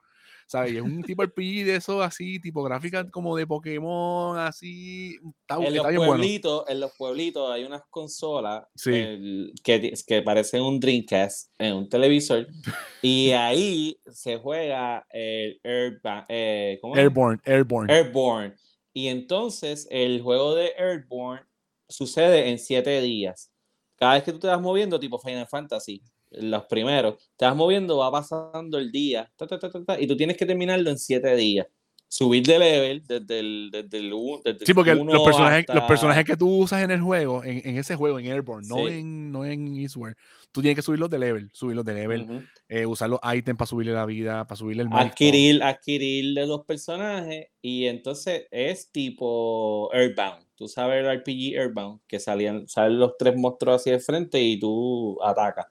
¿Sabes? 0.47 0.73
Y 0.73 0.77
es 0.77 0.83
un 0.83 1.03
tipo 1.03 1.23
RPG 1.23 1.65
de 1.65 1.77
eso 1.77 2.03
así, 2.03 2.39
tipo 2.41 2.63
gráfica 2.63 3.09
como 3.11 3.37
de 3.37 3.47
Pokémon, 3.47 4.39
así. 4.39 5.17
Está, 5.41 5.57
en 5.57 5.63
está 5.65 5.77
los 5.77 5.89
bien 5.89 5.97
bueno. 5.99 6.13
pueblitos, 6.13 6.65
en 6.69 6.81
los 6.81 6.93
pueblitos 6.97 7.51
hay 7.51 7.65
unas 7.65 7.83
consolas 7.91 8.65
Sí. 8.75 8.91
el- 8.95 9.53
que, 9.65 9.93
que 10.07 10.23
parecen 10.23 10.63
un 10.63 10.79
Dreamcast 10.81 11.51
en 11.59 11.75
un 11.75 11.89
televisor 11.89 12.47
y 13.03 13.31
ahí 13.33 13.99
se 14.13 14.37
juega 14.39 15.07
el 15.11 15.61
Airba- 15.65 16.27
eh, 16.29 16.79
¿cómo 16.81 16.95
es? 16.95 17.01
Airborne, 17.01 17.41
Airborne. 17.45 17.93
Airborne. 17.93 18.55
Y 18.93 19.09
entonces 19.09 19.89
el 19.91 20.23
juego 20.23 20.55
de 20.55 20.73
Airborne 20.79 21.45
sucede 21.89 22.51
en 22.51 22.59
siete 22.59 23.01
días. 23.01 23.51
Cada 23.97 24.15
vez 24.15 24.23
que 24.25 24.33
tú 24.33 24.39
te 24.41 24.47
vas 24.49 24.61
moviendo, 24.61 24.99
tipo 25.01 25.19
Final 25.19 25.47
Fantasy, 25.49 26.03
los 26.41 26.65
primeros, 26.65 27.17
te 27.37 27.45
vas 27.45 27.57
moviendo, 27.57 27.99
va 27.99 28.11
pasando 28.11 28.79
el 28.79 28.91
día, 28.91 29.31
ta, 29.37 29.47
ta, 29.47 29.59
ta, 29.59 29.71
ta, 29.71 29.85
ta, 29.85 30.01
y 30.01 30.07
tú 30.07 30.17
tienes 30.17 30.37
que 30.37 30.47
terminarlo 30.47 30.91
en 30.91 30.99
siete 30.99 31.35
días. 31.37 31.67
Subir 32.07 32.45
de 32.47 32.59
level 32.61 33.03
desde 33.05 33.41
el, 33.41 33.71
desde 33.73 33.99
el, 33.99 34.13
u- 34.13 34.41
desde 34.45 34.61
el 34.61 34.67
Sí, 34.67 34.73
porque 34.75 34.93
uno 34.93 35.13
los 35.13 35.23
personajes, 35.23 35.67
los 35.73 35.83
personajes 35.85 36.25
que 36.25 36.37
tú 36.37 36.49
usas 36.59 36.83
en 36.83 36.93
el 36.93 37.01
juego, 37.01 37.43
en, 37.43 37.61
en 37.69 37.77
ese 37.77 37.97
juego, 37.97 38.21
en 38.21 38.27
Airborne, 38.27 38.69
no, 38.69 38.87
en, 38.87 39.33
no 39.33 39.45
en 39.45 39.77
Eastward, 39.77 40.15
tú 40.53 40.61
tienes 40.61 40.77
que 40.77 40.83
subirlos 40.83 41.11
de 41.11 41.19
level, 41.19 41.51
subirlos 41.53 41.85
de 41.85 41.95
level, 41.95 42.49
eh, 42.69 42.87
usar 42.87 43.11
los 43.11 43.19
ítems 43.35 43.59
para 43.59 43.67
subirle 43.67 43.93
la 43.93 44.07
vida, 44.07 44.47
para 44.47 44.57
subirle 44.57 44.85
el 44.85 44.89
milestone. 44.91 45.11
adquirir, 45.11 45.63
adquirir 45.65 46.35
de 46.35 46.47
los 46.47 46.65
personajes 46.65 47.49
y 47.61 47.87
entonces 47.87 48.47
es 48.51 48.93
tipo 48.93 49.91
Earthbound. 49.93 50.45
Tú 50.55 50.69
sabes 50.69 51.01
el 51.05 51.07
RPG 51.11 51.55
Earthbound, 51.57 52.01
que 52.07 52.21
salían, 52.21 52.69
salen 52.69 53.01
los 53.01 53.17
tres 53.19 53.35
monstruos 53.37 53.81
hacia 53.81 53.95
el 53.95 54.01
frente 54.01 54.41
y 54.41 54.59
tú 54.61 55.19
atacas. 55.21 55.67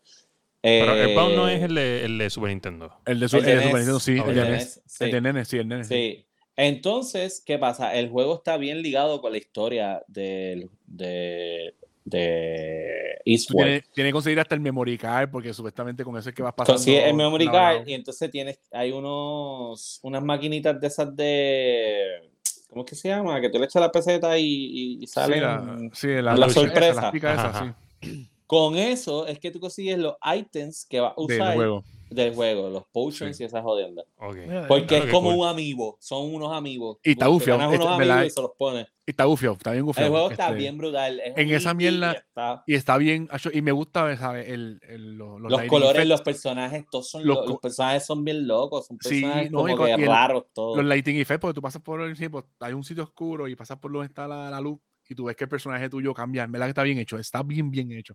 Pero 0.64 0.96
el 0.96 1.14
Bound 1.14 1.36
no 1.36 1.50
Eh, 1.50 1.56
es 1.56 1.62
el 1.64 1.76
de, 1.76 2.06
el 2.06 2.18
de 2.18 2.30
Super 2.30 2.50
Nintendo. 2.50 2.94
El 3.06 3.20
de, 3.20 3.28
su- 3.28 3.38
El 3.38 3.44
de 3.44 3.52
el 3.52 3.58
de 3.58 3.64
Super 3.64 3.74
NES. 3.76 3.86
Nintendo, 3.86 4.00
sí, 4.00 4.12
el 4.30 4.36
de 4.36 4.50
NES. 4.50 4.82
sí. 4.86 5.04
El 5.04 5.12
de 5.12 5.22
nene, 5.22 5.46
sí, 5.46 5.58
el 5.58 5.68
nene. 5.68 5.84
sí. 5.84 6.26
Entonces, 6.56 7.44
¿qué 7.46 7.58
pasa? 7.58 7.96
El 7.96 8.10
juego 8.10 8.36
está 8.36 8.58
bien 8.58 8.82
ligado 8.82 9.20
con 9.22 9.32
la 9.32 9.40
historia 9.40 10.04
del, 10.08 10.70
de, 10.86 11.74
de 12.06 13.18
tienes, 13.26 13.90
tienes 13.92 14.10
que 14.10 14.12
conseguir 14.12 14.40
hasta 14.40 14.54
el 14.56 14.62
memory 14.62 14.98
card, 14.98 15.30
porque 15.32 15.54
supuestamente 15.54 16.04
con 16.04 16.16
eso 16.18 16.30
es 16.30 16.36
que 16.36 16.44
vas 16.44 16.54
pasando. 16.54 16.76
Consigues 16.78 17.06
el 17.06 17.16
memory 17.16 17.46
card 17.48 17.76
lado. 17.78 17.84
y 17.90 17.94
entonces 17.94 18.30
tienes, 18.32 18.60
hay 18.72 18.92
unos, 18.92 20.00
unas 20.04 20.24
maquinitas 20.24 20.80
de 20.80 20.88
esas 20.88 21.16
de, 21.16 22.30
¿cómo 22.70 22.84
es 22.86 22.90
que 22.90 22.96
se 22.96 23.08
llama? 23.10 23.42
Que 23.42 23.50
tú 23.50 23.58
le 23.60 23.66
echas 23.66 23.82
la 23.82 23.92
peseta 23.92 24.38
y, 24.38 24.44
y, 24.46 24.94
y 25.04 25.08
Sí, 25.08 25.14
salen. 25.14 25.42
la, 25.42 25.90
sí, 25.94 26.08
la, 26.08 26.22
la 26.22 26.36
la 26.36 26.50
sorpresa. 26.50 26.90
Esa, 26.92 27.02
la 27.02 27.12
pica 27.12 27.34
esa, 27.34 27.50
Ajá, 27.50 27.76
sí. 28.02 28.30
Con 28.48 28.76
eso 28.78 29.26
es 29.28 29.40
que 29.40 29.52
tú 29.52 29.60
consigues 29.60 29.98
los 29.98 30.16
items 30.36 30.86
que 30.90 31.00
vas 31.00 31.14
a 31.18 31.22
Del 31.28 31.40
usar 31.42 31.56
juego. 31.56 31.84
del 32.10 32.36
juego, 32.36 32.70
los 32.70 32.84
potions 32.92 33.36
Sí. 33.38 33.42
y 33.44 33.46
esas 33.48 33.64
jodiendas. 33.64 34.06
Ok. 34.20 34.36
Mira, 34.36 34.68
Porque 34.68 34.86
Claro 34.86 35.04
es 35.04 35.06
que 35.08 35.12
como 35.12 35.30
cool. 35.32 35.40
un 35.40 35.48
amigo, 35.48 35.98
son 36.00 36.32
unos 36.32 36.54
amigos. 36.54 37.00
Y 37.04 37.12
está 37.12 37.26
ganas 37.28 37.74
este, 37.74 38.26
y 38.28 38.30
se 38.30 38.42
los 38.42 38.52
pones. 38.56 38.86
Y 39.06 39.12
está 39.12 39.26
bufiado, 39.26 39.56
está 39.56 39.72
bien 39.72 39.80
El 39.80 39.84
bufiado. 39.86 40.12
juego 40.12 40.30
está 40.32 40.46
este, 40.50 40.58
bien 40.60 40.78
brutal. 40.78 41.20
es 41.22 41.34
en 41.38 41.50
esa 41.50 41.74
mierda- 41.74 42.12
está- 42.12 42.64
Y 42.68 42.76
está 42.76 42.98
bien, 42.98 43.28
y 43.52 43.62
me 43.64 43.72
gusta, 43.72 44.16
¿sabes? 44.16 44.48
El, 44.48 44.80
el- 44.88 45.14
los, 45.18 45.42
los 45.42 45.52
Los 45.52 45.64
colores, 45.64 45.96
effects, 45.96 46.10
los 46.10 46.22
personajes, 46.22 46.86
todos 46.92 47.10
son 47.10 47.26
Los 47.26 47.48
los, 47.50 47.60
personajes 47.60 48.06
son 48.06 48.24
bien 48.24 48.48
locos, 48.48 48.86
son 48.86 48.98
Sí, 49.02 49.22
personajes 49.22 49.52
no, 49.52 49.68
y 49.68 49.72
como 49.72 49.86
que 49.86 49.94
el- 49.94 50.06
raros 50.06 50.44
todos. 50.54 50.78
los 50.78 50.86
lighting 50.86 51.18
effects, 51.18 51.42
porque 51.42 51.56
tú 51.56 51.62
pasas 51.64 51.82
por 51.82 52.00
el 52.02 52.16
sí, 52.16 52.30
pues, 52.30 52.46
hay 52.60 52.74
un 52.74 52.84
sitio 52.84 53.04
oscuro 53.04 53.48
y 53.48 53.56
pasas 53.56 53.80
por 53.80 53.92
donde 53.92 54.06
está 54.08 54.28
la, 54.28 54.52
la 54.52 54.62
luz 54.62 54.78
y 55.10 55.16
tú 55.16 55.26
ves 55.26 55.36
que 55.36 55.44
el 55.46 55.50
personaje 55.50 55.90
tuyo 55.90 56.14
cambia. 56.14 56.44
En 56.44 56.52
verdad 56.52 56.68
que 56.68 56.72
está 56.72 56.84
bien 56.84 56.98
hecho, 57.00 57.18
está 57.18 57.44
bien, 57.44 57.70
bien 57.72 57.92
hecho. 57.92 58.14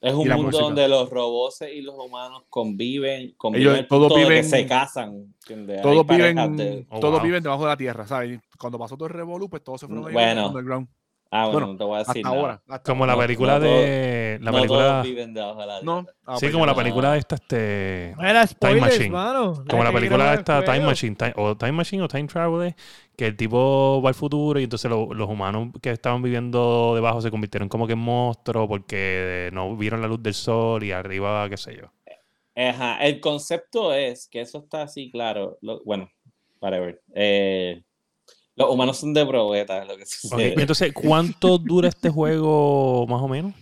Es 0.00 0.14
un 0.14 0.26
mundo 0.26 0.44
música. 0.44 0.64
donde 0.64 0.88
los 0.88 1.10
robots 1.10 1.60
y 1.70 1.82
los 1.82 1.94
humanos 1.98 2.44
conviven, 2.48 3.34
conviven 3.36 3.76
al 3.76 3.86
todos 3.88 4.08
punto 4.08 4.14
de 4.16 4.22
que 4.22 4.40
viven- 4.40 4.44
se 4.50 4.66
casan. 4.66 5.34
Todos 5.82 6.06
viven, 6.06 6.56
de- 6.56 6.86
Oh, 6.88 7.00
todos 7.00 7.14
wow. 7.16 7.22
viven 7.22 7.42
debajo 7.42 7.64
de 7.64 7.68
la 7.68 7.76
tierra, 7.76 8.06
¿sabes? 8.06 8.40
Cuando 8.58 8.78
pasó 8.78 8.96
todo 8.96 9.08
el 9.08 9.14
revolú, 9.14 9.50
pues 9.50 9.62
todos 9.62 9.80
se 9.80 9.86
fueron 9.86 10.10
Bueno, 10.10 10.48
underground. 10.48 10.88
Ah, 11.32 11.44
bueno, 11.46 11.52
bueno, 11.52 11.66
no 11.74 11.78
te 11.78 11.84
voy 11.84 11.94
a 11.94 11.98
decir 11.98 12.10
Hasta 12.10 12.28
nada. 12.28 12.40
ahora. 12.40 12.62
hasta 12.68 12.92
Como 12.92 13.06
la. 13.06 13.12
No, 13.12 13.18
película 13.20 13.54
no 13.54 13.64
de. 13.64 14.38
La 14.40 14.50
no 14.50 14.56
película. 14.56 14.80
todos 14.80 15.02
viven 15.04 15.32
debajo 15.34 15.60
de 15.60 15.66
la 15.68 15.80
No. 15.82 16.06
ah, 16.26 16.34
Sí, 16.36 16.46
pues 16.46 16.52
como 16.52 16.66
la 16.66 16.72
no. 16.72 16.78
película 16.78 17.16
esta, 17.16 17.34
este. 17.36 18.10
Era 18.20 18.46
spoilers, 18.46 18.80
Machine. 18.80 19.10
mano. 19.10 19.64
Como 19.70 19.84
la 19.84 19.92
película 19.92 20.24
quiero 20.24 20.40
esta 20.40 20.64
Time. 20.64 20.80
Machine, 20.86 21.14
Time- 21.16 21.34
o 21.36 21.56
Time 21.56 21.72
Machine 21.72 22.02
o 22.02 22.08
Time 22.08 22.26
Traveler, 22.26 22.74
que 23.16 23.26
el 23.26 23.36
tipo 23.36 24.02
va 24.02 24.08
al 24.08 24.14
futuro 24.16 24.58
y 24.58 24.64
entonces 24.64 24.90
lo- 24.90 25.14
los 25.14 25.28
humanos 25.28 25.68
que 25.80 25.90
estaban 25.92 26.20
viviendo 26.20 26.96
debajo 26.96 27.20
se 27.20 27.30
convirtieron 27.30 27.68
como 27.68 27.86
que 27.86 27.92
en 27.92 28.00
monstruos 28.00 28.66
porque 28.66 29.50
no 29.52 29.76
vieron 29.76 30.00
la 30.02 30.08
luz 30.08 30.20
del 30.22 30.34
sol 30.34 30.82
y 30.82 30.90
arriba, 30.90 31.48
qué 31.48 31.56
sé 31.56 31.76
yo. 31.76 31.92
Ajá, 32.56 32.98
el 33.06 33.20
concepto 33.20 33.94
es 33.94 34.28
que 34.28 34.40
eso 34.40 34.58
está 34.58 34.82
así 34.82 35.10
claro. 35.12 35.58
Lo- 35.62 35.80
bueno, 35.84 36.10
whatever. 36.60 37.00
Eh, 37.14 37.82
los 38.56 38.70
humanos 38.70 38.98
son 38.98 39.14
de 39.14 39.24
probetas, 39.26 39.86
lo 39.86 39.96
que 39.96 40.02
Ok, 40.02 40.08
sucede. 40.08 40.54
Entonces, 40.60 40.92
¿cuánto 40.92 41.58
dura 41.58 41.88
este 41.88 42.10
juego 42.10 43.06
más 43.06 43.22
o 43.22 43.28
menos? 43.28 43.54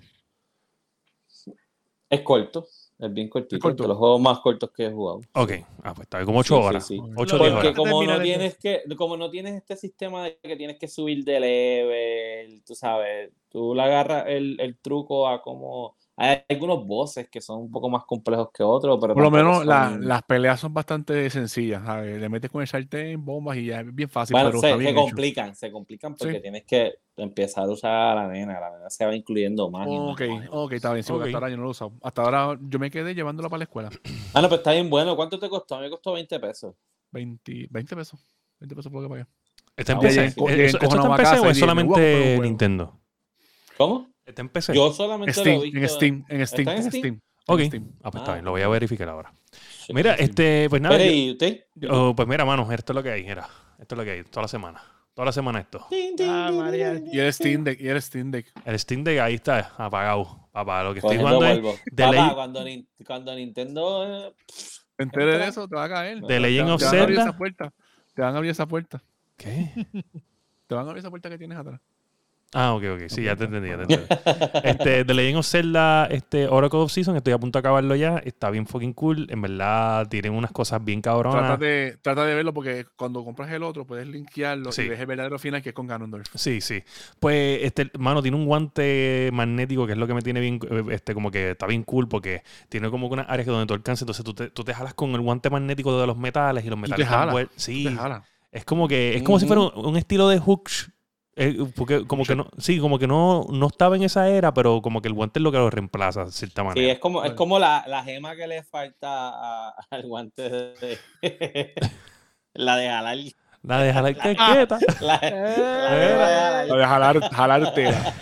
Es 2.11 2.23
corto, 2.23 2.67
es 2.99 3.13
bien 3.13 3.29
cortito. 3.29 3.61
corto. 3.61 3.83
De 3.83 3.89
los 3.89 3.99
juegos 3.99 4.21
más 4.21 4.39
cortos 4.41 4.71
que 4.75 4.87
he 4.87 4.91
jugado. 4.91 5.21
Ok, 5.35 5.53
ah, 5.83 5.93
pues 5.95 6.07
está 6.07 6.25
como 6.25 6.39
8 6.39 6.55
Sí, 6.57 6.61
sí, 6.63 6.67
horas. 6.67 6.87
sí. 6.87 6.99
8 7.17 7.37
o 7.37 7.39
Lo- 7.39 7.45
10 7.45 7.55
Porque 7.55 7.69
horas. 7.69 7.79
como- 7.79 8.03
no 8.05 8.23
tienes 8.23 8.57
que, 8.59 8.83
como 8.97 9.17
no 9.19 9.31
tienes 9.31 9.55
este 9.57 9.77
sistema 9.77 10.25
de 10.25 10.39
que 10.43 10.57
tienes 10.57 10.79
que 10.79 10.89
subir 10.89 11.23
de 11.25 11.39
level, 11.41 12.63
tú 12.65 12.75
sabes, 12.75 13.31
tú 13.51 13.75
le 13.75 13.83
agarras 13.83 14.25
el, 14.29 14.59
el 14.59 14.79
truco 14.79 15.29
a 15.29 15.43
como 15.43 15.97
hay 16.21 16.43
algunos 16.49 16.85
bosses 16.85 17.29
que 17.31 17.41
son 17.41 17.61
un 17.61 17.71
poco 17.71 17.89
más 17.89 18.05
complejos 18.05 18.51
que 18.53 18.65
otros, 18.65 18.99
pero 19.01 19.15
Por 19.15 19.23
lo 19.23 19.31
menos 19.31 19.65
la- 19.65 19.91
son- 19.91 20.09
las 20.09 20.23
peleas 20.25 20.59
son 20.59 20.75
bastante 20.75 21.31
sencillas, 21.31 21.85
¿sabes? 21.85 22.21
Le 22.21 22.29
metes 22.29 22.51
con 22.51 22.61
el 22.61 22.67
sartén, 22.67 23.25
bombas 23.25 23.57
y 23.57 23.67
ya 23.67 23.81
es 23.83 23.95
bien 23.95 24.09
fácil, 24.11 24.35
Bueno, 24.35 24.49
pero 24.49 24.61
se, 24.61 24.67
está 24.67 24.77
se 24.77 24.83
bien 24.83 24.97
hecho. 24.97 25.05
complican, 25.07 25.55
se 25.55 25.71
complican 25.71 26.17
porque 26.17 26.35
Sí. 26.35 26.41
tienes 26.43 26.65
que 26.65 26.95
empezar 27.17 27.65
a 27.65 27.69
usar 27.71 27.93
a 27.93 28.15
la 28.17 28.29
nena, 28.29 28.59
la 28.59 28.71
nena 28.71 28.91
se 28.91 29.07
va 29.07 29.15
incluyendo 29.15 29.71
más. 29.71 29.87
Ok, 29.89 30.21
más, 30.21 30.29
y 30.29 30.29
más. 30.29 30.49
ok, 30.51 30.73
está 30.73 30.93
bien. 30.93 31.05
Sí, 31.05 31.13
hasta 31.13 31.37
ahora 31.37 31.49
yo 31.51 31.57
no 31.57 31.63
lo 31.63 31.69
he 31.69 31.71
usado. 31.71 31.93
Hasta 32.03 32.23
ahora 32.23 32.59
yo 32.61 32.79
me 32.81 32.91
quedé 32.91 33.15
llevándola 33.15 33.49
para 33.49 33.59
la 33.59 33.65
escuela. 33.65 33.91
Ah, 34.35 34.43
no, 34.43 34.49
pero 34.49 34.57
está 34.59 34.73
bien 34.73 34.91
bueno. 34.91 35.15
¿Cuánto 35.15 35.39
te 35.39 35.49
costó? 35.49 35.77
A 35.77 35.79
mí 35.79 35.85
me 35.85 35.91
costó 35.91 36.13
20 36.13 36.39
pesos. 36.41 36.75
20, 37.13 37.69
20 37.71 37.95
pesos. 37.97 38.21
20 38.59 38.75
pesos 38.75 38.91
por 38.93 39.03
lo 39.03 39.09
que 39.09 39.13
pagué. 39.15 39.27
¿Está 39.77 39.93
en 39.93 39.99
Ah, 39.99 40.01
¿Eso, 40.03 40.21
¿Esto 40.21 40.27
está 40.27 40.27
en 40.27 40.37
PC 40.37 40.43
o 40.43 40.49
es 40.51 40.67
dije, 40.67 40.95
"Me 40.95 41.05
voy 41.05 41.09
a 41.09 41.15
comprar 41.15 41.35
un 41.35 41.55
solamente 41.55 42.25
juego". 42.27 42.43
Nintendo? 42.43 43.01
¿Cómo? 43.77 44.07
¿Está 44.29 44.43
en 44.43 44.49
PC? 44.51 44.75
Yo 44.75 44.93
solamente 44.93 45.33
Steam, 45.33 45.57
lo 45.59 45.65
he 45.65 45.71
visto. 45.71 45.79
en 45.79 45.89
Steam, 45.89 46.25
en 46.29 46.47
Steam, 46.47 46.69
¿Está 46.69 46.77
en 46.77 46.83
Steam? 46.91 47.03
Steam. 47.03 47.21
Ok. 47.47 47.61
Steam. 47.63 47.93
Ah, 48.03 48.11
pues 48.11 48.21
está 48.23 48.33
Ah, 48.33 48.35
bien, 48.35 48.45
lo 48.45 48.51
voy 48.51 48.61
a 48.63 48.69
verificar 48.69 49.09
ahora. 49.09 49.33
Mira, 49.89 50.17
Sí. 50.19 50.25
este, 50.25 50.69
pues 50.69 50.83
nada. 50.83 50.97
Espere, 50.97 51.17
yo- 51.17 51.23
¿y 51.25 51.31
usted? 51.33 51.65
oh, 51.91 52.15
pues 52.15 52.29
mira, 52.29 52.45
mano, 52.45 52.71
esto 52.71 52.93
es 52.93 52.95
lo 52.95 53.03
que 53.03 53.11
hay, 53.11 53.23
mira. 53.25 53.49
Esto 53.79 53.95
es 53.95 53.99
lo 53.99 54.05
que 54.05 54.11
hay, 54.11 54.25
toda 54.25 54.43
la 54.43 54.49
semana. 54.49 54.83
Toda 55.15 55.27
la 55.27 55.33
semana 55.33 55.59
esto. 55.61 55.85
Ah, 56.29 56.51
María. 56.55 57.01
Y 57.11 57.19
el 57.19 57.33
Steam 57.33 57.65
Deck, 57.65 57.81
y 57.81 57.89
el 57.89 58.01
Steam 58.03 58.31
Deck. 58.31 58.53
El 58.65 58.79
Steam 58.79 59.03
Deck 59.03 59.19
ahí 59.19 59.35
está 59.35 59.73
apagado. 59.79 60.49
Papá, 60.53 60.85
lo 60.85 60.93
que 60.93 60.99
estoy 61.01 61.17
jugando 61.17 61.45
es 61.47 61.59
Papá, 61.97 62.11
Ley- 62.13 62.35
cuando, 62.35 62.63
Nin- 62.65 62.87
cuando 63.07 63.35
Nintendo... 63.35 64.27
eh, 64.29 64.35
Te 64.97 65.05
enteres 65.05 65.39
de 65.39 65.49
eso, 65.49 65.67
te 65.67 65.75
va 65.75 65.85
a 65.85 65.89
caer. 65.89 66.21
Te- 66.23 66.39
Legend 66.39 66.71
of 66.71 66.79
te 66.81 66.85
van 66.87 66.95
a 66.97 67.01
abrir 67.03 67.17
Zelda. 67.17 67.31
esa 67.31 67.39
puerta. 67.39 67.73
Te 68.15 68.23
van 68.23 68.35
a 68.35 68.37
abrir 68.37 68.51
esa 68.51 68.67
puerta. 68.67 69.03
¿Qué? 69.37 69.71
Te 70.67 70.75
van 70.75 70.85
a 70.85 70.89
abrir 70.91 70.99
esa 71.01 71.09
puerta 71.11 71.31
que 71.31 71.39
tienes 71.39 71.57
atrás. 71.57 71.81
Ah, 72.55 72.73
ok, 72.73 72.83
ok. 72.95 73.03
Sí, 73.09 73.25
ya 73.25 73.37
te 73.37 73.45
entendí, 73.45 73.69
ya 73.69 73.77
te 73.77 73.83
entendí. 73.83 74.07
Este, 74.65 75.05
The 75.05 75.13
Legend 75.13 75.39
of 75.41 75.47
Zelda, 75.47 76.07
este, 76.07 76.49
Oracle 76.49 76.79
of 76.81 76.91
Season, 76.91 77.15
estoy 77.15 77.35
a 77.35 77.39
punto 77.39 77.59
de 77.59 77.61
acabarlo 77.61 77.95
ya. 77.95 78.19
Está 78.25 78.49
bien 78.49 78.67
fucking 78.67 78.95
cool. 78.95 79.27
En 79.31 79.43
verdad, 79.43 80.09
tienen 80.09 80.33
unas 80.33 80.51
cosas 80.51 80.83
bien 80.83 81.03
Trata 81.03 81.23
cabronas. 81.23 81.59
de, 81.61 81.99
trata 82.01 82.25
de 82.25 82.35
verlo 82.35 82.55
porque 82.55 82.87
cuando 82.97 83.23
compras 83.23 83.51
el 83.53 83.63
otro 83.63 83.87
puedes 83.87 84.07
linkearlo 84.09 84.73
Sí. 84.73 84.83
y 84.83 84.89
ves 84.89 84.99
el 85.01 85.05
verdadero 85.07 85.39
final 85.39 85.61
que 85.61 85.69
es 85.69 85.75
con 85.75 85.87
Ganondorf. 85.87 86.27
Sí, 86.37 86.63
sí. 86.63 86.83
Pues, 87.21 87.61
este, 87.65 87.91
mano, 87.99 88.23
tiene 88.23 88.39
un 88.39 88.47
guante 88.47 89.29
magnético 89.33 89.87
que 89.87 89.93
es 89.93 89.99
lo 89.99 90.07
que 90.07 90.15
me 90.15 90.23
tiene 90.23 90.41
bien, 90.41 90.59
eh, 90.71 90.85
este, 90.93 91.13
como 91.13 91.31
que 91.31 91.51
está 91.51 91.67
bien 91.67 91.83
cool 91.83 92.09
porque 92.09 92.43
tiene 92.71 92.89
como 92.89 93.09
que 93.11 93.13
unas 93.15 93.27
áreas 93.29 93.45
que 93.45 93.51
donde 93.51 93.67
tú 93.67 93.75
alcanzas, 93.75 94.03
entonces 94.03 94.25
tú 94.25 94.33
te, 94.33 94.49
tú 94.49 94.65
te 94.65 94.73
jalas 94.73 94.95
con 94.95 95.11
el 95.11 95.21
guante 95.21 95.51
magnético 95.51 96.01
de 96.01 96.07
los 96.07 96.17
metales 96.17 96.65
y 96.65 96.69
los 96.71 96.77
te 96.77 96.81
metales 96.83 97.11
dan 97.11 97.19
jalas, 97.21 97.35
vuel- 97.35 97.49
Sí, 97.57 97.85
Te 97.85 97.95
jala. 97.95 98.25
es 98.53 98.65
como 98.65 98.89
que, 98.89 99.17
es 99.17 99.23
como 99.23 99.39
si 99.39 99.47
fuera 99.47 99.61
un, 99.63 99.85
un 99.85 99.97
estilo 99.99 100.29
de 100.31 100.39
hooks. 100.39 100.91
Eh, 101.39 101.57
porque 101.75 102.07
como 102.07 102.25
que 102.25 102.35
no, 102.37 102.49
sí, 102.59 102.79
como 102.79 102.99
que 102.99 103.07
no, 103.07 103.47
no 103.51 103.67
estaba 103.69 103.97
en 103.97 104.03
esa 104.03 104.29
era, 104.29 104.53
pero 104.53 104.83
como 104.83 105.01
que 105.01 105.09
el 105.09 105.15
guante 105.15 105.39
es 105.39 105.43
lo 105.43 105.53
que 105.53 105.59
lo 105.59 105.71
reemplaza 105.71 106.25
de 106.25 106.33
cierta 106.33 106.65
manera. 106.65 106.85
Sí, 106.87 106.91
es 106.91 106.99
como, 106.99 107.25
es 107.25 107.33
como 107.33 107.59
la, 107.59 107.85
la 107.87 108.03
gema 108.05 108.35
que 108.37 108.47
le 108.47 108.63
falta 108.63 109.09
a- 109.69 109.75
al 109.91 110.03
guante 110.07 110.49
de... 110.51 110.99
la 112.55 112.77
de 112.77 112.89
jalar... 112.89 113.17
La 113.63 113.81
de 113.83 113.93
jalar 113.93 114.17
quieta. 114.17 114.79
La, 115.01 115.19
la 115.23 116.63
de 116.63 116.69
Lo 116.69 116.77
de 116.77 116.85
jalar, 116.85 117.21
jalar 117.33 117.75
tela. 117.75 118.15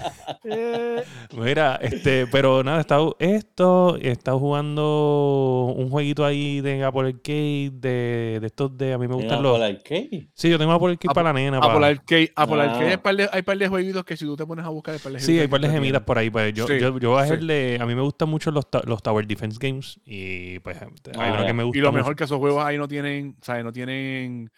Eh, 0.45 1.03
Mira, 1.37 1.79
este, 1.83 2.27
pero 2.27 2.65
nada, 2.65 2.79
he 2.79 2.81
estado 2.81 3.17
esto, 3.19 3.97
he 4.01 4.11
estado 4.11 4.39
jugando 4.39 5.75
un 5.77 5.91
jueguito 5.91 6.25
ahí 6.25 6.61
de 6.61 6.83
Apple 6.85 7.09
Arcade, 7.09 7.71
de, 7.73 8.39
de 8.41 8.47
estos 8.47 8.77
de, 8.77 8.93
a 8.93 8.99
mí 8.99 9.07
me 9.07 9.15
gustan 9.15 9.43
los... 9.43 9.61
arcade. 9.61 10.29
Sí, 10.35 10.49
yo 10.51 10.59
tengo 10.59 10.73
Apple 10.73 10.93
Arcade 10.93 11.11
Apple- 11.11 11.15
para 11.15 11.33
la 11.33 11.39
nena. 11.39 11.59
Apple 11.59 11.71
para- 11.75 11.87
Arcade, 11.89 12.33
Apple 12.35 12.61
Ah. 12.61 12.65
Arcade 12.65 12.91
hay 12.91 12.97
par 12.97 13.17
de, 13.17 13.29
hay 13.33 13.43
par 13.43 13.59
de 13.59 13.69
jueguitos 13.69 14.05
que 14.05 14.17
si 14.17 14.25
tú 14.25 14.37
te 14.37 14.47
pones 14.47 14.65
a 14.65 14.69
buscar 14.71 14.95
hay 14.95 15.01
par 15.01 15.13
de 15.13 15.21
Sí, 15.21 15.39
hay 15.39 15.49
par 15.49 15.61
de 15.61 15.69
gemidas 15.71 16.03
por 16.03 16.19
ahí. 16.19 16.31
Pues 16.31 16.53
yo, 16.55 16.67
Sí, 16.67 16.79
yo, 16.81 16.99
yo 16.99 17.13
bajé 17.13 17.29
sí. 17.29 17.35
el 17.35 17.47
de- 17.47 17.79
a 17.81 17.87
mí 17.87 17.95
me 17.95 18.03
gustan 18.03 18.29
mucho 18.29 18.51
los, 18.51 18.65
los 18.85 19.03
Tower 19.03 19.27
Defense 19.27 19.59
Games 19.61 20.01
y 20.05 20.59
pues 20.61 20.81
hay 20.81 20.89
Ah, 21.19 21.27
uno 21.31 21.41
ya. 21.41 21.47
que 21.47 21.53
me 21.53 21.63
gusta 21.65 21.79
Y 21.79 21.83
lo 21.83 21.89
mucho. 21.89 21.99
mejor 21.99 22.17
que 22.17 22.25
esos 22.25 22.39
juegos 22.39 22.65
ahí 22.65 22.79
no 22.79 22.89
tienen, 22.89 23.37
¿sabes? 23.43 23.65
No 23.65 23.73
tienen 23.73 24.51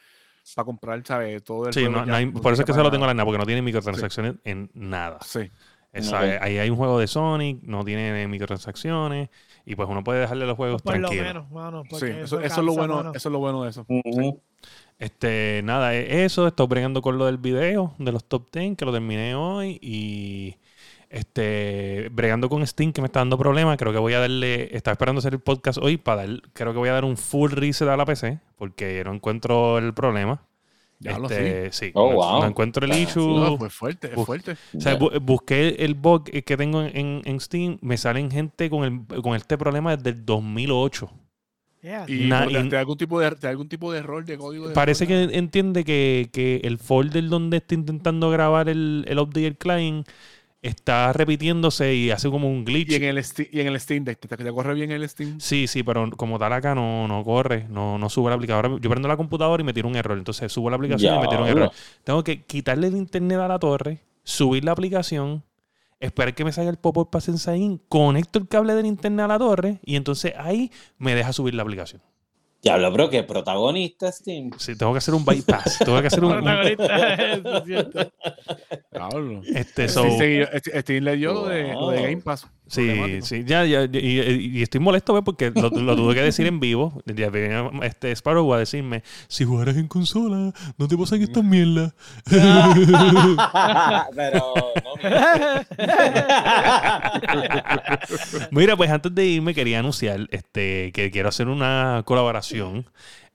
para 0.55 0.66
comprar, 0.66 1.03
¿sabes? 1.07 1.42
Todo 1.44 1.66
el 1.66 1.72
Sí, 1.74 1.80
juego 1.80 1.96
no- 1.96 2.05
ya, 2.05 2.11
no 2.11 2.16
hay- 2.16 2.26
no 2.26 2.40
por 2.40 2.53
eso 2.53 2.62
es 2.62 2.66
que 2.66 2.72
se 2.72 2.82
lo 2.82 2.90
tengo 2.90 3.05
a 3.05 3.14
la 3.14 3.24
porque 3.24 3.38
no 3.38 3.46
tiene 3.46 3.62
microtransacciones 3.62 4.34
en 4.44 4.70
nada. 4.74 5.18
Sí. 5.24 5.40
Ok. 5.94 6.14
Ahí 6.40 6.59
hay 6.59 6.70
un 6.70 6.76
juego 6.76 6.99
de 7.01 7.07
Sonic, 7.07 7.62
no 7.62 7.84
tiene 7.84 8.28
microtransacciones 8.28 9.30
y 9.64 9.74
pues 9.74 9.88
uno 9.88 10.05
puede 10.05 10.20
dejarle 10.20 10.46
los 10.46 10.57
juegos 10.57 10.82
por 10.82 10.96
lo 10.96 11.09
tranquilos. 11.09 11.26
menos, 11.26 11.51
mano. 11.51 11.82
Sí, 11.84 11.88
porque 11.90 12.20
eso, 12.22 12.40
es 12.40 12.57
lo 12.59 12.72
bueno, 12.74 12.96
mano. 12.96 13.11
eso 13.14 13.28
es 13.28 13.32
lo 13.32 13.38
bueno 13.38 13.64
de 13.64 13.70
eso. 13.70 13.86
Este, 14.99 15.61
nada, 15.64 15.94
es 15.94 16.32
eso. 16.32 16.46
Estoy 16.46 16.66
bregando 16.66 17.03
con 17.03 17.18
lo 17.18 17.26
del 17.26 17.38
video 17.38 17.94
de 17.99 18.12
los 18.12 18.24
top 18.24 18.51
10, 18.53 18.76
que 18.76 18.84
lo 18.84 18.92
terminé 18.92 19.34
hoy. 19.34 19.78
Y 19.80 20.57
este, 21.11 22.09
bregando 22.12 22.48
con 22.48 22.66
Steam, 22.66 22.92
que 22.92 23.00
me 23.00 23.06
está 23.06 23.20
dando 23.20 23.38
problemas. 23.38 23.76
Creo 23.76 23.92
que 23.92 23.98
voy 23.98 24.14
a 24.14 24.20
darle. 24.20 24.74
Estaba 24.76 24.92
esperando 24.92 25.18
hacer 25.20 25.34
el 25.34 25.40
podcast 25.40 25.78
hoy 25.80 25.96
para 25.96 26.26
dar. 26.26 26.42
Creo 26.52 26.72
que 26.72 26.78
voy 26.78 26.88
a 26.88 26.92
dar 26.92 27.04
un 27.04 27.16
full 27.16 27.50
reset 27.52 27.88
a 27.88 27.96
la 27.96 28.04
PC, 28.04 28.40
porque 28.56 29.02
no 29.04 29.14
encuentro 29.14 29.78
el 29.78 29.94
problema. 29.94 30.42
Ya 31.00 31.16
lo 31.18 31.30
Este, 31.30 31.70
sí. 31.72 31.90
Oh, 31.94 32.11
no, 32.11 32.16
wow. 32.16 32.40
no 32.40 32.46
encuentro 32.48 32.84
el 32.84 32.90
Ah, 32.90 32.98
issue. 32.98 33.22
No, 33.38 33.56
fue 33.56 33.70
fuerte, 33.70 34.09
es 34.16 34.24
fuerte. 34.26 34.56
O 34.76 34.80
sea, 34.80 34.98
bu- 34.98 35.20
busqué 35.20 35.76
el 35.78 35.94
bug 35.94 36.24
que 36.24 36.56
tengo 36.56 36.82
en, 36.82 37.22
en 37.24 37.40
Steam. 37.40 37.78
Me 37.82 37.96
salen 37.96 38.30
gente 38.32 38.68
con, 38.68 38.82
el, 38.84 39.22
con 39.22 39.36
este 39.36 39.56
problema 39.56 39.96
desde 39.96 40.11
el 40.11 40.26
2008. 40.26 41.09
Yeah. 41.82 42.04
Y 42.09 42.26
Na- 42.26 42.44
te, 42.48 42.52
y- 42.59 42.68
te 42.68 42.74
da 42.74 42.80
algún 42.80 42.98
tipo 42.98 43.20
de, 43.20 43.30
te 43.30 43.46
da 43.46 43.50
algún 43.50 43.68
tipo 43.68 43.92
de 43.92 44.00
error 44.00 44.24
de 44.24 44.36
código. 44.36 44.66
de 44.66 44.74
Parece 44.74 45.04
error, 45.04 45.30
que 45.30 45.38
entiende 45.38 45.84
que, 45.84 46.30
que 46.32 46.61
el 46.64 46.78
folder 46.78 47.28
donde 47.28 47.59
está 47.59 47.76
intentando 47.76 48.28
grabar 48.30 48.68
el, 48.68 49.04
el 49.06 49.18
update 49.20 49.42
del 49.42 49.56
client 49.56 50.09
está 50.61 51.12
repitiéndose 51.12 51.94
y 51.94 52.11
hace 52.11 52.28
como 52.30 52.48
un 52.48 52.64
glitch. 52.64 52.90
Y 52.92 52.94
en 52.96 53.04
el, 53.04 53.18
Steam- 53.18 53.48
y 53.52 53.61
en 53.61 53.68
el 53.68 53.80
Steam 53.80 54.04
Deck, 54.04 54.18
¿te, 54.18 54.36
te 54.36 54.52
corre 54.52 54.74
bien 54.74 54.90
el 54.90 55.09
Steam? 55.09 55.38
Sí, 55.40 55.66
sí, 55.66 55.82
pero 55.82 56.11
como 56.11 56.38
tal 56.38 56.52
acá 56.52 56.74
no, 56.74 57.06
no 57.06 57.22
corre, 57.24 57.66
no, 57.68 57.98
no 57.98 58.09
sube 58.09 58.30
la 58.30 58.36
aplicación. 58.36 58.80
Yo 58.80 58.90
prendo 58.90 59.09
la 59.09 59.16
computadora 59.16 59.61
y 59.61 59.64
me 59.64 59.72
tira 59.72 59.86
un 59.88 59.96
error. 59.96 60.18
Entonces 60.18 60.50
subo 60.52 60.68
la 60.70 60.76
aplicación 60.76 61.14
y 61.16 61.18
me 61.20 61.28
tira 61.28 61.42
un 61.42 61.48
error. 61.48 61.70
Tengo 62.04 62.24
que 62.24 62.42
quitarle 62.44 62.88
el 62.88 62.96
internet 62.96 63.38
a 63.38 63.48
la 63.48 63.59
torre, 63.59 64.00
subir 64.24 64.64
la 64.64 64.72
aplicación, 64.72 65.44
esperar 66.00 66.34
que 66.34 66.44
me 66.44 66.52
salga 66.52 66.70
el 66.70 66.76
pop-up 66.76 67.11
para 67.11 67.56
In, 67.56 67.80
conecto 67.88 68.38
el 68.38 68.48
cable 68.48 68.74
del 68.74 68.86
internet 68.86 69.24
a 69.24 69.28
la 69.28 69.38
torre 69.38 69.80
y 69.84 69.96
entonces 69.96 70.32
ahí 70.38 70.70
me 70.98 71.14
deja 71.14 71.32
subir 71.32 71.54
la 71.54 71.62
aplicación. 71.62 72.02
Diablo, 72.61 72.90
bro, 72.90 73.09
que 73.09 73.22
protagonista 73.22 74.11
Steam. 74.11 74.50
Sí, 74.59 74.76
tengo 74.76 74.92
que 74.92 74.98
hacer 74.98 75.14
un 75.14 75.24
bypass. 75.24 75.78
tengo 75.78 76.00
que 76.00 76.09
hacer 76.09 76.24
un, 76.24 76.32
Protagonista, 76.32 77.14
eso 77.14 77.56
es 77.56 77.64
cierto. 77.64 78.12
Diablo. 78.90 79.42
este, 79.54 79.88
so, 79.88 80.04
Steam, 80.11 80.46
Steam 80.80 81.04
le 81.04 81.16
dio 81.16 81.34
lo 81.34 81.46
de, 81.46 81.72
lo 81.72 81.90
de. 81.90 82.02
Game 82.02 82.22
Pass. 82.22 82.46
Sí, 82.68 83.20
sí, 83.22 83.44
ya, 83.46 83.64
ya, 83.64 83.84
y, 83.84 83.98
y- 83.98 84.58
y 84.58 84.62
estoy 84.62 84.80
molesto 84.80 85.14
¿ves? 85.14 85.22
porque 85.24 85.50
lo, 85.50 85.70
lo 85.70 85.96
tuve 85.96 86.14
que 86.14 86.22
decir 86.22 86.46
en 86.46 86.60
vivo. 86.60 87.02
Ya 87.06 87.30
venía 87.30 87.70
este 87.82 88.12
Sparrow 88.14 88.52
a 88.54 88.58
decirme, 88.58 89.02
si 89.26 89.44
jugaras 89.44 89.76
en 89.76 89.88
consola, 89.88 90.52
no 90.76 90.88
te 90.88 90.96
pasan 90.96 91.22
estas 91.22 91.42
mierdas. 91.44 91.92
Pero 94.14 94.54
no, 94.84 94.94
mira. 95.02 95.66
Mira, 98.50 98.76
pues 98.76 98.90
antes 98.90 99.14
de 99.14 99.24
irme 99.26 99.54
quería 99.54 99.78
anunciar 99.80 100.26
este, 100.30 100.92
que 100.92 101.10
quiero 101.10 101.28
hacer 101.28 101.48
una 101.48 102.02
colaboración 102.04 102.86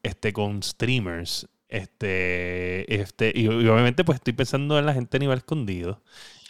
este, 0.04 0.34
con 0.34 0.62
streamers. 0.64 1.48
Este, 1.70 3.02
este, 3.02 3.32
y, 3.34 3.46
y 3.46 3.48
obviamente 3.48 4.04
pues 4.04 4.18
estoy 4.18 4.34
pensando 4.34 4.78
en 4.78 4.86
la 4.86 4.94
gente 4.94 5.18
a 5.18 5.20
nivel 5.20 5.40
escondido. 5.40 6.02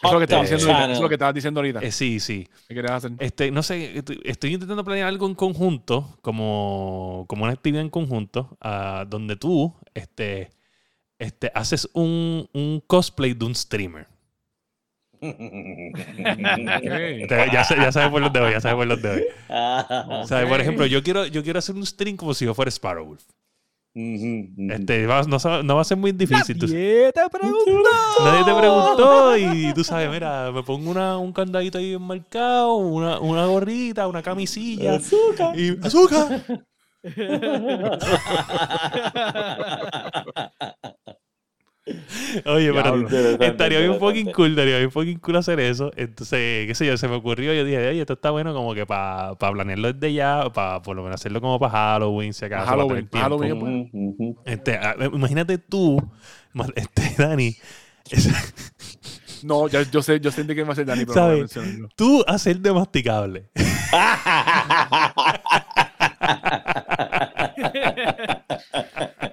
Eso 0.04 0.08
es 0.08 0.14
lo 0.14 0.20
que 0.20 0.26
estabas 0.26 0.50
diciendo 0.50 1.10
que 1.10 1.16
estabas 1.16 1.34
diciendo 1.36 1.60
ahorita. 1.60 1.80
Eh, 1.80 1.92
sí, 1.92 2.20
sí. 2.20 2.48
¿Qué 2.68 2.76
querías 2.76 2.94
hacer? 2.94 3.12
Este, 3.20 3.52
no 3.52 3.64
sé, 3.64 3.98
estoy, 3.98 4.20
estoy 4.24 4.54
intentando 4.54 4.84
planear 4.84 5.08
algo 5.08 5.28
en 5.28 5.36
conjunto, 5.36 6.18
como, 6.22 7.26
como 7.28 7.44
una 7.44 7.54
actividad 7.54 7.82
en 7.82 7.90
conjunto, 7.90 8.58
ah, 8.62 9.06
donde 9.08 9.36
tú 9.38 9.74
este, 9.94 10.52
este, 11.20 11.52
haces 11.56 11.90
un, 11.94 12.50
un 12.54 12.84
cosplay 12.86 13.34
de 13.34 13.46
un 13.46 13.56
streamer. 13.56 14.08
Ya, 17.52 17.64
sabes 17.64 18.10
por 18.10 18.22
los 18.22 18.34
de 18.34 18.40
hoy, 18.42 18.52
ya 18.52 18.60
sabes 18.60 18.76
por 18.76 18.88
los 18.88 19.02
de 19.02 19.10
hoy. 19.10 19.24
Ah, 19.50 20.06
O 20.24 20.28
sea, 20.28 20.46
por 20.48 20.60
ejemplo, 20.60 20.86
yo 20.86 21.02
quiero, 21.02 21.26
yo 21.28 21.44
quiero 21.44 21.60
hacer 21.60 21.76
un 21.76 21.86
stream 21.86 22.18
como 22.18 22.34
si 22.34 22.46
yo 22.46 22.54
fuera 22.54 22.70
Este, 23.96 25.06
va- 25.06 25.22
no, 25.24 25.76
va 25.76 25.82
a 25.82 25.84
ser 25.84 25.98
muy 25.98 26.12
difícil. 26.14 26.58
tú- 26.58 26.66
Nadie 26.66 27.12
te 27.14 27.30
preguntó. 27.30 27.90
nadie 28.26 28.44
te 28.44 28.60
preguntó 28.60 29.38
y 29.38 29.72
tú 29.74 29.84
sabes, 29.84 30.10
mira, 30.10 30.52
me 30.52 30.64
pongo 30.64 30.90
una, 30.90 31.18
un 31.20 31.32
candadito 31.32 31.78
ahí 31.78 31.94
enmarcado, 31.94 32.74
una, 32.76 33.20
una 33.20 33.46
gorrita, 33.46 34.08
una 34.08 34.24
camisilla. 34.24 34.96
Azúcar. 34.96 35.60
Y 35.60 35.78
azúcar. 35.86 36.42
Oye, 42.46 42.72
pero 42.72 43.06
estaría 43.42 43.80
bien 43.80 44.00
fucking 44.00 44.32
cool, 44.32 44.52
estaría 44.52 44.78
bien 44.78 44.90
fucking 44.92 45.20
cool 45.20 45.36
hacer 45.36 45.60
eso. 45.60 45.92
Entonces, 45.98 46.66
qué 46.66 46.74
sé 46.76 46.86
yo, 46.86 46.96
se 46.98 47.10
me 47.10 47.16
ocurrió, 47.16 47.54
yo 47.54 47.66
dije, 47.66 47.90
oye, 47.90 48.00
esto 48.00 48.14
está 48.14 48.30
bueno 48.32 48.54
como 48.54 48.74
que 48.74 48.86
para 48.86 49.36
planearlo 49.38 49.92
desde 49.92 50.14
ya, 50.14 50.50
para 50.54 50.82
por 50.82 50.96
lo 50.96 51.04
menos 51.04 51.20
hacerlo 51.20 51.42
como 51.42 51.60
para 51.60 51.72
Halloween, 51.74 52.34
si 52.34 52.46
acaso. 52.46 52.68
Halloween. 52.68 53.10
Halloween. 53.12 54.38
Este, 54.46 54.76
ah, 54.78 54.96
imagínate 55.12 55.58
tú, 55.58 56.02
este, 56.76 57.16
Dani, 57.18 57.54
es- 58.10 58.30
No, 59.44 59.68
ya, 59.68 59.82
yo 59.82 60.02
sé, 60.02 60.22
yo 60.22 60.32
sé 60.32 60.46
de 60.46 60.56
qué 60.56 60.64
va 60.64 60.72
a 60.72 60.76
ser 60.76 60.86
Dani, 60.86 61.04
pero 61.06 61.16
no 61.16 61.22
¿Sabes? 61.22 61.40
mencionarlo. 61.40 61.90
tú 61.98 62.24
hacer 62.28 62.60
de 62.60 62.72
masticable. 62.72 63.50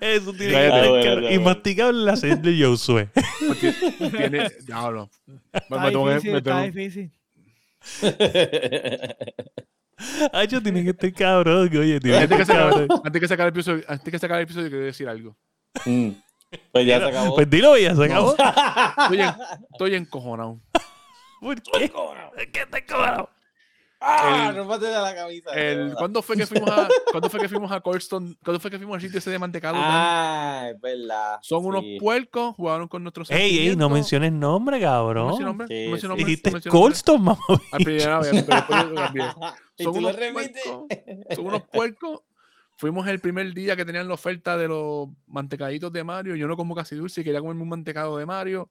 Eso 0.00 0.32
tiene 0.32 0.52
que 0.52 0.64
estar 0.66 0.84
Ah, 0.84 0.88
bueno, 0.88 1.04
cabrón. 1.04 1.24
está 1.24 1.34
Y 1.34 1.36
bueno. 1.38 1.42
masticable 1.42 2.04
la 2.04 2.12
hacer 2.12 2.38
de 2.40 2.64
Josué. 2.64 3.08
Porque 3.48 3.72
tiene. 4.10 4.50
Diablo. 4.66 5.10
Me, 5.26 5.34
Está 5.76 5.88
difícil, 5.90 6.32
me 6.32 6.38
está 6.38 6.50
tengo- 6.50 6.62
difícil. 6.64 7.10
Ay, 10.32 10.46
yo 10.48 10.60
tiene 10.62 10.82
que 10.82 10.90
estar 10.90 11.12
cabrón, 11.12 11.68
oye, 11.76 12.00
tiene 12.00 12.16
que 12.18 12.22
Antes 12.24 12.36
que, 12.36 12.42
estar 12.42 12.56
sacar, 12.56 12.70
cabrón. 12.70 13.00
antes 13.04 13.20
que 13.20 13.28
sacar 13.28 13.46
el 13.46 13.52
episodio, 13.52 13.84
antes 13.86 14.10
que 14.12 14.18
sacar 14.18 14.36
el 14.38 14.42
episodio, 14.44 14.68
quiero 14.68 14.84
decir 14.84 15.08
algo. 15.08 15.36
Mm. 15.86 16.08
Pues 16.72 16.86
ya 16.86 16.98
se 16.98 17.04
acabó. 17.06 17.34
Pues 17.34 17.48
dilo, 17.48 17.78
ya 17.78 17.94
se 17.94 18.04
acabó. 18.04 18.34
Estoy, 18.36 19.20
en, 19.20 19.30
estoy 19.72 19.94
encojonado. 19.94 20.60
¿Por 21.40 21.62
qué? 21.62 21.88
¿Por 21.88 22.36
qué 22.52 22.66
te 22.70 22.84
cabrón? 22.84 23.26
¡Ah! 24.04 24.48
El- 24.50 24.56
no 24.56 24.78
la 24.78 25.14
camisa. 25.14 25.50
El, 25.54 25.94
¿cuándo, 25.94 26.22
fue 26.22 26.36
que 26.36 26.46
fuimos 26.46 26.70
a, 26.70 26.88
¿Cuándo 27.12 27.30
fue 27.30 27.40
que 27.40 27.48
fuimos 27.48 27.70
a 27.70 27.80
Colston? 27.80 28.36
¿Cuándo 28.42 28.58
fue 28.60 28.70
que 28.70 28.78
fuimos 28.78 28.96
al 28.96 29.00
sitio 29.00 29.18
ese 29.18 29.30
de 29.30 29.38
mantecado? 29.38 29.76
Ah, 29.78 30.68
es 30.74 30.80
verdad. 30.80 31.38
Son 31.42 31.64
unos 31.64 31.84
puercos, 32.00 32.54
jugaron 32.56 32.88
con 32.88 33.02
nuestros 33.02 33.30
Ey, 33.30 33.68
ey, 33.68 33.76
no 33.76 33.88
menciones 33.88 34.32
nombre, 34.32 34.78
No 34.80 34.84
cabrón. 34.86 35.26
mencioné 35.28 35.44
nombre, 35.46 35.66
Sí, 35.68 35.84
no 35.84 35.90
mencioné 35.92 36.00
sí. 36.00 36.08
nombre, 36.08 36.24
Dijiste 36.24 36.50
no. 36.50 36.72
Colston, 36.72 37.22
mamá. 37.22 37.38
A 37.72 37.76
primera 37.78 38.18
vez, 38.20 38.44
pero 38.44 38.56
después 38.56 38.84
lo 38.88 38.94
cambié. 38.94 39.22
Unos 39.86 40.16
puercos. 40.16 40.82
Son 41.36 41.46
unos 41.46 41.62
puercos. 41.68 42.20
Fuimos 42.76 43.06
el 43.06 43.20
primer 43.20 43.52
día 43.54 43.76
que 43.76 43.84
tenían 43.84 44.08
la 44.08 44.14
oferta 44.14 44.56
de 44.56 44.66
los 44.66 45.08
mantecaditos 45.26 45.92
de 45.92 46.02
Mario. 46.02 46.34
Yo 46.34 46.48
no 46.48 46.56
como 46.56 46.74
casi 46.74 46.96
dulce 46.96 47.20
y 47.20 47.24
quería 47.24 47.40
comerme 47.40 47.62
un 47.62 47.68
mantecado 47.68 48.16
de 48.16 48.26
Mario. 48.26 48.70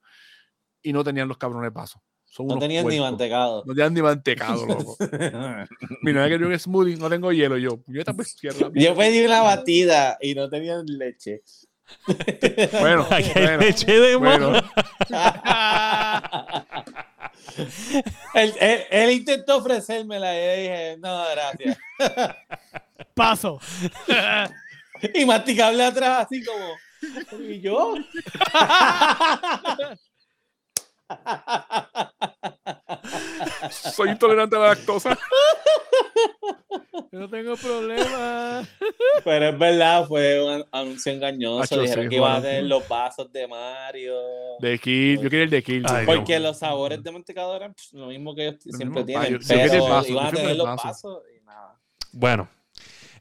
Y 0.81 0.91
no 0.91 1.03
tenían 1.03 1.27
los 1.27 1.37
cabrones 1.37 1.71
pasos. 1.71 2.01
Son 2.33 2.47
No 2.47 2.53
unos 2.53 2.61
tenías 2.63 2.85
ni 2.85 2.97
mantecado. 2.97 3.61
No 3.65 3.73
tenían 3.73 3.93
ni 3.93 4.01
mantecado, 4.01 4.65
loco. 4.65 4.95
Mi 6.01 6.13
novia 6.13 6.29
quería 6.29 6.47
un 6.47 6.57
smoothie, 6.57 6.95
no 6.95 7.09
tengo 7.09 7.29
hielo. 7.33 7.57
Yo, 7.57 7.77
pues 8.15 8.37
la 8.41 8.71
Yo 8.73 8.95
pedí 8.95 9.25
una 9.25 9.41
batida 9.41 10.17
y 10.21 10.33
no 10.33 10.49
tenían 10.49 10.85
leche. 10.85 11.41
Bueno, 12.79 13.05
Aquí 13.11 13.31
hay 13.35 13.43
bueno, 13.47 13.57
leche 13.57 13.99
de 13.99 14.15
bueno. 14.15 14.53
él, 18.33 18.53
él- 18.61 18.83
él 18.89 19.11
intentó 19.11 19.57
ofrecérmela 19.57 20.33
y 20.33 20.45
yo 20.45 20.51
dije, 20.61 20.97
no, 21.01 21.23
gracias. 21.31 21.77
Paso. 23.13 23.59
Y 25.13 25.25
masticable 25.25 25.83
atrás, 25.83 26.27
así 26.27 26.41
como. 26.45 27.41
¿Y 27.43 27.59
yo? 27.59 27.95
Soy 33.69 34.09
intolerante 34.09 34.55
a 34.55 34.59
la 34.59 34.67
lactosa. 34.69 35.17
Yo 37.11 37.19
no 37.19 37.29
tengo 37.29 37.55
problema. 37.57 38.67
Pero 39.23 39.49
es 39.49 39.59
verdad, 39.59 40.07
fue 40.07 40.41
un 40.43 40.65
anuncio 40.71 41.11
engañoso. 41.11 41.79
Dijeron 41.81 42.05
sí, 42.05 42.09
que 42.09 42.15
iban 42.15 42.37
a 42.37 42.41
tener 42.41 42.63
los 42.63 42.87
vasos 42.87 43.31
de 43.31 43.47
Mario. 43.47 44.13
De 44.59 44.79
Kill, 44.79 45.17
yo 45.21 45.29
quería 45.29 45.43
el 45.45 45.49
de 45.49 45.63
Kill. 45.63 45.83
Ay, 45.89 46.05
Porque 46.05 46.39
los 46.39 46.59
sabores 46.59 47.03
de 47.03 47.11
mantecado 47.11 47.55
eran 47.55 47.73
pues, 47.73 47.91
lo 47.93 48.07
mismo 48.07 48.33
que 48.33 48.47
ellos 48.47 48.65
Lo 48.65 48.77
siempre 48.77 49.03
mismo. 49.03 49.19
Ah, 49.19 49.23
tienen. 49.25 49.39
yo- 49.41 49.45
yo 49.45 49.47
quería 49.47 49.63
el 49.65 49.69
pero 49.71 49.85
vaso, 49.89 50.09
iban 50.09 50.23
yo 50.23 50.29
a 50.29 50.31
tener 50.31 50.51
el 50.51 50.57
los 50.57 50.67
vaso. 50.67 50.83
vasos 50.87 51.23
y 51.37 51.45
nada. 51.45 51.75
Bueno. 52.13 52.49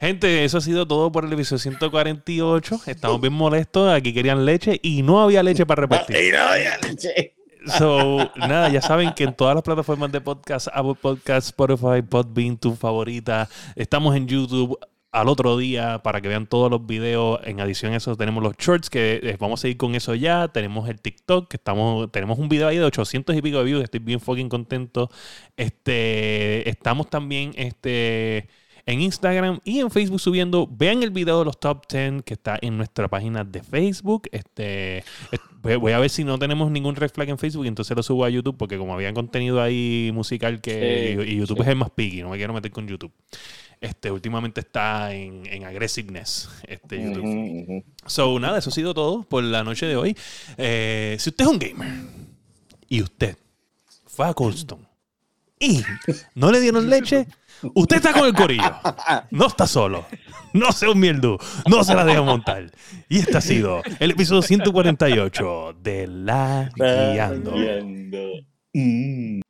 Gente, 0.00 0.44
eso 0.46 0.56
ha 0.58 0.60
sido 0.62 0.86
todo 0.88 1.12
por 1.12 1.26
el 1.26 1.32
episodio 1.34 1.58
148. 1.58 2.80
Estamos 2.86 3.20
bien 3.20 3.34
molestos. 3.34 3.92
Aquí 3.92 4.14
querían 4.14 4.46
leche 4.46 4.78
y 4.82 5.02
no 5.02 5.20
había 5.20 5.42
leche 5.42 5.66
para 5.66 5.82
repartir. 5.82 6.16
Y 6.16 6.30
no 6.32 6.38
había 6.42 6.78
leche. 6.78 7.34
So, 7.66 8.30
nada, 8.36 8.68
ya 8.70 8.80
saben 8.80 9.12
que 9.12 9.24
en 9.24 9.34
todas 9.34 9.54
las 9.54 9.62
plataformas 9.62 10.10
de 10.12 10.20
podcast, 10.20 10.68
Apple 10.72 10.94
Podcast, 11.00 11.48
Spotify, 11.48 12.02
Podbean, 12.08 12.56
tu 12.56 12.74
favorita. 12.74 13.48
Estamos 13.76 14.16
en 14.16 14.26
YouTube 14.26 14.78
al 15.12 15.28
otro 15.28 15.56
día 15.58 15.98
para 16.02 16.20
que 16.20 16.28
vean 16.28 16.46
todos 16.46 16.70
los 16.70 16.86
videos. 16.86 17.40
En 17.44 17.60
adición 17.60 17.92
a 17.92 17.96
eso 17.96 18.16
tenemos 18.16 18.42
los 18.42 18.56
shorts 18.56 18.88
que 18.88 19.20
eh, 19.22 19.36
vamos 19.38 19.62
a 19.64 19.68
ir 19.68 19.76
con 19.76 19.94
eso 19.94 20.14
ya. 20.14 20.48
Tenemos 20.48 20.88
el 20.88 21.00
TikTok 21.00 21.48
que 21.48 21.56
estamos, 21.58 22.10
tenemos 22.10 22.38
un 22.38 22.48
video 22.48 22.68
ahí 22.68 22.78
de 22.78 22.84
800 22.84 23.36
y 23.36 23.42
pico 23.42 23.58
de 23.58 23.64
views. 23.64 23.84
Estoy 23.84 24.00
bien 24.00 24.20
fucking 24.20 24.48
contento. 24.48 25.10
Este, 25.56 26.68
estamos 26.68 27.10
también 27.10 27.52
este, 27.56 28.48
en 28.86 29.00
Instagram 29.02 29.60
y 29.64 29.80
en 29.80 29.90
Facebook 29.90 30.20
subiendo. 30.20 30.66
Vean 30.70 31.02
el 31.02 31.10
video 31.10 31.40
de 31.40 31.44
los 31.44 31.60
top 31.60 31.84
10 31.90 32.22
que 32.22 32.34
está 32.34 32.58
en 32.62 32.76
nuestra 32.78 33.08
página 33.08 33.44
de 33.44 33.62
Facebook. 33.62 34.28
Este, 34.32 34.98
est- 35.30 35.42
voy- 35.62 35.92
a 35.92 35.98
ver 35.98 36.10
si 36.10 36.24
no 36.24 36.38
tenemos 36.38 36.70
ningún 36.70 36.96
red 36.96 37.10
flag 37.10 37.28
en 37.28 37.38
Facebook 37.38 37.64
y 37.64 37.68
entonces 37.68 37.96
lo 37.96 38.02
subo 38.02 38.24
a 38.24 38.30
YouTube 38.30 38.56
porque 38.56 38.78
como 38.78 38.94
había 38.94 39.12
contenido 39.12 39.60
ahí 39.60 40.10
musical 40.14 40.60
que 40.60 41.18
Sí, 41.24 41.32
y 41.32 41.36
YouTube 41.36 41.58
sí. 41.58 41.62
es 41.62 41.68
el 41.68 41.76
más 41.76 41.90
picky, 41.90 42.22
no 42.22 42.30
me 42.30 42.36
quiero 42.36 42.52
meter 42.52 42.70
con 42.70 42.86
YouTube. 42.88 43.12
Este, 43.80 44.10
últimamente 44.10 44.60
está 44.60 45.14
en, 45.14 45.46
en 45.46 45.64
aggressiveness, 45.64 46.50
este 46.68 47.02
YouTube. 47.02 47.82
So, 48.06 48.38
nada, 48.38 48.58
eso 48.58 48.68
ha 48.68 48.72
sido 48.74 48.92
todo 48.92 49.22
por 49.22 49.42
la 49.42 49.64
noche 49.64 49.86
de 49.86 49.96
hoy. 49.96 50.16
Eh, 50.58 51.16
si 51.18 51.30
usted 51.30 51.44
es 51.44 51.50
un 51.50 51.58
gamer 51.58 51.88
y 52.88 53.02
usted 53.02 53.36
fue 54.06 54.26
a 54.28 54.34
Colston 54.34 54.86
y 55.58 55.82
no 56.34 56.50
le 56.52 56.60
dieron 56.60 56.90
leche, 56.90 57.26
usted 57.74 57.96
está 57.96 58.12
con 58.12 58.26
el 58.26 58.34
corillo. 58.34 58.72
No 59.30 59.46
está 59.46 59.66
solo. 59.66 60.06
No 60.52 60.72
sea 60.72 60.90
un 60.90 60.98
mierdu. 60.98 61.38
No 61.68 61.84
se 61.84 61.94
la 61.94 62.04
deja 62.04 62.22
montar. 62.22 62.70
Y 63.08 63.18
este 63.18 63.38
ha 63.38 63.40
sido 63.40 63.82
el 63.98 64.12
episodio 64.12 64.42
148 64.42 65.76
de 65.80 66.06
La 66.06 66.70
Guiando. 66.74 67.52
Guiando. 67.52 68.20
Mm. 68.72 69.40